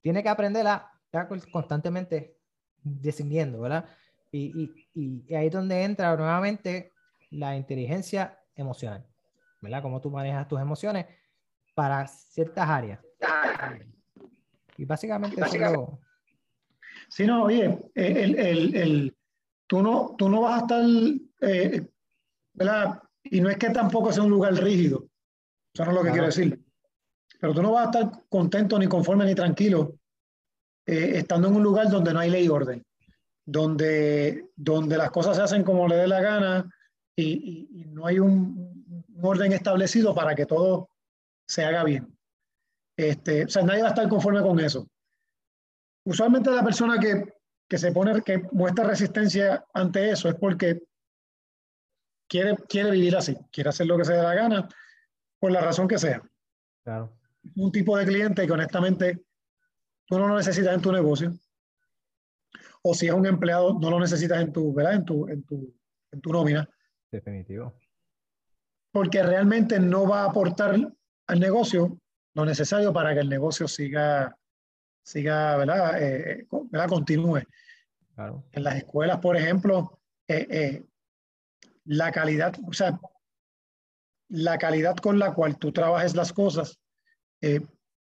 tiene 0.00 0.22
que 0.22 0.28
aprender 0.28 0.66
a 0.66 0.90
estar 1.04 1.28
constantemente 1.50 2.36
descendiendo, 2.82 3.60
¿verdad? 3.60 3.86
Y, 4.30 4.62
y, 4.94 5.24
y, 5.26 5.34
ahí 5.34 5.46
es 5.46 5.52
donde 5.52 5.82
entra 5.82 6.14
nuevamente 6.16 6.92
la 7.30 7.56
inteligencia 7.56 8.38
emocional, 8.54 9.04
¿verdad? 9.60 9.82
Cómo 9.82 10.00
tú 10.00 10.10
manejas 10.10 10.46
tus 10.46 10.60
emociones 10.60 11.06
para 11.78 12.08
ciertas 12.08 12.68
áreas. 12.68 12.98
Y 14.76 14.84
básicamente, 14.84 15.40
eso 15.40 16.00
Sí, 17.08 17.24
no, 17.24 17.44
oye, 17.44 17.78
el, 17.94 18.36
el, 18.36 18.74
el, 18.74 19.16
tú, 19.64 19.80
no, 19.80 20.16
tú 20.18 20.28
no 20.28 20.40
vas 20.40 20.54
a 20.54 20.62
estar, 20.62 20.84
eh, 21.42 21.88
¿verdad? 22.52 23.00
Y 23.22 23.40
no 23.40 23.48
es 23.48 23.58
que 23.58 23.70
tampoco 23.70 24.12
sea 24.12 24.24
un 24.24 24.30
lugar 24.30 24.54
rígido, 24.54 25.06
eso 25.72 25.84
no 25.84 25.92
es 25.92 25.96
lo 25.98 26.02
que 26.02 26.10
quiero 26.10 26.26
decir. 26.26 26.60
Pero 27.38 27.54
tú 27.54 27.62
no 27.62 27.70
vas 27.70 27.86
a 27.86 27.90
estar 28.00 28.22
contento, 28.28 28.76
ni 28.76 28.88
conforme, 28.88 29.24
ni 29.24 29.36
tranquilo 29.36 29.94
eh, 30.84 31.12
estando 31.18 31.46
en 31.46 31.54
un 31.54 31.62
lugar 31.62 31.88
donde 31.88 32.12
no 32.12 32.18
hay 32.18 32.30
ley 32.30 32.46
y 32.46 32.48
orden, 32.48 32.84
donde, 33.44 34.48
donde 34.56 34.98
las 34.98 35.12
cosas 35.12 35.36
se 35.36 35.42
hacen 35.44 35.62
como 35.62 35.86
le 35.86 35.94
dé 35.94 36.08
la 36.08 36.20
gana 36.20 36.68
y, 37.14 37.86
no 37.92 38.04
hay 38.04 38.18
un, 38.18 39.04
orden 39.22 39.52
establecido 39.52 40.12
para 40.12 40.34
que 40.34 40.44
todo 40.44 40.90
se 41.48 41.64
haga 41.64 41.82
bien. 41.82 42.06
Este, 42.96 43.44
o 43.44 43.48
sea, 43.48 43.62
nadie 43.62 43.82
va 43.82 43.88
a 43.88 43.90
estar 43.90 44.08
conforme 44.08 44.42
con 44.42 44.60
eso. 44.60 44.86
Usualmente 46.04 46.50
la 46.50 46.62
persona 46.62 46.98
que, 46.98 47.24
que 47.68 47.78
se 47.78 47.92
pone, 47.92 48.20
que 48.22 48.38
muestra 48.52 48.84
resistencia 48.84 49.64
ante 49.72 50.10
eso 50.10 50.28
es 50.28 50.34
porque 50.34 50.82
quiere, 52.28 52.56
quiere 52.68 52.90
vivir 52.90 53.16
así, 53.16 53.36
quiere 53.50 53.70
hacer 53.70 53.86
lo 53.86 53.96
que 53.96 54.04
se 54.04 54.12
dé 54.12 54.22
la 54.22 54.34
gana, 54.34 54.68
por 55.38 55.50
la 55.50 55.60
razón 55.60 55.88
que 55.88 55.98
sea. 55.98 56.22
Claro. 56.84 57.16
Un 57.56 57.72
tipo 57.72 57.96
de 57.96 58.04
cliente 58.04 58.46
que 58.46 58.52
honestamente 58.52 59.24
tú 60.06 60.18
no 60.18 60.28
lo 60.28 60.36
necesitas 60.36 60.74
en 60.74 60.82
tu 60.82 60.92
negocio. 60.92 61.32
O 62.82 62.94
si 62.94 63.06
es 63.06 63.12
un 63.12 63.26
empleado, 63.26 63.78
no 63.78 63.90
lo 63.90 64.00
necesitas 64.00 64.40
en 64.40 64.52
tu, 64.52 64.72
¿verdad? 64.74 64.94
En 64.94 65.04
tu, 65.04 65.28
en 65.28 65.42
tu, 65.44 65.74
en 66.12 66.20
tu 66.20 66.32
nómina. 66.32 66.68
Definitivo. 67.10 67.74
Porque 68.90 69.22
realmente 69.22 69.78
no 69.78 70.06
va 70.06 70.22
a 70.22 70.30
aportar 70.30 70.76
al 71.28 71.40
negocio 71.40 71.98
lo 72.34 72.44
necesario 72.44 72.92
para 72.92 73.14
que 73.14 73.20
el 73.20 73.28
negocio 73.28 73.68
siga, 73.68 74.36
siga 75.02 75.56
¿verdad? 75.56 76.02
Eh, 76.02 76.46
¿verdad? 76.70 76.88
Continúe. 76.88 77.42
Claro. 78.14 78.44
En 78.52 78.64
las 78.64 78.76
escuelas, 78.76 79.18
por 79.18 79.36
ejemplo, 79.36 80.00
eh, 80.26 80.46
eh, 80.50 80.82
la 81.84 82.10
calidad, 82.12 82.54
o 82.66 82.72
sea, 82.72 82.98
la 84.28 84.58
calidad 84.58 84.96
con 84.96 85.18
la 85.18 85.32
cual 85.32 85.56
tú 85.56 85.72
trabajes 85.72 86.14
las 86.14 86.32
cosas 86.32 86.78
eh, 87.40 87.60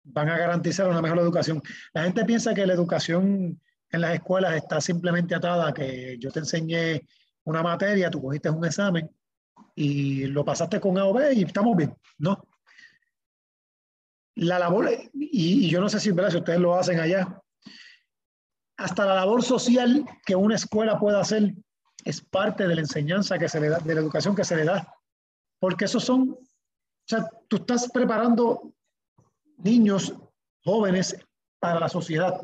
van 0.03 0.29
a 0.29 0.37
garantizar 0.37 0.87
una 0.87 1.01
mejor 1.01 1.19
educación. 1.19 1.61
La 1.93 2.03
gente 2.03 2.25
piensa 2.25 2.53
que 2.53 2.65
la 2.65 2.73
educación 2.73 3.61
en 3.89 4.01
las 4.01 4.15
escuelas 4.15 4.55
está 4.55 4.81
simplemente 4.81 5.35
atada 5.35 5.69
a 5.69 5.73
que 5.73 6.17
yo 6.19 6.31
te 6.31 6.39
enseñé 6.39 7.07
una 7.43 7.61
materia, 7.61 8.09
tú 8.09 8.21
cogiste 8.21 8.49
un 8.49 8.65
examen 8.65 9.09
y 9.75 10.25
lo 10.25 10.43
pasaste 10.43 10.79
con 10.79 10.97
A 10.97 11.05
o 11.05 11.13
B 11.13 11.33
y 11.33 11.43
estamos 11.43 11.75
bien. 11.77 11.95
No. 12.17 12.43
La 14.37 14.59
labor, 14.59 14.89
y, 15.13 15.69
yo 15.69 15.81
no 15.81 15.89
sé 15.89 15.99
si, 15.99 16.11
si 16.11 16.37
ustedes 16.37 16.59
lo 16.59 16.75
hacen 16.75 16.99
allá, 16.99 17.41
hasta 18.77 19.05
la 19.05 19.15
labor 19.15 19.43
social 19.43 20.05
que 20.25 20.35
una 20.35 20.55
escuela 20.55 20.99
pueda 20.99 21.19
hacer 21.19 21.53
es 22.05 22.21
parte 22.21 22.67
de 22.67 22.75
la 22.75 22.81
enseñanza 22.81 23.39
que 23.39 23.49
se 23.49 23.59
le 23.59 23.69
da, 23.69 23.79
de 23.79 23.95
la 23.95 24.01
educación 24.01 24.35
que 24.35 24.45
se 24.45 24.55
le 24.55 24.63
da. 24.63 24.93
Porque 25.59 25.85
esos 25.85 26.03
son, 26.03 26.29
o 26.29 26.39
sea, 27.07 27.27
tú 27.47 27.57
estás 27.57 27.89
preparando 27.91 28.73
niños, 29.57 30.13
jóvenes 30.63 31.17
para 31.59 31.79
la 31.79 31.89
sociedad. 31.89 32.39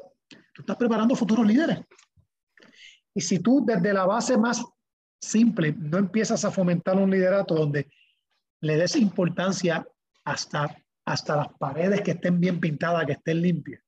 Tú 0.54 0.62
estás 0.62 0.76
preparando 0.76 1.16
futuros 1.16 1.46
líderes. 1.46 1.82
Y 3.14 3.22
si 3.22 3.40
tú 3.40 3.64
desde 3.64 3.94
la 3.94 4.06
base 4.06 4.38
más 4.38 4.66
simple 5.22 5.74
no 5.78 6.00
empiezas 6.00 6.44
a 6.44 6.52
fomentar 6.52 6.98
un 6.98 7.12
liderato 7.12 7.54
donde 7.56 7.90
le 8.62 8.78
des 8.78 8.96
importancia 8.96 9.86
hasta, 10.26 10.76
hasta 11.06 11.36
las 11.36 11.48
paredes 11.58 12.02
que 12.02 12.12
estén 12.12 12.40
bien 12.40 12.60
pintadas, 12.60 13.06
que 13.06 13.14
estén 13.14 13.42
limpias, 13.42 13.82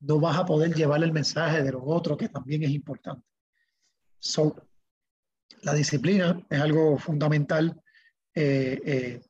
no 0.00 0.20
vas 0.20 0.38
a 0.38 0.46
poder 0.46 0.74
llevar 0.74 1.02
el 1.02 1.12
mensaje 1.12 1.62
de 1.62 1.72
lo 1.72 1.84
otro 1.84 2.16
que 2.16 2.28
también 2.28 2.62
es 2.62 2.70
importante. 2.70 3.26
So, 4.18 4.54
la 5.62 5.74
disciplina 5.74 6.44
es 6.48 6.60
algo 6.60 6.98
fundamental 6.98 7.82
eh, 8.34 8.80
eh, 8.84 9.22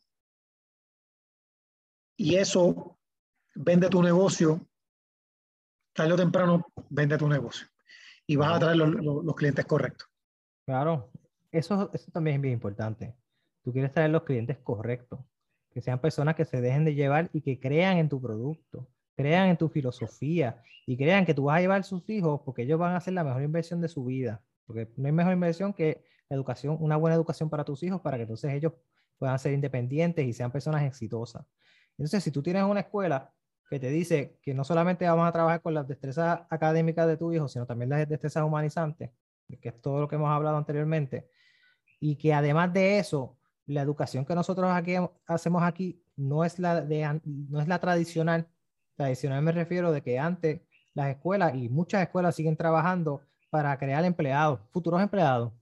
y 2.17 2.35
eso 2.35 2.99
vende 3.55 3.89
tu 3.89 4.03
negocio, 4.03 4.67
tarde 5.93 6.13
o 6.13 6.17
temprano 6.17 6.67
vende 6.91 7.17
tu 7.17 7.29
negocio 7.29 7.67
y 8.27 8.37
vas 8.37 8.57
a 8.57 8.59
traer 8.59 8.77
los, 8.77 9.35
clientes 9.37 9.65
correctos. 9.65 10.09
Claro, 10.67 11.11
eso, 11.51 11.91
eso 11.95 12.11
también 12.11 12.37
es 12.37 12.43
bien 12.43 12.55
importante. 12.55 13.15
Tú 13.63 13.73
quieres 13.73 13.93
traer 13.93 14.11
los 14.11 14.25
clientes 14.25 14.59
correctos, 14.59 15.21
que 15.79 15.83
sean 15.83 16.01
personas 16.01 16.35
que 16.35 16.45
se 16.45 16.61
dejen 16.61 16.85
de 16.85 16.97
llevar 16.97 17.31
y 17.33 17.41
que 17.41 17.61
crean 17.61 17.99
en 17.99 18.09
tu 18.09 18.21
producto, 18.21 18.89
crean 19.15 19.49
en 19.49 19.57
tu 19.57 19.69
filosofía 19.69 20.61
y 20.89 20.97
crean 20.97 21.25
que 21.25 21.35
tú 21.35 21.45
vas 21.45 21.59
a 21.59 21.61
llevar 21.61 21.83
a 21.83 21.85
sus 21.85 22.11
hijos 22.11 22.41
porque 22.45 22.63
ellos 22.63 22.81
van 22.81 22.95
a 22.95 22.97
hacer 22.97 23.15
la 23.15 23.23
mejor 23.23 23.45
inversión 23.45 23.81
de 23.81 23.87
su 23.87 24.05
vida. 24.05 24.43
Porque 24.67 24.89
no 24.97 25.07
hay 25.07 25.13
mejor 25.13 25.35
inversión 25.35 25.73
que 25.73 26.03
educación, 26.29 26.79
una 26.81 26.97
buena 26.97 27.15
educación 27.15 27.49
para 27.49 27.63
tus 27.63 27.85
hijos 27.85 28.01
para 28.01 28.17
que 28.17 28.23
entonces 28.23 28.53
ellos 28.55 28.73
puedan 29.19 29.39
ser 29.39 29.53
independientes 29.53 30.27
y 30.27 30.33
sean 30.33 30.51
personas 30.51 30.83
exitosas. 30.83 31.47
Entonces, 31.97 32.25
si 32.25 32.33
tú 32.33 32.43
tienes 32.43 32.65
una 32.65 32.81
escuela 32.81 33.33
que 33.71 33.79
te 33.79 33.89
dice 33.89 34.37
que 34.43 34.55
no 34.55 34.65
solamente 34.65 35.07
vamos 35.07 35.29
a 35.29 35.33
trabajar 35.33 35.63
con 35.63 35.75
las 35.75 35.87
destrezas 35.87 36.41
académicas 36.51 37.07
de 37.07 37.17
tu 37.17 37.33
hijo, 37.33 37.47
sino 37.47 37.67
también 37.67 37.91
las 37.91 38.09
destrezas 38.09 38.43
humanizantes, 38.43 39.13
que 39.61 39.69
es 39.69 39.81
todo 39.81 40.01
lo 40.01 40.09
que 40.09 40.17
hemos 40.17 40.31
hablado 40.31 40.57
anteriormente, 40.57 41.31
y 42.01 42.17
que 42.17 42.35
además 42.35 42.73
de 42.73 42.99
eso, 42.99 43.38
la 43.69 43.83
educación 43.83 44.25
que 44.25 44.35
nosotros 44.35 44.71
hacemos 45.27 45.63
aquí 45.63 46.03
no 46.17 46.45
es 46.45 46.59
la, 46.59 46.83
no 47.25 47.61
es 47.61 47.69
la 47.69 47.79
tradicional. 47.79 48.49
Tradicional 48.97 49.43
me 49.43 49.53
refiero 49.53 49.93
de 49.93 50.03
que 50.03 50.19
antes 50.19 50.63
las 50.95 51.11
escuelas 51.11 51.55
y 51.55 51.69
muchas 51.69 52.03
escuelas 52.03 52.35
siguen 52.35 52.57
trabajando 52.57 53.23
para 53.51 53.79
crear 53.79 54.05
empleados, 54.05 54.61
futuros 54.71 55.01
empleados. 55.03 55.53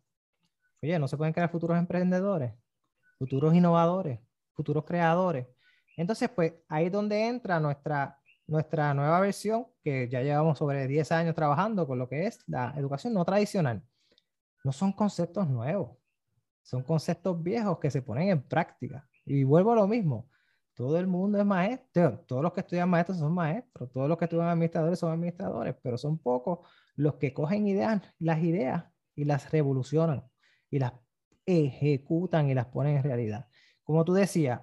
Oye, 0.82 0.98
no 0.98 1.08
se 1.08 1.16
pueden 1.16 1.34
crear 1.34 1.50
futuros 1.50 1.76
emprendedores, 1.78 2.52
futuros 3.18 3.54
innovadores, 3.54 4.20
futuros 4.54 4.84
creadores. 4.84 5.46
Entonces, 5.96 6.28
pues 6.28 6.54
ahí 6.68 6.86
es 6.86 6.92
donde 6.92 7.26
entra 7.26 7.58
nuestra, 7.58 8.20
nuestra 8.46 8.94
nueva 8.94 9.18
versión, 9.20 9.66
que 9.82 10.08
ya 10.08 10.22
llevamos 10.22 10.58
sobre 10.58 10.86
10 10.86 11.10
años 11.12 11.34
trabajando 11.34 11.86
con 11.86 11.98
lo 11.98 12.08
que 12.08 12.26
es 12.26 12.38
la 12.46 12.72
educación 12.76 13.14
no 13.14 13.24
tradicional. 13.24 13.82
No 14.62 14.72
son 14.72 14.92
conceptos 14.92 15.48
nuevos, 15.48 15.96
son 16.66 16.82
conceptos 16.82 17.40
viejos 17.40 17.78
que 17.78 17.92
se 17.92 18.02
ponen 18.02 18.28
en 18.28 18.42
práctica. 18.42 19.08
Y 19.24 19.44
vuelvo 19.44 19.72
a 19.72 19.76
lo 19.76 19.86
mismo, 19.86 20.28
todo 20.74 20.98
el 20.98 21.06
mundo 21.06 21.38
es 21.38 21.46
maestro, 21.46 22.24
todos 22.26 22.42
los 22.42 22.52
que 22.52 22.60
estudian 22.60 22.90
maestros 22.90 23.18
son 23.18 23.32
maestros, 23.32 23.90
todos 23.92 24.08
los 24.08 24.18
que 24.18 24.24
estudian 24.24 24.48
administradores 24.48 24.98
son 24.98 25.12
administradores, 25.12 25.76
pero 25.80 25.96
son 25.96 26.18
pocos 26.18 26.66
los 26.96 27.14
que 27.14 27.32
cogen 27.32 27.68
ideas, 27.68 28.02
las 28.18 28.42
ideas 28.42 28.84
y 29.14 29.24
las 29.24 29.50
revolucionan 29.52 30.24
y 30.68 30.80
las 30.80 30.92
ejecutan 31.46 32.50
y 32.50 32.54
las 32.54 32.66
ponen 32.66 32.96
en 32.96 33.04
realidad. 33.04 33.48
Como 33.84 34.04
tú 34.04 34.14
decías, 34.14 34.60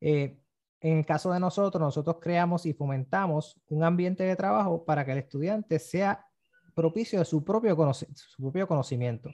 eh, 0.00 0.40
en 0.80 0.98
el 0.98 1.06
caso 1.06 1.32
de 1.32 1.38
nosotros, 1.38 1.82
nosotros 1.82 2.16
creamos 2.18 2.64
y 2.64 2.72
fomentamos 2.72 3.60
un 3.68 3.84
ambiente 3.84 4.24
de 4.24 4.36
trabajo 4.36 4.86
para 4.86 5.04
que 5.04 5.12
el 5.12 5.18
estudiante 5.18 5.78
sea 5.78 6.26
propicio 6.74 7.18
de 7.18 7.26
su 7.26 7.44
propio, 7.44 7.76
su 7.92 8.42
propio 8.42 8.66
conocimiento. 8.66 9.28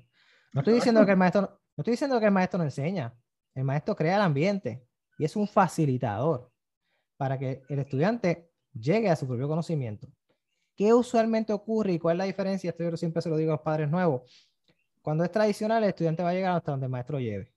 No 0.53 0.62
estoy, 0.62 0.74
diciendo 0.74 1.05
que 1.07 1.12
el 1.12 1.16
maestro, 1.16 1.61
no 1.78 1.82
estoy 1.82 1.92
diciendo 1.92 2.18
que 2.18 2.26
el 2.26 2.32
maestro 2.32 2.59
no 2.59 2.64
enseña, 2.64 3.16
el 3.55 3.62
maestro 3.62 3.94
crea 3.94 4.16
el 4.16 4.22
ambiente 4.22 4.84
y 5.16 5.24
es 5.24 5.36
un 5.36 5.46
facilitador 5.46 6.50
para 7.16 7.38
que 7.38 7.62
el 7.68 7.78
estudiante 7.78 8.50
llegue 8.72 9.09
a 9.09 9.14
su 9.14 9.28
propio 9.28 9.46
conocimiento. 9.46 10.09
¿Qué 10.74 10.92
usualmente 10.92 11.52
ocurre 11.52 11.92
y 11.92 11.98
cuál 12.00 12.16
es 12.16 12.18
la 12.18 12.24
diferencia? 12.24 12.70
Esto 12.70 12.82
yo 12.82 12.96
siempre 12.96 13.22
se 13.22 13.28
lo 13.28 13.36
digo 13.36 13.52
a 13.52 13.55
los 13.55 13.62
padres 13.62 13.88
nuevos. 13.88 14.50
Cuando 15.02 15.22
es 15.22 15.30
tradicional, 15.30 15.84
el 15.84 15.90
estudiante 15.90 16.24
va 16.24 16.30
a 16.30 16.34
llegar 16.34 16.56
hasta 16.56 16.72
donde 16.72 16.86
el 16.86 16.90
maestro 16.90 17.20
lleve. 17.20 17.55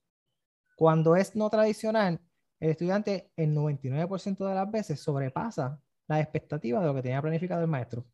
Cuando 0.76 1.16
es 1.16 1.36
no 1.36 1.50
tradicional, 1.50 2.22
el 2.60 2.70
estudiante 2.70 3.32
el 3.36 3.56
99% 3.56 4.48
de 4.48 4.54
las 4.54 4.70
veces 4.70 5.02
sobrepasa 5.02 5.82
la 6.08 6.22
expectativa 6.22 6.80
de 6.80 6.86
lo 6.86 6.94
que 6.94 7.02
tenía 7.02 7.24
planificado 7.24 7.62
el 7.62 7.68
maestro. 7.68 8.06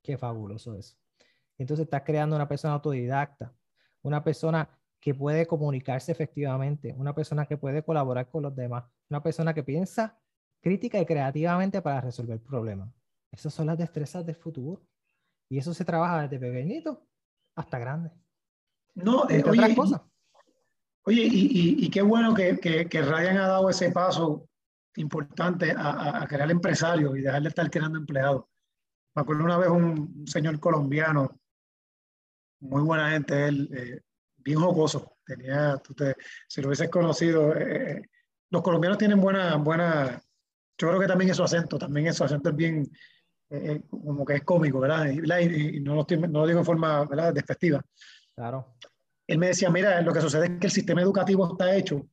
Qué 0.00 0.16
fabuloso 0.16 0.76
eso. 0.76 0.94
Entonces 1.58 1.86
estás 1.86 2.02
creando 2.02 2.36
una 2.36 2.46
persona 2.46 2.74
autodidacta, 2.74 3.52
una 4.02 4.22
persona 4.22 4.78
que 5.02 5.14
puede 5.14 5.46
comunicarse 5.48 6.12
efectivamente, 6.12 6.94
una 6.96 7.12
persona 7.12 7.44
que 7.44 7.56
puede 7.56 7.82
colaborar 7.82 8.30
con 8.30 8.44
los 8.44 8.54
demás, 8.54 8.84
una 9.10 9.20
persona 9.20 9.52
que 9.52 9.64
piensa 9.64 10.16
crítica 10.62 11.00
y 11.00 11.04
creativamente 11.04 11.82
para 11.82 12.00
resolver 12.00 12.40
problemas. 12.40 12.88
Esas 13.32 13.52
son 13.52 13.66
las 13.66 13.76
destrezas 13.76 14.24
del 14.24 14.36
futuro. 14.36 14.80
Y 15.50 15.58
eso 15.58 15.74
se 15.74 15.84
trabaja 15.84 16.22
desde 16.22 16.38
pequeñito 16.38 17.04
hasta 17.56 17.80
grande. 17.80 18.12
No, 18.94 19.28
eh, 19.28 19.42
oye, 19.44 19.74
cosas. 19.74 20.02
Oye, 21.04 21.28
y, 21.28 21.90
qué 21.90 22.00
bueno 22.00 22.32
que, 22.32 22.58
que, 22.60 23.02
Ryan 23.02 23.38
ha 23.38 23.48
dado 23.48 23.68
ese 23.68 23.90
paso 23.90 24.48
importante 24.94 25.74
a, 25.76 26.24
crear 26.28 26.48
empresarios 26.48 27.18
y 27.18 27.22
dejar 27.22 27.42
de 27.42 27.48
estar 27.48 27.68
creando 27.68 27.98
empleados. 27.98 28.44
Me 29.16 29.22
acuerdo 29.22 29.42
una 29.42 29.58
vez 29.58 29.68
un, 29.68 30.24
señor 30.28 30.60
colombiano, 30.60 31.40
muy 32.60 32.82
buena 32.82 33.10
gente, 33.10 33.48
él, 33.48 33.68
eh, 33.74 34.00
bien 34.44 34.58
jocoso. 34.58 35.16
Tenía, 35.24 35.76
tú 35.78 35.94
si 36.48 36.60
lo 36.60 36.68
hubieses 36.68 36.88
conocido, 36.88 37.54
eh, 37.56 38.02
los 38.50 38.62
colombianos 38.62 38.98
tienen 38.98 39.20
buena, 39.20 39.56
buena, 39.56 40.22
yo 40.78 40.88
creo 40.88 41.00
que 41.00 41.06
también 41.06 41.30
es 41.30 41.36
su 41.36 41.42
acento, 41.42 41.78
también 41.78 42.06
es 42.08 42.16
su 42.16 42.24
acento 42.24 42.50
es 42.50 42.56
bien, 42.56 42.90
como 43.88 44.24
que 44.24 44.36
es 44.36 44.44
cómico, 44.44 44.80
¿verdad? 44.80 45.06
Y, 45.10 45.80
no, 45.80 45.94
lo, 45.94 46.06
no, 46.08 46.40
lo, 46.40 46.46
digo 46.46 46.60
en 46.60 46.64
forma 46.64 47.04
¿verdad? 47.04 47.32
despectiva. 47.34 47.82
Claro 48.34 48.74
él 49.26 49.38
me 49.38 49.48
decía, 49.48 49.70
mira, 49.70 50.00
lo 50.02 50.12
que 50.12 50.20
sucede 50.20 50.46
es 50.46 50.58
que 50.58 50.66
el 50.66 50.72
sistema 50.72 51.00
educativo 51.00 51.50
está 51.50 51.74
hecho 51.74 52.06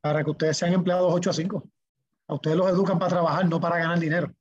para 0.00 0.24
que 0.24 0.30
ustedes 0.30 0.56
sean 0.56 0.72
empleados 0.72 1.12
8 1.12 1.30
a 1.30 1.32
5. 1.32 1.70
A 2.28 2.34
ustedes 2.34 2.56
los 2.56 2.68
educan 2.68 2.98
para 2.98 3.10
trabajar, 3.10 3.48
no 3.48 3.60
para 3.60 3.78
ganar 3.78 3.98
dinero. 3.98 4.34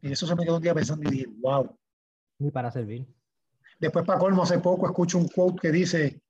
Y 0.00 0.12
eso 0.12 0.26
se 0.26 0.34
me 0.34 0.44
quedó 0.44 0.56
un 0.56 0.62
día 0.62 0.74
pensando 0.74 1.06
y 1.08 1.12
dije, 1.12 1.26
wow. 1.40 1.78
Ni 2.38 2.50
para 2.50 2.70
servir. 2.70 3.06
Después, 3.84 4.06
para 4.06 4.18
colmo, 4.18 4.42
hace 4.42 4.60
poco 4.60 4.86
escucho 4.86 5.18
un 5.18 5.28
quote 5.28 5.60
que 5.60 5.70
dice, 5.70 6.22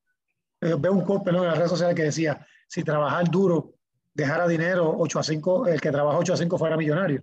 eh, 0.61 0.75
veo 0.77 0.93
un 0.93 1.05
quote 1.05 1.27
perdón, 1.27 1.43
en 1.43 1.51
las 1.51 1.59
redes 1.59 1.71
sociales 1.71 1.95
que 1.95 2.03
decía, 2.03 2.45
si 2.67 2.83
trabajar 2.83 3.31
duro 3.31 3.75
dejara 4.13 4.49
dinero 4.49 4.93
8 4.99 5.19
a 5.21 5.23
5, 5.23 5.69
el 5.69 5.81
que 5.81 5.93
trabaja 5.93 6.19
8 6.19 6.33
a 6.33 6.37
5 6.37 6.59
fuera 6.59 6.77
millonario. 6.77 7.23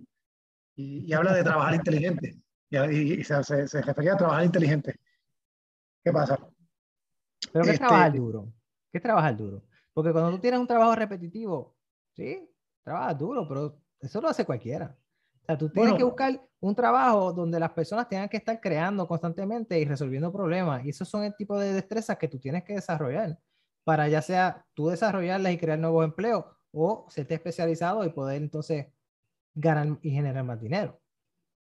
Y, 0.74 1.12
habla 1.12 1.34
de 1.34 1.44
trabajar 1.44 1.74
inteligente. 1.74 2.38
Y, 2.70 3.22
se, 3.22 3.44
se, 3.44 3.68
se 3.68 3.82
refería 3.82 4.14
a 4.14 4.16
trabajar 4.16 4.42
inteligente. 4.42 4.98
¿Qué 6.02 6.10
pasa? 6.10 6.38
Pero 7.52 7.66
¿qué 7.66 7.72
es 7.72 7.78
trabajar 7.78 8.06
este, 8.06 8.18
duro? 8.18 8.54
¿Qué 8.90 8.98
es 8.98 9.02
trabajar 9.02 9.36
duro? 9.36 9.62
Porque 9.92 10.12
cuando 10.12 10.30
tú 10.30 10.38
tienes 10.38 10.58
un 10.58 10.66
trabajo 10.66 10.94
repetitivo, 10.94 11.76
sí, 12.14 12.48
trabajas 12.82 13.18
duro, 13.18 13.46
pero 13.46 13.78
eso 14.00 14.18
lo 14.22 14.28
hace 14.28 14.46
cualquiera. 14.46 14.96
O 15.42 15.46
sea, 15.46 15.58
tú 15.58 15.68
tienes 15.70 15.94
que 15.94 16.04
buscar 16.04 16.40
un 16.60 16.74
trabajo 16.74 17.32
donde 17.32 17.58
las 17.58 17.72
personas 17.72 18.08
tengan 18.08 18.28
que 18.28 18.36
estar 18.36 18.60
creando 18.60 19.06
constantemente 19.08 19.78
y 19.78 19.84
resolviendo 19.84 20.32
problemas. 20.32 20.84
Y 20.84 20.90
esos 20.90 21.08
son 21.08 21.24
el 21.24 21.34
tipo 21.34 21.58
de 21.58 21.72
destrezas 21.72 22.16
que 22.16 22.28
tú 22.28 22.38
tienes 22.38 22.62
que 22.62 22.74
desarrollar 22.74 23.38
para 23.84 24.08
ya 24.08 24.22
sea 24.22 24.64
tú 24.74 24.88
desarrollarlas 24.88 25.52
y 25.52 25.58
crear 25.58 25.78
nuevos 25.78 26.04
empleos 26.04 26.44
o 26.72 27.06
serte 27.08 27.34
especializado 27.34 28.04
y 28.04 28.10
poder 28.10 28.40
entonces 28.40 28.86
ganar 29.54 29.98
y 30.02 30.10
generar 30.10 30.44
más 30.44 30.60
dinero. 30.60 31.00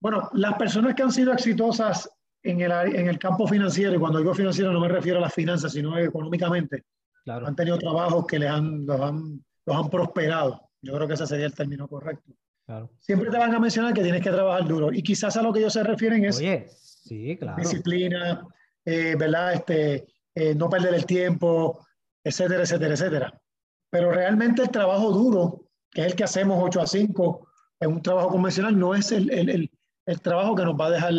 Bueno, 0.01 0.29
las 0.33 0.55
personas 0.55 0.95
que 0.95 1.03
han 1.03 1.11
sido 1.11 1.33
exitosas 1.33 2.09
en 2.41 2.61
el, 2.61 2.71
en 2.71 3.07
el 3.07 3.19
campo 3.19 3.47
financiero, 3.47 3.93
y 3.95 3.99
cuando 3.99 4.19
digo 4.19 4.33
financiero 4.33 4.71
no 4.71 4.79
me 4.79 4.87
refiero 4.87 5.19
a 5.19 5.21
las 5.21 5.33
finanzas, 5.33 5.73
sino 5.73 5.97
económicamente, 5.97 6.85
claro. 7.23 7.47
han 7.47 7.55
tenido 7.55 7.77
trabajos 7.77 8.25
que 8.25 8.39
les 8.39 8.49
han, 8.49 8.85
los, 8.85 8.99
han, 8.99 9.43
los 9.65 9.75
han 9.75 9.89
prosperado. 9.89 10.69
Yo 10.81 10.93
creo 10.95 11.07
que 11.07 11.13
ese 11.13 11.27
sería 11.27 11.45
el 11.45 11.53
término 11.53 11.87
correcto. 11.87 12.33
Claro. 12.69 12.87
Siempre 12.99 13.31
te 13.31 13.37
van 13.39 13.55
a 13.55 13.59
mencionar 13.59 13.95
que 13.95 14.03
tienes 14.03 14.21
que 14.21 14.29
trabajar 14.29 14.67
duro. 14.67 14.93
Y 14.93 15.01
quizás 15.01 15.35
a 15.35 15.41
lo 15.41 15.51
que 15.51 15.57
ellos 15.57 15.73
se 15.73 15.81
refieren 15.81 16.23
es 16.23 16.35
sí, 16.35 17.35
claro. 17.35 17.57
disciplina, 17.57 18.45
eh, 18.85 19.15
¿verdad? 19.17 19.53
Este, 19.55 20.05
eh, 20.35 20.53
no 20.53 20.69
perder 20.69 20.93
el 20.93 21.03
tiempo, 21.07 21.83
etcétera, 22.23 22.61
etcétera, 22.61 22.93
etcétera. 22.93 23.41
Pero 23.89 24.11
realmente 24.11 24.61
el 24.61 24.69
trabajo 24.69 25.09
duro, 25.11 25.65
que 25.89 26.01
es 26.01 26.07
el 26.11 26.15
que 26.15 26.25
hacemos 26.25 26.63
8 26.63 26.81
a 26.81 26.85
5, 26.85 27.47
en 27.79 27.91
un 27.91 28.03
trabajo 28.03 28.29
convencional, 28.29 28.77
no 28.77 28.93
es 28.93 29.11
el, 29.13 29.31
el, 29.31 29.49
el, 29.49 29.71
el 30.05 30.21
trabajo 30.21 30.53
que 30.53 30.63
nos 30.63 30.75
va 30.75 30.85
a 30.85 30.91
dejar 30.91 31.13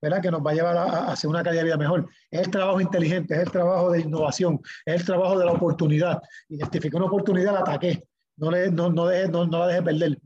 ¿verdad? 0.00 0.22
que 0.22 0.30
nos 0.30 0.40
va 0.40 0.52
a 0.52 0.54
llevar 0.54 0.78
a, 0.78 1.08
hacia 1.08 1.28
una 1.28 1.42
calidad 1.42 1.60
de 1.60 1.66
vida 1.66 1.76
mejor. 1.76 2.08
Es 2.30 2.40
el 2.40 2.50
trabajo 2.50 2.80
inteligente, 2.80 3.34
es 3.34 3.40
el 3.40 3.50
trabajo 3.50 3.90
de 3.90 4.00
innovación, 4.00 4.62
es 4.86 4.94
el 4.94 5.04
trabajo 5.04 5.38
de 5.38 5.44
la 5.44 5.52
oportunidad. 5.52 6.22
Identifique 6.48 6.96
una 6.96 7.04
oportunidad, 7.04 7.52
la 7.52 7.60
ataque, 7.60 8.02
no, 8.38 8.50
le, 8.50 8.70
no, 8.70 8.88
no, 8.88 9.08
deje, 9.08 9.28
no, 9.28 9.46
no 9.46 9.58
la 9.58 9.66
deje 9.66 9.82
perder. 9.82 10.18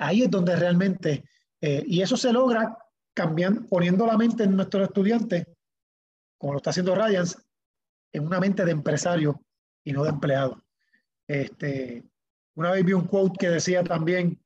Ahí 0.00 0.22
es 0.22 0.30
donde 0.30 0.56
realmente, 0.56 1.24
eh, 1.60 1.84
y 1.86 2.00
eso 2.00 2.16
se 2.16 2.32
logra 2.32 2.74
cambiando, 3.14 3.68
poniendo 3.68 4.06
la 4.06 4.16
mente 4.16 4.44
en 4.44 4.56
nuestros 4.56 4.84
estudiantes, 4.84 5.46
como 6.38 6.54
lo 6.54 6.56
está 6.56 6.70
haciendo 6.70 6.94
Ryans, 6.94 7.36
en 8.10 8.26
una 8.26 8.40
mente 8.40 8.64
de 8.64 8.72
empresario 8.72 9.44
y 9.84 9.92
no 9.92 10.02
de 10.02 10.08
empleado. 10.08 10.64
Este, 11.28 12.02
una 12.54 12.70
vez 12.70 12.82
vi 12.82 12.94
un 12.94 13.06
quote 13.06 13.36
que 13.38 13.50
decía 13.50 13.84
también, 13.84 14.42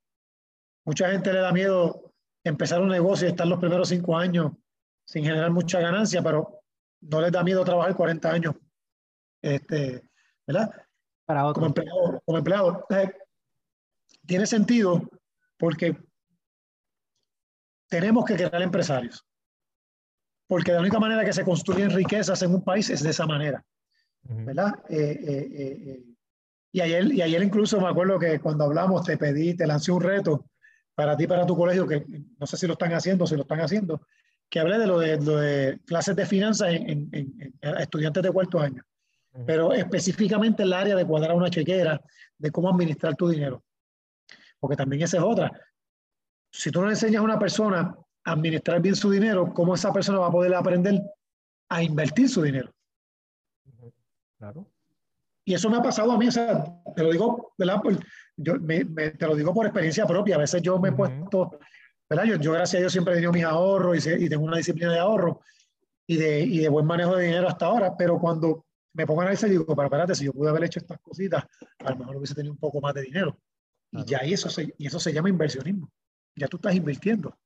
mucha 0.85 1.09
gente 1.09 1.33
le 1.33 1.39
da 1.39 1.53
miedo 1.53 2.13
empezar 2.43 2.81
un 2.81 2.89
negocio 2.89 3.29
y 3.29 3.31
estar 3.31 3.47
los 3.47 3.61
primeros 3.61 3.89
cinco 3.89 4.17
años 4.19 4.51
sin 5.07 5.23
generar 5.23 5.53
mucha 5.53 5.79
ganancia, 5.79 6.21
pero 6.21 6.63
no 7.01 7.21
les 7.21 7.31
da 7.31 7.45
miedo 7.45 7.65
trabajar 7.65 7.95
40 7.95 8.29
años, 8.29 8.57
este, 9.41 10.03
¿verdad? 10.49 10.73
Para 11.25 11.53
Como 11.53 11.67
empleado. 11.67 12.21
Como 12.25 12.39
empleado. 12.39 12.87
tiene 14.27 14.47
sentido 14.47 15.09
porque 15.57 15.97
tenemos 17.89 18.25
que 18.25 18.35
crear 18.35 18.63
empresarios. 18.63 19.25
Porque 20.47 20.73
la 20.73 20.81
única 20.81 20.99
manera 20.99 21.25
que 21.25 21.33
se 21.33 21.45
construyen 21.45 21.91
riquezas 21.91 22.43
en 22.43 22.55
un 22.55 22.63
país 22.63 22.91
es 22.91 23.03
de 23.03 23.11
esa 23.11 23.27
manera. 23.27 23.65
¿Verdad? 24.23 24.75
Eh, 24.89 25.21
eh, 25.23 25.49
eh, 25.57 26.05
y, 26.73 26.81
ayer, 26.81 27.13
y 27.13 27.23
ayer 27.23 27.43
incluso 27.43 27.81
me 27.81 27.89
acuerdo 27.89 28.19
que 28.19 28.41
cuando 28.41 28.65
hablamos 28.65 29.05
te 29.05 29.17
pedí, 29.17 29.55
te 29.55 29.67
lancé 29.67 29.93
un 29.93 30.01
reto 30.01 30.51
para 30.95 31.17
ti, 31.17 31.27
para 31.27 31.47
tu 31.47 31.57
colegio, 31.57 31.87
que 31.87 32.05
no 32.39 32.47
sé 32.47 32.57
si 32.57 32.67
lo 32.67 32.73
están 32.73 32.93
haciendo, 32.93 33.27
si 33.27 33.37
lo 33.37 33.43
están 33.43 33.61
haciendo, 33.61 34.07
que 34.49 34.61
hablé 34.61 34.79
de 34.79 34.87
lo 34.87 34.99
de, 34.99 35.21
lo 35.21 35.37
de 35.37 35.81
clases 35.85 36.17
de 36.17 36.27
finanzas 36.27 36.73
en, 36.73 37.11
estudiantes 37.61 38.23
de 38.23 38.31
cuarto 38.31 38.61
año, 38.61 38.83
pero 39.47 39.73
específicamente 39.73 40.63
en 40.63 40.69
el 40.69 40.73
área 40.73 40.97
de 40.97 41.05
cuadrar 41.05 41.35
una 41.35 41.51
chequera, 41.51 42.01
de 42.39 42.51
cómo 42.51 42.71
administrar 42.71 43.17
tu 43.17 43.29
dinero. 43.29 43.63
Porque 44.65 44.77
también 44.77 45.03
esa 45.03 45.19
es 45.19 45.23
otra. 45.23 45.53
Si 46.51 46.71
tú 46.71 46.81
no 46.81 46.89
enseñas 46.89 47.21
a 47.21 47.23
una 47.23 47.39
persona 47.39 47.95
a 48.25 48.33
administrar 48.33 48.81
bien 48.81 48.97
su 48.97 49.11
dinero, 49.11 49.53
¿cómo 49.53 49.75
esa 49.75 49.93
persona 49.93 50.21
va 50.21 50.29
a 50.29 50.31
poder 50.31 50.55
aprender 50.55 51.03
a 51.69 51.83
invertir 51.83 52.31
su 52.31 52.41
dinero? 52.41 52.73
Claro. 54.39 54.67
Y 55.45 55.53
eso 55.53 55.69
me 55.69 55.77
ha 55.77 55.83
pasado 55.83 56.13
a 56.13 56.17
mí, 56.17 56.29
o 56.29 56.33
sea, 56.33 56.65
te 56.97 57.03
lo 57.03 57.13
digo, 57.13 57.53
¿verdad? 57.59 57.83
yo 58.39 58.55
me, 58.59 58.87
te 58.87 59.27
lo 59.27 59.37
digo 59.37 59.53
por 59.53 59.67
experiencia 59.67 60.07
propia, 60.07 60.37
a 60.37 60.39
veces 60.39 60.63
yo 60.63 60.79
me 60.79 60.89
he 60.89 60.93
puesto, 60.93 61.59
¿verdad? 62.09 62.25
Yo, 62.25 62.37
yo, 62.37 62.53
gracias 62.53 62.79
a 62.79 62.81
Dios 62.81 62.93
siempre 62.93 63.13
he 63.13 63.17
tenido 63.17 63.35
mis 63.35 63.45
ahorros 63.45 64.07
y, 64.07 64.25
y 64.25 64.29
tengo 64.31 64.45
una 64.45 64.57
disciplina 64.57 64.95
de 64.95 64.99
ahorro 64.99 65.43
y 66.07 66.17
de, 66.17 66.41
y 66.41 66.59
de, 66.61 66.71
buen 66.71 66.87
manejo 66.87 67.17
de 67.17 67.27
dinero 67.27 67.49
hasta 67.49 67.67
ahora, 67.67 67.95
pero 67.99 68.19
cuando 68.19 68.65
me 68.95 69.05
pongo 69.05 69.21
a 69.21 69.25
analizar 69.25 69.51
digo, 69.51 69.67
pero 69.67 69.85
espérate, 69.85 70.15
si 70.15 70.25
yo 70.25 70.33
pude 70.33 70.49
haber 70.49 70.65
hecho 70.65 70.79
estas 70.79 70.99
cositas, 71.03 71.45
a 71.81 71.91
lo 71.91 71.97
mejor 71.97 72.17
hubiese 72.17 72.35
tenido 72.35 72.55
un 72.55 72.59
poco 72.59 72.81
más 72.81 72.95
de 72.95 73.03
dinero. 73.03 73.37
Y 73.95 74.05
ya 74.05 74.19
eso, 74.19 74.51
se, 74.51 74.75
y 74.77 74.87
eso 74.87 74.99
se 74.99 75.13
llama 75.13 75.29
inversionismo. 75.29 75.91
Ya 76.37 76.49
tú 76.49 76.57
estás 76.57 76.75
invirtiendo. 76.75 77.39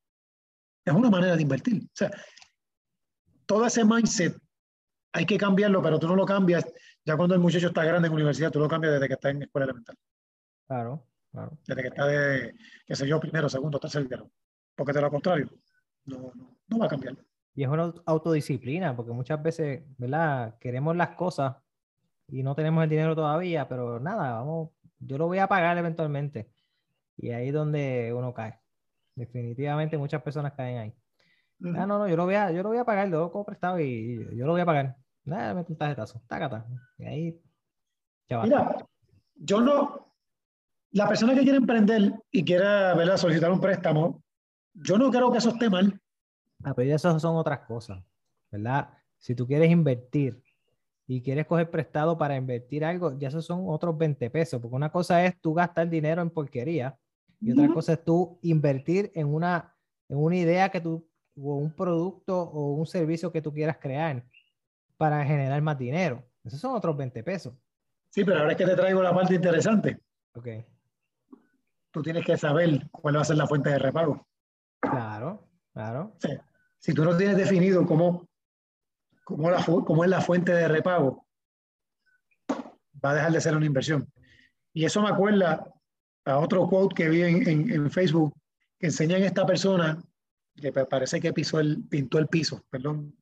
Es 0.85 0.95
una 0.95 1.11
manera 1.11 1.37
de 1.37 1.43
invertir. 1.43 1.85
O 1.85 1.95
sea, 1.95 2.11
todo 3.47 3.67
ese 3.67 3.85
mindset 3.85 4.37
hay 5.13 5.27
que 5.27 5.39
cambiarlo, 5.39 5.83
pero 5.83 5.99
tú 5.99 6.07
no 6.07 6.17
lo 6.17 6.25
cambias 6.25 6.65
ya 7.09 7.17
cuando 7.17 7.35
el 7.35 7.41
muchacho 7.41 7.69
está 7.69 7.85
grande 7.85 8.07
en 8.07 8.13
universidad, 8.13 8.51
tú 8.51 8.59
lo 8.59 8.69
cambias 8.69 8.93
desde 8.93 9.09
que 9.09 9.15
está 9.15 9.31
en 9.31 9.41
escuela 9.41 9.65
elemental. 9.65 9.97
Claro, 10.67 11.07
claro. 11.33 11.59
Desde 11.67 11.81
que 11.81 11.89
está 11.89 12.07
de, 12.07 12.55
qué 12.87 12.97
sé 12.97 13.09
yo, 13.09 13.19
primero, 13.19 13.49
segundo, 13.49 13.81
tercer 13.81 14.07
grado. 14.07 14.31
Porque 14.77 14.93
de 14.93 15.01
lo 15.01 15.11
contrario, 15.11 15.51
no, 16.05 16.35
no, 16.67 16.79
va 16.79 16.85
a 16.85 16.89
cambiar. 16.91 17.17
Y 17.55 17.63
es 17.63 17.69
una 17.71 17.95
autodisciplina, 18.05 18.95
porque 18.95 19.13
muchas 19.13 19.43
veces, 19.43 19.85
¿verdad? 19.97 20.59
Queremos 20.59 20.95
las 20.97 21.17
cosas 21.17 21.57
y 22.27 22.43
no 22.43 22.55
tenemos 22.55 22.85
el 22.85 22.91
dinero 22.91 23.17
todavía, 23.17 23.67
pero 23.67 23.99
nada, 23.99 24.33
vamos, 24.33 24.73
yo 25.01 25.19
lo 25.19 25.27
voy 25.27 25.39
a 25.39 25.49
pagar 25.49 25.77
eventualmente. 25.79 26.51
Y 27.17 27.31
ahí 27.31 27.49
es 27.49 27.55
donde 27.55 28.13
uno 28.15 28.33
cae. 28.33 28.59
Definitivamente 29.15 29.99
muchas 29.99 30.23
personas 30.23 30.53
caen 30.53 30.79
ahí. 30.79 30.95
Ah, 31.77 31.87
no, 31.87 31.99
no, 31.99 32.09
yo 32.09 32.17
lo 32.17 32.25
voy 32.25 32.37
a, 32.37 32.53
yo 32.53 32.63
lo 32.63 32.69
voy 32.69 32.79
a 32.79 32.85
pagar, 32.85 33.09
lo 33.09 33.33
como 33.33 33.45
prestado 33.45 33.81
y 33.81 34.37
yo 34.37 34.47
lo 34.47 34.53
voy 34.53 34.61
a 34.61 34.67
pagar. 34.67 34.97
Nada, 35.25 35.55
me 35.55 35.65
un 35.69 35.77
tarjetazo, 35.77 36.23
tácata. 36.29 36.65
Y 36.99 37.05
ahí, 37.05 37.43
Mira, 38.43 38.77
yo 39.37 39.61
no, 39.61 40.15
la 40.93 41.09
persona 41.09 41.35
que 41.35 41.43
quiere 41.43 41.57
emprender 41.57 42.13
y 42.31 42.45
quiera 42.45 42.95
¿verdad? 42.95 43.17
solicitar 43.17 43.51
un 43.51 43.61
préstamo, 43.61 44.23
yo 44.75 44.99
no 44.99 45.11
creo 45.11 45.33
que 45.33 45.39
eso 45.39 45.51
esté 45.51 45.71
mal. 45.71 46.01
Ah, 46.63 46.75
pero 46.75 46.95
eso 46.95 47.19
son 47.19 47.37
otras 47.37 47.61
cosas, 47.61 48.03
¿verdad? 48.51 48.91
Si 49.19 49.35
tú 49.35 49.47
quieres 49.47 49.71
invertir 49.71 50.43
y 51.11 51.23
quieres 51.23 51.47
coger 51.47 51.71
prestado 51.71 52.19
para 52.19 52.37
invertir 52.37 52.85
algo, 52.85 53.19
ya 53.19 53.29
esos 53.29 53.47
son 53.47 53.65
otros 53.67 53.97
20 53.97 54.29
pesos, 54.29 54.61
porque 54.61 54.77
una 54.77 54.93
cosa 54.93 55.25
es 55.25 55.41
tú 55.41 55.55
gastar 55.55 55.89
dinero 55.89 56.21
en 56.21 56.29
porquería 56.29 56.99
y 57.41 57.51
otra 57.53 57.73
cosa 57.73 57.95
es 57.95 58.05
tú 58.05 58.39
invertir 58.43 59.11
en 59.15 59.27
una, 59.27 59.75
en 60.09 60.19
una 60.19 60.37
idea 60.37 60.69
que 60.69 60.83
tú, 60.83 61.09
o 61.35 61.55
un 61.55 61.73
producto 61.73 62.39
o 62.39 62.75
un 62.75 62.87
servicio 62.87 63.33
que 63.33 63.41
tú 63.41 63.55
quieras 63.55 63.79
crear 63.79 64.23
para 64.99 65.25
generar 65.25 65.63
más 65.63 65.79
dinero. 65.79 66.23
Esos 66.45 66.61
son 66.61 66.75
otros 66.75 66.95
20 66.95 67.23
pesos. 67.23 67.55
Sí, 68.11 68.23
pero 68.23 68.41
ahora 68.41 68.53
es 68.53 68.59
que 68.59 68.67
te 68.67 68.77
traigo 68.77 69.03
la 69.03 69.15
parte 69.15 69.35
interesante. 69.35 69.99
Ok. 70.35 70.49
Tú 71.91 72.03
tienes 72.03 72.25
que 72.27 72.37
saber 72.37 72.87
cuál 72.91 73.17
va 73.17 73.23
a 73.23 73.25
ser 73.25 73.37
la 73.37 73.47
fuente 73.47 73.71
de 73.71 73.79
repago. 73.79 74.27
Claro, 74.81 75.49
claro. 75.73 76.17
si 76.79 76.93
tú 76.93 77.03
no 77.03 77.17
tienes 77.17 77.39
definido 77.39 77.87
cómo, 77.87 78.28
cómo, 79.29 79.51
la, 79.51 79.63
cómo 79.63 80.05
es 80.05 80.11
la 80.11 80.23
fuente 80.23 80.53
de 80.53 80.69
repago, 80.69 81.27
va 83.05 83.11
a 83.11 83.15
dejar 83.15 83.33
de 83.33 83.41
ser 83.43 83.55
una 83.55 83.67
inversión. 83.67 84.11
Y 84.73 84.87
eso 84.87 85.03
me 85.03 85.11
acuerda 85.11 85.71
a 86.25 86.39
otro 86.39 86.67
quote 86.67 86.95
que 86.95 87.09
vi 87.11 87.23
en, 87.23 87.71
en, 87.71 87.91
Facebook 87.91 88.35
que 88.79 88.87
enseñan 88.87 89.23
a 89.23 89.27
esta 89.27 89.45
persona 89.45 90.03
que 90.57 90.73
parece 90.73 91.21
que 91.21 91.35
pisó 91.35 91.61
el, 91.61 91.85
pintó 91.85 92.19
el 92.19 92.29
piso, 92.29 92.65
perdón. 92.71 93.15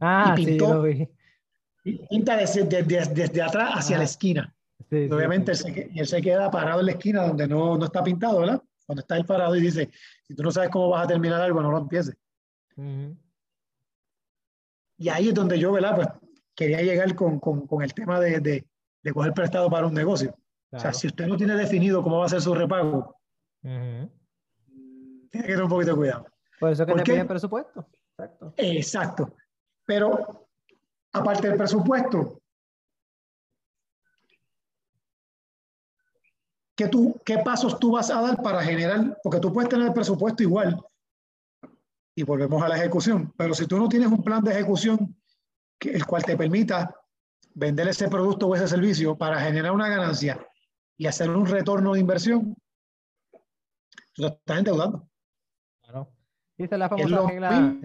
Ah, 0.00 0.34
sí, 0.36 0.58
lo 0.58 0.82
vi. 0.82 1.08
pinta 2.10 2.36
desde, 2.36 2.64
desde, 2.82 3.42
atrás 3.42 3.70
hacia 3.76 3.96
la 3.96 4.04
esquina. 4.04 4.54
Obviamente 4.90 5.52
Él, 5.52 6.06
se, 6.06 6.20
queda 6.20 6.50
parado 6.50 6.80
en 6.80 6.86
la 6.86 6.92
esquina 6.92 7.26
donde 7.26 7.48
no, 7.48 7.78
no 7.78 7.84
está 7.86 8.02
pintado, 8.02 8.40
¿verdad? 8.40 8.62
Cuando 8.84 9.00
está 9.00 9.14
ahí 9.14 9.24
parado 9.24 9.56
y 9.56 9.62
dice, 9.62 9.90
si 10.26 10.34
tú 10.34 10.42
no 10.42 10.50
sabes 10.50 10.68
cómo 10.68 10.90
vas 10.90 11.04
a 11.04 11.08
terminar 11.08 11.40
algo, 11.40 11.62
no 11.62 11.70
lo 11.70 11.78
empieces. 11.78 12.14
Y 14.96 15.08
ahí 15.08 15.28
es 15.28 15.34
donde 15.34 15.58
yo, 15.58 15.72
¿verdad? 15.72 15.96
Pues 15.96 16.08
quería 16.54 16.82
llegar 16.82 17.14
con, 17.14 17.40
con, 17.40 17.66
con 17.66 17.82
el 17.82 17.92
tema 17.92 18.20
de, 18.20 18.40
de, 18.40 18.66
de, 19.02 19.12
coger 19.12 19.32
prestado 19.32 19.68
para 19.70 19.86
un 19.86 19.94
negocio. 19.94 20.36
O 20.70 20.78
sea, 20.78 20.92
si 20.92 21.06
usted 21.06 21.26
no 21.26 21.36
tiene 21.36 21.54
definido 21.54 22.02
cómo 22.02 22.18
va 22.18 22.26
a 22.26 22.28
ser 22.28 22.40
su 22.40 22.54
repago, 22.54 23.16
tiene 23.62 24.10
que 25.30 25.42
tener 25.42 25.62
un 25.62 25.68
poquito 25.68 25.92
de 25.92 25.96
cuidado. 25.96 26.26
Por 26.58 26.72
eso 26.72 26.86
que 26.86 26.94
te 26.94 27.02
piden 27.02 27.28
presupuesto. 27.28 27.86
Exacto. 28.18 28.54
Exacto. 28.56 29.36
Pero 29.84 30.48
aparte 31.12 31.48
del 31.48 31.56
presupuesto, 31.56 32.40
¿qué, 36.74 36.88
tú, 36.88 37.20
¿qué 37.24 37.38
pasos 37.38 37.78
tú 37.78 37.92
vas 37.92 38.10
a 38.10 38.20
dar 38.20 38.42
para 38.42 38.62
generar? 38.62 39.18
Porque 39.22 39.40
tú 39.40 39.52
puedes 39.52 39.68
tener 39.68 39.88
el 39.88 39.92
presupuesto 39.92 40.42
igual 40.42 40.84
y 42.14 42.22
volvemos 42.22 42.62
a 42.62 42.68
la 42.68 42.76
ejecución, 42.76 43.32
pero 43.36 43.54
si 43.54 43.66
tú 43.66 43.78
no 43.78 43.88
tienes 43.88 44.08
un 44.08 44.22
plan 44.22 44.42
de 44.42 44.52
ejecución 44.52 45.16
que, 45.78 45.90
el 45.90 46.06
cual 46.06 46.24
te 46.24 46.36
permita 46.36 46.94
vender 47.54 47.88
ese 47.88 48.08
producto 48.08 48.48
o 48.48 48.54
ese 48.54 48.68
servicio 48.68 49.16
para 49.16 49.40
generar 49.40 49.72
una 49.72 49.88
ganancia 49.88 50.46
y 50.96 51.06
hacer 51.06 51.30
un 51.30 51.46
retorno 51.46 51.94
de 51.94 52.00
inversión, 52.00 52.56
tú 54.12 54.26
estás 54.26 54.58
endeudando. 54.58 55.08
Claro. 55.82 56.12
Dice 56.56 56.78
la 56.78 56.88
famosa 56.88 57.26
regla. 57.26 57.76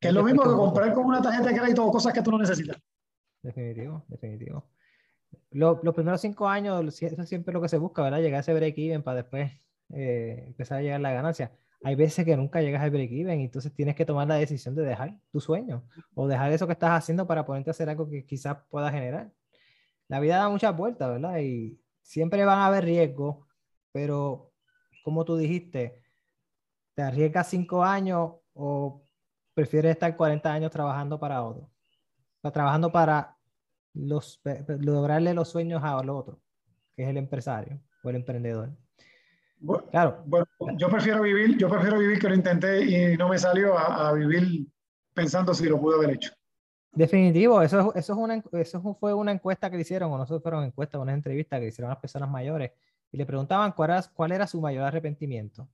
Que 0.00 0.08
es 0.08 0.14
lo 0.14 0.22
mismo 0.22 0.42
que 0.44 0.50
comprar 0.50 0.94
con 0.94 1.06
una 1.06 1.20
tarjeta 1.20 1.48
de 1.48 1.58
crédito 1.58 1.90
cosas 1.90 2.12
que 2.12 2.22
tú 2.22 2.30
no 2.30 2.38
necesitas. 2.38 2.80
Definitivo, 3.42 4.04
definitivo. 4.08 4.70
los 5.50 5.94
primeros 5.94 6.20
cinco 6.20 6.48
años, 6.48 7.02
eso 7.02 7.22
es 7.22 7.28
siempre 7.28 7.52
lo 7.52 7.60
que 7.60 7.68
se 7.68 7.78
busca, 7.78 8.02
¿verdad? 8.02 8.20
Llegar 8.20 8.38
a 8.38 8.40
ese 8.40 8.54
break-even 8.54 9.02
para 9.02 9.22
después 9.22 9.52
eh, 9.94 10.44
empezar 10.48 10.78
a 10.78 10.82
llegar 10.82 11.00
la 11.00 11.12
ganancia. 11.12 11.52
Hay 11.84 11.94
veces 11.94 12.24
que 12.24 12.36
nunca 12.36 12.60
llegas 12.60 12.82
al 12.82 12.90
break-even 12.90 13.40
y 13.40 13.44
entonces 13.44 13.72
tienes 13.72 13.94
que 13.94 14.04
tomar 14.04 14.26
la 14.26 14.34
decisión 14.34 14.74
de 14.74 14.82
dejar 14.82 15.16
tu 15.30 15.40
sueño 15.40 15.84
o 16.14 16.26
dejar 16.26 16.52
eso 16.52 16.66
que 16.66 16.72
estás 16.72 16.90
haciendo 16.90 17.26
para 17.26 17.46
ponerte 17.46 17.70
a 17.70 17.72
hacer 17.72 17.88
algo 17.88 18.08
que 18.08 18.24
quizás 18.26 18.58
pueda 18.68 18.90
generar. 18.90 19.30
La 20.08 20.20
vida 20.20 20.38
da 20.38 20.48
muchas 20.48 20.76
vueltas, 20.76 21.08
¿verdad? 21.08 21.38
Y 21.38 21.80
siempre 22.02 22.44
van 22.44 22.58
a 22.58 22.66
haber 22.66 22.84
riesgos, 22.84 23.46
pero 23.92 24.52
como 25.04 25.24
tú 25.24 25.36
dijiste, 25.36 26.02
te 26.94 27.02
arriesgas 27.02 27.48
cinco 27.48 27.84
años 27.84 28.32
o 28.54 29.02
prefiere 29.54 29.90
estar 29.90 30.16
40 30.16 30.52
años 30.52 30.70
trabajando 30.70 31.20
para 31.20 31.42
otro, 31.42 31.70
trabajando 32.52 32.90
para 32.90 33.36
lograrle 33.94 35.34
los 35.34 35.48
sueños 35.48 35.82
a 35.84 36.02
los 36.02 36.16
otro, 36.16 36.40
que 36.94 37.04
es 37.04 37.08
el 37.08 37.16
empresario 37.16 37.80
o 38.02 38.10
el 38.10 38.16
emprendedor. 38.16 38.76
Claro. 39.90 40.22
Bueno, 40.26 40.46
yo 40.76 40.88
prefiero 40.88 41.22
vivir, 41.22 41.56
yo 41.58 41.68
prefiero 41.68 41.98
vivir 41.98 42.18
que 42.18 42.28
lo 42.28 42.34
intenté 42.34 42.84
y 42.84 43.16
no 43.16 43.28
me 43.28 43.38
salió 43.38 43.78
a, 43.78 44.12
vivir 44.12 44.66
pensando 45.14 45.54
si 45.54 45.66
lo 45.66 45.80
pude 45.80 45.96
haber 45.96 46.16
hecho. 46.16 46.32
Definitivo, 46.92 47.62
eso, 47.62 47.94
eso, 47.94 48.12
es 48.12 48.18
una, 48.18 48.42
eso 48.52 48.96
fue 48.98 49.14
una 49.14 49.32
encuesta 49.32 49.70
que 49.70 49.76
le 49.76 49.82
hicieron, 49.82 50.12
o 50.12 50.18
no 50.18 50.26
fueron 50.26 50.64
encuestas, 50.64 51.00
una 51.00 51.12
entrevista 51.12 51.60
que 51.60 51.68
hicieron 51.68 51.90
a 51.90 51.94
las 51.94 52.00
personas 52.00 52.30
mayores 52.30 52.72
y 53.12 53.16
le 53.16 53.26
preguntaban 53.26 53.72
cuál 53.72 53.90
era, 53.90 54.02
cuál 54.14 54.32
era 54.32 54.46
su 54.46 54.60
mayor 54.60 54.84
arrepentimiento. 54.84 55.68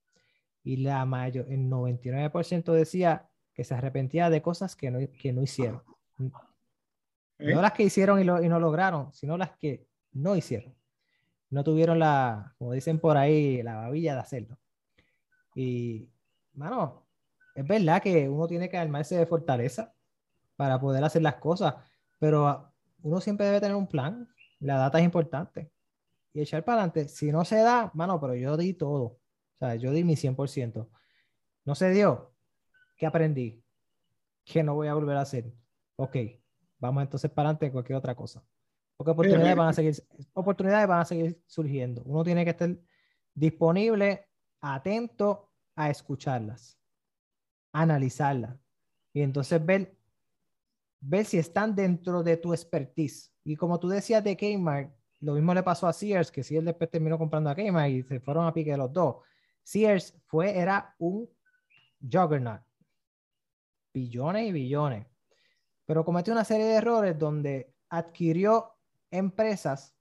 Y 0.62 0.78
la 0.78 1.04
mayor, 1.04 1.46
el 1.50 1.68
99% 1.68 2.72
decía 2.72 3.28
que 3.52 3.64
se 3.64 3.74
arrepentía 3.74 4.30
de 4.30 4.42
cosas 4.42 4.76
que 4.76 4.90
no, 4.90 4.98
que 5.20 5.32
no 5.32 5.42
hicieron. 5.42 5.82
No 6.18 7.60
las 7.60 7.72
que 7.72 7.82
hicieron 7.82 8.20
y, 8.20 8.24
lo, 8.24 8.42
y 8.42 8.48
no 8.48 8.58
lograron, 8.60 9.12
sino 9.12 9.36
las 9.36 9.50
que 9.58 9.86
no 10.12 10.36
hicieron. 10.36 10.74
No 11.54 11.62
tuvieron 11.62 12.00
la, 12.00 12.52
como 12.58 12.72
dicen 12.72 12.98
por 12.98 13.16
ahí, 13.16 13.62
la 13.62 13.76
babilla 13.76 14.14
de 14.14 14.20
hacerlo. 14.20 14.58
Y, 15.54 16.10
mano, 16.52 17.06
es 17.54 17.64
verdad 17.64 18.02
que 18.02 18.28
uno 18.28 18.48
tiene 18.48 18.68
que 18.68 18.76
armarse 18.76 19.16
de 19.16 19.24
fortaleza 19.24 19.94
para 20.56 20.80
poder 20.80 21.04
hacer 21.04 21.22
las 21.22 21.36
cosas, 21.36 21.76
pero 22.18 22.72
uno 23.02 23.20
siempre 23.20 23.46
debe 23.46 23.60
tener 23.60 23.76
un 23.76 23.86
plan. 23.86 24.28
La 24.58 24.78
data 24.78 24.98
es 24.98 25.04
importante. 25.04 25.70
Y 26.32 26.40
echar 26.40 26.64
para 26.64 26.78
adelante. 26.78 27.08
Si 27.08 27.30
no 27.30 27.44
se 27.44 27.58
da, 27.58 27.92
mano, 27.94 28.20
pero 28.20 28.34
yo 28.34 28.56
di 28.56 28.74
todo. 28.74 29.04
O 29.04 29.56
sea, 29.56 29.76
yo 29.76 29.92
di 29.92 30.02
mi 30.02 30.16
100%. 30.16 30.88
No 31.64 31.74
se 31.76 31.90
dio, 31.90 32.34
¿Qué 32.96 33.06
aprendí? 33.06 33.62
Que 34.44 34.64
no 34.64 34.74
voy 34.74 34.88
a 34.88 34.94
volver 34.94 35.16
a 35.16 35.20
hacer. 35.20 35.52
Ok, 35.96 36.16
vamos 36.78 37.04
entonces 37.04 37.30
para 37.30 37.48
adelante 37.50 37.66
en 37.66 37.72
cualquier 37.72 37.98
otra 37.98 38.16
cosa. 38.16 38.44
Porque 38.96 39.10
oportunidades 39.10 39.56
van 39.56 39.68
a 39.68 39.72
seguir, 39.72 39.94
oportunidades 40.32 40.86
van 40.86 41.00
a 41.00 41.04
seguir 41.04 41.42
surgiendo. 41.46 42.02
Uno 42.04 42.22
tiene 42.22 42.44
que 42.44 42.50
estar 42.50 42.76
disponible, 43.34 44.28
atento 44.60 45.50
a 45.74 45.90
escucharlas, 45.90 46.78
analizarlas 47.72 48.56
y 49.12 49.22
entonces 49.22 49.64
ver, 49.64 49.96
ver 51.00 51.24
si 51.24 51.38
están 51.38 51.74
dentro 51.74 52.22
de 52.22 52.36
tu 52.36 52.52
expertise. 52.52 53.32
Y 53.42 53.56
como 53.56 53.78
tú 53.80 53.88
decías 53.88 54.22
de 54.22 54.36
Kmart, 54.36 54.94
lo 55.20 55.34
mismo 55.34 55.54
le 55.54 55.62
pasó 55.62 55.86
a 55.86 55.92
Sears, 55.92 56.30
que 56.30 56.42
Sears 56.42 56.64
después 56.64 56.90
terminó 56.90 57.18
comprando 57.18 57.50
a 57.50 57.54
Kmart 57.54 57.90
y 57.90 58.02
se 58.02 58.20
fueron 58.20 58.46
a 58.46 58.52
pique 58.52 58.76
los 58.76 58.92
dos. 58.92 59.16
Sears 59.62 60.14
fue, 60.26 60.56
era 60.56 60.94
un 60.98 61.28
juggernaut 62.00 62.62
billones 63.94 64.48
y 64.48 64.52
billones. 64.52 65.06
Pero 65.86 66.04
cometió 66.04 66.32
una 66.32 66.44
serie 66.44 66.66
de 66.66 66.74
errores 66.74 67.18
donde 67.18 67.72
adquirió 67.88 68.73
empresas 69.14 69.94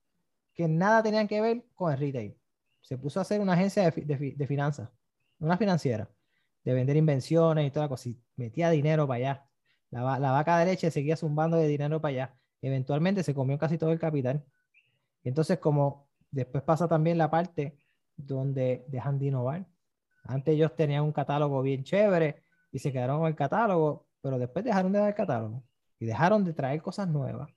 que 0.54 0.68
nada 0.68 1.04
tenían 1.04 1.28
que 1.28 1.42
ver 1.42 1.66
con 1.76 1.92
el 1.92 2.00
retail. 2.00 2.38
Se 2.82 2.98
puso 2.98 3.20
a 3.20 3.22
hacer 3.22 3.40
una 3.42 3.54
agencia 3.54 3.90
de, 3.90 4.48
finanzas, 4.48 4.90
una 5.40 5.58
financiera, 5.58 6.10
de 6.64 6.74
vender 6.74 6.98
invenciones 6.98 7.68
y 7.68 7.72
toda 7.72 7.86
la 7.86 7.90
cosa. 7.90 8.10
Y 8.10 8.20
metía 8.36 8.70
dinero 8.70 9.08
para 9.08 9.18
allá. 9.18 9.50
La, 9.90 10.20
la, 10.20 10.32
vaca 10.32 10.58
de 10.60 10.66
leche 10.66 10.92
seguía 10.92 11.16
zumbando 11.16 11.58
de 11.58 11.68
dinero 11.68 12.02
para 12.02 12.12
allá. 12.12 12.36
Eventualmente 12.62 13.24
se 13.24 13.34
comió 13.34 13.58
casi 13.58 13.78
todo 13.78 13.92
el 13.92 14.00
capital. 14.00 14.44
entonces, 15.24 15.60
como 15.60 16.10
después 16.32 16.64
pasa 16.64 16.88
también 16.88 17.18
la 17.18 17.30
parte 17.30 17.78
donde 18.16 18.86
dejan 18.88 19.20
de 19.20 19.28
innovar. 19.28 19.68
Antes 20.24 20.56
ellos 20.56 20.76
tenían 20.76 21.04
un 21.04 21.12
catálogo 21.12 21.62
bien 21.62 21.84
chévere, 21.84 22.44
y 22.74 22.80
se 22.80 22.92
quedaron 22.92 23.20
con 23.20 23.28
el 23.28 23.36
catálogo, 23.36 24.08
pero 24.20 24.40
después 24.40 24.66
dejaron 24.66 24.92
de 24.92 25.00
dar 25.00 25.10
el 25.10 25.16
catálogo 25.16 25.64
y 26.00 26.06
dejaron 26.06 26.44
de 26.44 26.54
traer 26.54 26.82
cosas 26.82 27.08
nuevas. 27.08 27.50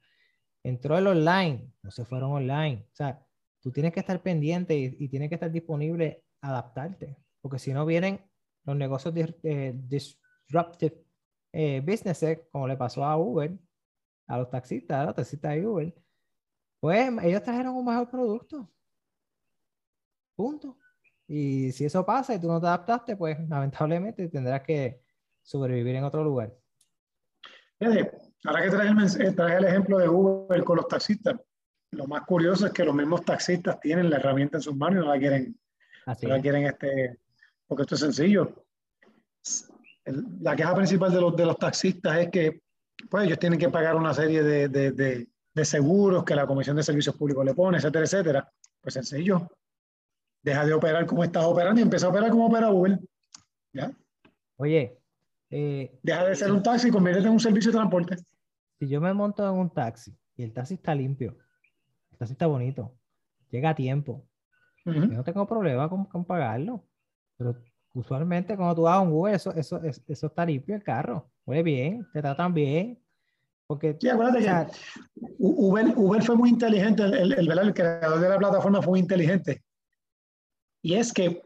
Entró 0.67 0.99
el 0.99 1.07
online, 1.07 1.71
no 1.81 1.93
se 1.93 2.05
fueron 2.05 2.33
online. 2.33 2.89
O 2.91 2.97
sea, 2.97 3.25
tú 3.61 3.71
tienes 3.71 3.93
que 3.93 4.01
estar 4.01 4.21
pendiente 4.21 4.77
y, 4.77 5.09
tienes 5.09 5.29
que 5.29 5.37
estar 5.37 5.49
disponible 5.49 6.25
adaptarte, 6.41 7.17
porque 7.41 7.61
si 7.61 7.73
no 7.73 7.87
vienen 7.87 8.21
los 8.65 8.77
negocios 8.77 9.15
de, 9.15 9.77
disruptive 9.85 11.05
eh, 11.53 11.81
businesses, 11.87 12.41
como 12.51 12.67
le 12.67 12.77
pasó 12.77 13.05
a 13.05 13.17
Uber, 13.17 13.57
a 14.27 14.39
los 14.39 14.51
taxistas, 14.51 14.99
a 14.99 15.05
los 15.05 15.15
taxistas 15.15 15.55
de 15.55 15.65
Uber, 15.65 15.95
pues 16.81 17.13
ellos 17.23 17.45
trajeron 17.45 17.77
un 17.77 17.85
mejor 17.85 18.11
producto. 18.11 18.69
Punto. 20.35 20.79
Y 21.29 21.71
si 21.71 21.85
eso 21.85 22.05
pasa 22.05 22.35
y 22.35 22.41
tú 22.41 22.49
no 22.49 22.61
te 22.61 22.67
adaptaste, 22.67 23.15
pues 23.15 23.39
lamentablemente 23.49 24.29
tendrás 24.29 24.63
que 24.63 25.01
sobrevivir 25.43 25.95
en 25.95 26.03
otro 26.03 26.25
lugar. 26.25 26.53
Ahora 28.47 28.63
que 28.63 28.71
traes 28.71 29.17
el, 29.17 29.35
traes 29.35 29.59
el 29.59 29.65
ejemplo 29.65 29.99
de 29.99 30.09
Uber 30.09 30.63
con 30.63 30.77
los 30.77 30.89
taxistas, 30.89 31.37
lo 31.93 32.07
más 32.07 32.23
curioso 32.23 32.67
es 32.67 32.73
que 32.73 32.85
los 32.85 32.95
mismos 32.95 33.25
taxistas 33.25 33.81
tienen 33.81 34.11
la 34.11 34.17
herramienta 34.17 34.59
en 34.59 34.63
sus 34.63 34.77
manos 34.77 35.03
y 35.03 35.07
no 35.07 35.13
la 35.13 35.19
quieren, 35.19 35.59
no 36.07 36.29
la 36.29 36.41
quieren 36.41 36.67
este, 36.67 37.19
porque 37.67 37.83
esto 37.83 37.95
es 37.95 38.01
sencillo. 38.01 38.65
la 40.41 40.55
queja 40.55 40.75
principal 40.75 41.13
de 41.13 41.21
los, 41.21 41.37
de 41.37 41.47
los 41.47 41.59
taxistas 41.59 42.19
es 42.19 42.31
que 42.31 42.63
pues 43.11 43.27
ellos 43.27 43.39
tienen 43.39 43.59
que 43.59 43.69
pagar 43.69 43.97
una 43.97 44.15
serie 44.15 44.43
de, 44.43 44.69
de, 44.69 44.93
de, 44.93 45.65
seguros 45.65 46.25
que 46.25 46.35
la 46.35 46.47
Comisión 46.47 46.77
de 46.77 46.83
Servicios 46.83 47.17
Públicos 47.17 47.45
le 47.45 47.55
pone, 47.55 47.79
etcétera, 47.79 48.05
etcétera. 48.05 48.53
Pues 48.81 48.95
sencillo. 48.95 49.51
Deja 50.43 50.65
de 50.65 50.73
operar 50.73 51.07
como 51.07 51.25
estás 51.25 51.45
operando 51.45 51.81
y 51.81 51.83
empieza 51.83 52.07
a 52.07 52.11
operar 52.11 52.31
como 52.31 52.47
opera 52.47 52.71
Uber. 52.71 52.99
¿Ya? 53.73 53.91
Oye. 54.57 54.99
Eh, 55.51 55.99
Deja 56.03 56.25
de 56.25 56.37
ser 56.37 56.53
un 56.53 56.63
taxi 56.63 56.89
y 56.89 56.91
conviértete 56.91 57.27
en 57.27 57.33
un 57.33 57.41
servicio 57.41 57.71
de 57.71 57.79
transporte. 57.79 58.17
Si 58.79 58.89
yo 58.89 59.01
me 59.01 59.13
monto 59.13 59.47
en 59.47 59.59
un 59.59 59.71
taxi 59.71 60.17
y 60.37 60.43
el 60.43 60.53
taxi 60.53 60.75
está 60.75 60.95
limpio, 60.95 61.37
el 62.11 62.19
taxi 62.19 62.33
está 62.33 62.47
bonito, 62.47 62.95
llega 63.51 63.71
a 63.71 63.75
tiempo, 63.75 64.27
yo 64.85 64.93
no 64.93 65.25
tengo 65.25 65.47
problema 65.47 65.89
con, 65.89 66.05
con 66.05 66.25
pagarlo. 66.25 66.85
Pero 67.37 67.57
usualmente 67.93 68.57
cuando 68.57 68.75
tú 68.75 68.83
vas 68.83 68.97
a 68.97 69.01
un 69.01 69.13
Uber, 69.13 69.35
eso, 69.35 69.53
eso, 69.55 69.81
eso, 69.83 70.27
está 70.27 70.47
limpio 70.47 70.77
el 70.77 70.83
carro. 70.83 71.31
Huele 71.45 71.63
bien, 71.63 72.07
te 72.13 72.21
tratan 72.21 72.55
bien. 72.55 73.03
Porque, 73.67 73.97
sí, 74.01 74.09
acuérdate 74.09 74.45
que 74.45 74.67
Uber, 75.39 75.93
Uber, 75.97 76.23
fue 76.23 76.37
muy 76.37 76.51
inteligente, 76.51 77.03
el, 77.03 77.33
el, 77.33 77.59
el, 77.59 77.75
creador 77.75 78.21
de 78.21 78.29
la 78.29 78.39
plataforma 78.39 78.81
fue 78.81 78.93
muy 78.93 79.01
inteligente. 79.01 79.65
Y 80.83 80.95
es 80.95 81.13
que 81.13 81.43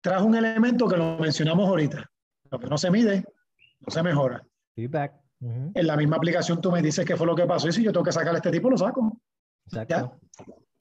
trajo 0.00 0.24
un 0.24 0.36
elemento 0.36 0.88
que 0.88 0.96
lo 0.96 1.18
mencionamos 1.18 1.68
ahorita. 1.68 2.10
Lo 2.50 2.58
que 2.58 2.66
no 2.66 2.78
se 2.78 2.90
mide, 2.90 3.24
no 3.80 3.90
se 3.90 4.02
mejora. 4.02 4.42
Feedback. 4.74 5.25
En 5.40 5.86
la 5.86 5.96
misma 5.96 6.16
aplicación 6.16 6.60
tú 6.60 6.70
me 6.70 6.80
dices 6.82 7.04
qué 7.04 7.16
fue 7.16 7.26
lo 7.26 7.34
que 7.34 7.44
pasó 7.44 7.68
y 7.68 7.72
si 7.72 7.82
yo 7.82 7.92
tengo 7.92 8.04
que 8.04 8.12
sacar 8.12 8.34
a 8.34 8.38
este 8.38 8.50
tipo, 8.50 8.70
lo 8.70 8.78
saco. 8.78 9.20
Exacto. 9.66 10.18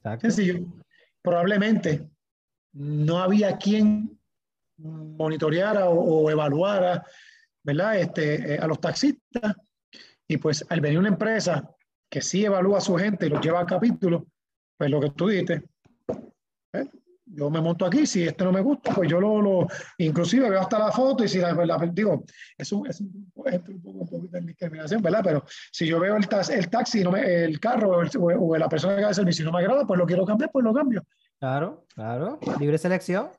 ¿Ya? 0.03 0.19
Sencillo. 0.19 0.65
Probablemente 1.21 2.09
no 2.73 3.19
había 3.19 3.57
quien 3.57 4.17
monitoreara 4.77 5.89
o, 5.89 6.29
evaluara 6.29 7.03
¿verdad? 7.63 7.99
Este, 7.99 8.53
eh, 8.53 8.59
a 8.59 8.67
los 8.67 8.79
taxistas. 8.79 9.55
Y 10.27 10.37
pues 10.37 10.65
al 10.69 10.81
venir 10.81 10.99
una 10.99 11.09
empresa 11.09 11.69
que 12.09 12.21
sí 12.21 12.45
evalúa 12.45 12.77
a 12.77 12.81
su 12.81 12.95
gente 12.95 13.25
y 13.25 13.29
los 13.29 13.41
lleva 13.41 13.61
a 13.61 13.65
capítulo, 13.65 14.27
pues 14.77 14.89
lo 14.89 15.01
que 15.01 15.09
tú 15.11 15.27
dices, 15.27 15.63
¿eh? 16.73 16.89
Yo 17.35 17.49
me 17.49 17.61
monto 17.61 17.85
aquí, 17.85 18.05
si 18.05 18.23
este 18.23 18.43
no 18.43 18.51
me 18.51 18.61
gusta, 18.61 18.93
pues 18.93 19.09
yo 19.09 19.19
lo, 19.19 19.41
lo 19.41 19.67
inclusive 19.97 20.49
veo 20.49 20.61
hasta 20.61 20.79
la 20.79 20.91
foto 20.91 21.23
y 21.23 21.27
si 21.27 21.39
la, 21.39 21.53
la 21.53 21.77
digo, 21.91 22.23
es 22.57 22.71
un, 22.71 22.87
es 22.87 23.01
un, 23.01 23.31
un, 23.35 24.07
poco 24.07 24.27
de 24.29 24.41
discriminación, 24.41 25.01
¿verdad? 25.01 25.21
Pero 25.23 25.43
si 25.71 25.85
yo 25.85 25.99
veo 25.99 26.15
el, 26.15 26.27
taxi, 26.27 26.53
el 26.53 26.69
taxi 26.69 27.03
no 27.03 27.11
me, 27.11 27.43
el 27.43 27.59
carro 27.59 27.99
o, 27.99 28.25
o, 28.39 28.57
la 28.57 28.69
persona 28.69 28.95
que 28.95 29.01
da 29.01 29.09
el 29.09 29.15
servicio 29.15 29.43
no 29.43 29.51
me 29.51 29.59
agrada, 29.59 29.85
pues 29.85 29.97
lo 29.97 30.05
quiero 30.05 30.25
cambiar, 30.25 30.49
pues 30.51 30.63
lo 30.63 30.73
cambio. 30.73 31.05
Claro, 31.39 31.85
claro. 31.93 32.39
Libre 32.59 32.77
selección. 32.77 33.29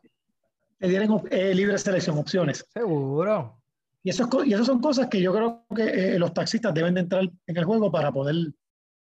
Te 0.78 0.88
dieron 0.88 1.22
eh, 1.30 1.54
libre 1.54 1.78
selección, 1.78 2.18
opciones. 2.18 2.66
Seguro. 2.68 3.62
Y 4.02 4.10
eso, 4.10 4.28
y 4.44 4.52
eso 4.52 4.64
son 4.64 4.80
cosas 4.80 5.08
que 5.08 5.20
yo 5.20 5.32
creo 5.32 5.64
que 5.74 6.14
eh, 6.14 6.18
los 6.18 6.34
taxistas 6.34 6.72
deben 6.74 6.94
de 6.94 7.00
entrar 7.00 7.22
en 7.22 7.56
el 7.56 7.64
juego 7.64 7.90
para 7.90 8.12
poder, 8.12 8.36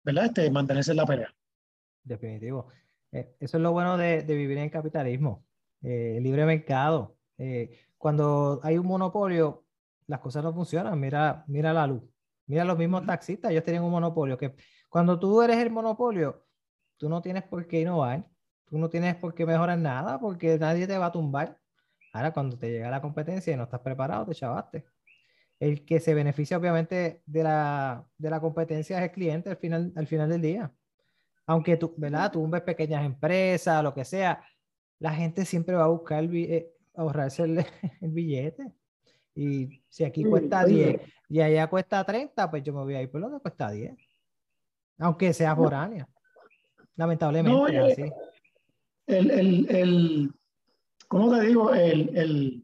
¿verdad? 0.05 0.27
Este, 0.27 0.51
mantenerse 0.51 0.93
en 0.93 0.99
la 0.99 1.07
pelea. 1.07 1.35
Definitivo. 2.05 2.69
Eh, 3.13 3.37
eso 3.41 3.57
es 3.59 3.63
lo 3.63 3.73
bueno 3.73 3.97
de, 3.97 4.23
de 4.23 4.35
vivir 4.35 4.59
en 4.59 4.71
capitalismo, 4.71 5.45
libre 5.83 6.45
mercado. 6.47 7.17
cuando 7.99 8.61
hay 8.63 8.79
un 8.79 8.87
monopolio, 8.87 9.65
las 10.07 10.21
cosas 10.21 10.43
no 10.45 10.53
funcionan. 10.53 10.99
Mira, 10.99 11.45
mira 11.49 11.73
la 11.73 11.87
luz. 11.87 12.03
Mira 12.47 12.65
los 12.65 12.79
mismos 12.79 13.07
taxistas, 13.07 13.51
ellos 13.51 13.65
tienen 13.65 13.83
un 13.83 13.91
monopolio. 13.91 14.37
Que 14.39 14.55
cuando 14.89 15.19
tú 15.19 15.43
eres 15.43 15.59
el 15.59 15.71
monopolio, 15.71 16.45
tú 16.97 17.09
no 17.09 17.23
tienes 17.23 17.45
por 17.45 17.67
qué 17.67 17.81
innovar 17.81 18.27
tú 18.73 18.79
no 18.79 18.89
tienes 18.89 19.17
por 19.17 19.35
qué 19.35 19.45
mejorar 19.45 19.79
nada 19.79 20.19
porque 20.19 20.59
nadie 20.59 20.87
te 20.87 20.97
va 20.97 21.07
a 21.07 21.13
tumbar. 21.13 21.59
Ahora, 22.15 22.33
cuando 22.33 22.57
te 22.59 22.71
llega 22.71 22.91
la 22.91 23.03
competencia 23.03 23.53
y 23.53 23.57
no 23.57 23.65
estás 23.65 23.81
preparado, 23.81 24.25
te 24.27 24.35
chavaste. 24.35 24.87
El 25.61 25.85
que 25.85 26.01
se 26.01 26.15
beneficia, 26.15 26.57
obviamente, 26.57 27.23
de 27.27 27.43
la, 27.43 28.07
de 28.17 28.31
la 28.31 28.41
competencia 28.41 28.97
es 28.99 29.05
el 29.05 29.13
cliente 29.13 29.51
al 29.51 29.59
final, 29.59 29.93
al 29.95 30.07
final 30.07 30.31
del 30.31 30.41
día. 30.41 30.73
Aunque 31.47 31.77
tú, 31.77 31.95
¿verdad? 31.97 32.31
Tú 32.33 32.49
ves 32.49 32.63
pequeñas 32.63 33.05
empresas, 33.05 33.83
lo 33.83 33.93
que 33.93 34.05
sea, 34.05 34.43
la 34.99 35.13
gente 35.13 35.45
siempre 35.45 35.75
va 35.75 35.85
a 35.85 35.89
buscar 35.89 36.25
eh, 36.25 36.73
ahorrarse 36.95 37.43
el, 37.43 37.59
el, 38.01 38.11
billete. 38.11 38.73
Y 39.35 39.83
si 39.89 40.05
aquí 40.05 40.25
cuesta 40.25 40.65
10 40.65 41.01
y 41.29 41.41
allá 41.41 41.67
cuesta 41.69 42.05
30, 42.05 42.51
pues 42.51 42.63
yo 42.63 42.73
me 42.73 42.83
voy 42.83 42.95
a 42.95 43.03
ir 43.03 43.11
por 43.11 43.21
lo 43.21 43.31
que 43.31 43.41
cuesta 43.41 43.71
10. 43.71 43.97
Aunque 44.99 45.33
sea 45.33 45.57
foránea. 45.57 46.07
Lamentablemente, 46.97 47.79
así 47.79 48.13
el, 49.07 49.31
el, 49.31 49.71
el 49.71 50.33
¿cómo 51.09 51.35
te 51.35 51.47
digo? 51.47 51.75
El, 51.75 52.17
el, 52.17 52.63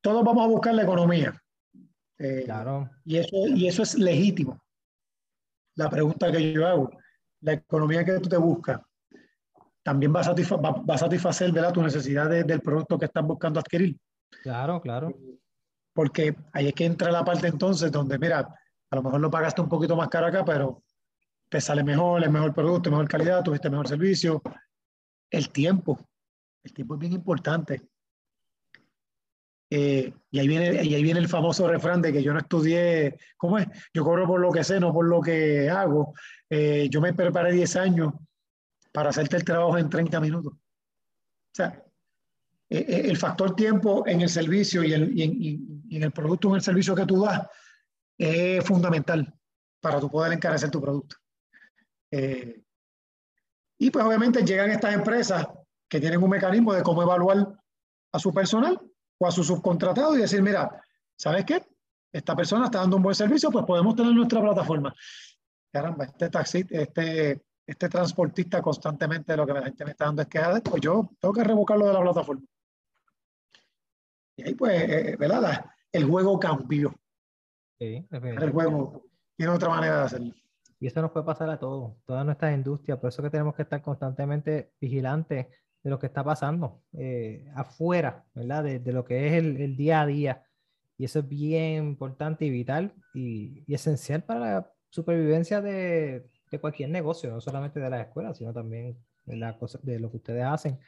todos 0.00 0.24
vamos 0.24 0.44
a 0.44 0.48
buscar 0.48 0.74
la 0.74 0.82
economía. 0.82 1.40
Eh, 2.18 2.42
claro. 2.44 2.90
Y 3.04 3.18
eso, 3.18 3.36
y 3.48 3.68
eso 3.68 3.82
es 3.82 3.94
legítimo. 3.96 4.62
La 5.76 5.90
pregunta 5.90 6.30
que 6.30 6.52
yo 6.52 6.66
hago, 6.66 6.90
la 7.44 7.52
economía 7.52 8.04
que 8.04 8.18
tú 8.18 8.28
te 8.28 8.36
buscas, 8.36 8.80
también 9.82 10.14
va 10.14 10.22
a, 10.22 10.32
va, 10.32 10.94
a 10.94 10.98
satisfacer 10.98 11.52
¿verdad? 11.52 11.72
tu 11.72 11.82
necesidad 11.82 12.28
del 12.28 12.60
producto 12.60 12.98
que 12.98 13.04
estás 13.04 13.24
buscando 13.24 13.60
adquirir. 13.60 13.98
Claro, 14.42 14.80
claro. 14.80 15.14
Porque 15.92 16.34
ahí 16.52 16.68
es 16.68 16.74
que 16.74 16.86
entra 16.86 17.12
la 17.12 17.24
parte 17.24 17.46
entonces 17.46 17.92
donde, 17.92 18.18
mira, 18.18 18.38
a 18.90 18.96
lo 18.96 19.02
mejor 19.02 19.20
lo 19.20 19.30
pagaste 19.30 19.60
un 19.60 19.68
poquito 19.68 19.94
más 19.94 20.08
caro 20.08 20.26
acá, 20.26 20.44
pero 20.44 20.82
te 21.50 21.60
sale 21.60 21.84
mejor, 21.84 22.24
es 22.24 22.30
mejor 22.30 22.54
producto, 22.54 22.90
mejor 22.90 23.08
calidad, 23.08 23.42
tuviste 23.42 23.68
mejor 23.68 23.86
servicio, 23.86 24.42
el 25.30 25.50
tiempo. 25.50 26.00
El 26.62 26.72
tiempo 26.72 26.94
es 26.94 27.00
bien 27.00 27.12
importante. 27.12 27.82
Eh, 29.76 30.14
y, 30.30 30.38
ahí 30.38 30.46
viene, 30.46 30.84
y 30.84 30.94
ahí 30.94 31.02
viene 31.02 31.18
el 31.18 31.26
famoso 31.26 31.66
refrán 31.66 32.00
de 32.00 32.12
que 32.12 32.22
yo 32.22 32.32
no 32.32 32.38
estudié, 32.38 33.18
¿cómo 33.36 33.58
es? 33.58 33.66
Yo 33.92 34.04
cobro 34.04 34.24
por 34.24 34.38
lo 34.38 34.52
que 34.52 34.62
sé, 34.62 34.78
no 34.78 34.92
por 34.92 35.04
lo 35.04 35.20
que 35.20 35.68
hago. 35.68 36.14
Eh, 36.48 36.86
yo 36.88 37.00
me 37.00 37.12
preparé 37.12 37.50
10 37.52 37.74
años 37.76 38.12
para 38.92 39.10
hacerte 39.10 39.34
el 39.34 39.42
trabajo 39.42 39.76
en 39.76 39.90
30 39.90 40.20
minutos. 40.20 40.52
O 40.52 41.52
sea, 41.52 41.82
eh, 42.70 43.02
el 43.04 43.16
factor 43.16 43.56
tiempo 43.56 44.06
en 44.06 44.20
el 44.20 44.28
servicio 44.28 44.84
y, 44.84 44.92
el, 44.92 45.20
en, 45.20 46.02
el 46.04 46.12
producto 46.12 46.50
en 46.50 46.54
el 46.54 46.62
servicio 46.62 46.94
que 46.94 47.06
tú 47.06 47.24
das 47.24 47.44
es 48.16 48.64
fundamental 48.64 49.34
para 49.80 49.98
tu 49.98 50.08
poder 50.08 50.34
encarecer 50.34 50.70
tu 50.70 50.80
producto. 50.80 51.16
Y 53.76 53.90
pues 53.90 54.04
obviamente 54.04 54.44
llegan 54.44 54.70
estas 54.70 54.94
empresas 54.94 55.48
que 55.88 55.98
tienen 55.98 56.22
un 56.22 56.30
mecanismo 56.30 56.72
de 56.72 56.84
cómo 56.84 57.02
evaluar 57.02 57.58
a 58.12 58.18
su 58.20 58.32
personal 58.32 58.80
o 59.18 59.26
a 59.26 59.30
su 59.30 59.44
subcontratado 59.44 60.16
y 60.16 60.20
decir, 60.20 60.42
mira, 60.42 60.82
¿sabes 61.16 61.44
qué? 61.44 61.62
Esta 62.12 62.36
persona 62.36 62.66
está 62.66 62.78
dando 62.78 62.96
un 62.96 63.02
buen 63.02 63.14
servicio, 63.14 63.50
pues 63.50 63.64
podemos 63.64 63.94
tener 63.96 64.12
nuestra 64.12 64.40
plataforma. 64.40 64.94
Caramba, 65.72 66.04
este 66.04 66.30
taxi, 66.30 66.64
este, 66.70 67.42
este 67.66 67.88
transportista 67.88 68.62
constantemente 68.62 69.36
lo 69.36 69.46
que 69.46 69.52
la 69.52 69.62
gente 69.62 69.84
me 69.84 69.90
está 69.92 70.04
dando 70.06 70.22
es 70.22 70.28
que 70.28 70.40
pues 70.64 70.80
yo 70.80 71.10
tengo 71.18 71.34
que 71.34 71.44
revocarlo 71.44 71.86
de 71.86 71.92
la 71.92 72.00
plataforma. 72.02 72.44
Y 74.36 74.48
ahí 74.48 74.54
pues, 74.54 74.82
eh, 74.82 75.16
¿verdad? 75.18 75.64
El 75.90 76.04
juego 76.04 76.38
cambió. 76.38 76.94
Sí, 77.78 78.06
el 78.10 78.50
juego 78.52 79.04
tiene 79.36 79.52
otra 79.52 79.68
manera 79.68 79.98
de 79.98 80.04
hacerlo. 80.04 80.34
Y 80.80 80.86
eso 80.86 81.00
nos 81.00 81.12
puede 81.12 81.26
pasar 81.26 81.48
a 81.50 81.58
todos, 81.58 81.94
todas 82.04 82.24
nuestras 82.24 82.54
industrias. 82.54 82.98
Por 82.98 83.08
eso 83.08 83.22
que 83.22 83.30
tenemos 83.30 83.54
que 83.54 83.62
estar 83.62 83.80
constantemente 83.80 84.72
vigilantes 84.80 85.46
de 85.84 85.90
lo 85.90 85.98
que 85.98 86.06
está 86.06 86.24
pasando 86.24 86.82
eh, 86.94 87.46
afuera, 87.54 88.24
¿verdad? 88.34 88.64
De, 88.64 88.92
lo 88.92 89.04
que 89.04 89.26
es 89.26 89.34
el, 89.34 89.76
día 89.76 90.00
a 90.00 90.06
día. 90.06 90.46
Y 90.96 91.04
eso 91.04 91.18
es 91.18 91.28
bien 91.28 91.84
importante 91.84 92.46
y 92.46 92.50
vital 92.50 92.94
y, 93.12 93.62
esencial 93.72 94.24
para 94.24 94.40
la 94.40 94.72
supervivencia 94.88 95.60
de, 95.60 96.26
cualquier 96.60 96.88
negocio, 96.88 97.30
no 97.30 97.40
solamente 97.40 97.80
de 97.80 97.90
las 97.90 98.06
escuelas, 98.06 98.38
sino 98.38 98.52
también 98.52 98.96
de, 99.26 99.36
la 99.36 99.58
cosa, 99.58 99.78
de 99.82 99.98
lo 99.98 100.10
que 100.10 100.18
ustedes 100.18 100.44
hacen. 100.44 100.78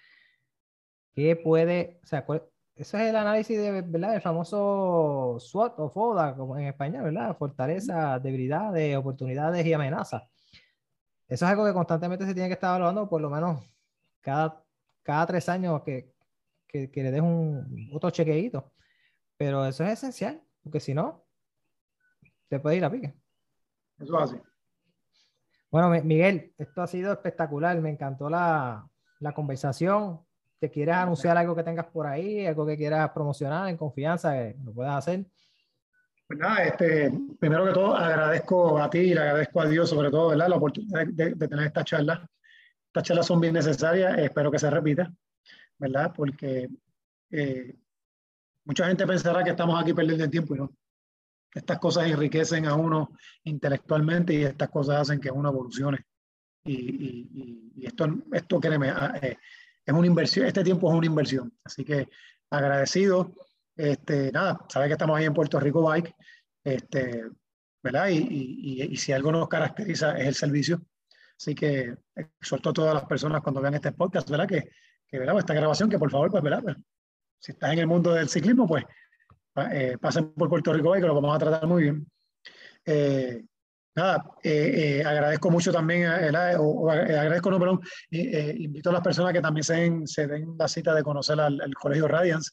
¿Qué 1.12 1.34
puede, 1.36 1.98
o 2.02 2.06
sea, 2.06 2.24
eso 2.76 2.98
es 2.98 3.08
el 3.08 3.16
análisis 3.16 3.58
de, 3.58 3.82
¿verdad? 3.82 4.14
El 4.14 4.22
famoso 4.22 5.38
SWOT 5.40 5.78
o 5.78 5.90
FODA, 5.90 6.36
como 6.36 6.56
en 6.56 6.66
español, 6.66 7.04
¿verdad? 7.04 7.36
Fortaleza, 7.36 8.18
debilidades, 8.20 8.96
oportunidades 8.96 9.66
y 9.66 9.72
amenazas. 9.72 10.22
Eso 11.28 11.44
es 11.44 11.50
algo 11.50 11.66
que 11.66 11.72
constantemente 11.72 12.24
se 12.24 12.34
tiene 12.34 12.48
que 12.48 12.54
estar 12.54 12.70
evaluando, 12.70 13.08
por 13.08 13.20
lo 13.20 13.28
menos 13.28 13.60
cada, 14.20 14.65
cada 15.06 15.26
tres 15.26 15.48
años 15.48 15.82
que, 15.82 16.12
que, 16.68 16.90
le 16.94 17.10
des 17.10 17.22
un 17.22 17.88
otro 17.92 18.10
chequeíto. 18.10 18.72
Pero 19.38 19.64
eso 19.64 19.84
es 19.84 19.92
esencial, 19.92 20.42
porque 20.62 20.80
si 20.80 20.92
no, 20.92 21.24
te 22.48 22.58
puede 22.58 22.76
ir 22.76 22.84
a 22.84 22.90
pique. 22.90 23.14
Eso 23.98 24.18
es 24.18 24.22
así. 24.30 24.42
Bueno, 25.70 25.90
Miguel, 26.04 26.54
esto 26.58 26.82
ha 26.82 26.86
sido 26.86 27.12
espectacular. 27.12 27.80
Me 27.80 27.90
encantó 27.90 28.28
la, 28.28 28.88
la 29.20 29.32
conversación 29.32 30.26
te 30.58 30.70
quieras 30.70 30.98
anunciar 30.98 31.36
algo 31.36 31.54
que 31.54 31.62
tengas 31.62 31.86
por 31.86 32.06
ahí, 32.06 32.46
algo 32.46 32.66
que 32.66 32.76
quieras 32.76 33.10
promocionar 33.10 33.68
en 33.68 33.76
confianza, 33.76 34.32
que 34.32 34.56
lo 34.64 34.72
puedas 34.72 34.96
hacer. 34.96 35.26
Pues 36.26 36.38
nada, 36.38 36.64
este, 36.64 37.12
primero 37.38 37.66
que 37.66 37.72
todo 37.72 37.94
agradezco 37.94 38.78
a 38.78 38.90
ti 38.90 38.98
y 38.98 39.14
le 39.14 39.20
agradezco 39.20 39.60
a 39.60 39.68
Dios 39.68 39.88
sobre 39.88 40.10
todo, 40.10 40.30
¿verdad? 40.30 40.48
La 40.48 40.56
oportunidad 40.56 41.06
de, 41.06 41.34
tener 41.34 41.66
esta 41.66 41.84
charla. 41.84 42.28
Estas 42.96 43.08
charlas 43.08 43.26
son 43.26 43.42
bien 43.42 43.52
necesarias, 43.52 44.18
espero 44.20 44.50
que 44.50 44.58
se 44.58 44.70
repita, 44.70 45.12
¿verdad? 45.76 46.14
Porque 46.16 46.66
eh, 47.30 47.76
mucha 48.64 48.86
gente 48.86 49.06
pensará 49.06 49.44
que 49.44 49.50
estamos 49.50 49.78
aquí 49.78 49.92
perdiendo 49.92 50.24
el 50.24 50.30
tiempo 50.30 50.54
y 50.54 50.60
no. 50.60 50.72
Estas 51.52 51.78
cosas 51.78 52.06
enriquecen 52.06 52.64
a 52.64 52.74
uno 52.74 53.10
intelectualmente 53.44 54.32
y 54.32 54.44
estas 54.44 54.70
cosas 54.70 55.02
hacen 55.02 55.20
que 55.20 55.30
uno 55.30 55.50
evolucione. 55.50 56.06
Y, 56.64 57.68
y, 57.76 57.84
esto, 57.84 58.08
esto, 58.32 58.58
créeme, 58.58 58.88
ah, 58.88 59.18
eh, 59.20 59.36
es 59.84 59.94
una 59.94 60.06
inversión, 60.06 60.46
este 60.46 60.64
tiempo 60.64 60.90
es 60.90 60.96
una 60.96 61.06
inversión. 61.06 61.52
Así 61.64 61.84
que 61.84 62.08
agradecido 62.48 63.34
este, 63.76 64.32
nada, 64.32 64.58
sabes 64.70 64.88
que 64.88 64.94
estamos 64.94 65.18
ahí 65.18 65.26
en 65.26 65.34
Puerto 65.34 65.60
Rico 65.60 65.82
Bike, 65.82 66.14
este, 66.64 67.26
¿verdad? 67.82 68.08
Y, 68.08 68.88
y, 68.90 68.96
si 68.96 69.12
algo 69.12 69.32
nos 69.32 69.48
caracteriza 69.48 70.16
es 70.16 70.28
el 70.28 70.34
servicio. 70.34 70.80
Así 71.38 71.54
que 71.54 71.94
exhorto 72.14 72.70
a 72.70 72.72
todas 72.72 72.94
las 72.94 73.04
personas 73.04 73.42
cuando 73.42 73.60
vean 73.60 73.74
este 73.74 73.92
podcast, 73.92 74.28
¿verdad? 74.30 74.48
Que, 74.48 74.70
que 75.06 75.18
¿verdad? 75.18 75.38
esta 75.38 75.54
grabación, 75.54 75.90
que 75.90 75.98
por 75.98 76.10
favor, 76.10 76.30
pues, 76.30 76.42
¿verdad? 76.42 76.62
Pues, 76.62 76.76
si 77.38 77.52
estás 77.52 77.72
en 77.72 77.80
el 77.80 77.86
mundo 77.86 78.12
del 78.12 78.28
ciclismo, 78.28 78.66
pues 78.66 78.84
eh, 79.72 79.96
pasen 80.00 80.32
por 80.32 80.48
Puerto 80.48 80.72
Rico 80.72 80.90
Bike, 80.90 81.02
que 81.02 81.08
lo 81.08 81.14
vamos 81.14 81.36
a 81.36 81.38
tratar 81.38 81.66
muy 81.66 81.84
bien. 81.84 82.06
Eh, 82.84 83.44
nada, 83.94 84.24
eh, 84.42 85.02
agradezco 85.04 85.50
mucho 85.50 85.72
también, 85.72 86.08
o, 86.58 86.90
agradezco, 86.90 87.50
no, 87.50 87.58
perdón, 87.58 87.80
invito 88.10 88.90
a 88.90 88.94
las 88.94 89.02
personas 89.02 89.32
que 89.32 89.40
también 89.40 90.06
se 90.06 90.26
den, 90.26 90.56
la 90.58 90.68
cita 90.68 90.94
de 90.94 91.02
conocer 91.02 91.40
al, 91.40 91.74
Colegio 91.74 92.08
Radiance 92.08 92.52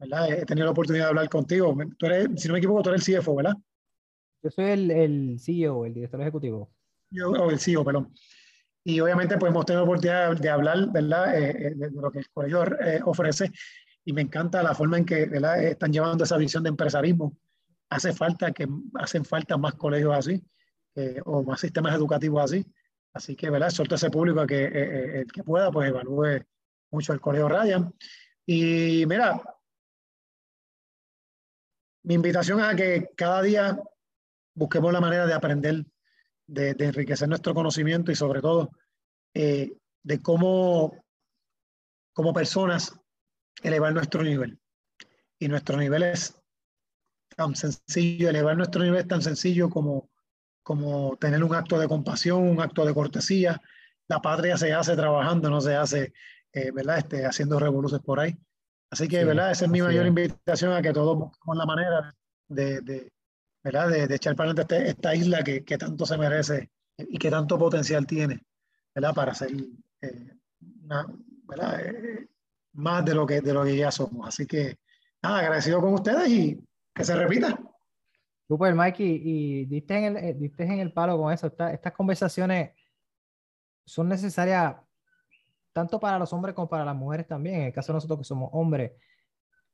He 0.00 0.44
tenido 0.46 0.66
la 0.66 0.70
oportunidad 0.70 1.06
de 1.06 1.08
hablar 1.08 1.28
contigo. 1.28 1.76
Si 2.36 2.46
no 2.46 2.52
me 2.52 2.58
equivoco, 2.58 2.82
tú 2.82 2.90
eres 2.90 3.08
el 3.08 3.18
CFO, 3.18 3.34
¿verdad? 3.34 3.54
Yo 4.42 4.50
soy 4.50 4.66
el, 4.66 4.90
el 4.92 5.40
CEO, 5.40 5.84
el 5.84 5.94
director 5.94 6.20
ejecutivo. 6.20 6.70
Yo, 7.10 7.30
o 7.30 7.50
el 7.50 7.58
CEO, 7.58 7.84
perdón. 7.84 8.12
Y 8.84 9.00
obviamente 9.00 9.36
pues 9.36 9.50
hemos 9.50 9.66
tenido 9.66 9.84
oportunidad 9.84 10.36
de 10.36 10.48
hablar, 10.48 10.90
¿verdad? 10.90 11.38
Eh, 11.38 11.50
eh, 11.50 11.74
de, 11.74 11.90
lo 11.90 12.10
que 12.10 12.20
el 12.20 12.30
colegio 12.30 12.64
eh, 12.80 13.00
ofrece 13.04 13.50
y 14.04 14.12
me 14.12 14.22
encanta 14.22 14.62
la 14.62 14.74
forma 14.74 14.96
en 14.96 15.04
que 15.04 15.26
¿verdad? 15.26 15.62
están 15.62 15.92
llevando 15.92 16.24
esa 16.24 16.38
visión 16.38 16.62
de 16.62 16.70
empresarismo. 16.70 17.36
Hace 17.90 18.12
falta 18.12 18.52
que 18.52 18.66
hacen 18.94 19.24
falta 19.24 19.56
más 19.56 19.74
colegios 19.74 20.14
así 20.16 20.42
o 21.26 21.42
más 21.42 21.60
sistemas 21.60 21.94
educativos 21.94 22.42
así. 22.42 22.66
Así 23.12 23.36
que, 23.36 23.50
¿verdad? 23.50 23.70
Suelto 23.70 23.94
a 23.94 23.96
ese 23.96 24.10
público 24.10 24.40
a 24.40 24.46
que 24.46 24.64
el 25.20 25.30
que 25.30 25.44
pueda 25.44 25.70
pues 25.70 25.88
evalúe 25.88 26.44
mucho 26.90 27.12
el 27.12 27.20
colegio 27.20 27.48
Ryan. 27.48 27.94
Y 28.46 29.04
mira, 29.06 29.40
mi 32.02 32.14
invitación 32.14 32.60
es 32.60 32.66
a 32.66 32.74
que 32.74 33.10
cada 33.14 33.42
día 33.42 33.78
busquemos 34.54 34.92
la 34.92 35.00
manera 35.00 35.26
de 35.26 35.34
aprender, 35.34 35.84
de, 36.48 36.74
enriquecer 36.78 37.28
nuestro 37.28 37.54
conocimiento 37.54 38.10
y 38.10 38.16
sobre 38.16 38.40
todo 38.40 38.70
eh, 39.34 39.76
de 40.02 40.20
cómo, 40.20 41.04
como 42.12 42.32
personas, 42.32 42.98
elevar 43.62 43.92
nuestro 43.92 44.22
nivel. 44.22 44.58
Y 45.38 45.48
nuestro 45.48 45.76
nivel 45.76 46.02
es 46.02 46.34
tan 47.36 47.54
sencillo, 47.54 48.30
elevar 48.30 48.56
nuestro 48.56 48.82
nivel 48.82 49.00
es 49.00 49.08
tan 49.08 49.22
sencillo 49.22 49.68
como, 49.68 50.10
como 50.62 51.16
tener 51.18 51.44
un 51.44 51.54
acto 51.54 51.78
de 51.78 51.86
compasión, 51.86 52.42
un 52.48 52.60
acto 52.60 52.84
de 52.84 52.94
cortesía. 52.94 53.60
La 54.08 54.20
patria 54.20 54.56
se 54.56 54.72
hace 54.72 54.96
trabajando, 54.96 55.50
no 55.50 55.60
se 55.60 55.76
hace, 55.76 56.12
eh, 56.52 56.72
¿verdad? 56.72 56.98
Este, 56.98 57.26
haciendo 57.26 57.60
revoluciones 57.60 58.04
por 58.04 58.20
ahí. 58.20 58.36
Así 58.90 59.06
que, 59.06 59.22
¿verdad? 59.22 59.50
Esa 59.50 59.66
es 59.66 59.70
mi 59.70 59.82
mayor 59.82 60.06
invitación 60.06 60.72
a 60.72 60.80
que 60.80 60.94
todos 60.94 61.18
busquemos 61.18 61.56
la 61.58 61.66
manera 61.66 62.14
de, 62.48 62.80
de 62.80 63.12
De, 63.70 64.14
echar 64.14 64.34
para 64.34 64.50
adelante 64.50 64.76
este, 64.76 64.90
esta 64.90 65.14
isla 65.14 65.42
que, 65.44 65.78
tanto 65.78 66.06
se 66.06 66.16
merece 66.16 66.70
y 66.96 67.18
que 67.18 67.30
tanto 67.30 67.58
potencial 67.58 68.06
tiene. 68.06 68.42
Para 69.14 69.34
ser 69.34 69.50
eh, 70.00 70.32
¿verdad? 70.60 71.80
Eh, 71.80 72.28
más 72.72 73.04
de 73.04 73.14
lo, 73.14 73.26
que, 73.26 73.40
de 73.40 73.52
lo 73.52 73.64
que 73.64 73.76
ya 73.76 73.90
somos. 73.90 74.26
Así 74.26 74.46
que, 74.46 74.78
nada, 75.22 75.40
agradecido 75.40 75.80
con 75.80 75.94
ustedes 75.94 76.28
y 76.28 76.64
que 76.94 77.04
se 77.04 77.14
repita. 77.14 77.58
Super, 78.46 78.74
Mikey, 78.74 79.20
y 79.24 79.64
diste 79.66 79.98
en 79.98 80.04
el, 80.04 80.24
eh, 80.24 80.34
diste 80.34 80.64
en 80.64 80.78
el 80.78 80.92
palo 80.92 81.18
con 81.18 81.32
eso. 81.32 81.46
estas 81.46 81.92
conversaciones 81.92 82.70
son 83.84 84.08
necesarias 84.08 84.76
tanto 85.72 86.00
para 86.00 86.18
los 86.18 86.32
hombres 86.32 86.54
como 86.54 86.68
para 86.68 86.84
las 86.84 86.96
mujeres 86.96 87.26
también, 87.26 87.56
en 87.56 87.66
el 87.66 87.72
caso 87.72 87.92
de 87.92 87.98
nosotros 87.98 88.18
que 88.18 88.24
somos 88.24 88.50
hombres, 88.52 88.92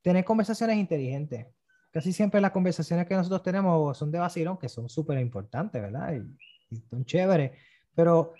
tener 0.01 0.23
conversaciones 0.23 0.77
inteligentes. 0.77 1.47
Casi 1.95 2.11
siempre 2.11 2.41
las 2.41 2.51
conversaciones 2.51 3.07
que 3.07 3.15
nosotros 3.15 3.41
tenemos 3.41 3.97
son 3.97 4.11
de 4.11 4.19
vacilón, 4.19 4.57
que 4.57 4.67
son 4.67 4.89
súper 4.89 5.17
importantes, 5.17 5.81
¿verdad? 5.81 6.13
Y, 6.69 6.75
son 6.89 7.05
chéveres. 7.05 7.57
Pero 7.95 8.33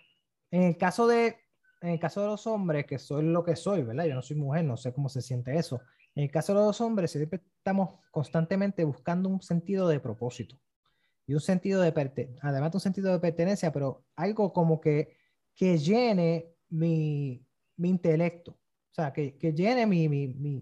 en 0.51 0.63
el 0.63 0.77
caso 0.77 1.07
de 1.07 1.37
en 1.79 1.91
el 1.91 1.99
caso 1.99 2.19
de 2.19 2.27
los 2.27 2.45
hombres, 2.47 2.85
que 2.85 2.99
soy 2.99 3.23
lo 3.23 3.45
que 3.45 3.55
soy, 3.55 3.83
¿verdad? 3.83 4.07
Yo 4.07 4.13
no 4.13 4.21
soy 4.21 4.35
mujer, 4.35 4.65
no 4.65 4.75
sé 4.75 4.91
cómo 4.91 5.07
se 5.07 5.21
siente 5.21 5.57
eso. 5.57 5.79
En 6.15 6.25
el 6.25 6.31
caso 6.31 6.53
de 6.53 6.65
los 6.65 6.81
hombres, 6.81 7.11
siempre 7.11 7.43
estamos 7.57 8.01
constantemente 8.11 8.83
buscando 8.83 9.29
un 9.29 9.41
sentido 9.41 9.87
de 9.87 10.01
propósito 10.01 10.57
y 11.25 11.33
un 11.33 11.39
sentido 11.39 11.79
de 11.79 11.93
pertenencia, 11.93 12.41
además 12.43 12.73
de 12.73 12.75
un 12.75 12.81
sentido 12.81 13.13
de 13.13 13.19
pertenencia, 13.19 13.71
pero 13.71 14.03
algo 14.17 14.51
como 14.51 14.81
que, 14.81 15.15
que 15.55 15.77
llene 15.77 16.57
mi, 16.67 17.41
mi 17.77 17.87
intelecto, 17.87 18.51
o 18.51 18.93
sea, 18.93 19.13
que, 19.13 19.37
que 19.37 19.53
llene 19.53 19.85
mi, 19.85 20.09
mi, 20.09 20.27
mi, 20.27 20.61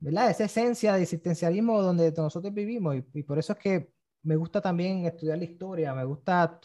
¿verdad? 0.00 0.30
Esa 0.30 0.44
esencia 0.44 0.94
de 0.94 1.02
existencialismo 1.02 1.82
donde 1.82 2.12
nosotros 2.16 2.52
vivimos 2.52 2.96
y, 3.12 3.22
por 3.22 3.38
eso 3.38 3.52
es 3.52 3.58
que 3.58 3.92
me 4.22 4.36
gusta 4.36 4.60
también 4.60 5.06
estudiar 5.06 5.38
la 5.38 5.44
historia, 5.44 5.94
me 5.94 6.04
gusta, 6.04 6.60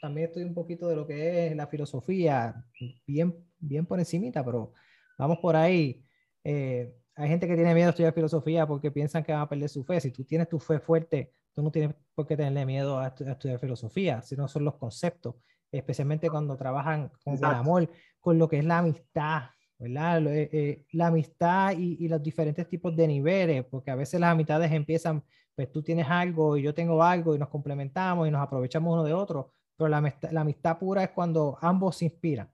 también 0.00 0.28
estudio 0.28 0.46
un 0.46 0.54
poquito 0.54 0.88
de 0.88 0.96
lo 0.96 1.06
que 1.06 1.46
es 1.46 1.56
la 1.56 1.66
filosofía, 1.66 2.64
bien, 3.06 3.34
bien 3.58 3.86
por 3.86 3.98
encimita, 3.98 4.44
pero 4.44 4.72
vamos 5.18 5.38
por 5.38 5.56
ahí. 5.56 6.04
Eh, 6.44 6.94
hay 7.14 7.28
gente 7.28 7.46
que 7.48 7.54
tiene 7.54 7.74
miedo 7.74 7.88
a 7.88 7.90
estudiar 7.90 8.14
filosofía 8.14 8.66
porque 8.66 8.90
piensan 8.90 9.24
que 9.24 9.32
van 9.32 9.42
a 9.42 9.48
perder 9.48 9.68
su 9.68 9.84
fe. 9.84 10.00
Si 10.00 10.10
tú 10.10 10.24
tienes 10.24 10.48
tu 10.48 10.58
fe 10.58 10.78
fuerte, 10.78 11.32
tú 11.54 11.62
no 11.62 11.70
tienes 11.70 11.94
por 12.14 12.26
qué 12.26 12.36
tenerle 12.36 12.64
miedo 12.64 12.98
a, 12.98 13.08
estudiar 13.08 13.58
filosofía, 13.58 14.22
sino 14.22 14.46
son 14.46 14.64
los 14.64 14.76
conceptos, 14.76 15.36
especialmente 15.72 16.30
cuando 16.30 16.56
trabajan 16.56 17.10
con 17.24 17.34
el 17.34 17.44
amor 17.44 17.90
con 18.20 18.38
lo 18.38 18.48
que 18.48 18.58
es 18.58 18.64
la 18.64 18.78
amistad, 18.78 19.42
¿verdad? 19.78 20.26
Eh, 20.26 20.50
eh, 20.52 20.86
la 20.92 21.08
amistad 21.08 21.72
y, 21.78 21.96
y, 22.04 22.08
los 22.08 22.22
diferentes 22.22 22.68
tipos 22.68 22.94
de 22.96 23.06
niveles, 23.06 23.64
porque 23.64 23.90
a 23.90 23.94
veces 23.94 24.20
las 24.20 24.32
amistades 24.32 24.72
empiezan, 24.72 25.22
pues 25.54 25.70
tú 25.72 25.82
tienes 25.82 26.06
algo 26.08 26.56
y 26.56 26.62
yo 26.62 26.74
tengo 26.74 27.02
algo 27.02 27.34
y 27.34 27.38
nos 27.38 27.48
complementamos 27.48 28.28
y 28.28 28.30
nos 28.30 28.42
aprovechamos 28.42 28.92
uno 28.92 29.04
de 29.04 29.12
otro, 29.12 29.52
pero 29.76 29.88
la 29.88 30.00
la 30.32 30.40
amistad 30.40 30.78
pura 30.78 31.04
es 31.04 31.10
cuando 31.10 31.58
ambos 31.60 31.96
se 31.96 32.06
inspiran, 32.06 32.50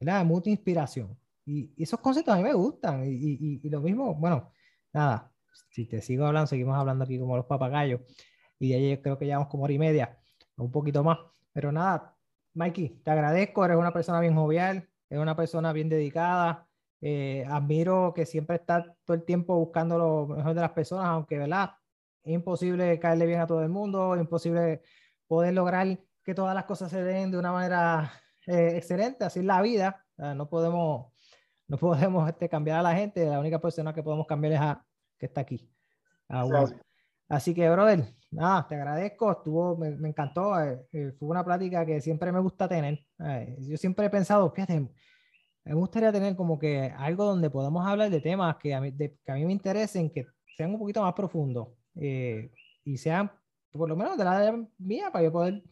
¿verdad? 0.00 0.24
Mucha 0.24 0.50
inspiración. 0.50 1.16
Y, 1.44 1.72
y 1.76 1.82
esos 1.82 2.00
conceptos 2.00 2.34
a 2.34 2.36
mí 2.36 2.42
me 2.44 2.54
gustan. 2.54 3.04
Y, 3.04 3.60
y, 3.62 3.68
lo 3.70 3.80
mismo, 3.80 4.14
bueno, 4.14 4.50
nada, 4.92 5.32
si 5.70 5.86
te 5.86 6.00
sigo 6.02 6.26
hablando, 6.26 6.46
seguimos 6.46 6.76
hablando 6.76 7.04
aquí 7.04 7.18
como 7.18 7.36
los 7.36 7.46
papagayos. 7.46 8.00
Y 8.58 8.70
de 8.70 8.74
ahí 8.76 8.98
creo 9.02 9.18
que 9.18 9.26
llevamos 9.26 9.48
como 9.48 9.64
hora 9.64 9.72
y 9.72 9.78
media, 9.78 10.18
un 10.56 10.70
poquito 10.70 11.02
más. 11.02 11.18
Pero 11.52 11.72
nada, 11.72 12.16
Mikey, 12.54 13.00
te 13.04 13.10
agradezco, 13.10 13.64
eres 13.64 13.76
una 13.76 13.92
persona 13.92 14.20
bien 14.20 14.34
jovial, 14.34 14.88
eres 15.12 15.22
una 15.22 15.36
persona 15.36 15.74
bien 15.74 15.90
dedicada. 15.90 16.66
Eh, 17.02 17.44
admiro 17.46 18.14
que 18.14 18.24
siempre 18.24 18.56
estás 18.56 18.86
todo 19.04 19.14
el 19.14 19.24
tiempo 19.24 19.56
buscando 19.58 19.98
lo 19.98 20.26
mejor 20.26 20.54
de 20.54 20.60
las 20.62 20.70
personas, 20.70 21.06
aunque, 21.06 21.36
¿verdad? 21.36 21.72
Es 22.24 22.32
imposible 22.32 22.98
caerle 22.98 23.26
bien 23.26 23.40
a 23.40 23.46
todo 23.46 23.62
el 23.62 23.68
mundo, 23.68 24.14
es 24.14 24.22
imposible 24.22 24.82
poder 25.26 25.52
lograr 25.52 25.98
que 26.24 26.34
todas 26.34 26.54
las 26.54 26.64
cosas 26.64 26.90
se 26.90 27.02
den 27.02 27.30
de 27.30 27.38
una 27.38 27.52
manera 27.52 28.10
eh, 28.46 28.76
excelente, 28.76 29.24
así 29.24 29.40
es 29.40 29.44
la 29.44 29.60
vida. 29.60 30.06
no 30.16 30.48
podemos, 30.48 31.12
no 31.68 31.76
podemos 31.76 32.28
este, 32.30 32.48
cambiar 32.48 32.78
a 32.78 32.82
la 32.82 32.94
gente, 32.94 33.26
la 33.26 33.40
única 33.40 33.60
persona 33.60 33.92
que 33.92 34.02
podemos 34.02 34.26
cambiar 34.26 34.54
es 34.54 34.60
a 34.60 34.86
que 35.18 35.26
está 35.26 35.42
aquí. 35.42 35.70
Así 37.28 37.54
que, 37.54 37.68
brother, 37.68 38.14
nada, 38.30 38.66
te 38.66 38.76
agradezco, 38.76 39.32
estuvo, 39.32 39.76
me, 39.76 39.90
me 39.90 40.08
encantó, 40.08 40.58
eh, 40.60 40.86
eh, 40.92 41.12
fue 41.18 41.28
una 41.28 41.44
plática 41.44 41.84
que 41.84 42.00
siempre 42.00 42.32
me 42.32 42.40
gusta 42.40 42.68
tener. 42.68 43.04
Eh, 43.24 43.56
yo 43.60 43.76
siempre 43.76 44.06
he 44.06 44.10
pensado, 44.10 44.50
fíjate, 44.50 44.88
me 45.64 45.74
gustaría 45.74 46.12
tener 46.12 46.36
como 46.36 46.58
que 46.58 46.92
algo 46.96 47.24
donde 47.24 47.50
podamos 47.50 47.86
hablar 47.86 48.10
de 48.10 48.20
temas 48.20 48.56
que 48.56 48.74
a 48.74 48.80
mí, 48.80 48.92
que 48.96 49.32
a 49.32 49.34
mí 49.34 49.44
me 49.44 49.52
interesen, 49.52 50.10
que 50.10 50.26
sean 50.56 50.72
un 50.72 50.78
poquito 50.78 51.02
más 51.02 51.14
profundos 51.14 51.68
y 51.94 52.96
sean, 52.96 53.30
por 53.70 53.88
lo 53.88 53.96
menos 53.96 54.16
de 54.16 54.24
la 54.24 54.36
área 54.36 54.66
mía, 54.78 55.10
para 55.12 55.24
yo 55.24 55.32
poder 55.32 55.62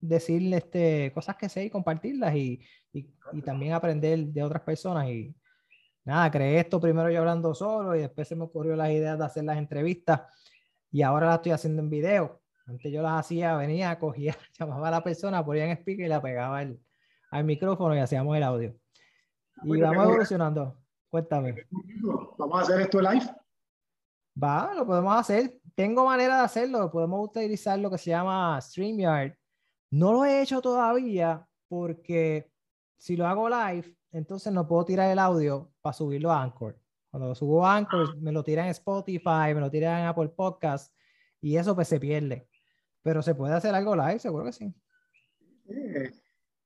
decirle 0.00 0.58
este, 0.58 1.12
cosas 1.14 1.36
que 1.36 1.48
sé 1.48 1.64
y 1.64 1.70
compartirlas 1.70 2.34
y, 2.34 2.60
y, 2.92 3.08
y, 3.32 3.42
también 3.42 3.72
aprender 3.72 4.26
de 4.26 4.42
otras 4.42 4.62
personas. 4.62 5.08
Y 5.08 5.34
nada, 6.04 6.30
creé 6.30 6.60
esto 6.60 6.80
primero 6.80 7.10
yo 7.10 7.20
hablando 7.20 7.54
solo 7.54 7.96
y 7.96 8.00
después 8.00 8.28
se 8.28 8.36
me 8.36 8.44
ocurrió 8.44 8.76
la 8.76 8.92
idea 8.92 9.16
de 9.16 9.24
hacer 9.24 9.44
las 9.44 9.58
entrevistas 9.58 10.22
y 10.90 11.02
ahora 11.02 11.26
la 11.26 11.34
estoy 11.36 11.52
haciendo 11.52 11.82
en 11.82 11.90
video. 11.90 12.40
Antes 12.66 12.92
yo 12.92 13.02
las 13.02 13.20
hacía, 13.20 13.56
venía, 13.56 13.98
cogía, 13.98 14.36
llamaba 14.58 14.88
a 14.88 14.92
la 14.92 15.02
persona, 15.02 15.44
ponía 15.44 15.64
en 15.64 15.72
speaker 15.72 16.06
y 16.06 16.08
la 16.08 16.22
pegaba 16.22 16.62
al 17.34 17.44
micrófono 17.44 17.96
y 17.96 17.98
hacíamos 17.98 18.36
el 18.36 18.44
audio. 18.44 18.76
Y 19.64 19.80
vamos 19.80 20.04
evolucionando. 20.04 20.78
Cuéntame. 21.10 21.66
Vamos 22.38 22.60
a 22.60 22.62
hacer 22.62 22.80
esto 22.82 23.00
live. 23.00 23.26
Va, 24.40 24.72
lo 24.72 24.86
podemos 24.86 25.16
hacer. 25.16 25.58
Tengo 25.74 26.04
manera 26.04 26.38
de 26.38 26.44
hacerlo. 26.44 26.92
Podemos 26.92 27.28
utilizar 27.28 27.76
lo 27.80 27.90
que 27.90 27.98
se 27.98 28.10
llama 28.10 28.60
StreamYard. 28.60 29.34
No 29.90 30.12
lo 30.12 30.24
he 30.24 30.42
hecho 30.42 30.62
todavía 30.62 31.44
porque 31.66 32.52
si 32.96 33.16
lo 33.16 33.26
hago 33.26 33.48
live, 33.48 33.96
entonces 34.12 34.52
no 34.52 34.68
puedo 34.68 34.84
tirar 34.84 35.10
el 35.10 35.18
audio 35.18 35.72
para 35.80 35.92
subirlo 35.92 36.30
a 36.30 36.40
Anchor. 36.40 36.78
Cuando 37.10 37.28
lo 37.28 37.34
subo 37.34 37.66
a 37.66 37.76
Anchor, 37.76 38.16
me 38.18 38.30
lo 38.30 38.44
tiran 38.44 38.66
en 38.66 38.70
Spotify, 38.70 39.52
me 39.54 39.60
lo 39.60 39.70
tiran 39.72 40.02
en 40.02 40.06
Apple 40.06 40.28
Podcast 40.28 40.94
y 41.40 41.56
eso 41.56 41.74
pues 41.74 41.88
se 41.88 41.98
pierde. 41.98 42.48
Pero 43.02 43.22
se 43.22 43.34
puede 43.34 43.54
hacer 43.54 43.74
algo 43.74 43.96
live, 43.96 44.20
seguro 44.20 44.44
que 44.44 44.52
sí. 44.52 44.72
Eh, 45.68 46.12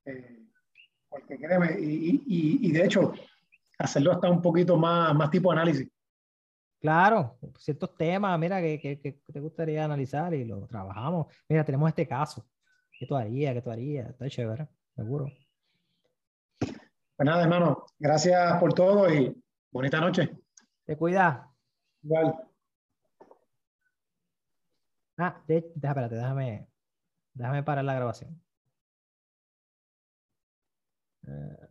eh, 0.05 0.38
porque 1.09 1.39
créeme, 1.39 1.79
y, 1.81 2.23
y, 2.27 2.69
y, 2.69 2.73
de 2.73 2.85
hecho, 2.85 3.13
hacerlo 3.79 4.13
hasta 4.13 4.31
un 4.31 4.43
poquito 4.43 4.77
más, 4.77 5.15
más 5.15 5.31
tipo 5.31 5.51
análisis. 5.51 5.89
Claro, 6.81 7.39
ciertos 7.59 7.97
temas, 7.97 8.39
mira, 8.39 8.61
que, 8.61 8.79
que, 8.79 9.01
que, 9.01 9.13
te 9.33 9.41
gustaría 9.41 9.85
analizar 9.85 10.33
y 10.35 10.45
lo 10.45 10.67
trabajamos. 10.67 11.27
Mira, 11.49 11.65
tenemos 11.65 11.89
este 11.89 12.07
caso. 12.07 12.47
¿Qué 12.93 13.07
tú 13.07 13.17
harías? 13.17 13.55
¿Qué 13.55 13.63
tú 13.63 13.71
harías? 13.71 14.11
Está 14.11 14.29
chévere, 14.29 14.69
seguro. 14.95 15.27
Pues 16.59 17.27
nada, 17.27 17.43
hermano, 17.43 17.85
gracias 17.99 18.61
por 18.61 18.75
todo 18.75 19.13
y 19.13 19.35
bonita 19.73 20.01
noche. 20.01 20.39
Te 20.85 20.97
cuida. 20.97 21.51
Igual. 22.03 22.35
Ah, 25.17 25.43
déjame, 25.49 26.09
déjame, 26.09 26.69
déjame 27.35 27.63
parar 27.65 27.85
la 27.85 27.95
grabación. 27.95 28.41
Uh, 31.27 31.68